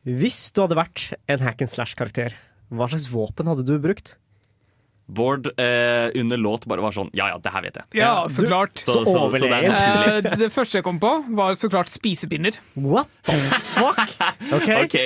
Hvis 0.08 0.52
du 0.52 0.64
hadde 0.66 0.76
vært 0.76 1.06
en 1.32 1.40
hack 1.46 1.62
and 1.64 1.72
slash-karakter, 1.72 2.36
hva 2.72 2.90
slags 2.92 3.08
våpen 3.12 3.48
hadde 3.48 3.64
du 3.68 3.78
brukt? 3.80 4.18
Bård 5.08 5.48
eh, 5.56 6.10
under 6.20 6.36
låt 6.36 6.66
bare 6.68 6.84
var 6.84 6.92
sånn 6.92 7.08
Ja 7.16 7.30
ja, 7.32 7.38
det 7.40 7.52
her 7.54 7.64
vet 7.64 7.78
jeg. 7.80 7.86
Ja, 8.02 8.26
så 8.28 8.44
Du- 8.44 8.50
klart. 8.52 8.76
Så, 8.84 9.06
så, 9.08 9.22
så 9.32 9.48
det 9.48 9.56
er. 9.56 10.18
Eh, 10.20 10.36
det 10.44 10.50
første 10.52 10.82
jeg 10.82 10.84
kom 10.84 11.00
på, 11.00 11.14
var 11.38 11.56
så 11.56 11.70
klart 11.72 11.88
spisepinner. 11.94 12.58
What 12.76 13.08
the 13.24 13.38
fuck? 13.72 14.18
OK. 14.58 14.68
OK. 14.84 14.98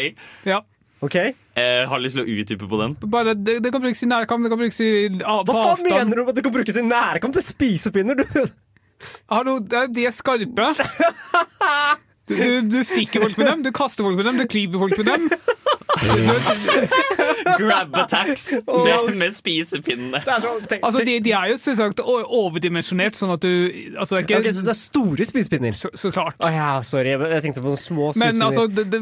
Ja. 0.50 0.64
Ok. 1.02 1.16
Eh, 1.58 1.84
har 1.90 2.00
lyst 2.04 2.16
til 2.18 2.24
å 2.24 2.30
utdype 2.30 2.68
på 2.72 2.80
den. 2.82 2.96
Bare, 3.12 3.34
det, 3.36 3.58
det 3.66 3.72
kan 3.74 3.82
brukes 3.84 4.04
i 4.06 4.10
nærkamp, 4.10 4.46
det 4.46 4.52
kan 4.54 4.62
brukes 4.62 4.80
i, 4.86 4.92
ah, 5.26 5.42
Hva 5.44 5.54
faen 5.56 5.72
avstand. 5.74 5.96
mener 5.98 6.16
du 6.16 6.24
med 6.24 6.34
at 6.34 6.40
du 6.40 6.46
kan 6.46 6.54
brukes 6.56 6.78
i 6.80 6.86
nærkamp 6.88 7.36
til 7.38 7.46
spisepinner? 7.50 8.22
Du? 8.22 8.54
Hallo, 9.34 9.58
det 9.60 9.78
er 9.80 9.88
de 9.98 10.06
er 10.08 10.16
skarpe. 10.16 10.72
Du, 12.32 12.36
du, 12.38 12.68
du 12.70 12.84
stikker 12.88 13.26
folk 13.26 13.36
med 13.42 13.48
dem, 13.50 13.64
du 13.66 13.72
kaster 13.76 14.06
folk 14.06 14.16
med 14.16 14.24
dem, 14.30 14.38
du 14.40 14.46
klyper 14.48 14.80
folk 14.80 14.94
med 15.02 15.08
dem. 15.10 15.24
Grab 17.62 17.96
attacks 17.98 18.46
med, 18.68 19.16
med 19.18 19.36
spisepinnene. 19.36 20.22
Altså, 20.82 21.04
de, 21.06 21.18
de 21.24 21.34
er 21.36 21.52
jo 21.52 21.58
selvsagt 21.62 22.02
overdimensjonert, 22.06 23.18
sånn 23.18 23.34
at 23.36 23.44
du 23.44 23.52
altså, 23.98 24.18
det 24.18 24.22
er 24.22 24.26
ikke, 24.26 24.40
okay, 24.42 24.56
så 24.56 24.66
det 24.66 24.74
er 24.74 24.80
store 24.80 25.28
spisepinner? 25.28 25.78
Så, 25.78 25.92
så 25.98 26.12
klart. 26.14 26.38
Oh, 26.42 26.52
ja, 26.54 26.74
sorry. 26.86 27.14
Jeg 27.14 27.32
jeg 27.32 27.46
tenkte 27.46 27.64
på 27.64 27.72
noen 27.72 27.80
små 27.80 28.12
Men 28.20 28.46
altså, 28.46 28.66
det, 28.72 28.88
det, 28.94 29.02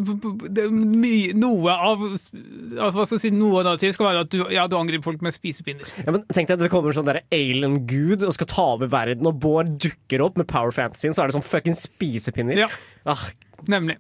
det, 0.55 0.67
mye, 0.71 1.33
noe 1.37 1.73
av 1.75 2.05
altså, 2.05 2.93
Hva 2.97 3.05
skal 3.05 3.17
jeg 3.17 3.23
si, 3.25 3.33
Noe 3.35 3.63
av 3.63 3.79
det 3.81 3.93
skal 3.95 4.09
være 4.09 4.23
at 4.25 4.31
du, 4.33 4.39
ja, 4.53 4.65
du 4.69 4.75
angriper 4.79 5.05
folk 5.11 5.23
med 5.25 5.35
spisepinner. 5.35 5.89
Ja, 6.03 6.13
men 6.13 6.25
tenk 6.35 6.49
deg, 6.51 6.61
Det 6.61 6.71
kommer 6.73 6.95
sånn 6.95 7.07
der 7.09 7.21
alien-gud 7.35 8.25
og 8.25 8.33
skal 8.35 8.49
ta 8.49 8.65
over 8.75 8.91
verden, 8.91 9.27
og 9.29 9.39
Bård 9.43 9.75
dukker 9.81 10.23
opp 10.25 10.39
med 10.39 10.49
power 10.49 10.73
fantasyen, 10.75 11.15
så 11.15 11.23
er 11.23 11.29
det 11.29 11.37
sånn 11.39 11.45
fucking 11.45 11.77
spisepinner. 11.77 12.65
Ja. 12.65 12.69
Ah, 13.09 13.29
Nemlig. 13.67 13.97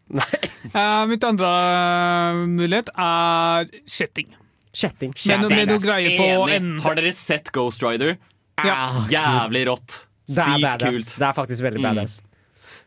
uh, 0.73 1.05
mitt 1.11 1.23
andre 1.23 1.49
eh, 1.49 2.41
mulighet 2.47 2.89
er 2.95 3.69
kjetting. 3.89 4.35
Kjetting. 4.73 5.13
Men 5.27 5.79
greier 5.81 6.17
på. 6.19 6.27
Har 6.85 6.95
dere 6.99 7.13
sett 7.13 7.51
Ghost 7.51 7.83
Rider? 7.83 8.17
Ja. 8.63 9.05
Jævlig 9.09 9.65
rått. 9.67 10.03
Sykt 10.29 10.83
kult. 10.83 11.15
Det 11.17 11.25
er 11.25 11.33
faktisk 11.33 11.63
veldig 11.65 11.79
Mm. 11.81 11.87
badass. 11.89 12.21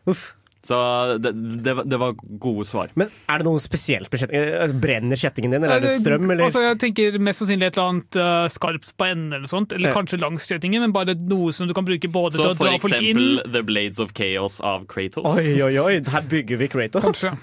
Uff. 0.07 0.33
Så 0.63 0.77
det, 1.19 1.33
det, 1.65 1.73
var- 1.75 1.83
det 1.91 1.97
var 1.99 2.13
gode 2.39 2.63
svar. 2.63 2.87
Men 2.95 3.09
er 3.27 3.41
det 3.41 3.45
noe 3.49 3.59
spesielt 3.59 4.07
med 4.13 4.21
kjettingen? 4.21 4.45
Altså, 4.61 4.77
Brenner 4.85 5.19
kjettingen 5.19 5.51
din, 5.51 5.63
eller 5.67 5.75
er 5.81 5.83
det 5.83 5.95
strøm? 5.99 6.23
Eller? 6.31 6.45
Altså, 6.45 6.61
jeg 6.63 6.77
tenker 6.79 7.17
Mest 7.19 7.41
sannsynlig 7.43 7.67
et 7.67 7.75
eller 7.79 7.89
annet 7.91 8.19
uh, 8.21 8.45
skarpt 8.53 8.93
på 8.95 9.07
enden, 9.09 9.33
eller 9.41 9.51
sånt 9.51 9.75
Eller 9.75 9.91
Ja. 9.91 9.97
kanskje 9.97 10.21
langs 10.23 10.47
kjettingen, 10.47 10.79
men 10.85 10.93
bare 10.95 11.17
noe 11.19 11.51
som 11.51 11.67
du 11.67 11.73
kan 11.75 11.83
bruke 11.83 12.07
både 12.07 12.37
Så 12.39 12.45
til 12.45 12.53
å 12.53 12.55
dra 12.61 12.77
folk 12.79 12.79
inn 12.79 12.79
Så 12.79 12.87
for 12.87 12.95
eksempel 12.95 13.53
The 13.57 13.63
Blades 13.67 13.99
of 13.99 14.15
Chaos 14.15 14.61
av 14.63 14.87
Kratos. 14.87 15.35
Oi, 15.35 15.51
oi, 15.67 15.73
oi, 15.83 15.97
her 16.15 16.29
bygger 16.31 16.63
vi 16.63 16.71
Kratos. 16.77 17.03
Kanskje. 17.09 17.35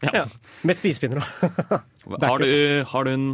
Ja. 0.00 0.22
Med 0.64 0.78
spisepinner 0.78 1.20
òg. 1.20 2.22
Har 2.24 2.38
du, 2.40 2.84
har 2.88 3.04
du 3.04 3.10
en, 3.12 3.24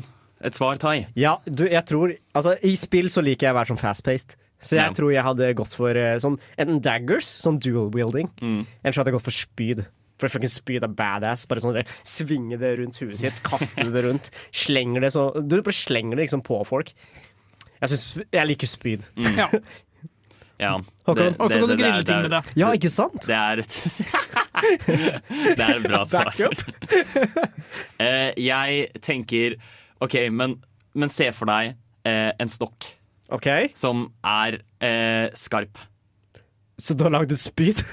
et 0.46 0.54
svar, 0.56 0.78
Tai? 0.80 1.06
Ja, 1.18 1.36
du, 1.44 1.64
jeg 1.68 1.82
tror 1.88 2.14
Altså, 2.34 2.54
i 2.62 2.74
spill 2.78 3.08
så 3.12 3.22
liker 3.24 3.48
jeg 3.48 3.54
å 3.54 3.58
være 3.58 3.72
sånn 3.74 3.80
fast-paced. 3.82 4.36
Så 4.62 4.76
jeg 4.78 4.86
Ja. 4.86 4.92
tror 4.96 5.12
jeg 5.12 5.22
hadde 5.26 5.50
gått 5.58 5.74
for 5.76 5.90
eh, 5.90 6.16
sånn 6.22 6.38
enten 6.58 6.80
daggers, 6.80 7.26
sånn 7.44 7.58
dual 7.60 7.90
wielding, 7.92 8.30
Mm. 8.40 8.66
eller 8.82 8.92
så 8.92 9.00
hadde 9.02 9.10
jeg 9.12 9.18
gått 9.18 9.28
for 9.28 9.36
spyd. 9.36 9.86
For 10.18 10.28
fucking 10.32 10.48
spyd 10.48 10.82
er 10.82 10.88
badass. 10.88 11.44
Bare 11.46 11.60
sånn 11.60 11.84
Svinge 12.02 12.56
det 12.58 12.78
rundt 12.78 12.96
huet 13.02 13.18
sitt, 13.20 13.42
kaste 13.44 13.84
det 13.92 14.04
rundt. 14.06 14.30
Slenger 14.50 15.00
det 15.04 15.12
så 15.12 15.26
Du 15.46 15.60
bare 15.60 15.74
slenger 15.76 16.16
det 16.16 16.24
liksom 16.30 16.42
på 16.42 16.64
folk. 16.66 16.94
Jeg, 17.82 17.88
synes, 17.90 18.24
jeg 18.32 18.46
liker 18.48 18.66
spyd. 18.66 19.04
Mm. 19.14 19.36
Ja. 19.36 19.48
Ja. 20.58 20.70
Håkon? 21.06 21.36
Og 21.38 21.50
så 21.52 21.58
kan 21.60 21.68
du 21.68 21.76
grille 21.76 22.02
ting 22.02 22.22
med 22.22 22.30
det. 22.32 22.40
Ja, 22.56 22.70
ikke 22.72 22.88
sant? 22.88 23.26
Det 23.28 23.36
er 23.36 23.58
et 23.60 23.76
Det 25.56 25.60
er 25.60 25.76
et 25.76 25.82
bra 25.84 26.00
svar. 26.08 26.32
Eh, 28.00 28.32
jeg 28.40 28.88
tenker 29.04 29.56
OK, 30.04 30.16
men, 30.30 30.58
men 30.94 31.08
se 31.12 31.30
for 31.32 31.48
deg 31.50 31.74
eh, 32.06 32.32
en 32.38 32.50
stokk 32.52 32.90
Ok 33.32 33.46
som 33.74 34.04
er 34.22 34.60
eh, 34.84 35.30
skarp. 35.34 35.80
Så 36.78 36.94
du 36.94 37.06
har 37.06 37.14
lagd 37.16 37.32
et 37.34 37.40
spyd? 37.42 37.80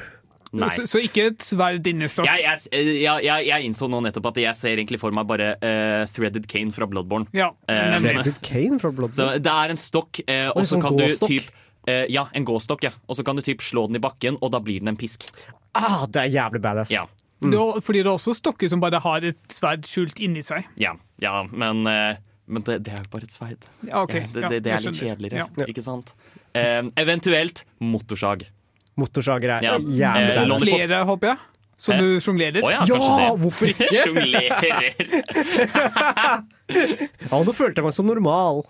Nei. 0.54 0.68
Så, 0.76 0.84
så 0.86 0.99
ikke 1.01 1.24
et 1.32 1.41
sverd 1.41 1.88
inni 1.89 2.06
stokk. 2.12 2.28
Jeg, 2.30 2.43
jeg, 2.45 2.60
eh, 2.78 2.89
jeg, 3.01 3.24
jeg, 3.26 3.47
jeg 3.47 3.66
innså 3.66 3.88
nå 3.89 4.04
nettopp 4.06 4.28
at 4.30 4.38
jeg 4.43 4.60
ser 4.60 4.78
egentlig 4.78 4.99
for 5.01 5.16
meg 5.16 5.26
bare 5.26 5.56
eh, 5.58 6.04
Threaded 6.14 6.45
Cane 6.51 6.76
fra 6.76 6.86
Bloodborne. 6.91 7.26
Ja, 7.34 7.47
Eh, 7.66 7.95
Threaded 7.97 8.38
Cane 8.45 8.78
fra 8.84 8.91
Bloodborne? 8.93 9.18
Så 9.18 9.41
det 9.41 9.56
er 9.64 9.74
en 9.74 9.82
stokk, 9.82 10.22
eh, 10.28 10.51
og 10.51 10.62
så 10.62 10.76
sånn 10.76 10.86
kan 10.86 10.99
du 10.99 11.08
gåstokk? 11.08 11.34
typ 11.34 11.89
eh, 11.89 12.06
Ja, 12.14 12.28
en 12.38 12.45
gåstokk, 12.45 12.86
ja. 12.86 12.93
Og 13.10 13.18
så 13.18 13.26
kan 13.26 13.39
du 13.39 13.41
typ 13.41 13.66
slå 13.66 13.88
den 13.89 13.97
i 13.97 14.04
bakken, 14.04 14.38
og 14.45 14.54
da 14.54 14.62
blir 14.62 14.84
den 14.86 14.93
en 14.93 14.99
pisk. 15.01 15.26
Ah, 15.74 16.04
det 16.06 16.28
er 16.28 16.36
jævlig 16.38 16.62
badass. 16.62 16.93
Ja. 16.93 17.08
Har- 17.51 17.81
fordi 17.81 17.99
det 18.03 18.07
er 18.07 18.13
også 18.15 18.33
stokker 18.37 18.69
som 18.69 18.79
bare 18.79 18.99
har 19.03 19.21
et 19.25 19.37
sverd 19.51 19.83
skjult 19.85 20.19
inni 20.23 20.41
seg. 20.41 20.63
Ja, 20.79 20.93
ja 21.19 21.43
men, 21.51 21.85
eh, 21.87 22.15
men 22.47 22.63
det, 22.63 22.83
det 22.83 22.93
er 22.93 23.03
jo 23.03 23.09
bare 23.11 23.23
et 23.23 23.31
sverd. 23.35 23.67
Ja, 23.87 24.03
ok. 24.03 24.13
det, 24.31 24.47
det, 24.49 24.63
det 24.63 24.71
er 24.71 24.79
litt 24.79 24.95
kjedeligere, 25.01 25.47
Ja. 25.57 25.65
ikke 25.67 25.83
sant? 25.83 26.13
Eh, 26.55 26.81
eventuelt 26.95 27.65
motorsag. 27.81 28.47
Motorsager 28.95 29.49
er 29.57 29.63
Ja. 29.63 29.77
jævlig 29.79 30.53
Eh, 30.53 30.59
Flere, 30.61 31.03
håper 31.05 31.27
jeg. 31.27 31.37
Som 31.77 31.97
du 31.97 32.19
sjonglerer. 32.21 32.63
Oh, 32.63 32.69
ja, 32.71 32.85
Ja, 32.87 33.35
hvorfor 33.35 33.65
ikke? 33.67 33.87
Sjonglerer. 34.05 34.93
Ja, 36.69 37.39
nå 37.43 37.53
følte 37.55 37.81
jeg 37.81 37.87
meg 37.87 37.93
så 37.97 38.05
normal. 38.05 38.63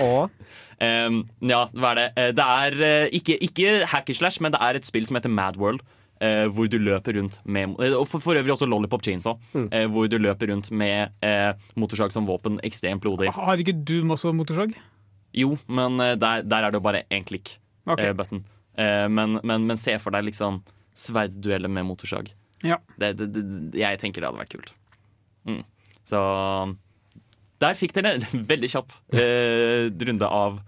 Og 0.00 0.30
Um, 0.76 1.22
ja, 1.40 1.62
hva 1.72 1.94
er 1.94 1.96
det? 1.96 2.02
Eh, 2.20 2.32
Det 2.36 2.44
er 2.44 2.74
ikke, 3.08 3.36
ikke, 3.40 3.46
ikke 3.46 3.86
hackerslash, 3.88 4.42
men 4.44 4.52
det 4.52 4.58
er 4.60 4.76
et 4.76 4.84
spill 4.84 5.06
som 5.08 5.16
heter 5.16 5.30
Mad 5.32 5.56
World. 5.56 5.80
Eh, 6.20 6.46
hvor 6.52 6.68
du 6.70 6.78
løper 6.80 7.16
rundt 7.18 7.38
med 7.44 7.76
eh, 7.82 7.94
Og 7.96 8.06
for, 8.08 8.22
for 8.22 8.38
øvrig 8.38 8.54
også 8.54 8.68
Lollipop 8.68 9.04
Chainsaw. 9.06 9.38
Mm. 9.54 9.68
eh, 9.70 9.86
hvor 9.92 10.08
du 10.10 10.18
løper 10.18 10.52
rundt 10.52 10.70
med 10.70 11.12
eh, 11.24 11.52
motorsag 11.76 12.14
som 12.14 12.28
våpen. 12.28 12.60
Ekstremt 12.66 13.02
blodig. 13.04 13.32
Har 13.34 13.62
ikke 13.62 13.76
Doom 13.86 14.14
også 14.16 14.32
motorsag? 14.36 14.74
Jo, 15.36 15.56
men 15.68 16.00
eh, 16.00 16.14
der, 16.16 16.42
der 16.46 16.66
er 16.66 16.72
det 16.72 16.80
jo 16.80 16.86
bare 16.86 17.04
én 17.12 17.26
klikk. 17.28 17.58
Okay. 17.86 18.10
eh, 18.10 18.16
button. 18.16 18.44
Eh, 18.78 19.06
men, 19.08 19.38
men, 19.44 19.66
men 19.68 19.80
se 19.80 19.96
for 20.02 20.14
deg 20.16 20.26
liksom 20.30 20.62
sverddueller 20.96 21.68
med 21.72 21.86
motorsag. 21.88 22.32
Ja. 22.64 22.78
Det, 22.96 23.12
det, 23.20 23.30
det, 23.36 23.44
jeg 23.82 24.00
tenker 24.00 24.22
det 24.22 24.30
hadde 24.30 24.40
vært 24.40 24.54
kult. 24.56 24.72
Mm. 25.46 25.62
Så 26.08 26.20
der 27.62 27.76
fikk 27.78 27.94
dere 27.96 28.16
en 28.16 28.46
veldig 28.52 28.72
kjapp 28.72 28.96
eh, 29.16 29.92
runde 30.08 30.28
av 30.28 30.58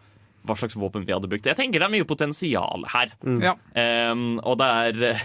hva 0.48 0.54
slags 0.56 0.76
våpen 0.78 1.04
vi 1.04 1.12
hadde 1.12 1.28
brukt. 1.28 1.44
Jeg 1.48 1.58
tenker 1.58 1.82
det 1.82 1.88
er 1.88 1.92
mye 1.92 2.06
potensial 2.08 2.86
her. 2.94 3.10
Ja. 3.42 3.52
Um, 3.74 4.38
og 4.40 4.56
det 4.60 4.68
er 4.68 5.24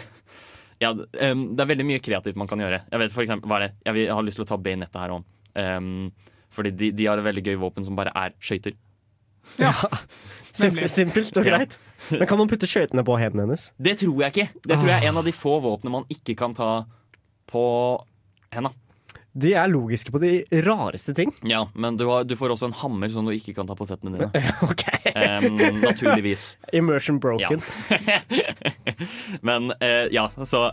Ja, 0.84 0.91
um, 0.93 1.43
det 1.55 1.63
er 1.63 1.69
veldig 1.73 1.86
mye 1.88 2.01
kreativt 2.03 2.38
man 2.39 2.49
kan 2.51 2.61
gjøre. 2.61 2.84
Jeg 2.91 2.99
vet 3.05 3.15
for 3.15 3.23
eksempel, 3.25 3.49
hva 3.51 3.59
er 3.61 3.67
det? 3.67 3.73
Jeg, 3.88 3.95
vil, 3.97 4.05
jeg 4.09 4.15
har 4.19 4.25
lyst 4.27 4.39
til 4.41 4.45
å 4.45 4.49
ta 4.53 4.57
Bayonetta 4.59 5.03
her 5.05 5.15
òg. 5.17 5.27
fordi 6.53 6.71
de, 6.77 6.91
de 6.93 7.05
har 7.09 7.17
et 7.21 7.25
veldig 7.25 7.43
gøy 7.47 7.55
våpen 7.61 7.86
som 7.86 7.95
bare 7.97 8.11
er 8.15 8.34
skøyter. 8.43 8.75
Simpelt, 10.53 10.89
simpelt 10.93 11.38
og 11.41 11.45
Ja. 11.47 11.57
greit. 11.57 11.79
Men 12.11 12.27
kan 12.29 12.38
man 12.38 12.47
putte 12.51 12.67
skøytene 12.69 13.03
på 13.07 13.15
hendene 13.17 13.47
hennes? 13.47 13.71
Det 13.81 13.95
tror 14.03 14.19
jeg 14.21 14.34
ikke. 14.36 14.45
Det 14.67 14.77
tror 14.77 14.89
jeg 14.91 15.01
er 15.03 15.09
en 15.09 15.17
av 15.17 15.25
de 15.25 15.34
få 15.34 15.55
våpnene 15.63 15.91
man 15.95 16.05
ikke 16.13 16.36
kan 16.38 16.53
ta 16.53 16.67
på 17.49 17.63
henda. 18.53 18.69
De 19.34 19.53
er 19.57 19.69
logiske 19.71 20.13
på 20.13 20.19
de 20.21 20.31
rareste 20.61 21.13
ting. 21.17 21.31
Ja, 21.41 21.63
men 21.73 21.97
du, 21.97 22.05
har, 22.05 22.23
du 22.23 22.36
får 22.38 22.53
også 22.53 22.67
en 22.69 22.75
hammer 22.84 23.09
som 23.09 23.25
du 23.25 23.34
ikke 23.34 23.55
kan 23.57 23.65
ta 23.69 23.73
på 23.77 23.88
føttene 23.89 24.13
dine. 24.13 24.29
Em, 25.13 25.57
naturligvis. 25.81 26.57
Immersion 26.77 27.17
broken. 27.19 27.61
Men 29.41 29.73
uh, 29.73 30.05
ja, 30.13 30.27
så 30.45 30.69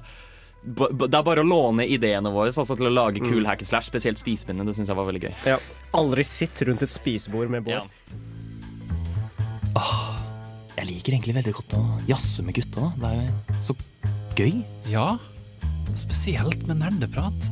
b 0.63 0.87
b 0.93 1.09
det 1.09 1.17
er 1.17 1.25
bare 1.25 1.43
å 1.43 1.49
låne 1.49 1.87
ideene 1.89 2.31
våre 2.33 2.53
altså, 2.53 2.77
til 2.77 2.91
å 2.91 2.93
lage 2.93 3.25
kul 3.25 3.49
hack 3.49 3.65
and 3.65 3.71
slash, 3.71 3.89
spesielt 3.89 4.21
spisepinnene. 4.21 4.69
Det 4.69 4.77
syns 4.77 4.93
jeg 4.93 5.01
var 5.01 5.09
veldig 5.09 5.25
gøy. 5.25 5.35
Ja. 5.55 5.57
Aldri 5.97 6.25
sitt 6.29 6.61
rundt 6.69 6.85
et 6.85 6.93
spisebord 6.93 7.53
med 7.53 7.65
bål. 7.67 7.89
Jeg 10.77 10.89
liker 10.89 11.17
egentlig 11.17 11.37
veldig 11.41 11.57
godt 11.57 11.77
å 11.81 11.83
jazze 12.09 12.45
med 12.45 12.61
gutta. 12.61 12.93
Det 13.01 13.09
er 13.09 13.25
jo 13.25 13.59
så 13.71 13.79
gøy. 14.37 14.63
Ja, 14.93 15.09
spesielt 15.97 16.69
med 16.69 16.85
nerdeprat. 16.85 17.51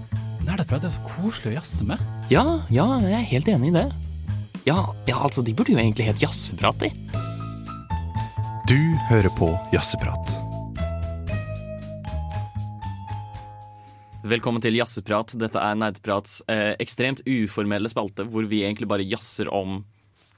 Nerdeprat 0.48 0.86
er 0.86 0.92
så 0.94 1.02
koselig 1.04 1.50
å 1.50 1.58
jazze 1.58 1.84
med. 1.84 2.00
Ja, 2.32 2.42
ja, 2.72 2.86
jeg 3.04 3.16
er 3.18 3.26
helt 3.34 3.48
enig 3.52 3.68
i 3.68 3.72
det. 3.74 3.82
Ja, 4.64 4.78
ja 5.04 5.18
altså, 5.20 5.42
de 5.44 5.52
burde 5.52 5.74
jo 5.74 5.80
egentlig 5.80 6.06
hett 6.06 6.22
Jazzeprat, 6.22 6.80
de. 6.80 6.88
Du 8.64 8.78
hører 9.10 9.28
på 9.36 9.50
Jazzeprat. 9.74 10.32
Velkommen 14.24 14.64
til 14.64 14.80
Jazzeprat. 14.80 15.36
Dette 15.36 15.60
er 15.60 15.76
Nerdprats 15.82 16.40
eh, 16.48 16.72
ekstremt 16.80 17.20
uformelle 17.28 17.92
spalte, 17.92 18.24
hvor 18.24 18.48
vi 18.48 18.64
egentlig 18.64 18.88
bare 18.88 19.04
jazzer 19.04 19.52
om 19.52 19.82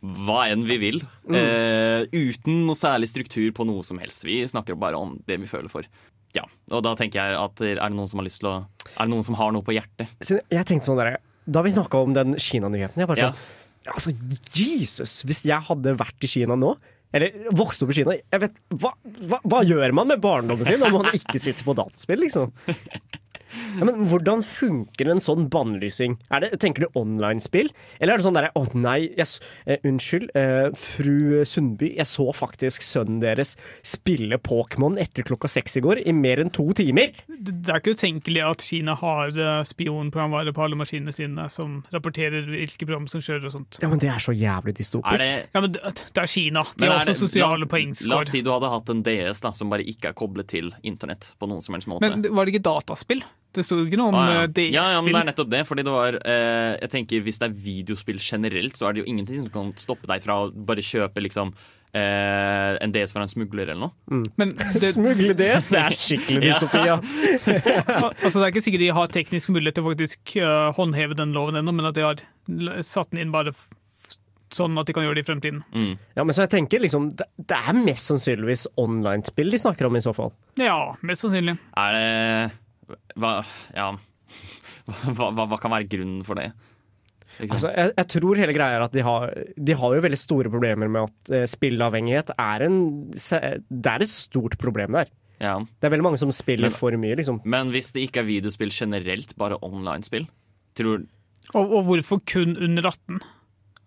hva 0.00 0.46
enn 0.50 0.66
vi 0.66 0.80
vil. 0.80 1.02
Mm. 1.30 1.38
Eh, 1.38 2.02
uten 2.11 2.64
noe 2.66 2.78
særlig 2.78 3.12
struktur 3.12 3.50
på 3.54 3.66
noe 3.68 3.86
som 3.86 4.02
helst. 4.02 4.26
Vi 4.26 4.42
snakker 4.48 4.74
bare 4.74 4.98
om 4.98 5.20
det 5.30 5.38
vi 5.42 5.50
føler 5.50 5.70
for. 5.70 5.86
Ja, 6.37 6.45
og 6.70 6.85
da 6.87 6.93
tenker 6.99 7.18
jeg 7.18 7.39
at 7.41 7.62
er 7.66 7.81
det 7.81 7.91
noen 7.97 8.09
som 8.11 8.20
har 8.20 8.26
lyst 8.28 8.43
til 8.43 8.51
å 8.53 8.57
Er 8.95 9.01
det 9.07 9.11
noen 9.11 9.24
som 9.26 9.35
har 9.39 9.51
noe 9.55 9.66
på 9.66 9.74
hjertet? 9.74 10.12
Jeg 10.22 10.66
tenkte 10.68 10.87
sånn 10.87 11.01
der, 11.01 11.16
Da 11.51 11.62
vi 11.66 11.72
snakka 11.74 12.05
om 12.05 12.14
den 12.14 12.37
Kina-nyheten 12.39 13.03
jeg 13.03 13.11
bare 13.11 13.24
Ja. 13.24 13.33
sånn, 13.33 13.95
altså, 13.97 14.12
Jesus! 14.55 15.22
Hvis 15.26 15.43
jeg 15.49 15.59
hadde 15.66 15.97
vært 15.99 16.22
i 16.22 16.31
Kina 16.31 16.55
nå, 16.55 16.76
eller 17.12 17.51
vokst 17.59 17.83
opp 17.83 17.91
i 17.91 17.99
Kina 17.99 18.14
jeg 18.14 18.41
vet, 18.45 18.61
hva, 18.78 18.93
hva, 19.26 19.41
hva 19.43 19.64
gjør 19.66 19.93
man 19.99 20.12
med 20.12 20.20
barndommen 20.22 20.64
sin 20.68 20.83
om 20.87 21.01
man 21.01 21.11
ikke 21.16 21.41
sitter 21.43 21.66
på 21.66 21.74
dataspill, 21.74 22.22
liksom? 22.22 22.53
Ja, 23.78 23.84
men 23.88 24.05
Hvordan 24.11 24.42
funker 24.46 25.11
en 25.12 25.20
sånn 25.22 25.48
bannlysing? 25.53 26.16
Det, 26.42 26.53
tenker 26.62 26.86
du 26.86 26.88
online-spill? 26.98 27.70
Eller 28.01 28.14
er 28.14 28.20
det 28.20 28.26
sånn 28.26 28.36
derre 28.38 28.51
Å 28.59 28.64
nei, 28.74 29.11
jeg, 29.16 29.26
eh, 29.66 29.78
unnskyld, 29.86 30.30
eh, 30.34 30.70
fru 30.76 31.44
Sundby. 31.44 31.94
Jeg 31.96 32.07
så 32.11 32.28
faktisk 32.34 32.82
sønnen 32.86 33.20
deres 33.22 33.57
spille 33.86 34.38
Pokémon 34.38 34.98
etter 35.01 35.22
klokka 35.26 35.48
seks 35.51 35.76
i 35.76 35.84
går 35.84 36.03
i 36.07 36.12
mer 36.16 36.42
enn 36.42 36.51
to 36.53 36.66
timer. 36.76 37.12
Det 37.28 37.61
det 37.61 37.68
er 37.74 37.80
ikke 37.80 37.94
utenkelig 37.96 38.42
at 38.51 38.62
Kina 38.64 38.94
har 38.98 39.28
eh, 39.28 39.62
spionprogramvare 39.68 40.53
på 40.57 40.64
alle 40.64 40.78
maskinene 40.80 41.12
sine 41.14 41.48
som 41.53 41.80
rapporterer 41.92 42.46
hvilke 42.48 42.86
program 42.86 43.07
som 43.11 43.20
kjører 43.24 43.46
og 43.51 43.55
sånt. 43.55 43.78
Ja, 43.82 43.88
men 43.92 44.01
det 44.03 44.09
er 44.11 44.22
så 44.22 44.34
jævlig 44.34 44.74
dystopisk. 44.80 45.20
Er 45.20 45.24
det- 45.24 45.48
Ja, 45.55 45.61
men 45.61 45.72
det, 45.72 45.82
det 46.14 46.22
er 46.22 46.26
Kina. 46.26 46.64
De 46.76 46.86
har 46.86 47.01
også 47.05 47.14
sosiale 47.28 47.66
la, 47.66 47.66
La 48.07 48.18
oss 48.20 48.30
si 48.30 48.40
du 48.42 48.51
hadde 48.51 48.70
hatt 48.70 48.88
en 48.90 49.03
DS 49.03 49.40
da, 49.40 49.53
som 49.53 49.70
bare 49.70 49.84
ikke 49.86 50.09
er 50.11 50.12
koblet 50.14 50.46
til 50.48 50.72
internett 50.82 51.32
på 51.40 51.48
noen 51.48 51.62
som 51.62 51.74
helst 51.74 51.88
måte. 51.88 52.01
Men 52.01 52.22
var 52.34 52.44
det 52.44 52.55
ikke 52.55 52.62
dataspill? 52.68 53.22
Det 53.57 53.64
sto 53.66 53.80
ikke 53.82 53.98
noe 53.98 54.12
om 54.12 54.14
Ah, 54.20 54.28
ja. 54.30 54.42
eh, 54.44 54.46
DS-spill. 54.53 54.74
ja, 54.76 54.84
ja, 54.94 55.01
men 55.03 55.12
det 55.16 55.20
er 55.24 55.28
nettopp 55.32 55.51
det. 55.51 55.64
Fordi 55.66 55.82
det 55.86 55.92
var 55.96 56.20
eh, 56.22 56.76
Jeg 56.84 56.90
tenker 56.92 57.24
Hvis 57.26 57.40
det 57.42 57.48
er 57.51 57.57
videospill 57.66 58.20
generelt, 58.22 58.76
så 58.78 58.86
er 58.88 58.94
det 58.94 59.03
jo 59.05 59.11
ingenting 59.11 59.40
som 59.42 59.51
kan 59.55 59.72
stoppe 59.80 60.07
deg 60.11 60.22
fra 60.22 60.36
å 60.44 60.51
bare 60.55 60.84
kjøpe 60.86 61.24
liksom 61.24 61.51
eh, 61.92 62.76
en 62.84 62.92
DS 62.94 63.11
fra 63.16 63.24
en 63.26 63.32
smugler 63.32 63.72
eller 63.72 63.88
noe. 63.88 64.22
Men 64.38 64.53
det, 64.78 64.92
Smugle 64.94 65.34
DS, 65.34 65.66
det 65.72 65.80
er 65.82 65.96
skikkelig 65.98 66.44
dystopi, 66.46 66.84
ja. 66.92 67.01
Altså, 68.22 68.36
det 68.38 68.44
er 68.46 68.53
ikke 68.55 68.62
sikkert 68.68 68.84
de 68.86 68.92
har 69.01 69.11
teknisk 69.18 69.51
mulighet 69.51 69.80
til 69.80 69.84
å 69.86 69.90
faktisk 69.90 70.36
uh, 70.44 70.70
håndheve 70.78 71.18
den 71.18 71.34
loven 71.34 71.59
ennå, 71.59 71.74
men 71.74 71.90
at 71.90 71.98
de 71.98 72.07
har 72.07 72.22
satt 72.86 73.11
den 73.11 73.24
inn 73.26 73.34
bare 73.34 73.51
f 73.57 73.66
sånn 74.51 74.74
at 74.82 74.88
de 74.88 74.94
kan 74.96 75.05
gjøre 75.07 75.14
det 75.20 75.22
i 75.22 75.28
fremtiden. 75.28 75.61
Mm. 75.70 75.92
Ja, 76.18 76.24
men 76.26 76.34
så 76.34 76.42
jeg 76.42 76.51
tenker 76.57 76.80
liksom 76.82 77.05
Det, 77.14 77.22
det 77.46 77.55
er 77.70 77.76
mest 77.78 78.09
sannsynligvis 78.11 78.64
online-spill 78.82 79.46
de 79.55 79.61
snakker 79.62 79.86
om 79.86 79.94
i 79.94 80.03
så 80.03 80.11
fall. 80.16 80.32
Ja, 80.59 80.96
mest 81.07 81.22
sannsynlig. 81.22 81.55
Er 81.78 81.94
det 81.94 82.09
Hva 83.16 83.32
Ja. 83.76 83.91
Hva, 85.16 85.28
hva, 85.34 85.45
hva 85.47 85.59
kan 85.61 85.70
være 85.74 85.86
grunnen 85.91 86.24
for 86.26 86.38
det? 86.38 86.49
Altså, 87.41 87.70
jeg, 87.70 87.93
jeg 87.97 88.09
tror 88.11 88.38
hele 88.41 88.53
greia 88.57 88.76
er 88.78 88.82
at 88.84 88.93
de 88.95 89.03
har, 89.07 89.30
de 89.55 89.74
har 89.78 89.95
jo 89.95 90.03
veldig 90.03 90.18
store 90.18 90.51
problemer 90.53 90.91
med 90.91 91.07
at 91.07 91.30
eh, 91.36 91.45
spilleavhengighet 91.49 92.32
er 92.34 92.64
en 92.66 92.76
Det 93.12 93.93
er 93.93 94.03
et 94.05 94.11
stort 94.11 94.57
problem 94.61 94.91
der. 94.97 95.09
ja. 95.41 95.55
Det 95.62 95.86
er 95.88 95.95
veldig 95.95 96.09
mange 96.09 96.18
som 96.20 96.32
spiller 96.34 96.68
Men- 96.68 96.76
for 96.76 96.91
mye, 96.99 97.16
liksom. 97.20 97.41
Men 97.45 97.70
hvis 97.70 97.93
det 97.95 98.09
ikke 98.09 98.24
er 98.24 98.28
videospill 98.28 98.70
generelt, 98.74 99.36
bare 99.38 99.59
online-spill 99.62 100.26
Tror 100.76 101.07
Og, 101.55 101.64
og 101.78 101.84
hvorfor 101.88 102.20
kun 102.26 102.57
under 102.59 102.86
18? 102.91 103.20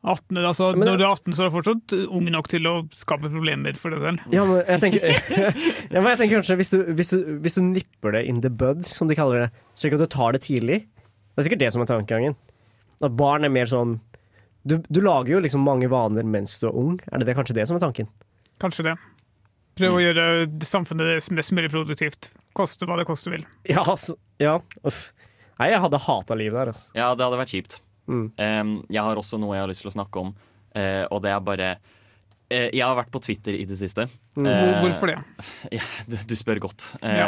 18 0.04 0.38
altså, 0.44 0.72
Men 0.76 0.82
det- 0.84 0.92
når 0.92 0.98
du 1.00 1.04
er 1.06 1.12
18, 1.14 1.34
så 1.34 1.44
er 1.44 1.50
du 1.50 1.56
fortsatt 1.56 1.94
ung 2.12 2.26
nok 2.32 2.48
til 2.52 2.68
å 2.68 2.74
skape 2.92 3.30
problemer 3.32 3.78
for 3.80 3.94
deg 3.96 4.02
selv. 4.04 4.24
Ja, 4.36 4.44
men 4.46 4.60
jeg 4.68 4.82
tenker, 4.84 5.06
ja, 5.94 6.00
men 6.02 6.10
jeg 6.12 6.20
tenker 6.20 6.42
kanskje 6.42 6.58
hvis 6.60 6.74
du, 6.74 6.80
hvis, 6.98 7.12
du, 7.16 7.38
hvis 7.46 7.56
du 7.56 7.62
nipper 7.70 8.18
det 8.18 8.26
in 8.28 8.42
the 8.44 8.50
bud, 8.52 8.84
som 8.86 9.08
de 9.08 9.16
kaller 9.16 9.46
det, 9.46 9.50
slik 9.80 9.96
at 9.96 10.04
du 10.04 10.10
tar 10.12 10.36
det 10.36 10.42
tidlig 10.44 10.82
Det 10.84 11.40
er 11.40 11.48
sikkert 11.48 11.64
det 11.64 11.72
som 11.74 11.82
er 11.82 11.90
tankegangen. 11.90 12.36
At 13.02 13.16
barn 13.18 13.48
er 13.48 13.50
mer 13.54 13.66
sånn 13.72 14.00
du, 14.64 14.78
du 14.88 15.02
lager 15.04 15.34
jo 15.34 15.40
liksom 15.44 15.64
mange 15.66 15.90
vaner 15.92 16.24
mens 16.24 16.56
du 16.62 16.68
er 16.70 16.76
ung. 16.78 17.00
Er 17.12 17.20
det, 17.20 17.28
det 17.28 17.36
kanskje 17.36 17.56
det 17.58 17.66
som 17.68 17.76
er 17.76 17.84
tanken? 17.84 18.08
Kanskje 18.64 18.86
det. 18.92 18.94
Prøv 19.76 19.98
å 19.98 20.04
gjøre 20.04 20.26
samfunnet 20.64 21.32
mest 21.36 21.52
mulig 21.52 21.72
produktivt. 21.74 22.30
Koste 22.56 22.86
hva 22.88 22.96
det 23.00 23.08
koste 23.10 23.34
vil. 23.34 23.44
Ja, 23.68 23.82
altså, 23.84 24.16
ja. 24.40 24.60
Uff. 24.86 25.10
Nei, 25.60 25.72
jeg 25.74 25.82
hadde 25.84 26.00
hata 26.06 26.38
livet 26.38 26.60
der, 26.60 26.72
altså. 26.72 26.92
Ja, 26.96 27.10
det 27.18 27.26
hadde 27.26 27.40
vært 27.42 27.52
kjipt. 27.56 27.80
Mm. 28.10 28.26
Um, 28.36 28.72
jeg 28.92 29.04
har 29.06 29.20
også 29.20 29.40
noe 29.40 29.56
jeg 29.56 29.64
har 29.64 29.72
lyst 29.72 29.86
til 29.86 29.92
å 29.92 29.96
snakke 29.96 30.24
om, 30.24 30.34
uh, 30.76 31.04
og 31.08 31.22
det 31.24 31.32
er 31.32 31.44
bare 31.48 31.70
uh, 31.80 32.68
Jeg 32.68 32.84
har 32.84 32.98
vært 32.98 33.14
på 33.14 33.22
Twitter 33.24 33.56
i 33.56 33.64
det 33.70 33.78
siste. 33.80 34.08
Mm. 34.36 34.50
Eh, 34.50 34.76
Hvorfor 34.84 35.14
det? 35.14 35.18
Ja, 35.80 35.88
du, 36.10 36.18
du 36.30 36.36
spør 36.38 36.62
godt. 36.68 36.90
Ja. 37.02 37.28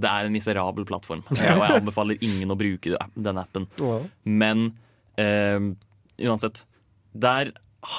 Det 0.00 0.10
er 0.10 0.28
en 0.28 0.34
miserabel 0.34 0.88
plattform, 0.88 1.24
og 1.30 1.40
jeg 1.42 1.78
anbefaler 1.78 2.20
ingen 2.24 2.54
å 2.54 2.58
bruke 2.58 2.98
den 3.14 3.40
appen. 3.44 3.68
Ja. 3.82 4.00
Men 4.24 4.70
uansett, 5.18 6.60
der 7.10 7.52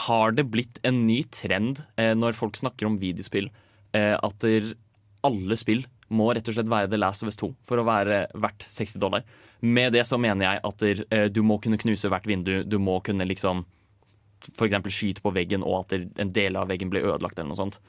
har 0.03 0.35
det 0.35 0.45
blitt 0.51 0.79
en 0.87 1.01
ny 1.07 1.21
trend 1.35 1.81
når 1.95 2.35
folk 2.35 2.55
snakker 2.59 2.87
om 2.87 2.95
videospill, 2.99 3.49
at 3.95 4.45
alle 4.47 5.57
spill 5.59 5.83
må 6.09 6.31
rett 6.33 6.47
og 6.49 6.55
slett 6.55 6.69
være 6.69 6.89
The 6.89 6.97
Last 6.97 7.23
of 7.23 7.29
Us 7.31 7.37
2 7.39 7.51
for 7.69 7.81
å 7.81 7.85
være 7.87 8.27
verdt 8.33 8.65
60 8.69 8.99
dollar. 9.01 9.23
Med 9.61 9.93
det 9.93 10.05
så 10.07 10.17
mener 10.19 10.45
jeg 10.45 10.61
at 10.63 10.77
der, 10.77 11.03
eh, 11.11 11.27
du 11.29 11.41
må 11.43 11.59
kunne 11.61 11.77
knuse 11.77 12.09
hvert 12.09 12.25
vindu, 12.29 12.63
du 12.63 12.77
må 12.79 12.99
kunne 13.03 13.27
liksom 13.27 13.65
eksempel 14.59 14.91
skyte 14.91 15.21
på 15.21 15.33
veggen, 15.35 15.63
og 15.67 15.81
at 15.81 15.89
der- 15.89 16.21
en 16.21 16.31
del 16.31 16.55
av 16.55 16.69
veggen 16.69 16.89
blir 16.89 17.03
ødelagt 17.03 17.37
eller 17.37 17.49
noe 17.49 17.59
sånt. 17.59 17.79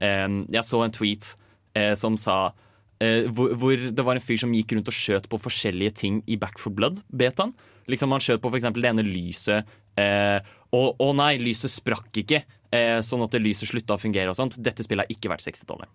Eh, 0.00 0.26
jeg 0.48 0.64
så 0.64 0.84
en 0.84 0.90
tweet 0.90 1.36
eh, 1.74 1.94
som 1.94 2.16
sa 2.16 2.52
eh, 3.00 3.28
hvor, 3.28 3.54
hvor 3.54 3.76
det 3.76 4.04
var 4.04 4.14
en 4.16 4.20
fyr 4.20 4.38
som 4.38 4.52
gikk 4.52 4.72
rundt 4.72 4.88
og 4.88 4.94
skjøt 4.94 5.28
på 5.28 5.38
forskjellige 5.38 5.94
ting 5.94 6.22
i 6.26 6.36
Back 6.36 6.58
for 6.58 6.70
Blood-betaen. 6.70 7.52
Liksom 7.88 8.10
Han 8.10 8.20
skjøt 8.20 8.40
på 8.42 8.50
f.eks. 8.50 8.72
det 8.74 8.84
ene 8.84 9.04
lyset, 9.04 9.64
eh, 9.96 10.40
å 10.72 11.14
nei, 11.16 11.38
lyset 11.38 11.70
sprakk 11.70 12.12
ikke. 12.24 12.42
Eh, 12.70 12.98
sånn 13.00 13.22
at 13.24 13.32
det 13.32 13.40
lyset 13.40 13.70
slutta 13.70 13.96
å 13.96 14.00
fungere 14.00 14.28
og 14.28 14.36
sånt. 14.36 14.58
Dette 14.60 14.84
spillet 14.84 15.06
har 15.06 15.14
ikke 15.14 15.30
vært 15.32 15.46
60 15.46 15.68
dollar. 15.70 15.88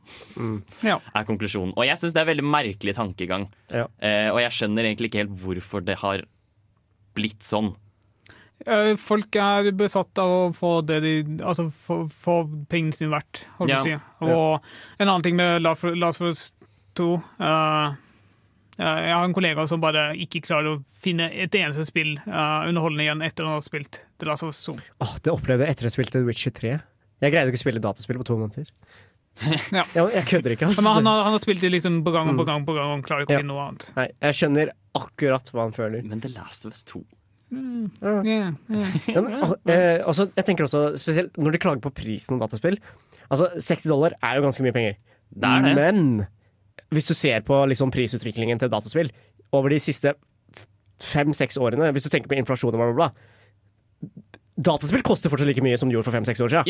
Ja. 0.82 0.98
Er 1.14 1.28
konklusjonen. 1.28 1.76
Og 1.78 1.86
jeg 1.86 2.00
syns 2.02 2.16
det 2.16 2.24
er 2.24 2.32
veldig 2.32 2.46
merkelig 2.50 2.96
tankegang. 2.98 3.46
Ja. 3.70 3.86
Eh, 4.02 4.30
og 4.34 4.42
jeg 4.42 4.56
skjønner 4.58 4.90
egentlig 4.90 5.12
ikke 5.12 5.22
helt 5.22 5.38
hvorfor 5.44 5.86
det 5.86 6.00
har 6.02 6.26
blitt 7.14 7.46
sånn. 7.46 7.76
Eh, 8.66 8.94
Folk 8.98 9.36
er 9.38 9.70
besatt 9.76 10.18
av 10.22 10.32
å 10.32 10.44
få 10.56 10.78
det 10.88 11.00
de 11.04 11.14
Altså 11.44 11.68
få, 11.74 12.04
få 12.08 12.36
pengene 12.72 12.96
sine 12.96 13.12
verdt, 13.12 13.44
holdt 13.58 13.74
jeg 13.74 13.82
på 13.82 13.84
å 13.84 14.30
si. 14.30 14.34
Og 14.34 15.04
en 15.04 15.10
annen 15.10 15.26
ting 15.26 15.38
med 15.38 15.66
Last 15.66 16.24
of 16.24 16.30
Us 16.32 16.46
2 16.98 17.10
eh, 17.14 17.50
eh, 17.50 18.00
Jeg 18.78 19.14
har 19.14 19.24
en 19.28 19.36
kollega 19.36 19.66
som 19.70 19.82
bare 19.84 20.08
ikke 20.18 20.42
klarer 20.48 20.72
å 20.74 20.80
finne 20.98 21.28
et 21.30 21.54
eneste 21.60 21.86
spill 21.86 22.16
uh, 22.26 22.66
underholdende 22.66 23.06
igjen 23.06 23.22
etter 23.26 23.46
han 23.46 23.60
har 23.60 23.66
spilt 23.66 24.00
The 24.18 24.30
Last 24.30 24.46
of 24.46 24.50
Us 24.54 24.62
2. 24.66 24.74
Oh, 25.04 25.16
det 25.22 25.34
opplevde 25.34 25.68
jeg 25.68 25.76
etter 25.76 25.90
jeg 25.90 25.96
spilte 25.98 26.24
Witcher 26.26 26.56
3. 26.58 26.72
Jeg 27.24 27.34
greide 27.36 27.54
ikke 27.54 27.62
å 27.62 27.66
spille 27.68 27.84
dataspill 27.84 28.18
på 28.22 28.26
to 28.32 28.38
måneder. 28.40 28.72
Ja. 29.74 29.84
jeg, 29.98 30.10
jeg 30.18 30.26
kødder 30.30 30.56
ikke, 30.56 30.68
altså. 30.70 30.84
Men 30.86 30.98
han, 31.00 31.10
har, 31.10 31.24
han 31.30 31.36
har 31.38 31.44
spilt 31.44 31.62
det 31.64 31.72
liksom 31.74 32.02
på 32.06 32.14
gang 32.14 32.34
og 32.34 32.40
på 32.42 32.48
gang, 32.50 32.66
på 32.68 32.76
gang 32.78 32.90
og 32.90 32.96
han 32.98 33.06
klarer 33.06 33.26
ikke 33.28 33.36
å 33.36 33.38
Ja. 33.38 33.44
finne 33.44 33.54
noe 33.54 33.68
annet. 33.70 33.90
Nei, 33.98 34.08
jeg 34.26 34.40
skjønner 34.42 34.74
akkurat 34.98 35.54
hva 35.54 35.68
han 35.68 35.76
føler. 35.78 36.06
Men 36.10 36.22
The 36.26 36.34
Last 36.36 36.66
of 36.70 36.74
Us 36.76 36.86
2 36.90 37.04
Mm. 37.54 37.92
Yeah, 38.02 38.24
yeah. 38.26 38.94
Ja, 39.14 39.22
men, 39.22 39.34
eh, 39.70 40.00
altså, 40.02 40.26
jeg 40.34 40.46
tenker 40.48 40.66
også 40.66 40.96
spesielt 40.98 41.36
når 41.38 41.54
de 41.54 41.60
klager 41.62 41.84
på 41.84 41.92
prisen 41.94 42.34
av 42.40 42.48
dataspill. 42.48 42.80
Altså, 43.28 43.52
60 43.62 43.92
dollar 43.92 44.16
er 44.26 44.40
jo 44.40 44.46
ganske 44.48 44.66
mye 44.66 44.74
penger. 44.74 44.96
Det 45.30 45.52
er 45.52 45.68
det. 45.68 45.74
Men 45.78 46.00
hvis 46.94 47.10
du 47.10 47.16
ser 47.18 47.44
på 47.46 47.58
liksom 47.70 47.92
prisutviklingen 47.94 48.62
til 48.62 48.72
dataspill 48.72 49.12
over 49.54 49.74
de 49.74 49.80
siste 49.82 50.14
fem-seks 51.04 51.58
årene, 51.60 51.92
hvis 51.94 52.06
du 52.08 52.12
tenker 52.14 52.32
på 52.32 52.38
inflasjon 52.40 52.74
og 52.74 52.80
bla, 52.80 52.92
bla, 52.92 53.08
bla 53.08 54.14
Dataspill 54.64 55.02
koster 55.02 55.32
fortsatt 55.34 55.50
like 55.50 55.64
mye 55.66 55.78
som 55.82 55.90
de 55.90 55.96
gjorde 55.96 56.06
for 56.06 56.14
fem-seks 56.14 56.42
år 56.46 56.52
siden. 56.54 56.68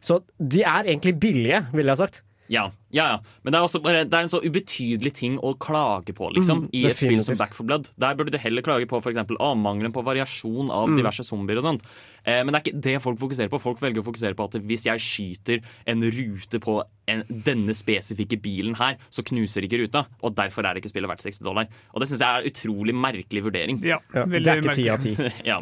Så 0.00 0.22
de 0.40 0.62
er 0.64 0.86
egentlig 0.88 1.12
billige, 1.20 1.58
ville 1.74 1.90
jeg 1.92 1.98
ha 1.98 2.00
sagt. 2.00 2.22
Ja, 2.48 2.70
ja, 2.94 3.04
ja. 3.10 3.18
Men 3.44 3.52
det 3.52 3.58
er, 3.58 3.64
også 3.66 3.80
bare, 3.82 4.04
det 4.06 4.14
er 4.14 4.22
en 4.26 4.30
så 4.32 4.40
ubetydelig 4.44 5.12
ting 5.18 5.38
å 5.42 5.54
klage 5.58 6.14
på, 6.14 6.28
liksom, 6.34 6.64
Mm, 6.66 6.68
i 6.72 6.84
et 6.86 6.96
spill 6.96 7.22
som. 7.22 7.36
Back 7.36 7.54
for 7.54 7.64
Blood. 7.66 7.90
Der 7.98 8.14
burde 8.14 8.30
du 8.30 8.38
heller 8.38 8.62
klage 8.62 8.86
på 8.86 9.00
for 9.02 9.10
eksempel, 9.10 9.36
å, 9.42 9.54
mangelen 9.58 9.92
på 9.92 10.04
variasjon 10.06 10.70
av 10.70 10.88
Mm. 10.88 10.96
diverse 10.96 11.24
zombier 11.26 11.58
og 11.58 11.64
sånt. 11.64 11.82
Eh, 12.24 12.42
men 12.42 12.52
det 12.52 12.54
er 12.60 12.64
ikke 12.72 12.80
det 12.82 13.02
folk 13.02 13.18
fokuserer 13.18 13.48
på. 13.50 13.60
Folk 13.60 13.78
velger 13.80 14.02
å 14.02 14.06
fokusere 14.06 14.34
på 14.34 14.44
at 14.44 14.60
hvis 14.62 14.84
jeg 14.86 14.98
skyter 14.98 15.60
en 15.86 16.02
rute 16.02 16.58
på 16.60 16.82
en, 17.08 17.22
denne 17.30 17.74
spesifikke 17.74 18.40
bilen 18.42 18.74
her, 18.76 18.96
så 19.10 19.22
knuser 19.22 19.62
ikke 19.62 19.82
ruta. 19.84 20.06
Og 20.22 20.34
derfor 20.34 20.64
er 20.66 20.74
det 20.74 20.82
ikke 20.84 20.90
spillet 20.94 21.08
verdt 21.10 21.22
60 21.22 21.42
dollar. 21.44 21.66
Og 21.94 22.00
det 22.00 22.08
syns 22.08 22.20
jeg 22.20 22.28
er 22.28 22.42
en 22.42 22.50
utrolig 22.50 22.94
merkelig 22.94 23.42
vurdering. 23.44 23.82
Ja, 23.84 23.98
Ja, 24.14 24.24
det 24.24 24.46
er 24.46 24.62
ikke 24.62 24.74
ti 24.74 24.88
av 24.88 24.98
ti. 25.02 25.14
ja. 25.44 25.60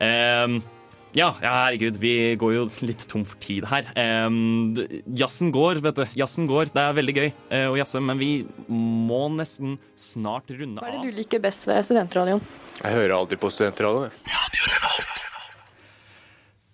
Ehm, 0.00 0.62
ja, 1.10 1.32
ja, 1.42 1.52
herregud, 1.64 1.96
vi 1.98 2.12
går 2.38 2.52
jo 2.54 2.64
litt 2.86 3.02
tom 3.10 3.24
for 3.26 3.38
tid 3.42 3.66
her. 3.66 3.88
Um, 3.98 4.76
jazzen 5.18 5.50
går, 5.54 5.80
vet 5.82 5.98
du. 5.98 6.04
Jazzen 6.20 6.46
går. 6.46 6.70
Det 6.70 6.82
er 6.84 6.94
veldig 6.94 7.14
gøy 7.16 7.26
eh, 7.26 7.66
å 7.66 7.74
jazze, 7.80 8.02
men 8.04 8.20
vi 8.20 8.30
må 8.70 9.24
nesten 9.34 9.74
snart 9.98 10.52
runde 10.54 10.78
av. 10.78 10.86
Hva 10.86 10.92
er 10.92 11.00
det 11.00 11.10
du 11.10 11.18
liker 11.18 11.42
best 11.42 11.66
ved 11.66 11.82
studentradioen? 11.88 12.44
Jeg 12.80 12.94
hører 12.94 13.16
alltid 13.16 13.42
på 13.42 13.50
studentradioen. 13.50 14.14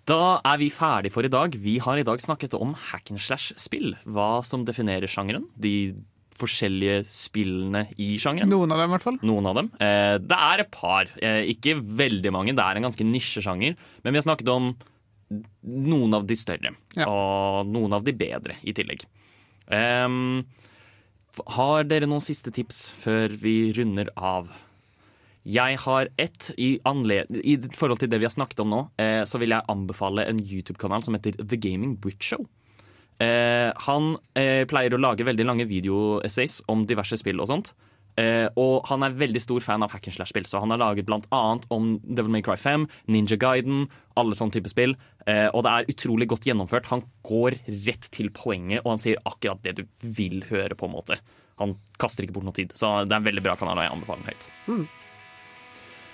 Da 0.07 0.37
er 0.47 0.61
vi 0.61 0.69
ferdig 0.71 1.11
for 1.11 1.25
i 1.27 1.31
dag. 1.31 1.57
Vi 1.59 1.79
har 1.83 1.99
i 1.99 2.05
dag 2.07 2.21
snakket 2.23 2.53
om 2.55 2.77
hack 2.91 3.09
and 3.11 3.19
slash-spill. 3.19 3.97
Hva 4.05 4.37
som 4.45 4.63
definerer 4.69 5.09
sjangeren. 5.11 5.49
De 5.59 5.97
forskjellige 6.39 7.01
spillene 7.11 7.87
i 8.01 8.15
sjangeren. 8.21 8.49
Noen 8.51 8.73
av 8.73 8.81
dem, 8.81 8.91
i 8.91 8.95
hvert 8.95 9.05
fall. 9.05 9.17
Noen 9.25 9.49
av 9.49 9.57
dem. 9.59 9.71
Eh, 9.83 10.17
det 10.23 10.37
er 10.49 10.63
et 10.63 10.71
par. 10.73 11.09
Eh, 11.21 11.43
ikke 11.53 11.77
veldig 11.77 12.33
mange. 12.35 12.55
Det 12.57 12.63
er 12.63 12.79
en 12.79 12.87
ganske 12.87 13.07
nisjesjanger. 13.07 13.77
Men 14.03 14.13
vi 14.13 14.21
har 14.21 14.27
snakket 14.27 14.53
om 14.53 14.71
noen 15.63 16.15
av 16.15 16.27
de 16.27 16.37
større. 16.39 16.73
Og 17.03 17.67
noen 17.67 17.97
av 17.97 18.05
de 18.07 18.15
bedre 18.15 18.55
i 18.63 18.73
tillegg. 18.75 19.03
Ehm, 19.73 20.45
har 21.57 21.83
dere 21.83 22.07
noen 22.07 22.23
siste 22.23 22.53
tips 22.55 22.87
før 23.03 23.35
vi 23.41 23.73
runder 23.75 24.09
av? 24.15 24.47
Jeg 25.47 25.77
har 25.79 26.09
ett 26.19 26.49
i, 26.59 26.75
I 26.75 27.55
forhold 27.75 27.99
til 28.01 28.09
det 28.11 28.19
vi 28.19 28.27
har 28.27 28.35
snakket 28.35 28.59
om 28.63 28.71
nå, 28.73 28.79
eh, 28.99 29.23
så 29.23 29.39
vil 29.39 29.55
jeg 29.55 29.67
anbefale 29.71 30.25
en 30.27 30.41
YouTube-kanal 30.43 31.03
som 31.05 31.15
heter 31.15 31.37
The 31.39 31.59
Gaming 31.59 31.95
Brit 31.95 32.23
Show. 32.23 32.47
Eh, 33.23 33.69
han 33.87 34.15
eh, 34.37 34.63
pleier 34.69 34.93
å 34.93 35.01
lage 35.01 35.25
veldig 35.25 35.45
lange 35.47 35.67
videoessays 35.69 36.61
om 36.71 36.85
diverse 36.89 37.19
spill 37.21 37.41
og 37.41 37.49
sånt. 37.51 37.73
Eh, 38.17 38.47
og 38.57 38.87
han 38.89 39.05
er 39.05 39.13
veldig 39.17 39.41
stor 39.43 39.61
fan 39.61 39.85
av 39.85 39.93
hack 39.93 40.07
and 40.09 40.15
slash-spill, 40.15 40.47
så 40.49 40.61
han 40.63 40.73
har 40.73 40.81
laget 40.81 41.05
blant 41.05 41.27
annet 41.33 41.67
om 41.73 41.95
Devil 42.01 42.33
May 42.33 42.45
Cry 42.45 42.57
5, 42.57 42.87
Ninja 43.13 43.37
Guiden, 43.37 43.85
alle 44.17 44.37
sånne 44.37 44.57
type 44.57 44.71
spill. 44.73 44.95
Eh, 45.29 45.45
og 45.51 45.65
det 45.67 45.73
er 45.73 45.91
utrolig 45.93 46.29
godt 46.33 46.49
gjennomført. 46.49 46.89
Han 46.89 47.05
går 47.29 47.59
rett 47.85 48.09
til 48.13 48.31
poenget, 48.33 48.81
og 48.83 48.95
han 48.95 49.03
sier 49.03 49.21
akkurat 49.29 49.61
det 49.65 49.77
du 49.81 49.85
vil 50.01 50.41
høre, 50.49 50.77
på 50.77 50.89
en 50.89 50.97
måte. 50.97 51.21
Han 51.61 51.77
kaster 52.01 52.25
ikke 52.25 52.39
bort 52.39 52.49
noe 52.49 52.57
tid, 52.57 52.73
så 52.77 52.99
det 53.05 53.13
er 53.13 53.21
en 53.21 53.29
veldig 53.29 53.45
bra 53.45 53.57
kanal, 53.59 53.77
og 53.77 53.85
jeg 53.85 53.93
anbefaler 53.93 54.25
den 54.25 54.33
høyt. 54.33 54.93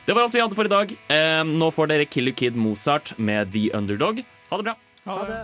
Det 0.04 0.16
var 0.16 0.26
alt 0.26 0.36
vi 0.36 0.44
hadde 0.44 0.60
for 0.60 0.68
i 0.68 0.76
dag. 0.76 0.96
Eh, 1.16 1.42
nå 1.48 1.72
får 1.72 1.94
dere 1.94 2.12
Killer 2.12 2.36
Kid 2.36 2.60
Mozart 2.60 3.16
med 3.16 3.56
The 3.56 3.70
Underdog. 3.72 4.26
Ha 4.52 4.60
det 4.60 4.72
bra. 4.72 4.80
Ha 5.08 5.22
det. 5.32 5.44